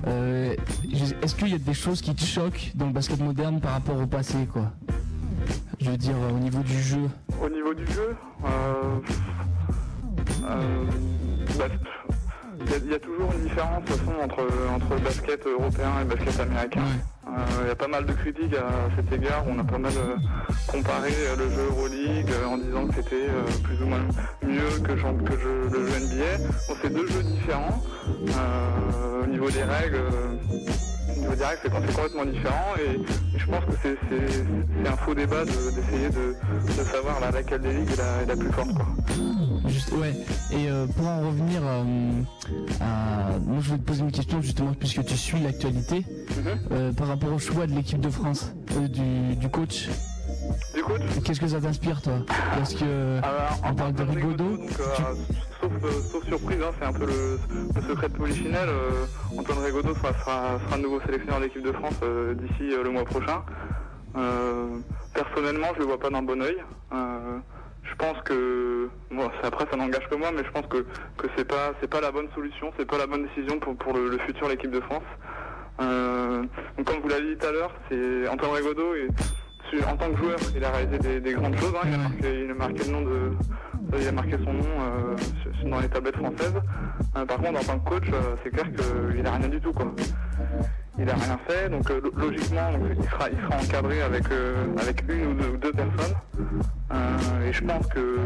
Est-ce 0.06 1.36
qu'il 1.36 1.50
y 1.50 1.54
a 1.54 1.58
des 1.58 1.74
choses 1.74 2.02
qui 2.02 2.14
te 2.14 2.24
choquent 2.24 2.74
dans 2.76 2.88
le 2.88 2.92
basket 2.92 3.22
moderne 3.22 3.62
par 3.62 3.72
rapport 3.72 3.98
au 3.98 4.08
passé, 4.08 4.46
quoi? 4.52 4.74
Je 5.80 5.90
veux 5.90 5.98
dire, 5.98 6.16
au 6.34 6.40
niveau 6.40 6.62
du 6.62 6.82
jeu. 6.82 7.10
Au 7.42 7.50
niveau 7.50 7.74
du 7.74 7.86
jeu, 7.88 8.16
bah, 11.58 11.70
il 12.66 12.72
y, 12.72 12.76
a- 12.76 12.78
il 12.78 12.92
y 12.92 12.96
a 12.96 13.00
toujours 13.00 13.32
une 13.34 13.44
différence 13.44 13.84
de 13.84 13.88
toute 13.92 13.98
façon, 14.00 14.12
entre, 14.24 14.48
entre 14.76 14.94
le 14.96 15.00
basket 15.02 15.46
européen 15.46 15.92
et 16.00 16.04
le 16.10 16.16
basket 16.16 16.40
américain. 16.40 16.82
Euh, 17.28 17.30
Il 17.64 17.68
y 17.68 17.72
a 17.72 17.76
pas 17.76 17.88
mal 17.88 18.06
de 18.06 18.14
critiques 18.14 18.54
à 18.56 18.68
cet 18.96 19.12
égard. 19.12 19.44
On 19.48 19.58
a 19.60 19.64
pas 19.64 19.78
mal 19.78 19.94
euh, 19.98 20.16
comparé 20.68 21.10
euh, 21.12 21.36
le 21.38 21.50
jeu 21.50 21.66
Euroleague 21.70 22.30
en 22.48 22.58
disant 22.58 22.88
que 22.88 22.96
c'était 22.96 23.28
euh, 23.30 23.44
plus 23.64 23.82
ou 23.82 23.88
moins 23.88 24.04
mieux 24.44 24.70
que, 24.84 24.92
que 24.92 25.34
le, 25.34 25.68
le 25.72 25.88
jeu 25.88 26.00
NBA. 26.00 26.38
Bon, 26.68 26.76
c'est 26.82 26.94
deux 26.94 27.08
jeux 27.08 27.24
différents. 27.24 27.82
Au 29.24 29.26
niveau 29.26 29.50
des 29.50 29.64
règles, 29.64 30.02
niveau 31.20 31.36
règles, 31.44 31.60
c'est 31.64 31.70
c'est 31.88 31.96
complètement 31.96 32.26
différent. 32.26 32.74
Et, 32.80 32.96
et 33.36 33.40
je 33.40 33.46
pense 33.46 33.66
que 33.66 33.72
c'est- 33.84 33.98
un 34.88 34.98
faux 34.98 35.16
débat 35.16 35.46
de- 35.46 35.52
d'essayer 35.76 36.10
de, 36.10 36.36
de 36.68 36.84
savoir 36.84 37.20
là, 37.20 37.32
laquelle 37.32 37.62
des 37.62 37.74
ligues 37.74 37.92
est 37.92 37.98
la, 37.98 38.22
est 38.24 38.26
la 38.26 38.36
plus 38.36 38.52
forte. 38.52 38.74
Quoi. 38.74 38.86
Juste, 39.68 39.92
ouais. 39.94 40.14
Et 40.52 40.70
euh, 40.70 40.86
pour 40.88 41.08
en 41.08 41.20
revenir 41.22 41.62
euh, 41.64 41.84
à. 42.82 43.38
Moi, 43.46 43.58
je 43.62 43.68
voulais 43.70 43.80
te 43.80 43.86
poser 43.86 44.02
une 44.02 44.12
question, 44.12 44.42
justement, 44.42 44.74
puisque 44.78 45.04
tu 45.06 45.16
suis 45.16 45.40
l'actualité, 45.40 46.06
euh, 46.72 46.92
par 46.92 47.08
rapport 47.08 47.32
au 47.32 47.40
choix 47.40 47.66
de 47.66 47.74
l'équipe 47.74 48.00
de 48.02 48.10
France, 48.10 48.52
du, 48.90 49.36
du 49.36 49.50
coach. 49.50 49.88
Qu'est-ce 51.24 51.40
que 51.40 51.48
ça 51.48 51.60
t'inspire, 51.62 52.02
toi 52.02 52.14
Parce 52.56 52.74
que. 52.74 53.20
on 53.66 53.74
parle 53.76 53.94
de 53.94 54.04
Rigaudot. 54.04 54.58
Donc, 54.58 54.80
euh, 54.80 54.86
sauf, 55.62 55.72
euh, 55.84 55.92
sauf 56.12 56.26
surprise, 56.26 56.58
hein, 56.62 56.72
c'est 56.80 56.86
un 56.86 56.94
peu 56.94 57.06
le, 57.06 57.40
le 57.76 57.82
secret 57.82 58.10
de 58.10 58.14
Polichinelle. 58.18 58.70
euh, 58.70 59.06
Antoine 59.38 59.60
Régaudot 59.60 59.96
sera, 59.96 60.14
sera, 60.20 60.60
sera 60.68 60.78
nouveau 60.78 61.00
sélectionneur 61.02 61.40
de 61.40 61.46
l'équipe 61.46 61.64
de 61.64 61.72
France 61.72 61.96
d'ici 62.36 62.76
le 62.84 62.90
mois 62.90 63.06
prochain. 63.06 63.44
Personnellement, 65.14 65.68
je 65.76 65.80
le 65.80 65.86
vois 65.86 66.00
pas 66.00 66.10
d'un 66.10 66.22
bon 66.24 66.42
oeil. 66.42 66.58
Je 67.84 67.96
pense 67.96 68.18
que, 68.26 68.90
bon, 69.12 69.30
après 69.44 69.66
ça 69.70 69.78
n'engage 69.78 70.08
que 70.10 70.16
moi, 70.16 70.32
mais 70.36 70.44
je 70.44 70.52
pense 70.52 70.66
que, 70.68 70.86
que 71.18 71.28
c'est 71.38 71.46
pas 71.48 71.74
c'est 71.80 71.90
pas 71.90 72.02
la 72.02 72.12
bonne 72.12 72.28
solution, 72.34 72.72
c'est 72.78 72.86
pas 72.86 72.98
la 72.98 73.08
bonne 73.08 73.28
décision 73.28 73.60
pour, 73.60 73.76
pour 73.78 73.94
le, 73.94 74.10
le 74.10 74.18
futur 74.20 74.48
de 74.48 74.52
l'équipe 74.54 74.72
de 74.72 74.82
France. 74.82 75.04
Donc 75.80 76.86
comme 76.88 77.00
vous 77.02 77.08
l'avez 77.10 77.34
dit 77.36 77.40
tout 77.40 77.48
à 77.48 77.52
l'heure, 77.52 77.72
c'est 77.90 78.28
Antoine 78.28 78.52
Régaudot 78.52 78.96
et 78.96 79.08
en 79.90 79.98
tant 79.98 80.12
que 80.12 80.18
joueur, 80.18 80.38
il 80.56 80.64
a 80.64 80.72
réalisé 80.72 81.00
des, 81.00 81.20
des 81.22 81.34
grandes 81.34 81.56
choses. 81.58 81.74
hein. 81.76 81.88
Il, 81.88 81.94
a 81.94 81.98
marqué, 81.98 82.44
il 82.46 82.52
a 82.52 82.54
marqué 82.54 82.84
le 82.86 82.92
nom 82.92 83.02
de, 83.02 83.32
il 84.00 84.08
a 84.08 84.12
marqué 84.12 84.38
son 84.44 84.54
nom 84.54 84.66
euh, 84.82 85.70
dans 85.70 85.80
les 85.80 85.90
tablettes 85.90 86.18
françaises. 86.18 86.54
Euh, 87.16 87.26
par 87.26 87.38
contre, 87.38 87.60
en 87.60 87.64
tant 87.64 87.80
que 87.80 87.90
coach, 87.90 88.08
euh, 88.14 88.36
c'est 88.44 88.50
clair 88.52 88.66
qu'il 88.72 89.26
a 89.26 89.32
rien 89.32 89.48
du 89.48 89.60
tout 89.60 89.72
quoi. 89.74 89.92
Il 91.00 91.10
a 91.10 91.16
rien 91.16 91.40
fait, 91.48 91.70
donc 91.70 91.90
euh, 91.90 92.00
lo- 92.02 92.14
logiquement, 92.16 92.70
il, 92.72 93.10
sera, 93.10 93.28
encadré 93.60 94.02
avec, 94.04 94.30
euh, 94.32 94.66
avec 94.80 95.04
une 95.10 95.40
ou 95.40 95.58
deux, 95.58 95.72
personnes. 95.72 96.16
Euh, 96.94 97.50
et 97.50 97.52
je 97.52 97.64
pense 97.64 97.88
que, 97.88 98.18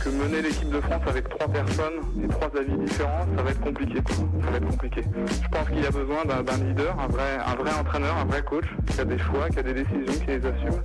que 0.00 0.08
mener 0.10 0.42
l'équipe 0.42 0.70
de 0.70 0.80
France 0.80 1.02
avec 1.08 1.28
trois 1.28 1.48
personnes 1.48 1.94
et 2.22 2.28
trois 2.28 2.48
avis 2.56 2.76
différents, 2.84 3.26
ça 3.36 3.42
va 3.42 3.50
être 3.50 3.60
compliqué. 3.60 4.00
Ça 4.06 4.50
va 4.50 4.56
être 4.58 4.68
compliqué. 4.68 5.02
Je 5.26 5.48
pense 5.48 5.68
qu'il 5.68 5.80
y 5.80 5.86
a 5.86 5.90
besoin 5.90 6.24
d'un 6.24 6.64
leader, 6.64 6.98
un 7.00 7.08
vrai, 7.08 7.38
un 7.44 7.54
vrai 7.56 7.72
entraîneur, 7.74 8.16
un 8.16 8.24
vrai 8.26 8.42
coach, 8.42 8.66
qui 8.86 9.00
a 9.00 9.04
des 9.04 9.18
choix, 9.18 9.48
qui 9.50 9.58
a 9.58 9.62
des 9.64 9.74
décisions, 9.74 10.20
qui 10.20 10.26
les 10.26 10.46
assume, 10.46 10.82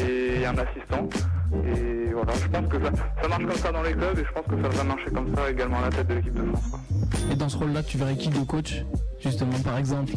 et 0.00 0.46
un 0.46 0.56
assistant. 0.58 1.08
Et 1.64 2.12
voilà, 2.12 2.32
je 2.34 2.46
pense 2.46 2.68
que 2.68 2.76
ça, 2.84 3.28
marche 3.28 3.44
comme 3.44 3.56
ça 3.56 3.72
dans 3.72 3.82
les 3.82 3.92
clubs, 3.94 4.18
et 4.18 4.24
je 4.24 4.32
pense 4.32 4.46
que 4.46 4.62
ça 4.62 4.68
va 4.68 4.84
marcher 4.84 5.10
comme 5.10 5.34
ça 5.34 5.50
également 5.50 5.78
à 5.78 5.82
la 5.82 5.90
tête 5.90 6.06
de 6.06 6.14
l'équipe 6.14 6.34
de 6.34 6.52
France. 6.52 6.80
Et 7.32 7.34
dans 7.34 7.48
ce 7.48 7.56
rôle-là, 7.56 7.82
tu 7.82 7.98
verrais 7.98 8.16
qui 8.16 8.28
de 8.28 8.44
coach 8.44 8.84
Justement, 9.20 9.58
par 9.64 9.78
exemple? 9.78 10.12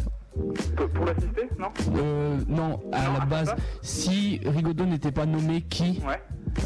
Pour, 0.76 0.88
pour 0.90 1.04
l'assister, 1.06 1.48
non 1.58 1.68
Euh, 1.96 2.36
non, 2.48 2.80
à 2.92 3.18
la 3.18 3.24
base, 3.26 3.54
si 3.82 4.40
Rigaudot 4.46 4.84
n'était 4.84 5.10
pas 5.10 5.26
nommé, 5.26 5.62
qui 5.62 6.00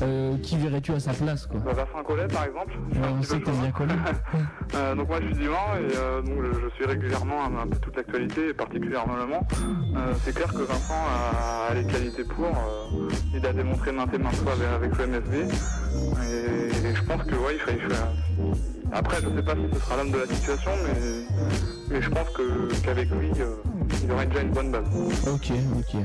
euh, 0.03 0.37
Qui 0.39 0.57
verrais-tu 0.59 0.93
à 0.93 1.01
sa 1.01 1.13
place 1.13 1.47
quoi 1.47 1.61
Bah, 1.61 1.73
Vincent 1.73 2.05
Collet 2.05 2.27
par 2.29 2.45
exemple. 2.45 2.73
Ouais, 2.93 3.09
on 3.19 3.23
sait 3.23 3.39
que 3.41 3.45
t'aimes 3.47 3.61
bien 3.61 3.71
Collet. 3.71 3.95
Euh, 4.75 4.95
donc 4.97 5.09
moi 5.09 5.19
je 5.21 5.27
suis 5.27 5.37
du 5.37 5.49
Mans 5.49 5.77
et 5.79 5.97
euh, 5.97 6.21
donc, 6.21 6.35
je, 6.43 6.61
je 6.63 6.75
suis 6.75 6.85
régulièrement 6.85 7.45
un, 7.45 7.63
un 7.63 7.67
peu 7.69 7.79
toute 7.79 7.97
l'actualité 7.97 8.49
et 8.49 8.55
particulièrement 8.55 9.15
le 9.17 9.27
Mans. 9.27 9.47
C'est 10.25 10.35
clair 10.35 10.53
que 10.53 10.59
Vincent 10.63 10.95
a, 10.95 11.71
a 11.71 11.75
les 11.75 11.85
qualités 11.85 12.25
pour. 12.25 12.51
il 13.35 13.47
a 13.47 13.53
démontré 13.53 13.93
maintes 13.93 14.13
et 14.15 14.19
maintes 14.19 14.35
fois 14.37 14.53
avec, 14.53 14.97
le 14.99 15.07
MSB. 15.07 15.35
Et, 15.35 16.89
et 16.89 16.95
je 16.95 17.03
pense 17.05 17.23
que 17.23 17.35
ouais, 17.37 17.55
il 17.55 17.61
fait- 17.61 17.95
Après 18.93 19.17
je 19.23 19.29
sais 19.37 19.43
pas 19.45 19.55
si 19.55 19.75
ce 19.75 19.81
sera 19.81 19.97
l'homme 19.97 20.11
de 20.11 20.19
la 20.19 20.27
situation 20.35 20.71
mais, 20.85 20.95
mais 21.91 22.01
je 22.03 22.09
pense 22.11 22.29
que 22.31 22.75
qu'avec 22.83 23.11
lui 23.11 23.31
euh, 23.41 23.55
il 24.03 24.11
aurait 24.13 24.27
déjà 24.27 24.41
une 24.43 24.51
bonne 24.53 24.71
base. 24.73 24.85
Ok, 25.27 25.51
ok. 25.79 26.01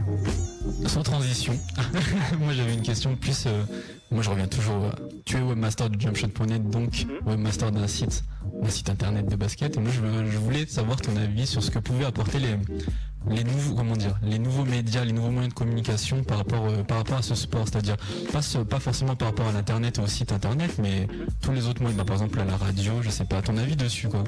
Sans 0.87 1.03
transition, 1.03 1.53
moi 2.39 2.53
j'avais 2.53 2.73
une 2.73 2.81
question 2.81 3.15
plus. 3.15 3.45
euh, 3.47 3.63
moi 4.11 4.21
je 4.21 4.29
reviens 4.29 4.47
toujours. 4.47 4.83
euh, 4.85 4.91
tu 5.25 5.37
es 5.37 5.41
webmaster 5.41 5.89
de 5.89 5.99
jumpshot.net, 5.99 6.69
donc 6.69 7.05
webmaster 7.25 7.71
d'un 7.71 7.87
site, 7.87 8.23
un 8.63 8.69
site 8.69 8.89
internet 8.89 9.27
de 9.27 9.35
basket. 9.35 9.77
Et 9.77 9.79
moi 9.79 9.91
je, 9.91 10.31
je 10.31 10.37
voulais 10.37 10.65
savoir 10.65 10.99
ton 11.01 11.15
avis 11.17 11.47
sur 11.47 11.63
ce 11.63 11.71
que 11.71 11.79
pouvaient 11.79 12.05
apporter 12.05 12.39
les, 12.39 12.55
les 13.29 13.43
nouveaux, 13.43 13.75
comment 13.75 13.95
dire, 13.95 14.17
les 14.23 14.39
nouveaux 14.39 14.65
médias, 14.65 15.03
les 15.05 15.13
nouveaux 15.13 15.31
moyens 15.31 15.53
de 15.53 15.57
communication 15.57 16.23
par 16.23 16.37
rapport, 16.37 16.71
par 16.85 16.97
rapport 16.97 17.17
à 17.17 17.21
ce 17.21 17.35
sport. 17.35 17.65
C'est-à-dire 17.67 17.97
pas, 18.31 18.41
ce- 18.41 18.59
pas 18.59 18.79
forcément 18.79 19.15
par 19.15 19.29
rapport 19.29 19.47
à 19.47 19.51
l'internet 19.51 19.97
et 19.97 20.01
au 20.01 20.07
site 20.07 20.31
internet, 20.31 20.71
mais 20.81 21.07
tous 21.41 21.51
les 21.51 21.67
autres 21.67 21.81
moyens. 21.81 21.97
Bah, 21.97 22.05
par 22.05 22.15
exemple 22.15 22.39
à 22.39 22.45
la 22.45 22.57
radio, 22.57 22.93
je 23.01 23.09
sais 23.09 23.25
pas. 23.25 23.41
Ton 23.41 23.57
avis 23.57 23.75
dessus 23.75 24.07
quoi 24.07 24.23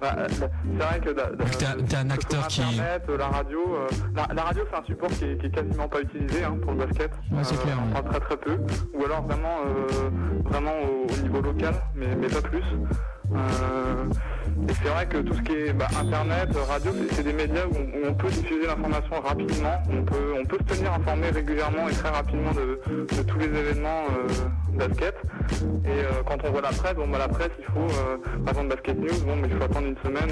Bah, 0.00 0.16
euh, 0.18 0.26
c'est 0.28 0.84
vrai 0.84 1.00
que 1.00 1.10
t'es 1.10 1.96
un- 1.96 2.10
acteur 2.10 2.46
qui- 2.48 2.60
Internet, 2.62 3.02
euh, 3.08 3.16
la 3.18 3.28
radio, 3.28 3.58
euh, 3.76 3.86
la, 4.16 4.34
la 4.34 4.42
radio 4.42 4.64
c'est 4.70 4.76
un 4.78 4.84
support 4.84 5.10
qui 5.10 5.24
est, 5.24 5.38
qui 5.38 5.46
est 5.46 5.50
quasiment 5.50 5.88
pas 5.88 6.00
utilisé 6.00 6.42
hein, 6.44 6.56
pour 6.60 6.72
le 6.72 6.78
basket. 6.78 7.10
Ouais, 7.30 7.44
c'est 7.44 7.60
clair, 7.62 7.76
ouais. 7.94 8.02
très 8.10 8.20
très 8.20 8.36
peu. 8.36 8.58
Ou 8.94 9.04
alors 9.04 9.22
vraiment, 9.22 9.58
euh, 9.66 10.10
vraiment 10.44 10.72
au, 10.82 11.06
au 11.12 11.22
niveau 11.22 11.40
local, 11.40 11.74
mais, 11.94 12.14
mais 12.16 12.26
pas 12.28 12.40
plus. 12.42 12.64
Et 14.68 14.72
c'est 14.82 14.88
vrai 14.88 15.06
que 15.06 15.18
tout 15.18 15.34
ce 15.34 15.42
qui 15.42 15.52
est 15.52 15.72
bah, 15.72 15.88
internet, 16.00 16.48
euh, 16.54 16.62
radio, 16.64 16.92
c'est- 17.10 17.22
des 17.22 17.32
médias 17.32 17.64
où 17.66 17.74
on, 17.76 17.80
où 18.06 18.10
on 18.10 18.14
peut 18.14 18.28
diffuser 18.28 18.66
l'information 18.66 19.20
rapidement, 19.20 19.76
on 19.90 20.02
peut, 20.04 20.34
on 20.40 20.44
peut 20.44 20.58
se 20.68 20.74
tenir 20.76 20.92
informé 20.92 21.30
régulièrement 21.30 21.88
et 21.88 21.92
très 21.92 22.08
rapidement 22.10 22.50
de, 22.52 22.80
de 23.16 23.22
tous 23.22 23.38
les 23.38 23.46
événements 23.46 24.02
euh, 24.10 24.76
basket. 24.78 25.14
Et 25.84 25.88
euh, 25.88 26.22
quand 26.26 26.36
on 26.44 26.50
voit 26.50 26.60
la 26.62 26.70
presse, 26.70 26.94
bon 26.94 27.08
bah 27.08 27.18
la 27.18 27.28
presse 27.28 27.50
il 27.58 27.64
faut, 27.66 27.80
euh, 27.80 28.16
par 28.44 28.54
exemple 28.54 28.68
Basket 28.68 28.98
News, 28.98 29.24
bon 29.26 29.36
mais 29.36 29.48
il 29.48 29.56
faut 29.56 29.64
attendre 29.64 29.86
une 29.86 29.96
semaine 30.02 30.30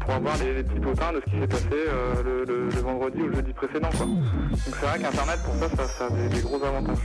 pour 0.00 0.10
avoir 0.14 0.36
les, 0.38 0.54
les 0.54 0.62
petits 0.62 0.80
potins 0.80 1.12
de 1.12 1.20
ce 1.24 1.30
qui 1.30 1.40
s'est 1.40 1.46
passé 1.46 1.64
le, 2.24 2.44
le- 2.44 2.68
le 2.68 2.80
vendredi 2.80 3.20
ou 3.22 3.26
le 3.28 3.34
jeudi 3.36 3.52
précédent 3.52 3.88
quoi. 3.96 4.06
Donc 4.06 4.58
c'est 4.62 4.86
vrai 4.86 4.98
qu'internet 4.98 5.38
pour 5.44 5.54
ça 5.54 5.68
ça, 5.76 5.88
ça 5.88 6.06
a 6.06 6.10
des, 6.10 6.28
des 6.28 6.40
gros 6.42 6.62
avantages. 6.62 6.98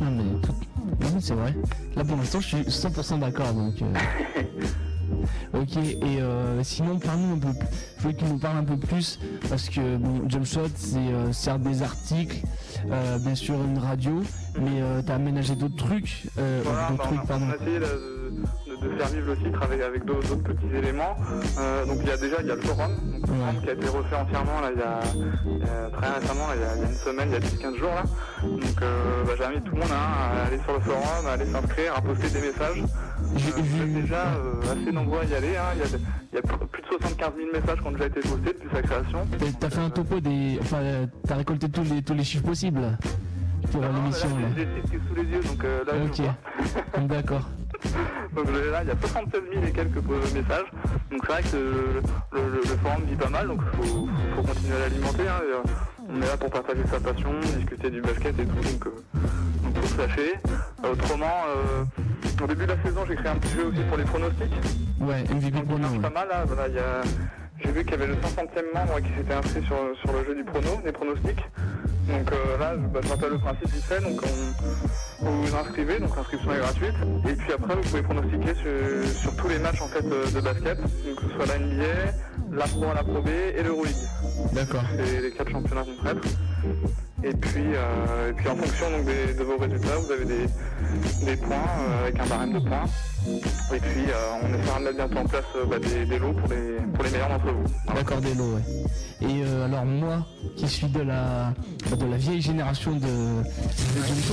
Non 0.00 0.10
mais, 0.10 0.40
tout- 0.40 0.52
non, 1.00 1.08
mais 1.14 1.20
c'est 1.20 1.34
vrai. 1.34 1.54
Là 1.96 2.04
pour 2.04 2.16
l'instant 2.16 2.40
je 2.40 2.46
suis 2.48 2.62
100% 2.62 3.18
d'accord 3.20 3.52
donc. 3.52 3.74
Ok 5.52 5.76
et 5.76 6.20
euh, 6.20 6.62
sinon 6.62 6.98
parle-nous 6.98 7.34
un 7.34 7.38
peu. 7.38 7.48
Que 8.04 8.10
tu 8.10 8.26
nous 8.26 8.36
parles 8.36 8.58
un 8.58 8.64
peu 8.64 8.76
plus 8.76 9.18
parce 9.48 9.70
que 9.70 9.96
bon, 9.96 10.28
Jumpshot 10.28 10.68
c'est 10.76 10.98
euh, 10.98 11.32
certes 11.32 11.62
des 11.62 11.82
articles, 11.82 12.36
euh, 12.90 13.18
bien 13.18 13.34
sûr 13.34 13.54
une 13.54 13.78
radio, 13.78 14.22
mais 14.60 14.82
euh, 14.82 15.00
t'as 15.04 15.14
aménagé 15.14 15.54
d'autres 15.56 15.76
trucs, 15.76 16.24
euh, 16.38 16.60
Voilà, 16.64 16.88
d'autres 16.90 16.98
bah, 17.02 17.08
on, 17.10 17.14
trucs 17.16 17.24
a, 17.24 17.26
pardon. 17.26 17.46
on 17.48 17.52
a 17.52 17.56
essayé 17.56 17.78
de, 17.78 18.98
faire 18.98 19.08
vivre 19.08 19.26
le 19.28 19.36
site 19.36 19.54
avec, 19.62 19.80
avec 19.80 20.04
d'autres 20.04 20.36
petits 20.36 20.76
éléments. 20.76 21.16
Donc 21.86 21.96
il 22.02 22.08
y 22.08 22.10
a 22.10 22.16
déjà 22.18 22.36
il 22.42 22.46
y 22.46 22.50
a 22.50 22.56
le 22.56 22.60
forum, 22.60 22.92
donc, 22.94 23.20
le 23.22 23.34
forum 23.34 23.62
qui 23.62 23.68
a 23.70 23.72
été 23.72 23.88
refait 23.88 24.16
entièrement 24.16 24.60
là, 24.60 24.70
il, 24.74 24.78
y 24.78 25.62
a, 25.62 25.90
très 25.90 26.20
récemment, 26.20 26.46
là, 26.48 26.54
il, 26.56 26.60
y 26.60 26.64
a, 26.64 26.76
il 26.76 26.82
y 26.82 26.84
a 26.84 26.88
une 26.90 26.96
semaine, 26.96 27.28
il 27.30 27.32
y 27.32 27.36
a 27.36 27.40
10-15 27.70 27.78
jours 27.78 27.94
là. 27.94 28.02
Donc 28.42 28.80
bah, 28.80 29.32
j'invite 29.38 29.64
tout 29.64 29.74
le 29.74 29.80
monde 29.80 29.90
hein, 29.92 30.42
à 30.42 30.46
aller 30.46 30.58
sur 30.62 30.74
le 30.74 30.80
forum, 30.80 31.26
à 31.26 31.32
aller 31.32 31.46
s'inscrire, 31.46 31.96
à 31.96 32.02
poster 32.02 32.28
des 32.28 32.46
messages. 32.48 32.82
Vous 33.22 33.82
êtes 33.82 33.94
déjà 34.02 34.24
assez 34.70 34.92
nombreux 34.92 35.20
à 35.20 35.24
y 35.24 35.34
aller. 35.34 35.56
hein. 35.56 35.72
Il, 35.74 35.80
y 35.80 35.84
a, 35.84 35.98
il 36.32 36.36
y 36.36 36.38
a 36.38 36.42
plus 36.42 36.82
de 36.82 36.86
75 36.88 37.32
000 37.36 37.48
messages 37.52 37.80
qui 37.80 37.86
ont 37.86 37.92
déjà 37.94 38.06
été 38.06 38.20
postés 38.20 38.52
depuis 38.52 38.68
sa 38.72 38.82
création. 38.82 39.26
T'as- 39.60 39.70
fait 39.70 39.80
un 39.80 39.90
topo 39.90 40.20
des. 40.20 40.58
Enfin, 40.60 40.78
t'as 41.26 41.36
récolté 41.36 41.68
tous 41.68 41.84
les, 41.84 42.02
tous 42.02 42.14
les 42.14 42.24
chiffres 42.24 42.44
possibles 42.44 42.80
là, 42.80 42.92
pour 43.72 43.80
non, 43.82 43.92
l'émission 43.92 44.28
là, 44.28 44.42
là. 44.42 44.48
J'ai 44.90 44.98
sous 45.08 45.14
les 45.14 45.22
yeux, 45.24 45.42
donc 45.42 45.64
euh, 45.64 45.84
là. 45.86 45.92
Ok, 46.04 47.06
d'accord. 47.08 47.48
Donc 48.34 48.46
là, 48.50 48.82
il 48.82 48.88
y 48.88 48.90
a 48.90 48.96
76 49.00 49.40
000 49.52 49.64
et 49.66 49.70
quelques 49.70 49.96
messages. 50.34 50.66
Donc 51.10 51.20
c'est 51.26 51.32
vrai 51.32 51.42
que 51.42 51.56
le, 51.56 52.40
le- 52.40 52.60
le 52.62 52.76
forum 52.82 53.02
vit 53.08 53.14
pas 53.14 53.28
mal, 53.28 53.46
donc 53.46 53.60
il 53.62 53.86
faut, 53.86 54.08
faut 54.36 54.42
continuer 54.42 54.74
à 54.76 54.78
l'alimenter. 54.80 55.28
hein. 55.28 55.40
Et, 55.46 55.52
euh, 55.52 56.08
on 56.08 56.16
est 56.22 56.26
là 56.26 56.36
pour 56.36 56.50
partager 56.50 56.80
sa 56.90 56.98
passion, 56.98 57.30
discuter 57.56 57.90
du 57.90 58.00
basket 58.00 58.38
et 58.38 58.44
tout, 58.46 58.54
donc, 58.54 58.86
euh, 58.86 59.20
donc 59.62 59.76
faut 59.78 59.86
se 59.86 59.98
lâcher. 59.98 60.32
Euh, 60.84 60.92
autrement, 60.92 61.32
au 62.42 62.46
début 62.46 62.64
de 62.66 62.72
la 62.72 62.82
saison, 62.82 63.00
j'ai 63.06 63.14
créé 63.16 63.28
un 63.28 63.36
petit 63.36 63.54
jeu 63.54 63.66
aussi 63.66 63.80
pour 63.88 63.96
les 63.98 64.04
pronostics. 64.04 64.52
Ouais, 65.00 65.22
MVP 65.24 65.62
Prono. 65.62 65.88
Pas 66.00 66.10
mal 66.10 66.28
là, 66.28 66.44
voilà, 66.46 66.68
il 66.68 66.74
y 66.74 66.78
a... 66.78 67.02
J'ai 67.64 67.72
vu 67.72 67.82
qu'il 67.84 67.92
y 67.92 67.94
avait 67.94 68.06
le 68.06 68.14
500e 68.14 68.74
membre 68.74 69.00
qui 69.00 69.08
s'était 69.16 69.34
inscrit 69.34 69.64
sur, 69.64 69.76
sur 70.00 70.12
le 70.12 70.24
jeu 70.24 70.34
du 70.34 70.44
prono, 70.44 70.80
des 70.84 70.92
pronostics. 70.92 71.44
Donc 72.08 72.32
euh, 72.32 72.58
là, 72.58 72.76
bah, 72.76 73.00
je 73.02 73.08
rappelle 73.08 73.30
le 73.30 73.38
principe 73.38 73.68
vite 73.68 73.84
fait, 73.84 74.00
donc 74.00 74.20
on, 74.22 75.24
vous 75.24 75.42
vous 75.42 75.56
inscrivez, 75.56 75.98
donc 75.98 76.14
l'inscription 76.16 76.52
est 76.52 76.58
gratuite. 76.58 76.94
Et 77.28 77.32
puis 77.32 77.52
après, 77.52 77.74
vous 77.74 77.82
pouvez 77.82 78.02
pronostiquer 78.02 78.54
sur, 78.54 79.20
sur 79.20 79.36
tous 79.36 79.48
les 79.48 79.58
matchs 79.58 79.80
en 79.80 79.88
fait 79.88 80.04
euh, 80.04 80.30
de 80.30 80.40
basket, 80.40 80.78
donc 80.80 81.16
que 81.16 81.22
ce 81.22 81.34
soit 81.34 81.46
la 81.46 81.58
NBA, 81.58 81.84
la 82.52 82.64
Pro 82.66 82.84
A, 82.84 82.94
la 82.94 83.02
Pro 83.02 83.22
B 83.22 83.28
et 83.28 83.62
l'Euroleague. 83.62 83.94
D'accord. 84.52 84.84
C'est 84.96 85.20
les 85.22 85.30
quatre 85.30 85.50
championnats 85.50 85.84
qu'on 85.84 86.04
traite. 86.04 86.18
Et 87.26 87.32
puis, 87.32 87.62
euh, 87.74 88.30
et 88.30 88.32
puis 88.34 88.48
en 88.48 88.56
fonction 88.56 88.90
donc, 88.90 89.06
des- 89.06 89.32
de 89.32 89.42
vos 89.44 89.56
résultats, 89.56 89.96
vous 89.96 90.12
avez 90.12 90.26
des, 90.26 91.24
des 91.24 91.36
points 91.36 91.56
euh, 91.56 92.02
avec 92.02 92.20
un 92.20 92.26
barème 92.26 92.52
de 92.52 92.58
points. 92.58 92.84
Et 93.74 93.80
puis 93.80 94.04
euh, 94.10 94.36
on 94.42 94.52
essaiera 94.60 94.78
de 94.78 94.84
mettre 94.84 94.96
bientôt 94.98 95.18
en 95.18 95.24
place 95.24 95.44
euh, 95.56 95.64
bah, 95.66 95.76
des, 95.78 96.04
des 96.04 96.18
lots 96.18 96.34
pour 96.34 96.48
les, 96.50 96.84
pour 96.92 97.02
les 97.04 97.10
meilleurs 97.10 97.30
d'entre 97.30 97.46
vous. 97.46 97.94
D'accord, 97.94 98.20
des 98.20 98.34
lots, 98.34 98.56
ouais. 98.56 98.62
Et 99.26 99.42
euh, 99.42 99.64
alors 99.64 99.86
moi, 99.86 100.26
qui 100.56 100.68
suis 100.68 100.88
de 100.88 101.00
la 101.00 101.54
de 101.90 102.04
la 102.06 102.16
vieille 102.18 102.42
génération 102.42 102.92
de, 102.92 103.42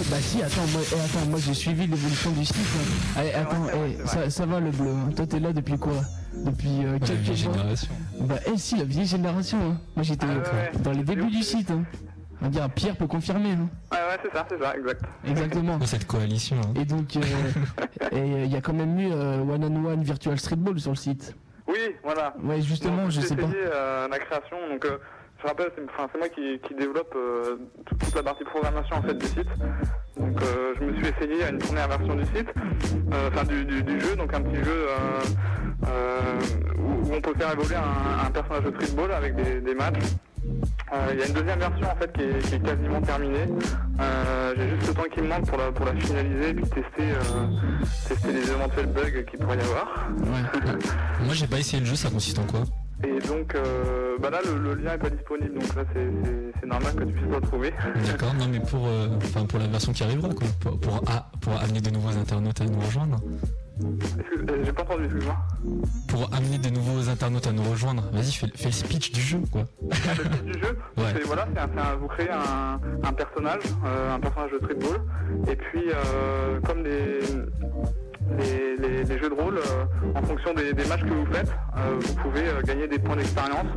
bah 0.10 0.18
si, 0.20 0.42
attends, 0.44 0.68
moi, 0.74 0.82
eh, 0.92 0.96
attends, 0.96 1.30
moi 1.30 1.40
j'ai 1.40 1.54
suivi 1.54 1.88
l'évolution 1.88 2.32
du 2.32 2.44
site. 2.44 2.56
hein. 2.58 3.20
Allez, 3.20 3.32
attends, 3.32 3.68
eh, 3.74 4.06
ça, 4.08 4.30
ça 4.30 4.46
va 4.46 4.60
le 4.60 4.72
bleu. 4.72 4.90
hein. 4.90 5.12
Toi 5.16 5.28
t'es 5.28 5.40
là 5.40 5.54
depuis 5.54 5.78
quoi? 5.78 5.94
Depuis 6.36 6.84
euh, 6.86 6.98
quelques 7.00 7.20
vieille 7.22 7.46
mois 7.46 7.54
génération. 7.58 7.94
Bah 8.22 8.36
eh 8.54 8.58
si, 8.58 8.76
la 8.78 8.84
vieille 8.84 9.06
génération. 9.06 9.58
hein. 9.62 9.78
Moi 9.96 10.04
j'étais 10.04 10.26
Ah 10.30 10.78
dans 10.80 10.92
les 10.92 11.04
débuts 11.04 11.30
du 11.32 11.44
site. 11.44 11.72
hein. 11.72 11.84
On 12.42 12.46
va 12.46 12.50
dire, 12.50 12.70
Pierre 12.72 12.96
peut 12.96 13.08
confirmer. 13.08 13.52
hein. 13.52 13.70
Ouais, 13.92 13.98
ouais, 13.98 14.18
c'est 14.24 14.36
ça, 14.36 14.46
c'est 14.50 14.60
ça, 14.62 14.76
exact. 14.76 15.02
Exactement. 15.28 15.80
Cette 15.86 16.08
coalition. 16.08 16.58
hein. 16.58 16.74
Et 16.80 16.86
donc, 16.86 17.16
euh, 17.16 17.22
et, 18.12 18.16
euh, 18.20 18.44
il 18.46 18.52
y 18.52 18.56
a 18.56 18.62
quand 18.62 18.74
même 18.74 19.00
eu 19.00 19.12
euh, 19.12 19.42
One 19.42 19.64
on 19.64 19.86
One 19.86 20.02
Virtual 20.04 20.40
Streetball 20.40 20.80
sur 20.80 20.92
le 20.92 20.96
site. 20.98 21.36
Oui, 21.68 21.96
voilà. 22.04 22.34
Ouais, 22.44 22.60
justement, 22.62 23.04
Donc, 23.04 23.12
je 23.12 23.22
j'ai 23.22 23.28
sais 23.28 23.36
pas. 23.36 23.44
essayé, 23.48 23.64
euh, 23.72 24.08
la 24.08 24.18
création, 24.20 24.58
donc 24.70 24.84
euh, 24.86 24.98
je 25.42 25.48
rappelle, 25.48 25.72
c'est 25.76 26.18
moi 26.18 26.30
qui, 26.30 26.60
qui 26.68 26.74
développe 26.76 27.14
euh, 27.16 27.58
toute, 27.86 28.00
toute 28.00 28.16
la 28.16 28.24
partie 28.24 28.44
programmation 28.44 28.96
en 28.98 29.02
fait 29.04 29.14
du 29.14 29.26
site. 29.28 29.48
Donc 30.18 30.42
euh, 30.42 30.74
je 30.80 30.84
me 30.86 30.94
suis 30.96 31.08
essayé 31.08 31.44
à 31.46 31.50
une 31.50 31.60
première 31.60 31.88
version 31.88 32.16
du 32.16 32.26
site, 32.26 32.50
euh, 33.14 33.30
enfin 33.32 33.44
du, 33.46 33.64
du- 33.66 33.84
du 33.84 34.00
jeu, 34.02 34.16
donc 34.16 34.34
un 34.34 34.42
petit 34.42 34.64
jeu 34.64 34.88
euh, 34.90 35.22
euh, 35.88 36.40
où, 36.78 37.08
où 37.10 37.14
on 37.16 37.22
peut 37.22 37.34
faire 37.38 37.54
évoluer 37.54 37.76
un, 37.76 38.28
un 38.28 38.32
personnage 38.32 38.64
de 38.64 38.72
streetball 38.76 39.12
avec 39.14 39.36
des, 39.36 39.62
des 39.62 39.74
matchs. 39.76 40.00
Euh, 40.94 41.08
Il 41.14 41.20
y 41.20 41.24
a 41.24 41.28
une 41.28 41.34
deuxième 41.34 41.60
version 41.60 41.88
en 41.90 41.96
fait 41.96 42.12
qui 42.14 42.22
est, 42.24 42.40
qui 42.48 42.56
est 42.56 42.60
quasiment 42.60 43.02
terminée. 43.02 43.48
Euh, 44.00 44.54
J'ai 44.58 44.70
juste 44.70 44.88
le 44.88 44.94
temps 44.94 45.10
qui 45.14 45.22
me 45.22 45.28
manque 45.28 45.46
pour 45.48 45.58
la, 45.58 45.72
pour 45.72 45.86
la 45.86 45.96
finaliser 45.96 46.50
et 46.50 46.54
puis 46.54 46.64
tester, 46.66 46.84
euh, 47.12 47.48
tester 48.08 48.34
les 48.34 48.50
éventuels 48.52 48.88
bugs 48.88 49.24
qu'il 49.30 49.40
pourrait 49.40 49.58
y 49.58 49.62
avoir. 49.62 50.10
Moi 51.26 51.34
j'ai 51.34 51.48
pas 51.48 51.60
essayé 51.60 51.80
le 51.80 51.86
jeu, 51.86 51.96
ça 51.96 52.10
consiste 52.10 52.40
en 52.40 52.44
quoi? 52.46 52.62
Et 53.04 53.20
donc 53.28 53.56
euh, 53.56 54.18
bah 54.22 54.30
là 54.30 54.40
le, 54.46 54.60
le 54.60 54.76
lien 54.76 54.94
est 54.94 54.98
pas 55.00 55.10
disponible 55.10 55.56
donc 55.60 55.76
là 55.76 55.84
c'est- 55.94 56.68
normal 56.68 56.94
que 56.96 57.04
tu 57.04 57.14
puisses 57.14 57.28
pas 57.30 57.36
le 57.36 57.42
trouver. 57.42 57.74
D'accord, 58.06 58.34
non 58.36 58.46
mais 58.50 58.60
pour, 58.60 58.88
euh, 58.88 59.08
pour 59.50 59.60
la 59.60 59.68
version 59.68 59.92
qui 59.92 60.04
arrivera 60.04 60.30
quoi, 60.30 60.48
pour, 60.62 60.80
pour, 60.80 61.02
ah, 61.08 61.30
pour 61.42 61.54
amener 61.60 61.82
de 61.82 61.90
nouveaux 61.90 62.16
internautes 62.18 62.62
à 62.62 62.66
nous 62.66 62.80
rejoindre. 62.80 63.18
J'ai 64.64 64.74
pas 64.74 64.82
entendu, 64.84 65.06
excuse-moi. 65.06 65.36
Pour 66.08 66.34
amener 66.34 66.58
de 66.58 66.70
nouveaux 66.70 67.10
internautes 67.10 67.48
à 67.48 67.52
nous 67.52 67.64
rejoindre, 67.64 68.10
vas-y 68.12 68.32
fais, 68.32 68.48
fais 68.56 68.66
le 68.66 68.72
speech 68.72 69.12
du 69.12 69.22
jeu 69.22 69.40
quoi. 69.52 69.64
du 70.46 70.54
jeu. 70.54 70.78
Ouais. 70.98 71.04
C'est- 71.16 71.24
Voilà, 71.26 71.48
c'est 71.54 71.60
un- 71.60 71.70
c'est 71.74 71.80
un- 71.82 71.96
vous 71.96 72.08
créez 72.08 72.30
un, 72.32 72.80
un 73.04 73.14
personnage, 73.14 73.64
euh, 73.86 74.16
un 74.16 74.20
personnage 74.20 74.52
de 74.52 74.58
streetball, 74.58 75.02
et 75.48 75.56
puis 75.56 75.84
euh, 75.90 76.60
comme 76.66 76.84
les, 76.84 77.20
les, 78.38 79.18
jeux 79.18 79.30
de 79.30 79.34
rôle, 79.34 79.58
euh, 79.58 79.86
en 80.16 80.22
fonction 80.24 80.54
des, 80.54 80.74
matchs 80.86 81.02
que 81.02 81.14
vous 81.14 81.26
faites, 81.32 81.50
euh, 81.78 82.00
vous 82.00 82.14
pouvez 82.16 82.48
euh, 82.48 82.62
gagner 82.64 82.88
des 82.88 83.00
points 83.00 83.16
d'expérience 83.16 83.68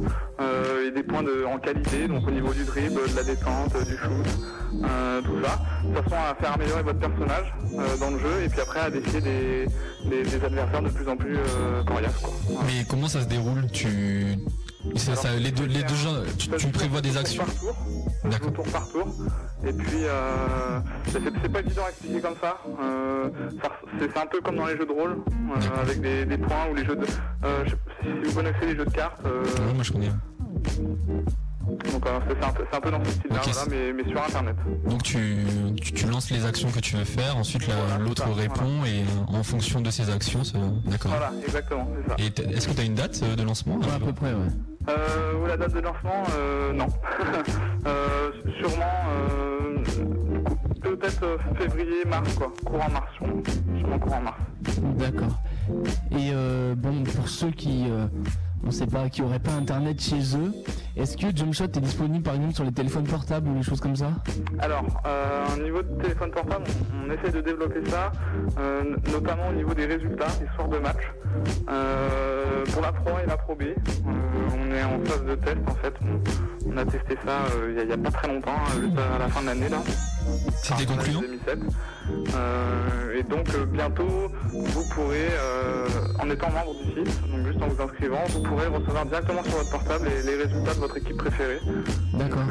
et 0.86 0.90
des 0.90 1.02
points 1.02 1.22
en 1.46 1.58
qualité, 1.58 2.08
donc 2.08 2.26
au 2.26 2.30
niveau 2.30 2.52
du 2.52 2.64
dribble, 2.64 3.10
de 3.10 3.16
la 3.16 3.22
détente, 3.22 3.72
du 3.86 3.96
shoot, 3.96 4.26
tout 5.24 5.42
ça, 5.42 5.60
de 5.84 6.02
façon 6.02 6.16
à 6.16 6.34
faire 6.34 6.52
améliorer 6.54 6.82
votre 6.82 6.98
personnage 6.98 7.54
dans 8.00 8.10
le 8.10 8.18
jeu, 8.18 8.42
et 8.44 8.48
puis 8.48 8.60
après 8.60 8.80
à 8.80 8.90
défier 8.90 9.20
des, 9.20 9.66
adversaires 10.44 10.82
de 10.82 10.88
plus 10.88 11.08
en 11.08 11.16
plus 11.16 11.38
coriaces. 11.86 12.22
Mais 12.66 12.84
comment 12.88 13.08
ça 13.08 13.22
se 13.22 13.26
déroule? 13.26 13.66
Tu, 13.72 14.36
ça, 14.96 15.14
ça- 15.16 15.34
les 15.36 15.50
deux, 15.50 15.64
les 15.66 15.82
deux 15.82 15.94
gens, 15.94 16.14
tu, 16.38 16.48
tu 16.48 16.66
prévois 16.68 17.00
des 17.00 17.16
actions 17.16 17.44
D'accord. 18.24 18.52
tour 18.52 18.64
par 18.66 18.88
tour. 18.88 19.06
Et 19.66 19.72
puis, 19.72 20.04
euh, 20.04 20.80
c'est 21.06 21.20
c'est 21.42 21.48
pas 21.52 21.60
évident 21.60 21.82
à 21.86 21.90
expliquer 21.90 22.20
comme 22.20 22.34
ça. 22.40 22.58
Euh, 22.82 23.28
c'est 23.98 24.10
c'est 24.12 24.18
un 24.20 24.26
peu 24.26 24.40
comme 24.40 24.56
dans 24.56 24.66
les 24.66 24.76
jeux 24.76 24.86
de 24.86 24.92
rôle, 24.92 25.18
euh, 25.56 25.80
avec 25.82 26.00
des, 26.00 26.24
des 26.26 26.38
points 26.38 26.68
ou 26.70 26.74
les 26.74 26.84
jeux 26.84 26.96
de. 26.96 27.04
euh, 27.44 27.64
je 27.64 27.70
sais 27.70 27.76
pas 27.76 27.92
si 28.02 28.28
vous 28.28 28.34
connaissez 28.34 28.66
les 28.66 28.76
jeux 28.76 28.84
de 28.84 28.90
cartes. 28.90 29.20
euh, 29.26 29.42
Ouais, 29.42 29.74
moi 29.74 29.82
je 29.82 29.92
connais. 29.92 30.10
donc 31.92 32.06
euh, 32.06 32.18
c'est 32.28 32.34
c'est 32.40 32.44
un, 32.46 32.52
peu- 32.52 32.64
c'est 32.70 32.76
un 32.76 32.80
peu 32.80 32.90
dans 32.90 33.04
ce 33.04 33.10
style-là, 33.10 33.36
Ok, 33.36 33.50
voilà, 33.52 33.68
mais, 33.70 33.92
mais 33.92 34.10
sur 34.10 34.22
internet. 34.22 34.56
Donc 34.86 35.02
tu, 35.02 35.36
tu, 35.82 35.92
tu 35.92 36.06
lances 36.06 36.30
les 36.30 36.44
actions 36.44 36.70
que 36.70 36.80
tu 36.80 36.96
veux 36.96 37.04
faire, 37.04 37.36
ensuite 37.36 37.66
la- 37.66 37.98
l'autre 37.98 38.28
répond 38.30 38.84
et 38.84 39.00
euh, 39.00 39.04
en 39.38 39.42
fonction 39.42 39.80
de 39.80 39.90
ces 39.90 40.10
actions, 40.10 40.44
ça- 40.44 40.58
d'accord. 40.86 41.10
Voilà, 41.12 41.32
exactement, 41.46 41.88
c'est 42.02 42.08
ça. 42.10 42.16
Et 42.18 42.54
est-ce 42.56 42.68
que 42.68 42.72
tu 42.74 42.80
as 42.80 42.84
une 42.84 42.94
date 42.94 43.22
de 43.36 43.42
lancement? 43.42 43.78
À 43.94 43.98
peu 43.98 44.12
près, 44.12 44.32
ouais. 44.32 44.48
Euh, 44.88 45.42
ou 45.42 45.46
la 45.46 45.56
date 45.56 45.72
de 45.72 45.80
lancement, 45.80 46.24
euh, 46.36 46.72
non. 46.72 46.86
Euh, 47.86 48.30
sûrement, 48.58 48.84
euh, 49.12 49.76
peut-être 50.80 51.38
février, 51.58 52.02
mars, 52.06 52.34
quoi. 52.34 52.50
Courant 52.64 52.88
mars, 52.88 53.12
sûrement. 53.18 53.42
Courant 53.98 54.22
mars. 54.22 54.38
D'accord. 54.96 55.42
Et 56.12 56.32
bon, 56.74 57.04
pour 57.04 57.28
ceux 57.28 57.50
qui, 57.50 57.90
on 58.66 58.70
sait 58.70 58.86
pas, 58.86 59.08
qui 59.08 59.22
auraient 59.22 59.38
pas 59.38 59.52
internet 59.52 60.00
chez 60.00 60.36
eux, 60.36 60.52
est-ce 60.96 61.16
que 61.16 61.34
Jumpshot 61.34 61.64
est 61.64 61.80
disponible 61.80 62.22
par 62.22 62.34
exemple 62.34 62.54
sur 62.54 62.64
les 62.64 62.72
téléphones 62.72 63.04
portables 63.04 63.48
ou 63.48 63.54
des 63.54 63.62
choses 63.62 63.80
comme 63.80 63.96
ça? 63.96 64.10
Alors, 64.58 64.84
euh, 65.06 65.44
au 65.56 65.62
niveau 65.62 65.82
de 65.82 66.02
téléphone 66.02 66.30
portable, 66.30 66.64
on, 66.94 67.10
essaie 67.10 67.32
de 67.32 67.40
développer 67.40 67.84
ça, 67.90 68.12
euh, 68.58 68.82
notamment 69.12 69.48
au 69.48 69.52
niveau 69.52 69.74
des 69.74 69.86
résultats, 69.86 70.28
des 70.40 70.46
soirs 70.54 70.68
de 70.68 70.78
match. 70.78 71.02
Euh, 71.68 72.64
pour 72.72 72.82
la 72.82 72.92
Pro 72.92 73.10
et 73.22 73.26
la 73.26 73.36
Pro 73.36 73.54
B, 73.54 73.62
on 74.06 74.70
est 74.72 74.82
en 74.84 75.04
phase 75.04 75.24
de 75.24 75.34
test 75.34 75.58
en 75.66 75.74
fait. 75.74 75.94
On, 76.66 76.76
a 76.76 76.84
testé 76.84 77.16
ça 77.24 77.32
il 77.68 77.88
y 77.88 77.90
a- 77.92 77.94
a 77.94 77.98
pas 77.98 78.10
très 78.10 78.28
longtemps, 78.28 78.56
à 79.14 79.18
la 79.18 79.28
fin 79.28 79.42
de 79.42 79.46
l'année 79.46 79.68
là. 79.68 79.78
C'était 80.62 80.86
concluant 80.86 81.20
2007. 81.20 81.58
Euh, 82.34 83.18
et 83.18 83.22
donc 83.22 83.48
euh, 83.54 83.64
bientôt, 83.66 84.30
vous 84.52 84.88
pourrez, 84.94 85.28
euh, 85.30 85.86
en 86.18 86.28
étant 86.30 86.50
membre 86.50 86.74
du 86.82 86.90
site, 86.92 87.30
donc 87.30 87.46
juste 87.46 87.62
en 87.62 87.68
vous 87.68 87.82
inscrivant, 87.82 88.24
vous 88.28 88.42
pourrez 88.42 88.66
recevoir 88.66 89.06
directement 89.06 89.42
sur 89.44 89.56
votre 89.56 89.70
portable 89.70 90.08
les, 90.08 90.22
les 90.22 90.42
résultats 90.42 90.74
de 90.74 90.80
votre 90.80 90.96
équipe 90.96 91.16
préférée. 91.16 91.60
D'accord. 92.14 92.42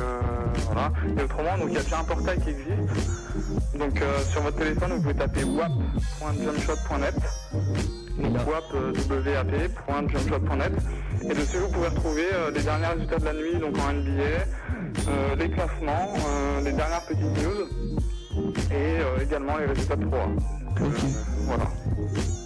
Voilà. 0.66 0.92
Et 1.18 1.24
autrement, 1.24 1.58
donc 1.58 1.68
il 1.70 1.76
y 1.76 1.78
a 1.78 1.84
déjà 1.84 2.00
un 2.00 2.04
portail 2.04 2.40
qui 2.40 2.50
existe. 2.50 3.78
Donc 3.78 4.02
sur 4.32 4.42
votre 4.42 4.58
téléphone, 4.58 4.94
vous 4.94 5.02
pouvez 5.02 5.16
taper 5.16 5.44
wap.jumpshot.net. 5.44 7.16
Donc 8.20 8.36
wap, 8.48 8.64
euh. 8.76 8.94
Et 11.24 11.34
dessus, 11.34 11.58
vous 11.58 11.70
pouvez 11.70 11.88
retrouver 11.88 12.26
euh, 12.34 12.52
les 12.52 12.62
derniers 12.62 12.86
résultats 12.88 13.18
de 13.20 13.26
la 13.26 13.34
nuit, 13.34 13.56
donc 13.60 13.76
en 13.80 13.94
NBA, 13.94 14.22
euh, 15.08 15.36
les 15.38 15.50
classements, 15.50 16.14
les 16.64 16.72
dernières 16.74 17.06
petites 17.06 17.24
news 17.24 17.68
et 18.72 19.24
également 19.24 19.58
les 19.58 19.66
résultats 19.66 19.96
de 19.96 20.06
Pro 20.06 20.18
A. 20.18 20.26
Donc, 20.80 20.94
euh, 20.96 21.08
voilà. 21.46 21.66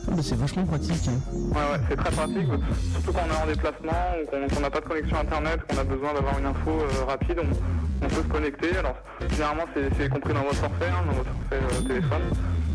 Ah, 0.08 0.12
bah, 0.12 0.22
C'est 0.22 0.38
vachement 0.38 0.66
pratique. 0.66 1.08
hein. 1.08 1.20
Ouais, 1.34 1.56
ouais, 1.56 1.80
c'est 1.90 1.96
très 1.96 2.12
pratique, 2.12 2.48
surtout 2.94 3.14
quand 3.14 3.22
on 3.30 3.34
est 3.34 3.44
en 3.44 3.48
déplacement 3.48 4.04
ou 4.22 4.56
qu'on 4.56 4.60
n'a 4.62 4.70
pas 4.70 4.80
de 4.82 4.86
connexion 4.86 5.18
internet, 5.20 5.60
qu'on 5.70 5.78
a 5.78 5.84
besoin 5.84 6.14
d'avoir 6.14 6.38
une 6.40 6.46
info 6.46 6.72
euh, 6.72 7.06
rapide, 7.06 7.40
on, 7.42 8.06
on 8.06 8.10
peut 8.10 8.16
se 8.16 8.28
connecter. 8.28 8.78
Alors, 8.78 8.96
généralement, 9.32 9.64
c'est 9.74 9.90
c'est 9.98 10.10
compris 10.10 10.34
dans 10.34 10.42
votre 10.44 10.56
forfait, 10.56 10.90
hein, 10.90 11.04
dans 11.08 11.14
votre 11.14 11.30
forfait 11.32 11.64
euh, 11.64 11.88
téléphone. 11.88 12.22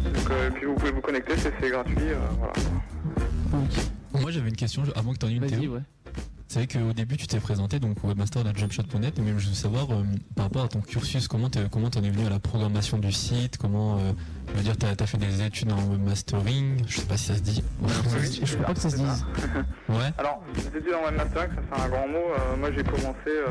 Donc, 0.04 0.30
euh, 0.30 0.48
et 0.48 0.50
puis 0.50 0.66
vous 0.66 0.74
pouvez 0.74 0.92
vous 0.92 1.00
connecter, 1.00 1.36
c'est 1.36 1.52
c'est 1.60 1.70
gratuit, 1.70 1.94
euh, 2.00 2.16
voilà. 2.38 2.52
Moi 4.20 4.30
j'avais 4.30 4.48
une 4.48 4.56
question 4.56 4.82
avant 4.94 5.12
que 5.12 5.18
tu 5.18 5.26
en 5.26 5.28
aies 5.28 5.32
une 5.34 5.46
Théo. 5.46 5.78
C'est 6.48 6.58
vrai 6.58 6.66
qu'au 6.66 6.92
début 6.92 7.16
tu 7.16 7.26
t'es 7.26 7.40
présenté 7.40 7.78
donc 7.80 7.96
webmaster 8.04 8.42
de 8.44 8.48
la 8.50 8.54
jumpshot.net 8.54 9.18
mais 9.24 9.32
je 9.38 9.48
veux 9.48 9.54
savoir 9.54 9.90
euh, 9.90 10.02
par 10.36 10.44
rapport 10.46 10.64
à 10.64 10.68
ton 10.68 10.82
cursus 10.82 11.26
comment 11.26 11.48
t'es 11.48 11.60
comment 11.70 11.88
t'en 11.88 12.02
es 12.02 12.10
venu 12.10 12.26
à 12.26 12.28
la 12.28 12.40
programmation 12.40 12.98
du 12.98 13.10
site 13.10 13.56
comment 13.56 13.96
euh, 13.96 14.12
je 14.48 14.58
veux 14.58 14.62
dire 14.62 14.76
t'as 14.76 14.88
as 15.02 15.06
fait 15.06 15.16
des 15.16 15.40
études 15.42 15.72
en 15.72 15.82
webmastering 15.88 16.82
je 16.86 17.00
sais 17.00 17.06
pas 17.06 17.16
si 17.16 17.28
ça 17.28 17.36
se 17.36 17.40
dit 17.40 17.64
Je 18.44 18.54
crois 18.54 18.66
pas 18.66 18.74
que 18.74 18.80
ça 18.80 18.90
se 18.90 18.96
dise. 18.96 19.24
ouais 19.88 20.12
Alors, 20.18 20.42
les 20.54 20.66
études 20.78 20.94
en 20.94 21.04
webmastering, 21.06 21.48
ça 21.54 21.62
c'est 21.72 21.82
un 21.82 21.88
grand 21.88 22.08
mot. 22.08 22.18
Euh, 22.18 22.56
moi, 22.58 22.70
j'ai 22.76 22.82
commencé 22.84 23.28
euh, 23.28 23.46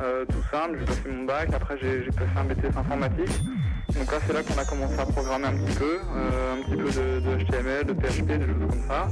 euh, 0.00 0.24
tout 0.26 0.42
simple, 0.52 0.78
j'ai 0.80 0.84
passé 0.84 1.08
mon 1.10 1.24
bac, 1.24 1.48
après 1.54 1.78
j'ai 1.80 2.04
j'ai 2.04 2.10
passé 2.10 2.30
un 2.36 2.44
BTS 2.44 2.76
informatique. 2.76 3.30
Donc 3.96 4.10
là, 4.10 4.18
c'est 4.26 4.32
là 4.32 4.42
qu'on 4.42 4.58
a 4.58 4.64
commencé 4.64 4.98
à 4.98 5.06
programmer 5.06 5.46
un 5.46 5.52
petit 5.56 5.76
peu, 5.76 5.98
euh, 6.16 6.54
un 6.54 6.62
petit 6.62 6.76
peu 6.76 6.90
de, 6.90 7.44
HTML, 7.44 7.84
de 7.86 7.92
PHP, 7.92 8.26
des 8.26 8.46
choses 8.46 8.68
comme 8.70 8.82
ça. 8.88 9.08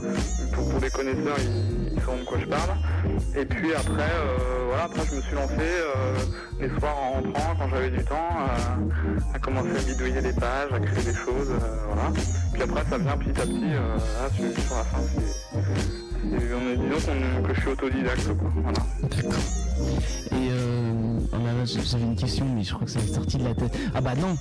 Pour, 0.52 0.68
pour 0.68 0.80
les 0.80 0.90
connaisseurs, 0.90 1.36
ils, 1.38 1.92
ils 1.96 2.00
sauront 2.02 2.18
de 2.18 2.24
quoi 2.24 2.38
je 2.40 2.46
parle. 2.46 2.70
Et 3.36 3.44
puis 3.44 3.72
après, 3.74 4.02
euh, 4.02 4.66
voilà, 4.68 4.84
après 4.84 5.02
je 5.10 5.16
me 5.16 5.22
suis 5.22 5.34
lancé 5.34 5.54
euh, 5.60 6.14
les 6.60 6.68
soirs 6.80 6.96
en 6.96 7.10
rentrant, 7.22 7.54
quand 7.58 7.68
j'avais 7.70 7.90
du 7.90 8.04
temps, 8.04 8.28
à, 9.34 9.38
commencer 9.38 9.70
à 9.78 9.82
bidouiller 9.82 10.20
des 10.20 10.32
pages, 10.32 10.72
à 10.72 10.80
créer 10.80 11.04
des 11.04 11.14
choses, 11.14 11.52
voilà. 11.86 12.10
Puis 12.52 12.62
après, 12.62 12.82
ça 12.90 12.98
vient 12.98 13.16
petit 13.16 13.40
à 13.40 13.44
petit. 13.44 13.60
là, 13.72 14.28
sur, 14.34 14.76
la 14.76 14.84
fin, 14.84 14.98
c'est 15.14 15.60
c'est- 15.60 16.54
on 16.54 16.68
est, 16.70 16.76
disons 16.76 17.00
qu'on- 17.12 17.42
que 17.48 17.54
je 17.54 17.60
suis 17.60 17.70
autodidacte, 17.70 18.28
euh, 20.32 20.81
oh 21.32 21.36
là 21.38 21.52
là, 21.52 21.64
j'avais 21.64 22.04
une 22.04 22.16
question, 22.16 22.46
mais 22.54 22.62
je 22.62 22.72
crois 22.74 22.84
que 22.86 22.90
ça 22.92 23.00
m'est 23.00 23.06
sorti 23.14 23.38
de 23.38 23.44
la 23.44 23.54
tête. 23.54 23.76
Ah 23.94 24.00
bah 24.00 24.14
non 24.14 24.34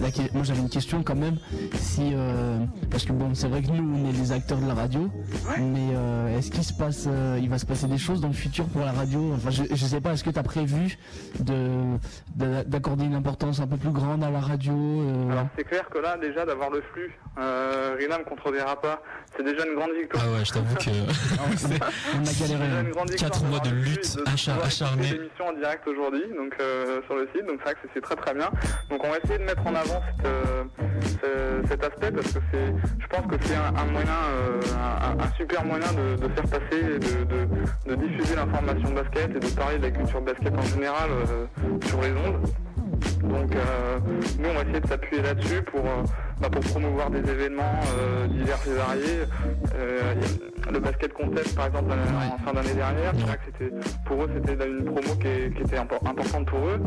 La 0.00 0.08
Moi 0.34 0.42
j'avais 0.44 0.60
une 0.60 0.68
question 0.70 1.02
quand 1.02 1.14
même. 1.16 1.36
Si 1.74 2.10
euh, 2.14 2.58
parce 2.90 3.04
que 3.04 3.12
bon, 3.12 3.34
c'est 3.34 3.48
vrai 3.48 3.62
que 3.62 3.68
nous 3.70 3.98
on 3.98 4.08
est 4.08 4.12
les 4.12 4.32
acteurs 4.32 4.58
de 4.58 4.66
la 4.66 4.74
radio, 4.74 5.08
mais 5.58 5.88
euh, 5.94 6.38
est-ce 6.38 6.50
qu'il 6.50 6.64
se 6.64 6.72
passe, 6.72 7.06
euh, 7.08 7.38
il 7.40 7.48
va 7.48 7.58
se 7.58 7.66
passer 7.66 7.86
des 7.86 7.98
choses 7.98 8.20
dans 8.20 8.28
le 8.28 8.34
futur 8.34 8.66
pour 8.66 8.82
la 8.82 8.92
radio? 8.92 9.32
Enfin, 9.34 9.50
je, 9.50 9.62
je 9.70 9.84
sais 9.86 10.00
pas. 10.00 10.12
Est-ce 10.12 10.24
que 10.24 10.30
tu 10.30 10.38
as 10.38 10.42
prévu 10.42 10.98
de 11.40 11.96
de- 12.36 12.62
d'accorder 12.64 13.04
une 13.04 13.14
importance 13.14 13.60
un 13.60 13.66
peu 13.66 13.76
plus 13.76 13.90
grande 13.90 14.22
à 14.24 14.30
la 14.30 14.40
radio 14.40 14.72
euh, 14.74 15.30
Alors 15.30 15.46
c'est 15.56 15.64
clair 15.64 15.88
que 15.88 15.98
là 15.98 16.16
déjà 16.18 16.44
d'avoir 16.44 16.70
le 16.70 16.82
flux, 16.92 17.12
euh, 17.38 17.96
Rina 17.98 18.18
me 18.18 18.24
contredira 18.24 18.80
pas, 18.80 19.02
c'est 19.36 19.42
déjà 19.44 19.66
une 19.66 19.74
grande 19.76 19.90
victoire. 20.00 20.24
ah 20.26 20.32
ouais 20.32 20.44
je 20.44 20.52
t'avoue 20.52 20.74
que 20.76 20.90
on 22.16 22.26
a 22.26 22.32
galéré. 22.32 22.66
Déjà 22.68 22.80
une 22.80 22.90
grande 22.90 23.10
victoire 23.10 23.30
4 23.30 23.44
mois 23.44 23.60
de 23.60 23.70
lutte 23.70 24.18
acharnée 24.26 25.20
en 25.40 25.52
direct 25.58 25.86
aujourd'hui, 25.86 26.22
donc 26.38 26.54
euh, 26.60 27.00
sur 27.06 27.16
le 27.16 27.28
site, 27.34 27.44
donc 27.46 27.56
c'est 27.58 27.64
vrai 27.64 27.74
que 27.74 27.88
c'est- 27.92 28.00
très 28.00 28.14
très 28.16 28.32
bien. 28.32 28.48
Donc 28.90 29.04
on 29.04 29.10
va 29.10 29.18
essayer 29.22 29.38
de 29.38 29.44
mettre 29.44 29.66
en 29.66 29.74
avant 29.74 30.00
euh, 30.24 30.64
ce- 31.02 31.68
cet 31.68 31.84
aspect 31.84 32.12
parce 32.12 32.32
que 32.32 32.38
je 33.00 33.06
pense 33.08 33.26
que 33.26 33.36
c'est 33.44 33.56
un, 33.56 33.84
moyen, 33.86 34.20
euh, 34.30 34.60
un, 35.18 35.30
super 35.36 35.64
moyen 35.64 35.86
de, 35.92 36.28
faire 36.28 36.44
passer, 36.44 36.80
et 36.80 36.98
de, 36.98 37.90
de, 37.90 37.94
diffuser 38.06 38.36
l'information 38.36 38.90
basket 38.92 39.34
et 39.36 39.40
de 39.40 39.48
parler 39.56 39.78
de 39.78 39.82
la 39.82 39.90
culture 39.90 40.20
basket 40.22 40.56
en 40.56 40.62
général 40.62 41.10
sur 41.86 42.00
les 42.00 42.12
ondes. 42.12 42.46
Donc 43.22 43.54
euh, 43.54 43.98
nous 44.38 44.48
on 44.48 44.54
va 44.54 44.62
essayer 44.62 44.80
de 44.80 44.86
s'appuyer 44.86 45.22
là-dessus 45.22 45.62
pour, 45.62 45.80
euh, 45.80 46.02
bah, 46.40 46.48
pour 46.50 46.62
promouvoir 46.62 47.10
des 47.10 47.18
événements 47.18 47.80
euh, 47.98 48.26
divers 48.26 48.58
et 48.66 48.74
variés. 48.74 49.24
Le 50.70 50.78
basket 50.80 51.12
contest 51.14 51.54
par 51.56 51.66
exemple 51.66 51.92
en 51.92 52.38
fin 52.44 52.52
d'année 52.52 52.74
dernière, 52.74 53.12
c'est 53.16 53.26
vrai 53.26 53.36
que 53.38 53.44
c'était 53.46 53.74
pour 54.04 54.22
eux 54.24 54.30
c'était 54.34 54.66
une 54.66 54.84
promo 54.84 55.14
qui, 55.20 55.62
était 55.62 55.76
impor- 55.78 56.06
importante 56.08 56.46
pour 56.46 56.60
eux. 56.66 56.80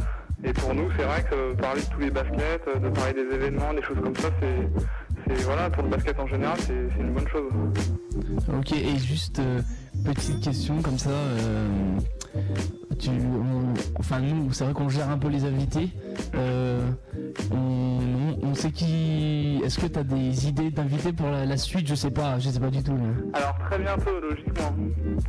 Et 0.44 0.54
pour 0.54 0.74
nous, 0.74 0.90
c'est 0.98 1.04
vrai 1.04 1.24
que 1.30 1.54
parler 1.54 1.82
de 1.82 1.86
tous 1.88 2.00
les 2.00 2.10
baskets, 2.10 2.66
de 2.82 2.90
parler 2.90 3.14
des 3.14 3.36
événements, 3.36 3.74
des 3.76 3.84
choses 3.84 4.00
comme 4.02 4.16
ça, 4.16 4.30
c'est, 4.40 5.36
voilà, 5.44 5.70
pour 5.70 5.84
le 5.84 5.90
basket 5.90 6.20
en 6.20 6.26
général, 6.26 6.58
c'est, 6.60 6.74
une 7.00 7.14
bonne 7.14 7.28
chose. 7.28 7.52
Ok, 8.58 8.72
et 8.72 8.98
juste 8.98 9.40
petite 10.04 10.42
question 10.42 10.82
comme 10.82 10.98
ça. 10.98 11.10
euh, 11.10 11.68
tu, 13.00 13.10
on- 13.10 13.74
enfin 14.00 14.20
nous, 14.20 14.52
c'est 14.54 14.64
vrai 14.64 14.74
qu'on 14.74 14.90
gère 14.90 15.10
un 15.10 15.18
peu 15.18 15.28
les 15.28 15.44
invités. 15.46 15.90
Euh, 16.36 16.80
on, 17.52 18.00
on 18.44 18.54
sait 18.54 18.72
qui. 18.72 19.62
Est-ce 19.66 19.80
que 19.80 19.88
tu 19.88 20.00
as 20.00 20.04
des 20.04 20.48
idées 20.48 20.70
d'invités 20.72 21.12
pour 21.14 21.28
la, 21.30 21.46
la 21.46 21.58
suite? 21.58 21.88
Je 21.88 21.96
sais 21.96 22.12
pas, 22.12 22.38
je 22.40 22.50
sais 22.50 22.60
pas 22.60 22.70
du 22.70 22.84
tout. 22.84 22.98
Alors 23.34 23.56
très 23.70 23.80
bientôt, 23.80 24.12
logiquement. 24.22 24.76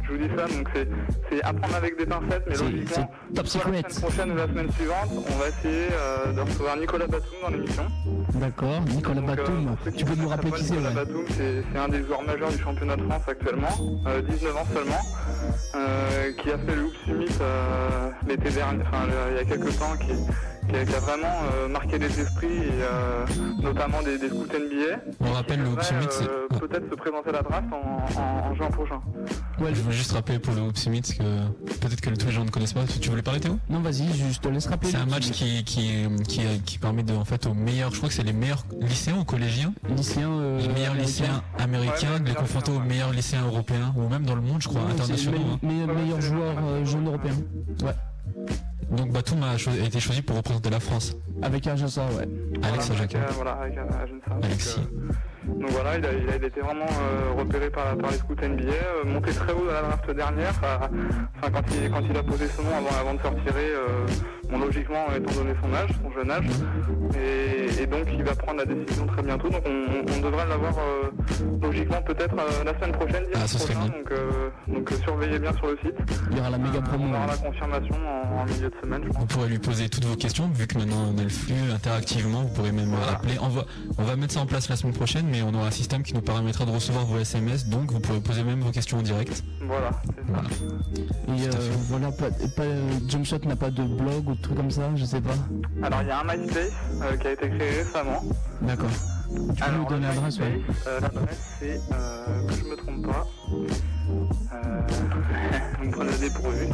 Je 0.05 0.13
vous 0.13 0.19
dis 0.19 0.29
ça, 0.37 0.47
donc 0.47 0.69
c'est, 0.75 0.89
c'est 1.31 1.43
à 1.43 1.53
prendre 1.53 1.75
avec 1.77 1.97
des 1.99 2.07
pincettes, 2.07 2.45
mais 2.47 2.57
logiquement, 2.57 3.09
c'est 3.29 3.35
top 3.35 3.47
soit 3.47 3.61
la 3.71 3.79
secret. 3.79 3.91
semaine 3.91 4.03
prochaine 4.03 4.31
ou 4.33 4.37
la 4.37 4.47
semaine 4.47 4.73
suivante, 4.73 5.09
on 5.13 5.39
va 5.39 5.49
essayer 5.49 5.89
euh, 5.93 6.33
de 6.33 6.41
recevoir 6.41 6.77
Nicolas 6.77 7.07
Batum 7.07 7.35
dans 7.43 7.51
l'émission. 7.51 7.83
D'accord, 8.35 8.81
Nicolas 8.95 9.21
Donc, 9.21 9.27
Batum. 9.27 9.77
tu 9.97 10.05
peux 10.05 10.15
nous 10.15 10.29
rappeler 10.29 10.51
qui 10.53 10.65
c'est 10.65 10.75
Nicolas 10.75 10.89
ouais. 10.91 10.95
Batum, 10.95 11.25
c'est 11.31 11.79
un 11.79 11.89
des 11.89 12.03
joueurs 12.05 12.23
majeurs 12.23 12.51
du 12.51 12.59
championnat 12.59 12.97
de 12.97 13.03
France 13.03 13.23
actuellement, 13.29 14.03
euh, 14.07 14.21
19 14.23 14.57
ans 14.57 14.62
seulement, 14.73 15.01
euh, 15.75 16.33
qui 16.33 16.51
a 16.51 16.59
fait 16.59 16.75
le 16.75 16.85
Hoop 16.85 16.95
Summit 17.05 17.27
euh, 17.41 18.11
l'été 18.27 18.51
dernier, 18.51 18.83
enfin 18.83 19.07
il 19.31 19.37
y 19.37 19.41
a 19.41 19.45
quelques 19.45 19.79
temps, 19.79 19.97
qui, 19.97 20.13
qui 20.69 20.77
a, 20.77 20.85
qui 20.85 20.95
a 20.95 21.01
vraiment 21.01 21.27
euh, 21.55 21.69
marqué 21.69 21.99
les 21.99 22.21
esprits, 22.21 22.47
et, 22.47 22.71
euh, 22.83 23.25
notamment 23.63 24.03
des, 24.03 24.19
des 24.19 24.29
scouts 24.29 24.45
NBA. 24.47 25.01
On 25.21 25.33
rappelle 25.33 25.61
le 25.63 25.69
Hoop 25.69 25.83
Summit, 25.83 26.07
euh, 26.23 26.47
peut-être 26.59 26.89
se 26.91 26.95
présenter 26.95 27.31
à 27.31 27.33
la 27.33 27.43
draft 27.43 27.67
en, 27.73 28.21
en- 28.21 28.51
en 28.51 28.55
juin 28.55 28.71
prochain. 28.71 29.01
Ouais, 29.61 29.75
Je 29.75 29.83
veux 29.83 29.93
juste 29.93 30.13
rappeler 30.13 30.39
pour 30.39 30.55
le 30.55 30.63
Hoop 30.63 30.77
Summit 30.77 31.03
que 31.03 31.23
peut-être 31.81 32.01
que 32.01 32.11
tous 32.11 32.27
les 32.27 32.33
gens 32.33 32.45
ne 32.45 32.51
connaissent 32.51 32.73
pas. 32.73 32.85
Tu 33.01 33.09
voulais 33.11 33.23
parler 33.23 33.41
Théo? 33.41 33.59
Non, 33.69 33.81
vas-y, 33.81 34.07
je 34.33 34.39
te 34.41 34.49
laisse 34.49 34.67
rappeler. 34.67 34.91
C'est 34.91 34.97
un 34.97 35.07
match 35.07 35.31
qui, 35.31 35.65
qui, 35.65 36.07
qui, 36.29 36.41
qui 36.65 36.79
permet 36.79 37.03
de, 37.03 37.15
en 37.15 37.25
fait, 37.25 37.47
aux 37.47 37.55
meilleurs, 37.55 37.91
je 37.93 37.97
crois 37.99 38.09
que 38.09 38.15
c'est 38.15 38.23
les 38.23 38.33
meilleurs 38.33 38.65
lycéens 38.81 39.19
ou 39.19 39.25
collégiens? 39.25 39.73
Lycéens, 39.89 40.31
euh, 40.31 40.59
Les 40.61 40.69
meilleurs 40.69 40.93
américains. 40.93 41.03
lycéens 41.25 41.43
américains 41.59 42.21
de 42.21 42.29
les 42.29 42.35
confronter 42.35 42.71
aux 42.73 42.81
meilleurs 42.81 43.13
lycéens 43.13 43.45
européens 43.47 43.93
ou 43.97 44.09
même 44.09 44.25
dans 44.25 44.35
le 44.35 44.41
monde, 44.43 44.63
je 44.63 44.69
crois, 44.69 44.83
internationaux. 44.83 45.39
le 45.63 45.69
hein. 45.69 45.87
me- 45.87 45.87
me- 45.87 45.95
meilleur 45.95 46.21
joueur 46.21 46.55
euh, 46.65 46.85
jeune 46.85 47.07
européen. 47.07 47.35
Ouais. 47.83 47.93
Donc 48.97 49.11
Batum 49.11 49.43
a, 49.43 49.57
cho- 49.57 49.71
a 49.71 49.87
été 49.87 50.01
choisi 50.01 50.23
pour 50.23 50.37
représenter 50.37 50.71
la 50.71 50.81
France. 50.81 51.17
Avec 51.43 51.67
Ajassa, 51.67 52.07
ouais. 52.17 52.29
Alex 52.63 52.89
Voilà, 52.91 53.03
euh, 53.15 53.31
voilà, 53.35 53.53
avec 53.53 53.79
un, 53.79 53.83
un 53.83 54.07
jeune 54.07 54.21
femme. 54.21 54.41
Alexis. 54.43 54.77
Donc, 54.77 54.87
euh, 55.11 55.13
donc 55.47 55.71
voilà, 55.71 55.99
il 55.99 56.07
a, 56.07 56.13
il 56.13 56.45
été 56.45 56.61
vraiment 56.61 56.87
euh, 56.87 57.39
repéré 57.39 57.71
par, 57.71 57.97
par 57.97 58.11
les 58.11 58.17
scouts 58.19 58.35
NBA, 58.35 58.63
euh, 58.73 59.05
monté 59.07 59.33
très 59.33 59.53
haut 59.53 59.67
dans 59.67 59.73
la 59.73 59.83
draft 59.83 60.11
dernière. 60.11 60.55
à- 60.63 60.89
Enfin, 61.39 61.51
quand 61.53 61.75
il, 61.75 61.91
quand 61.91 62.03
il 62.09 62.17
a 62.17 62.23
posé 62.23 62.47
son 62.49 62.63
nom 62.63 62.71
avant, 62.77 63.01
avant 63.01 63.15
de 63.15 63.21
se 63.21 63.27
retirer, 63.27 63.71
euh, 63.75 64.07
bon, 64.51 64.59
logiquement, 64.61 65.07
étant 65.17 65.35
donné 65.35 65.55
son 65.63 65.75
âge, 65.75 65.91
son 66.03 66.13
jeune 66.13 66.31
âge, 66.31 66.45
et, 67.17 67.83
et 67.83 67.87
donc 67.87 68.07
il 68.13 68.23
va 68.23 68.35
prendre 68.35 68.59
la 68.59 68.65
décision 68.67 69.07
très 69.07 69.23
bientôt. 69.23 69.49
Donc 69.49 69.63
on, 69.67 69.71
on- 69.71 70.17
on 70.17 70.21
devrait 70.21 70.47
l'avoir 70.47 70.75
logiquement 71.61 72.01
peut-être 72.03 72.35
la 72.37 72.75
semaine 72.79 72.93
prochaine, 72.93 73.25
Ah, 73.35 73.47
ce 73.47 73.57
prochain. 73.59 73.81
Donc, 73.87 74.13
donc 74.69 74.91
surveillez 75.05 75.39
bien 75.39 75.53
sur 75.55 75.67
le 75.67 75.79
site. 75.85 75.95
Il 76.31 76.37
y 76.37 76.41
aura 76.41 76.51
la 76.51 76.59
méga 76.59 76.81
promo. 76.81 77.05
On 77.07 77.15
aura 77.15 77.27
la 77.27 77.37
confirmation 77.37 77.97
en, 78.07 78.41
en 78.41 78.45
milieu 78.45 78.71
de 78.71 78.75
semaine, 78.83 79.03
je 79.05 79.09
pense. 79.09 79.19
Vous 79.21 79.27
pourrez 79.27 79.49
lui 79.49 79.59
poser 79.59 79.89
toutes 79.89 80.05
vos 80.05 80.17
questions, 80.17 80.49
vu 80.55 80.67
que 80.67 80.79
maintenant 80.79 81.13
on 81.15 81.19
a 81.19 81.23
le 81.23 81.29
flux 81.29 81.55
interactivement, 81.75 82.43
vous 82.43 82.49
pourrez 82.55 82.73
même 82.73 82.95
rappeler. 82.95 83.35
On 83.41 83.49
va, 83.49 83.65
on 83.99 84.03
va 84.05 84.17
mettre 84.17 84.35
ça 84.35 84.41
en 84.41 84.47
place 84.47 84.69
la 84.69 84.77
semaine 84.77 84.95
prochaine, 84.95 85.27
mais 85.33 85.43
on 85.43 85.55
aura 85.55 85.69
un 85.69 85.71
système 85.71 86.03
qui 86.03 86.13
nous 86.13 86.21
permettra 86.21 86.67
de 86.67 86.71
recevoir 86.71 87.07
vos 87.07 87.19
SMS, 87.19 87.67
donc 87.67 87.91
vous 87.91 88.01
pourrez 88.01 88.21
poser 88.21 88.45
même 88.45 88.61
vos 88.61 88.71
questions 88.71 88.99
en 88.99 89.03
direct. 89.03 89.43
Voilà, 89.63 89.91
c'est 90.05 90.33
ça. 90.33 90.43
Et 91.29 91.47
euh, 91.49 91.71
voilà, 91.89 92.13
pas, 92.13 92.29
pas, 92.55 92.63
euh, 92.63 92.83
Jumpshot 93.09 93.39
n'a 93.47 93.57
pas 93.57 93.71
de 93.71 93.83
blog 93.83 94.29
ou 94.29 94.35
de 94.35 94.43
trucs 94.43 94.57
comme 94.57 94.71
ça, 94.71 94.91
je 94.95 95.05
sais 95.07 95.23
pas. 95.23 95.35
Alors 95.83 96.03
il 96.03 96.09
y 96.09 96.11
a 96.11 96.21
un 96.21 96.25
MySpace 96.25 96.73
euh, 97.01 97.17
qui 97.17 97.27
a 97.29 97.33
été 97.33 97.49
créé 97.49 97.83
récemment. 97.83 98.23
D'accord. 98.61 98.91
Tu 99.33 99.39
peux 99.39 99.65
Alors, 99.65 99.79
nous 99.81 99.89
donner 99.89 100.07
l'adresse, 100.09 100.39
ouais. 100.39 100.61
Euh, 100.87 101.01
L'adresse 101.01 101.57
c'est, 101.59 101.81
euh, 101.93 102.47
que 102.47 102.55
je 102.55 102.65
me 102.65 102.77
trompe 102.77 103.07
pas, 103.07 103.27
euh, 103.51 103.67
vous 105.79 105.87
me 105.87 105.93
prenez 105.93 106.13
le 106.13 106.19
dépourvu. 106.19 106.67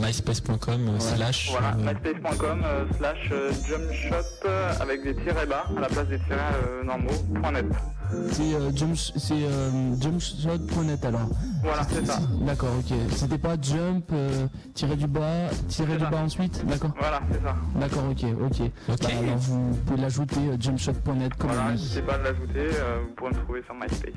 myspace.com 0.00 0.88
euh, 0.88 0.98
slash 0.98 1.50
Voilà, 1.50 1.74
euh, 1.78 1.92
myspace.com 1.94 2.62
euh, 2.64 2.84
slash 2.96 3.32
jumpshot 3.66 4.48
avec 4.80 5.02
des 5.04 5.14
tirets 5.16 5.46
bas 5.46 5.64
à 5.76 5.80
la 5.80 5.88
place 5.88 6.08
des 6.08 6.18
tirets 6.20 6.38
euh, 6.66 6.84
normaux, 6.84 7.10
point 7.40 7.52
net. 7.52 7.66
C'est 8.30 8.54
euh, 8.54 8.70
jump, 8.74 8.94
c'est 8.96 9.32
euh, 9.32 9.70
jumpshot.net 10.00 11.02
alors. 11.04 11.28
Voilà, 11.62 11.82
c'est 11.88 12.04
ça. 12.06 12.18
D'accord, 12.42 12.68
ok. 12.78 12.94
C'était 13.14 13.38
pas 13.38 13.56
jump, 13.60 14.04
euh, 14.12 14.46
tirer 14.74 14.96
du 14.96 15.06
bas, 15.06 15.48
tirer 15.68 15.96
du 15.96 16.04
bas 16.04 16.18
ensuite, 16.22 16.64
d'accord 16.66 16.90
Voilà, 16.98 17.20
c'est 17.32 17.42
ça. 17.42 17.54
D'accord, 17.76 18.04
ok, 18.10 18.24
ok. 18.44 18.70
Bah, 18.88 18.94
alors 19.08 19.36
vous 19.38 19.74
pouvez 19.86 20.00
l'ajouter 20.02 20.40
jumpshot.net 20.60 21.34
comme 21.36 21.50
Voilà, 21.52 21.70
n'hésitez 21.72 22.02
pas 22.02 22.14
à 22.14 22.18
l'ajouter, 22.18 22.58
euh, 22.74 22.98
vous 23.06 23.14
pourrez 23.14 23.30
me 23.30 23.38
trouver 23.44 23.62
sur 23.64 23.74
MySpace. 23.74 24.12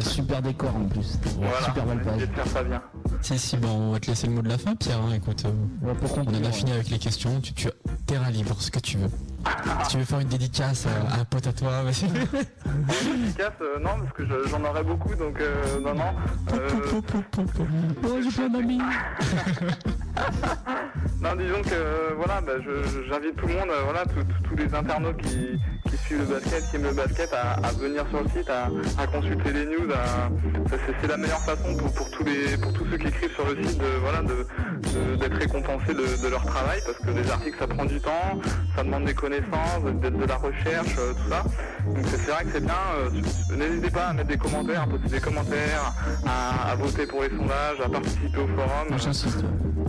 Super 0.00 0.42
décor 0.42 0.72
en 0.86 0.88
plus. 0.88 1.18
Voilà, 1.38 1.60
Super 1.62 1.84
belle 1.84 2.00
page. 2.02 2.12
essayez 2.14 2.26
de 2.26 2.32
faire 2.34 2.46
ça 2.46 2.62
bien. 2.62 2.82
Si, 3.20 3.38
si, 3.38 3.56
bon, 3.56 3.68
on 3.68 3.92
va 3.92 4.00
te 4.00 4.06
laisser 4.06 4.26
le 4.26 4.32
mot 4.34 4.42
de 4.42 4.48
la 4.48 4.58
fin, 4.58 4.74
Pierre. 4.74 4.98
hein, 4.98 5.12
écoute, 5.14 5.44
euh, 5.44 5.50
on 5.82 6.20
en 6.20 6.44
a 6.48 6.52
fini 6.52 6.72
avec 6.72 6.88
les 6.90 6.98
questions. 6.98 7.40
Tu, 7.40 7.52
tu 7.54 7.68
as 7.68 7.72
terrain 8.06 8.30
libre, 8.30 8.56
ce 8.60 8.70
que 8.70 8.78
tu 8.78 8.98
veux. 8.98 9.08
si 9.84 9.88
tu 9.90 9.98
veux 9.98 10.04
faire 10.04 10.20
une 10.20 10.28
dédicace 10.28 10.86
à, 10.86 11.16
à 11.16 11.20
un 11.20 11.24
pote 11.24 11.46
à 11.46 11.52
toi, 11.52 11.82
vas-y. 11.84 12.08
Dédicace, 12.08 13.52
euh, 13.60 13.78
non, 13.80 13.90
parce 14.00 14.12
que 14.14 14.24
je- 14.26 14.48
j'en 14.48 14.64
aurais 14.64 14.84
beaucoup, 14.84 15.14
donc 15.14 15.40
euh, 15.40 15.80
non, 15.80 15.94
non. 15.94 16.12
Euh, 16.54 16.68
Oh, 18.04 18.18
j'ai 18.22 18.30
plein 18.30 18.48
d'amis. 18.48 18.80
Non, 21.20 21.34
disons 21.36 21.62
que 21.62 21.72
euh, 21.74 22.10
voilà, 22.16 22.40
bah, 22.40 22.52
j'invite 23.08 23.36
tout 23.36 23.46
le 23.46 23.54
monde, 23.54 23.68
voilà, 23.84 24.04
tous 24.06 24.56
les 24.56 24.72
internautes 24.74 25.16
qui, 25.22 25.58
qui 25.90 25.96
suivent 25.98 26.20
le 26.20 26.26
basket, 26.26 26.70
qui 26.70 26.76
aiment 26.76 26.84
le 26.84 26.92
basket, 26.92 27.32
à, 27.32 27.52
à 27.54 27.72
venir 27.72 28.04
sur 28.10 28.22
le 28.22 28.28
site, 28.28 28.48
à, 28.48 28.68
à 29.02 29.06
consulter 29.06 29.52
les 29.52 29.64
news. 29.66 29.90
à- 29.92 30.28
ça, 30.70 30.75
c'est- 31.00 31.06
la 31.08 31.16
meilleure 31.16 31.40
façon 31.44 31.74
pour, 31.76 31.92
pour 31.92 32.10
tous 32.10 32.24
les, 32.24 32.56
pour 32.56 32.72
tous 32.72 32.84
ceux 32.90 32.96
qui 32.98 33.08
écrivent 33.08 33.32
sur 33.34 33.46
le 33.46 33.62
site, 33.62 33.78
de, 33.78 33.86
voilà, 34.00 34.22
de- 34.22 35.16
d'être 35.16 35.36
récompensés 35.36 35.94
de, 35.94 36.22
de 36.22 36.28
leur 36.28 36.44
travail, 36.44 36.80
parce 36.84 36.98
que 36.98 37.10
les 37.10 37.30
articles 37.30 37.56
ça 37.58 37.66
prend 37.66 37.84
du 37.84 38.00
temps, 38.00 38.40
ça 38.74 38.82
demande 38.82 39.04
des 39.04 39.14
connaissances, 39.14 39.82
de, 39.84 40.08
de 40.08 40.24
la 40.24 40.36
recherche, 40.36 40.94
euh, 40.98 41.12
tout 41.12 41.30
ça. 41.30 41.42
Donc 41.86 42.04
c'est 42.06 42.30
vrai 42.30 42.44
que 42.44 42.50
c'est 42.52 42.64
bien. 42.64 42.74
euh, 42.98 43.10
N'hésitez 43.56 43.90
pas 43.90 44.06
à 44.06 44.12
mettre 44.12 44.28
des 44.28 44.36
commentaires, 44.38 44.82
à 44.82 44.86
poster 44.86 45.08
des 45.08 45.20
commentaires, 45.20 45.92
à, 46.26 46.70
à 46.72 46.74
voter 46.76 47.06
pour 47.06 47.22
les 47.22 47.30
sondages, 47.30 47.80
à 47.84 47.88
participer 47.88 48.38
au 48.38 48.46
forum. 48.48 48.98
J'insiste. 48.98 49.44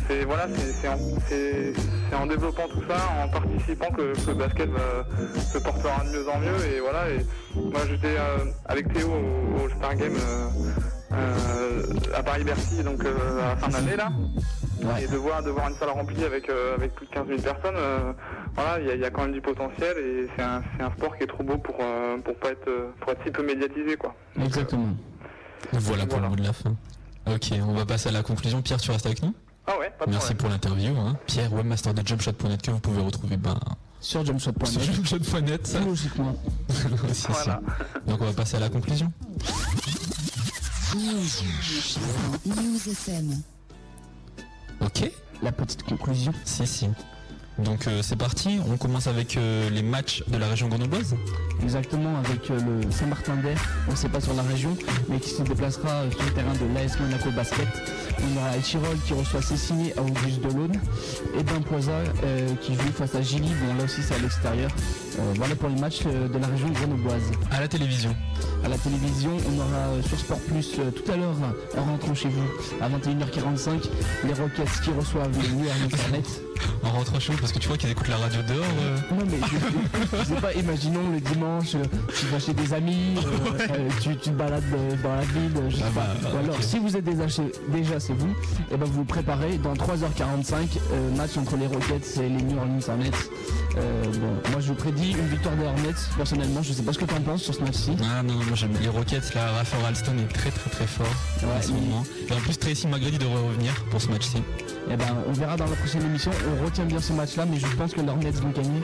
C'est 0.08 0.24
voilà, 0.26 0.48
c'est 0.80 0.88
en, 0.88 2.22
en 2.22 2.26
développant 2.28 2.68
tout 2.70 2.84
ça, 2.88 2.98
en 3.24 3.28
participant 3.30 3.90
que, 3.92 4.14
que 4.14 4.28
le 4.28 4.34
basket 4.36 4.70
va- 4.70 5.06
se 5.42 5.58
portera 5.58 6.04
de 6.06 6.12
mieux 6.12 6.30
en 6.30 6.40
mieux. 6.40 6.66
Et 6.76 6.80
voilà, 6.80 7.10
et 7.10 7.26
moi 7.56 7.82
j'étais 7.90 8.16
euh, 8.18 8.46
avec 8.66 8.94
Théo 8.94 9.08
au, 9.10 9.66
au 9.66 9.70
Star 9.70 9.96
Game 9.96 10.14
euh, 10.16 10.48
à 11.12 12.24
Paris-Bercy, 12.24 12.84
donc 12.84 13.04
euh, 13.06 13.42
à 13.42 13.50
la 13.50 13.56
fin 13.58 13.70
d'année 13.70 13.96
là. 13.96 14.10
Et 15.02 15.08
de 15.08 15.18
voir, 15.18 15.42
de 15.44 15.50
voir 15.50 15.70
une 15.70 15.76
salle 15.76 15.90
remplie 15.90 16.24
avec, 16.24 16.50
euh, 16.50 16.76
avec 16.76 16.94
plus 16.96 17.08
de 17.08 17.12
15 17.12 17.28
000 17.28 17.42
personnes, 17.42 17.76
euh, 17.76 18.14
voilà, 18.56 18.80
il 18.80 18.88
y, 18.88 18.92
a- 18.92 18.96
il 18.96 19.02
y 19.02 19.06
a 19.06 19.10
quand 19.10 19.24
même 19.24 19.32
du 19.34 19.42
potentiel 19.42 19.98
et 19.98 20.28
c'est 20.36 20.44
un, 20.44 20.62
c'est 20.78 20.84
un 20.84 20.92
sport 20.92 21.18
qui 21.18 21.24
est 21.24 21.28
trop 21.28 21.44
beau 21.44 21.58
pour, 21.58 21.76
euh, 21.82 22.18
pour, 22.20 22.36
pas 22.36 22.52
être, 22.52 22.68
euh, 22.68 22.92
pour 23.00 23.12
être 23.12 23.22
si 23.26 23.32
peu 23.32 23.46
médiatisé. 23.46 23.98
Quoi. 23.98 24.16
Exactement. 24.42 24.90
Voilà 25.74 26.06
pour 26.06 26.20
le 26.20 26.30
mot 26.30 26.36
de 26.36 26.44
la 26.44 26.54
fin. 26.54 26.76
Ok, 27.26 27.52
on 27.68 27.74
va 27.74 27.86
passer 27.86 28.10
à 28.10 28.12
la 28.12 28.24
conclusion. 28.24 28.62
Pierre, 28.62 28.80
tu 28.80 28.92
restes 28.92 29.06
avec 29.06 29.22
nous? 29.24 29.34
Ah 29.66 29.78
ouais, 29.80 29.92
pas 30.00 30.06
de 30.06 30.12
Merci 30.12 30.34
problème. 30.36 30.60
pour 30.60 30.70
l'interview. 30.72 30.98
Hein. 31.02 31.18
Pierre, 31.26 31.52
webmaster 31.52 31.94
de 31.94 32.08
jumpshot.net 32.08 32.62
que 32.62 32.72
vous 32.72 32.80
pouvez 32.80 33.02
retrouver 33.02 33.36
ben, 33.36 33.60
Sur 34.00 34.24
jumpshot.net. 34.26 34.68
sur 34.68 34.82
jumpshot.net. 34.94 35.68
ça. 35.68 35.80
Logiquement. 35.82 36.36
Si, 37.12 37.34
si. 37.34 37.50
Donc 38.08 38.22
on 38.22 38.26
va 38.26 38.34
passer 38.34 38.56
à 38.58 38.60
la 38.62 38.70
conclusion. 38.70 39.12
News. 40.98 41.44
News 42.44 42.88
FM. 42.88 43.44
Ok. 44.80 45.12
La 45.44 45.52
petite 45.52 45.84
conclusion. 45.84 46.34
Si, 46.44 46.66
si. 46.66 46.88
Donc 47.64 47.88
euh, 47.88 48.02
c'est 48.04 48.16
parti, 48.16 48.60
on 48.72 48.78
commence 48.78 49.08
avec 49.08 49.36
euh, 49.36 49.70
les 49.72 49.82
matchs 49.82 50.24
de 50.28 50.38
la 50.38 50.48
région 50.48 50.68
grenobloise. 50.68 51.16
Exactement, 51.64 52.18
avec 52.18 52.52
euh, 52.52 52.60
le 52.60 52.92
Saint-Martin 52.92 53.36
d'Air, 53.38 53.58
on 53.88 53.92
ne 53.92 53.96
sait 53.96 54.10
pas 54.10 54.22
sur 54.22 54.34
la 54.36 54.44
région, 54.44 54.78
mais 55.10 55.20
qui 55.20 55.30
se 55.30 55.42
déplacera 55.42 56.04
sur 56.12 56.24
le 56.24 56.32
terrain 56.34 56.54
de 56.54 56.74
l'AS 56.74 57.00
Monaco 57.00 57.32
Basket. 57.32 57.68
On 58.20 58.38
aura 58.38 58.58
Echirol 58.58 58.98
qui 59.06 59.14
reçoit 59.14 59.42
Cessigny 59.42 59.92
à 59.98 60.02
Auguste 60.02 60.42
Delaune 60.42 60.80
et 61.38 61.44
Poisa 61.44 61.92
euh, 62.24 62.56
qui 62.62 62.76
joue 62.76 62.92
face 62.94 63.16
à 63.16 63.22
Gilly, 63.22 63.50
bon 63.66 63.76
là 63.76 63.84
aussi 63.86 64.02
c'est 64.02 64.16
à 64.16 64.20
l'extérieur. 64.20 64.70
Voilà 65.36 65.56
pour 65.56 65.70
les 65.70 65.80
matchs 65.82 66.04
de 66.04 66.38
la 66.38 66.46
région 66.46 66.70
grenobloise. 66.70 67.32
À 67.52 67.60
la 67.60 67.68
télévision. 67.68 68.16
À 68.64 68.70
la 68.70 68.78
télévision, 68.78 69.32
on 69.50 69.60
aura 69.60 70.02
sur 70.08 70.20
Sport 70.20 70.40
Plus 70.42 70.74
tout 70.74 71.12
à 71.12 71.18
l'heure, 71.18 71.36
en 71.76 71.84
rentrant 71.84 72.14
chez 72.14 72.30
vous, 72.30 72.48
à 72.80 72.88
21h45, 72.88 73.90
les 74.26 74.34
Rockets 74.34 74.82
qui 74.84 74.92
reçoivent 74.92 75.32
les 75.42 75.50
New 75.50 75.68
Orleans 75.68 76.22
Rentre 76.94 77.20
chaud 77.22 77.34
parce 77.40 77.52
que 77.52 77.60
tu 77.60 77.68
vois 77.68 77.78
qu'ils 77.78 77.90
écoutent 77.92 78.08
la 78.08 78.18
radio 78.18 78.42
dehors. 78.42 78.66
euh. 78.82 78.98
Non 79.12 79.26
mais 79.30 79.38
je, 79.48 80.18
je 80.18 80.24
sais 80.24 80.42
pas, 80.42 80.54
imaginons 80.54 81.10
le 81.12 81.20
dimanche, 81.20 81.76
euh, 81.76 81.84
tu 82.18 82.26
vas 82.28 82.40
chez 82.40 82.54
des 82.54 82.74
amis, 82.74 83.16
euh, 83.18 83.90
tu, 84.02 84.16
tu 84.18 84.30
te 84.32 84.36
balades 84.36 84.64
dans 85.04 85.16
la 85.16 85.22
ville, 85.22 85.52
je 85.70 85.76
sais 85.78 85.84
Ah 85.86 85.92
pas. 85.94 86.08
bah, 86.24 86.40
alors 86.44 86.62
si 86.64 86.80
vous 86.80 86.96
êtes 86.98 87.04
déjà 87.04 87.28
chez, 87.28 87.52
déjà 87.70 88.00
chez 88.00 88.14
vous, 88.14 88.34
et 88.72 88.78
ben 88.78 88.86
vous 88.86 88.94
vous 88.94 89.06
préparez 89.06 89.58
dans 89.60 89.74
3h45, 89.74 90.54
euh, 90.94 91.16
match 91.16 91.38
entre 91.38 91.56
les 91.58 91.68
Rockets 91.68 92.18
et 92.18 92.30
les 92.30 92.42
New 92.42 92.58
Orleans 92.58 92.80
Hornets. 92.88 93.12
Bon, 93.76 94.52
moi 94.52 94.60
je 94.60 94.68
vous 94.70 94.76
prédis 94.76 95.12
une 95.12 95.28
victoire 95.28 95.56
des 95.56 95.66
Hornets, 95.66 95.94
personnellement, 96.16 96.64
je 96.64 96.74
sais 96.74 96.82
pas 96.82 96.94
ce 96.94 97.00
que 97.00 97.06
tu 97.06 97.14
en 97.14 97.22
penses 97.22 97.44
sur 97.44 97.54
ce 97.54 97.62
match-ci. 97.62 97.92
Ah 98.02 98.24
non, 98.24 98.34
moi 98.34 98.56
j'aime 98.56 98.74
les 98.82 98.88
Rockets, 98.90 99.34
là, 99.36 99.52
Raphaël 99.52 99.86
Alston 99.88 100.14
est 100.18 100.34
très 100.34 100.50
très 100.50 100.70
très 100.70 100.88
fort 100.88 101.06
en 101.44 101.62
ce 101.62 101.68
il- 101.70 101.74
moment. 101.76 102.04
Et 102.30 102.34
en 102.34 102.38
plus, 102.38 102.58
Tracy 102.58 102.88
McGrady 102.88 103.18
devrait 103.20 103.48
revenir 103.48 103.74
pour 103.92 104.02
ce 104.02 104.08
match-ci. 104.10 104.38
Eh 104.90 104.96
ben, 104.96 105.06
on 105.28 105.34
verra 105.34 105.58
dans 105.58 105.66
la 105.66 105.76
prochaine 105.76 106.02
émission. 106.04 106.32
On 106.60 106.64
retient 106.66 106.77
bien 106.86 107.02
ce 107.02 107.14
match-là, 107.14 107.46
mais 107.46 107.58
je 107.58 107.68
pense 107.76 107.94
que 107.94 108.02
les 108.02 108.10
Hornets 108.10 108.32
vont 108.32 108.50
gagner. 108.50 108.82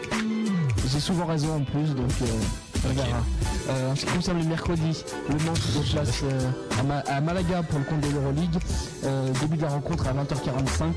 J'ai 0.91 0.99
souvent 0.99 1.25
raison 1.25 1.55
en 1.55 1.63
plus, 1.63 1.93
donc 1.95 2.11
euh, 2.21 2.85
on 2.85 2.93
verra. 2.93 3.91
En 3.91 3.95
ce 3.95 4.05
qui 4.05 4.11
concerne 4.11 4.39
le 4.39 4.45
mercredi, 4.45 5.03
le 5.29 5.35
Mans 5.45 5.55
se 5.55 5.79
déplace 5.79 6.21
euh, 6.23 6.49
à, 6.79 6.83
Ma- 6.83 6.99
à 6.99 7.21
Malaga 7.21 7.63
pour 7.63 7.79
le 7.79 7.85
compte 7.85 8.01
de 8.01 8.09
l'Euroleague. 8.09 8.57
Euh, 9.05 9.29
début 9.41 9.57
de 9.57 9.63
la 9.63 9.69
rencontre 9.69 10.07
à 10.07 10.13
20h45. 10.13 10.93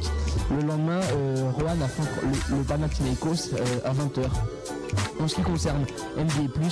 Le 0.58 0.66
lendemain, 0.66 1.00
euh, 1.12 1.50
Rohan 1.54 1.76
affronte 1.84 2.08
le, 2.22 2.56
le 2.56 2.62
Panathinaikos 2.62 3.50
euh, 3.54 3.58
à 3.84 3.92
20h. 3.92 4.26
En 5.18 5.26
ce 5.28 5.34
qui 5.34 5.42
concerne 5.42 5.84
NBA+, 6.16 6.68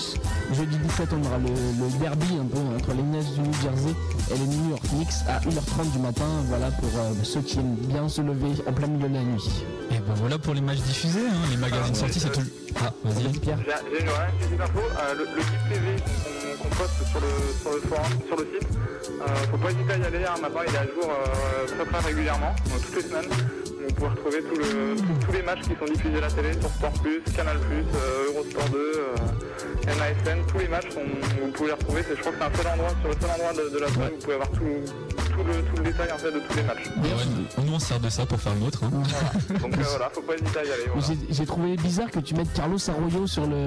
jeudi 0.52 0.76
17, 0.76 1.08
on 1.12 1.26
aura 1.26 1.38
le, 1.38 1.48
le 1.48 1.98
derby 1.98 2.26
un 2.40 2.44
peu 2.46 2.58
entre 2.76 2.94
les 2.94 3.02
Nets 3.02 3.32
du 3.34 3.40
New 3.40 3.52
Jersey 3.62 3.94
et 4.30 4.38
les 4.38 4.46
New 4.46 4.70
York 4.70 4.82
Knicks 4.90 5.08
à 5.28 5.40
1h30 5.40 5.90
du 5.92 5.98
matin. 5.98 6.26
Voilà 6.48 6.70
pour 6.70 6.88
euh, 6.96 7.12
ceux 7.22 7.40
qui 7.40 7.58
aiment 7.58 7.74
bien 7.76 8.08
se 8.08 8.20
lever 8.20 8.52
en 8.66 8.72
plein 8.72 8.86
milieu 8.86 9.08
de 9.08 9.14
la 9.14 9.22
nuit. 9.22 9.50
Et 9.90 9.94
ben 9.98 10.14
voilà 10.16 10.38
pour 10.38 10.54
les 10.54 10.60
matchs 10.60 10.80
diffusés, 10.82 11.20
hein, 11.26 11.48
les 11.50 11.56
magazines 11.56 11.94
sortis, 11.94 12.20
c'est 12.20 12.32
tout. 12.32 12.42
Ah, 12.76 12.92
vas-y. 13.04 13.38
Pierre. 13.38 13.58
J'ai 13.64 14.00
une, 14.00 14.06
petite 14.48 14.60
info. 14.60 14.80
Le, 15.16 15.24
le 15.24 16.53
qu'on 16.64 16.74
poste 16.76 16.98
sur 17.10 17.20
le, 17.20 17.32
sur 17.60 17.70
le 17.72 17.80
forum, 17.84 18.12
sur 18.26 18.36
le 18.36 18.44
site, 18.52 18.68
euh, 19.20 19.26
faut 19.50 19.58
pas 19.58 19.70
hésiter 19.70 19.92
à 19.92 19.98
y 19.98 20.04
aller. 20.04 20.24
hein. 20.24 20.34
Maintenant, 20.40 20.60
il 20.66 20.74
est 20.74 20.78
à 20.78 20.84
jour 20.88 21.04
euh, 21.12 21.66
très 21.68 21.84
très 21.84 22.06
régulièrement, 22.08 22.54
donc 22.70 22.80
toutes 22.86 22.96
les 22.96 23.02
semaines. 23.08 23.30
Vous 23.86 23.94
pouvez 23.94 24.08
retrouver 24.08 24.40
tout 24.42 24.56
le- 24.56 24.96
tous 25.26 25.32
les 25.32 25.42
matchs 25.42 25.60
qui 25.62 25.76
sont 25.78 25.84
diffusés 25.84 26.16
à 26.16 26.20
la 26.22 26.30
télé 26.30 26.52
sur 26.58 26.70
Sport 26.70 26.92
Plus, 27.02 27.20
Canal 27.36 27.58
Plus, 27.60 27.84
euh, 27.94 28.32
Eurosport 28.32 28.68
2, 28.70 28.78
euh, 28.78 29.14
NASN. 29.86 30.40
Tous 30.48 30.58
les 30.58 30.68
matchs, 30.68 30.88
sont- 30.90 31.04
vous 31.44 31.52
pouvez 31.52 31.68
les 31.68 31.74
retrouver. 31.74 32.02
C'est- 32.08 32.16
Je 32.16 32.20
crois 32.20 32.32
que 32.32 32.38
c'est 32.38 32.44
un 32.44 32.56
seul 32.56 32.72
endroit, 32.72 32.90
sur 33.00 33.08
le 33.10 33.16
seul 33.20 33.30
endroit 33.30 33.52
de, 33.52 33.68
de 33.74 33.78
la 33.78 33.88
semaine 33.88 34.08
où 34.12 34.14
vous 34.16 34.20
pouvez 34.22 34.34
avoir 34.34 34.50
tout, 34.50 34.64
tout, 35.36 35.44
le, 35.44 35.54
tout 35.68 35.76
le 35.76 35.82
détail 35.84 36.12
en 36.12 36.18
fait, 36.18 36.32
de 36.32 36.40
tous 36.40 36.56
les 36.56 36.62
matchs. 36.62 36.86
Ouais, 36.96 37.62
nous 37.64 37.74
on 37.74 37.78
se 37.78 37.86
sert 37.86 38.00
de 38.00 38.08
ça 38.08 38.24
pour 38.24 38.40
faire 38.40 38.54
le 38.54 38.60
nôtre. 38.60 38.80
hein. 38.84 38.90
Donc 39.60 39.74
euh, 39.76 39.82
voilà, 39.90 40.10
faut 40.14 40.22
pas 40.22 40.34
hésiter 40.34 40.58
à 40.58 40.64
y 40.64 40.72
aller. 40.72 40.84
voilà. 40.92 41.06
J'ai- 41.06 41.34
J'ai 41.34 41.46
trouvé 41.46 41.76
bizarre 41.76 42.10
que 42.10 42.20
tu 42.20 42.34
mettes 42.34 42.52
Carlos 42.54 42.78
Arroyo 42.88 43.26
sur 43.26 43.46
le, 43.46 43.66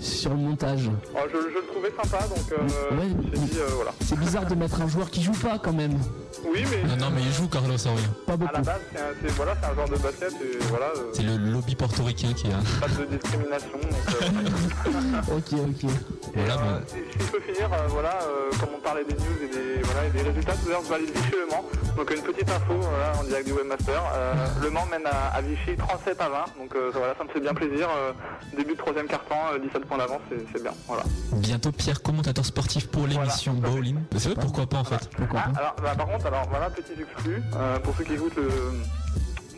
sur 0.00 0.30
le 0.30 0.36
montage. 0.36 0.90
Oh, 1.14 1.18
je, 1.28 1.36
je 1.36 1.54
le 1.58 1.66
trouvais 1.72 1.90
sympa, 2.02 2.24
donc 2.28 2.52
euh, 2.52 2.96
Ouais, 2.96 3.08
j'ai 3.32 3.38
dit 3.38 3.58
euh, 3.58 3.66
voilà. 3.74 3.92
C'est 4.04 4.18
bizarre 4.18 4.46
de 4.46 4.54
mettre 4.54 4.80
un 4.80 4.88
joueur 4.88 5.10
qui 5.10 5.22
joue 5.22 5.32
pas 5.32 5.58
quand 5.62 5.72
même. 5.72 5.98
Oui, 6.44 6.64
mais 6.70 6.88
Non, 6.88 6.96
non, 6.96 7.10
mais 7.14 7.22
il 7.22 7.32
joue 7.32 7.48
Carlos 7.48 7.74
Arroyo. 7.86 8.04
Pas 8.26 8.36
beaucoup. 8.36 8.54
à 8.54 8.58
la 8.58 8.62
base, 8.64 8.80
c'est 8.92 9.00
un, 9.00 9.02
c'est- 9.20 9.32
voilà, 9.34 9.54
c'est 9.60 9.66
un 9.70 9.74
genre 9.74 9.88
de 9.88 9.96
basket 9.96 10.32
et 10.40 10.58
voilà, 10.70 10.86
euh, 10.96 11.10
C'est 11.12 11.22
le 11.24 11.36
lobby 11.36 11.74
portoricain 11.74 12.32
qui 12.32 12.46
a. 12.48 12.58
pas 12.80 12.86
de 12.88 13.04
discrimination. 13.06 13.72
Donc, 13.72 14.22
euh, 14.22 15.36
Ok, 15.36 15.52
ok. 15.52 15.90
Voilà, 16.34 16.56
bon. 16.56 16.62
euh, 16.68 16.80
si, 16.86 16.94
si 17.18 17.26
je 17.26 17.32
peux 17.32 17.40
finir, 17.40 17.68
euh, 17.72 17.86
voilà, 17.88 18.18
euh, 18.22 18.50
comme 18.60 18.68
on 18.76 18.80
parlait 18.80 19.04
des 19.04 19.14
news 19.14 19.38
et 19.42 19.48
des, 19.48 19.82
voilà, 19.82 20.06
et 20.06 20.10
des 20.10 20.22
résultats, 20.22 20.52
tout 20.52 20.68
à 20.68 20.70
l'heure 20.72 20.82
je 20.84 20.88
vais 20.88 20.94
aller 20.94 21.06
Vichy 21.06 21.32
Le 21.32 21.46
Mans. 21.50 21.64
Donc 21.96 22.10
une 22.14 22.22
petite 22.22 22.48
info, 22.48 22.74
voilà, 22.78 23.12
en 23.18 23.24
direct 23.24 23.46
du 23.46 23.52
Webmaster. 23.52 24.00
Euh, 24.14 24.34
le 24.62 24.70
Mans 24.70 24.86
mène 24.86 25.06
à, 25.06 25.34
à 25.34 25.40
Vichy 25.42 25.76
37 25.76 26.20
à 26.20 26.28
20, 26.28 26.38
donc 26.60 26.74
euh, 26.76 26.90
voilà, 26.94 27.14
ça 27.18 27.24
me 27.24 27.28
fait 27.30 27.40
bien 27.40 27.54
plaisir. 27.54 27.88
Euh, 27.90 28.12
début 28.56 28.72
de 28.74 28.78
troisième 28.78 29.06
euh, 29.54 29.58
17 29.58 29.87
points 29.88 29.98
d'avance, 29.98 30.20
c'est 30.28 30.38
c'est 30.52 30.62
bien. 30.62 30.72
Voilà. 30.86 31.02
Bientôt 31.32 31.72
Pierre, 31.72 32.02
commentateur 32.02 32.44
sportif 32.44 32.88
pour 32.88 33.06
l'émission 33.06 33.54
Bowling. 33.54 33.98
C'est 34.16 34.30
vrai, 34.30 34.40
pourquoi 34.40 34.66
pas 34.66 34.78
en 34.78 34.84
fait 34.84 35.08
Ah, 35.34 35.50
alors, 35.56 35.74
bah, 35.82 35.94
par 35.96 36.06
contre, 36.06 36.26
alors 36.26 36.46
voilà, 36.50 36.70
petit 36.70 36.92
exclu, 37.00 37.42
euh, 37.56 37.78
pour 37.80 37.96
ceux 37.96 38.04
qui 38.04 38.14
écoutent, 38.14 38.36
le, 38.36 38.48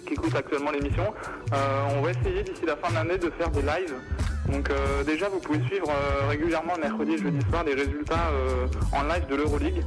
qui 0.07 0.15
écoutent 0.15 0.35
actuellement 0.36 0.70
l'émission, 0.70 1.12
euh, 1.52 1.97
on 1.97 2.02
va 2.02 2.11
essayer 2.12 2.43
d'ici 2.43 2.62
la 2.66 2.77
fin 2.77 2.89
de 2.90 2.94
l'année 2.94 3.19
de 3.19 3.31
faire 3.31 3.51
des 3.51 3.62
lives. 3.62 3.94
Donc 4.48 4.70
euh, 4.70 5.05
déjà, 5.05 5.28
vous 5.28 5.39
pouvez 5.40 5.62
suivre 5.66 5.89
euh, 5.90 6.28
régulièrement 6.28 6.77
mercredi 6.81 7.12
et 7.12 7.19
jeudi 7.19 7.40
soir 7.51 7.62
les 7.65 7.74
résultats 7.74 8.28
euh, 8.32 8.66
en 8.93 9.02
live 9.05 9.27
de 9.28 9.36
l'Euroleague. 9.36 9.85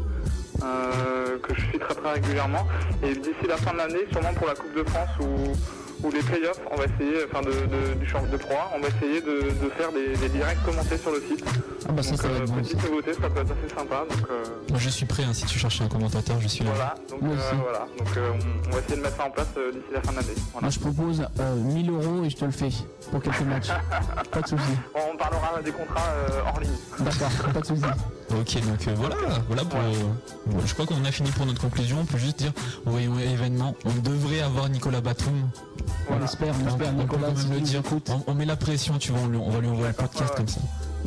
euh, 0.64 1.40
que 1.40 1.54
je 1.56 1.62
suis 1.66 1.80
très 1.80 1.94
très 1.96 2.14
régulièrement 2.14 2.66
et 3.04 3.14
d'ici 3.16 3.46
la 3.50 3.58
fin 3.58 3.74
de 3.74 3.78
l'année 3.80 4.06
sûrement 4.12 4.34
pour 4.36 4.48
la 4.48 4.54
Coupe 4.54 4.74
de 4.76 4.84
France 4.84 5.10
ou, 5.20 5.52
ou 6.04 6.12
les 6.12 6.20
playoffs 6.22 6.60
on 6.72 6.76
va 6.76 6.84
essayer 6.86 7.24
enfin 7.32 7.42
de, 7.42 7.52
de- 7.52 7.94
du 8.00 8.06
champ 8.08 8.22
de 8.30 8.38
3 8.38 8.72
on 8.76 8.80
va 8.80 8.88
essayer 8.90 9.22
de, 9.22 9.50
de 9.64 9.70
faire 9.78 9.92
des, 9.92 10.16
des 10.18 10.30
directs 10.30 10.62
commentés 10.66 10.98
sur 10.98 11.12
le 11.12 11.22
site 11.22 11.44
Ah 11.88 11.92
bah 11.92 12.04
ça, 12.04 12.12
donc 12.12 12.22
ça 12.22 12.28
va 12.28 12.34
euh, 12.36 12.44
être 12.44 12.52
bon, 12.52 12.62
petite 12.62 12.84
nouveauté 12.90 13.14
ça 13.14 13.30
peut 13.30 13.42
être 13.42 13.52
assez 13.52 13.76
sympa 13.76 14.04
donc 14.10 14.30
euh, 14.30 14.44
Moi 14.70 14.80
je 14.80 14.90
suis 14.90 15.06
prêt, 15.06 15.24
hein, 15.24 15.34
si 15.34 15.46
tu 15.46 15.58
cherches 15.58 15.82
un 15.82 15.88
commentateur, 15.88 16.40
je 16.42 16.48
suis 16.48 16.64
là. 16.64 16.72
voilà, 16.74 16.96
donc, 17.10 17.22
Moi 17.22 17.36
euh, 17.36 17.52
voilà. 17.62 17.88
donc 17.98 18.18
euh, 18.18 18.30
on, 18.34 18.70
on 18.70 18.74
va 18.74 18.80
essayer 18.80 18.98
de 18.98 19.02
mettre 19.02 19.18
ça 19.18 19.26
en 19.26 19.32
place 19.32 19.48
euh, 19.58 19.72
d'ici 19.72 19.86
la 19.94 20.02
fin 20.02 20.12
de 20.12 20.18
l'année. 20.18 20.34
Voilà. 20.52 20.62
Moi 20.62 20.70
je 20.70 20.80
propose 20.80 21.26
euh, 21.40 21.56
1000 21.56 21.90
euros 21.90 22.24
et 22.26 22.30
je 22.30 22.36
te 22.36 22.46
le 22.46 22.52
fais 22.52 22.70
pour 23.12 23.22
quelques 23.22 23.42
matchs. 23.42 23.68
pas 24.32 24.42
de 24.42 24.48
soucis. 24.48 24.64
Bon, 24.94 25.00
on 25.14 25.18
parlera 25.18 25.62
des 25.64 25.72
contrats 25.72 26.10
euh, 26.30 26.40
hors 26.48 26.60
ligne. 26.60 26.72
D'accord, 27.00 27.30
pas 27.54 27.60
de 27.62 27.66
soucis. 27.66 27.82
Ok, 28.32 28.56
donc 28.66 28.88
euh, 28.88 28.94
voilà, 28.96 29.16
voilà 29.48 29.64
pour. 29.64 29.80
bon, 30.48 30.60
je 30.66 30.74
crois 30.74 30.86
qu'on 30.86 31.06
a 31.06 31.12
fini 31.12 31.30
pour 31.32 31.46
notre 31.46 31.62
conclusion. 31.62 31.98
On 32.02 32.06
peut 32.06 32.18
juste 32.18 32.40
dire, 32.40 32.52
oui, 32.88 33.08
oui, 33.08 33.24
événement, 33.32 33.76
on 33.86 33.94
devrait 34.02 34.42
avoir 34.42 34.70
Nicolas 34.70 35.02
Batum. 35.02 35.50
On 36.10 36.24
espère, 36.24 36.54
on 36.64 36.68
espère, 36.68 36.92
peut 36.96 37.02
Nicolas, 37.02 37.28
quand 37.30 37.38
si 37.38 37.48
même 37.48 37.60
le 37.60 37.62
dire. 37.62 37.82
On, 38.10 38.24
on 38.32 38.34
met 38.36 38.46
la 38.46 38.56
pression, 38.56 38.98
tu 38.98 39.12
vois, 39.12 39.22
on, 39.22 39.28
lui- 39.28 39.38
on 39.38 39.50
va 39.50 39.60
lui 39.60 39.68
envoyer 39.68 39.88
le 39.88 39.94
podcast 39.94 40.34
comme 40.36 40.48
ça. 40.48 40.60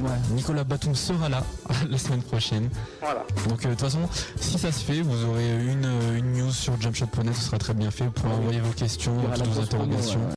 Ouais. 0.03 0.11
Nicolas 0.33 0.65
Batum 0.65 0.95
sera 0.95 1.29
là 1.31 1.43
la 1.91 1.97
semaine 1.99 2.21
prochaine. 2.23 2.69
Voilà. 3.01 3.25
Donc 3.49 3.65
euh, 3.65 3.69
de 3.69 3.75
toute 3.75 3.81
façon, 3.81 4.01
si 4.39 4.59
ça 4.59 4.71
se 4.71 4.85
fait, 4.85 5.01
vous 5.01 5.25
aurez 5.25 5.49
une, 5.65 5.85
euh, 5.87 6.19
une 6.19 6.33
news 6.35 6.51
sur 6.53 6.79
jumpshot.net, 6.81 7.35
ce 7.35 7.43
sera 7.45 7.57
très 7.59 7.73
bien 7.73 7.91
fait. 7.91 8.05
Vous 8.05 8.11
pourrez 8.11 8.35
envoyer 8.35 8.61
vos 8.61 8.73
questions, 8.73 9.17
toutes 9.35 9.47
vos 9.47 9.61
interrogations. 9.63 10.21
ouais. 10.21 10.35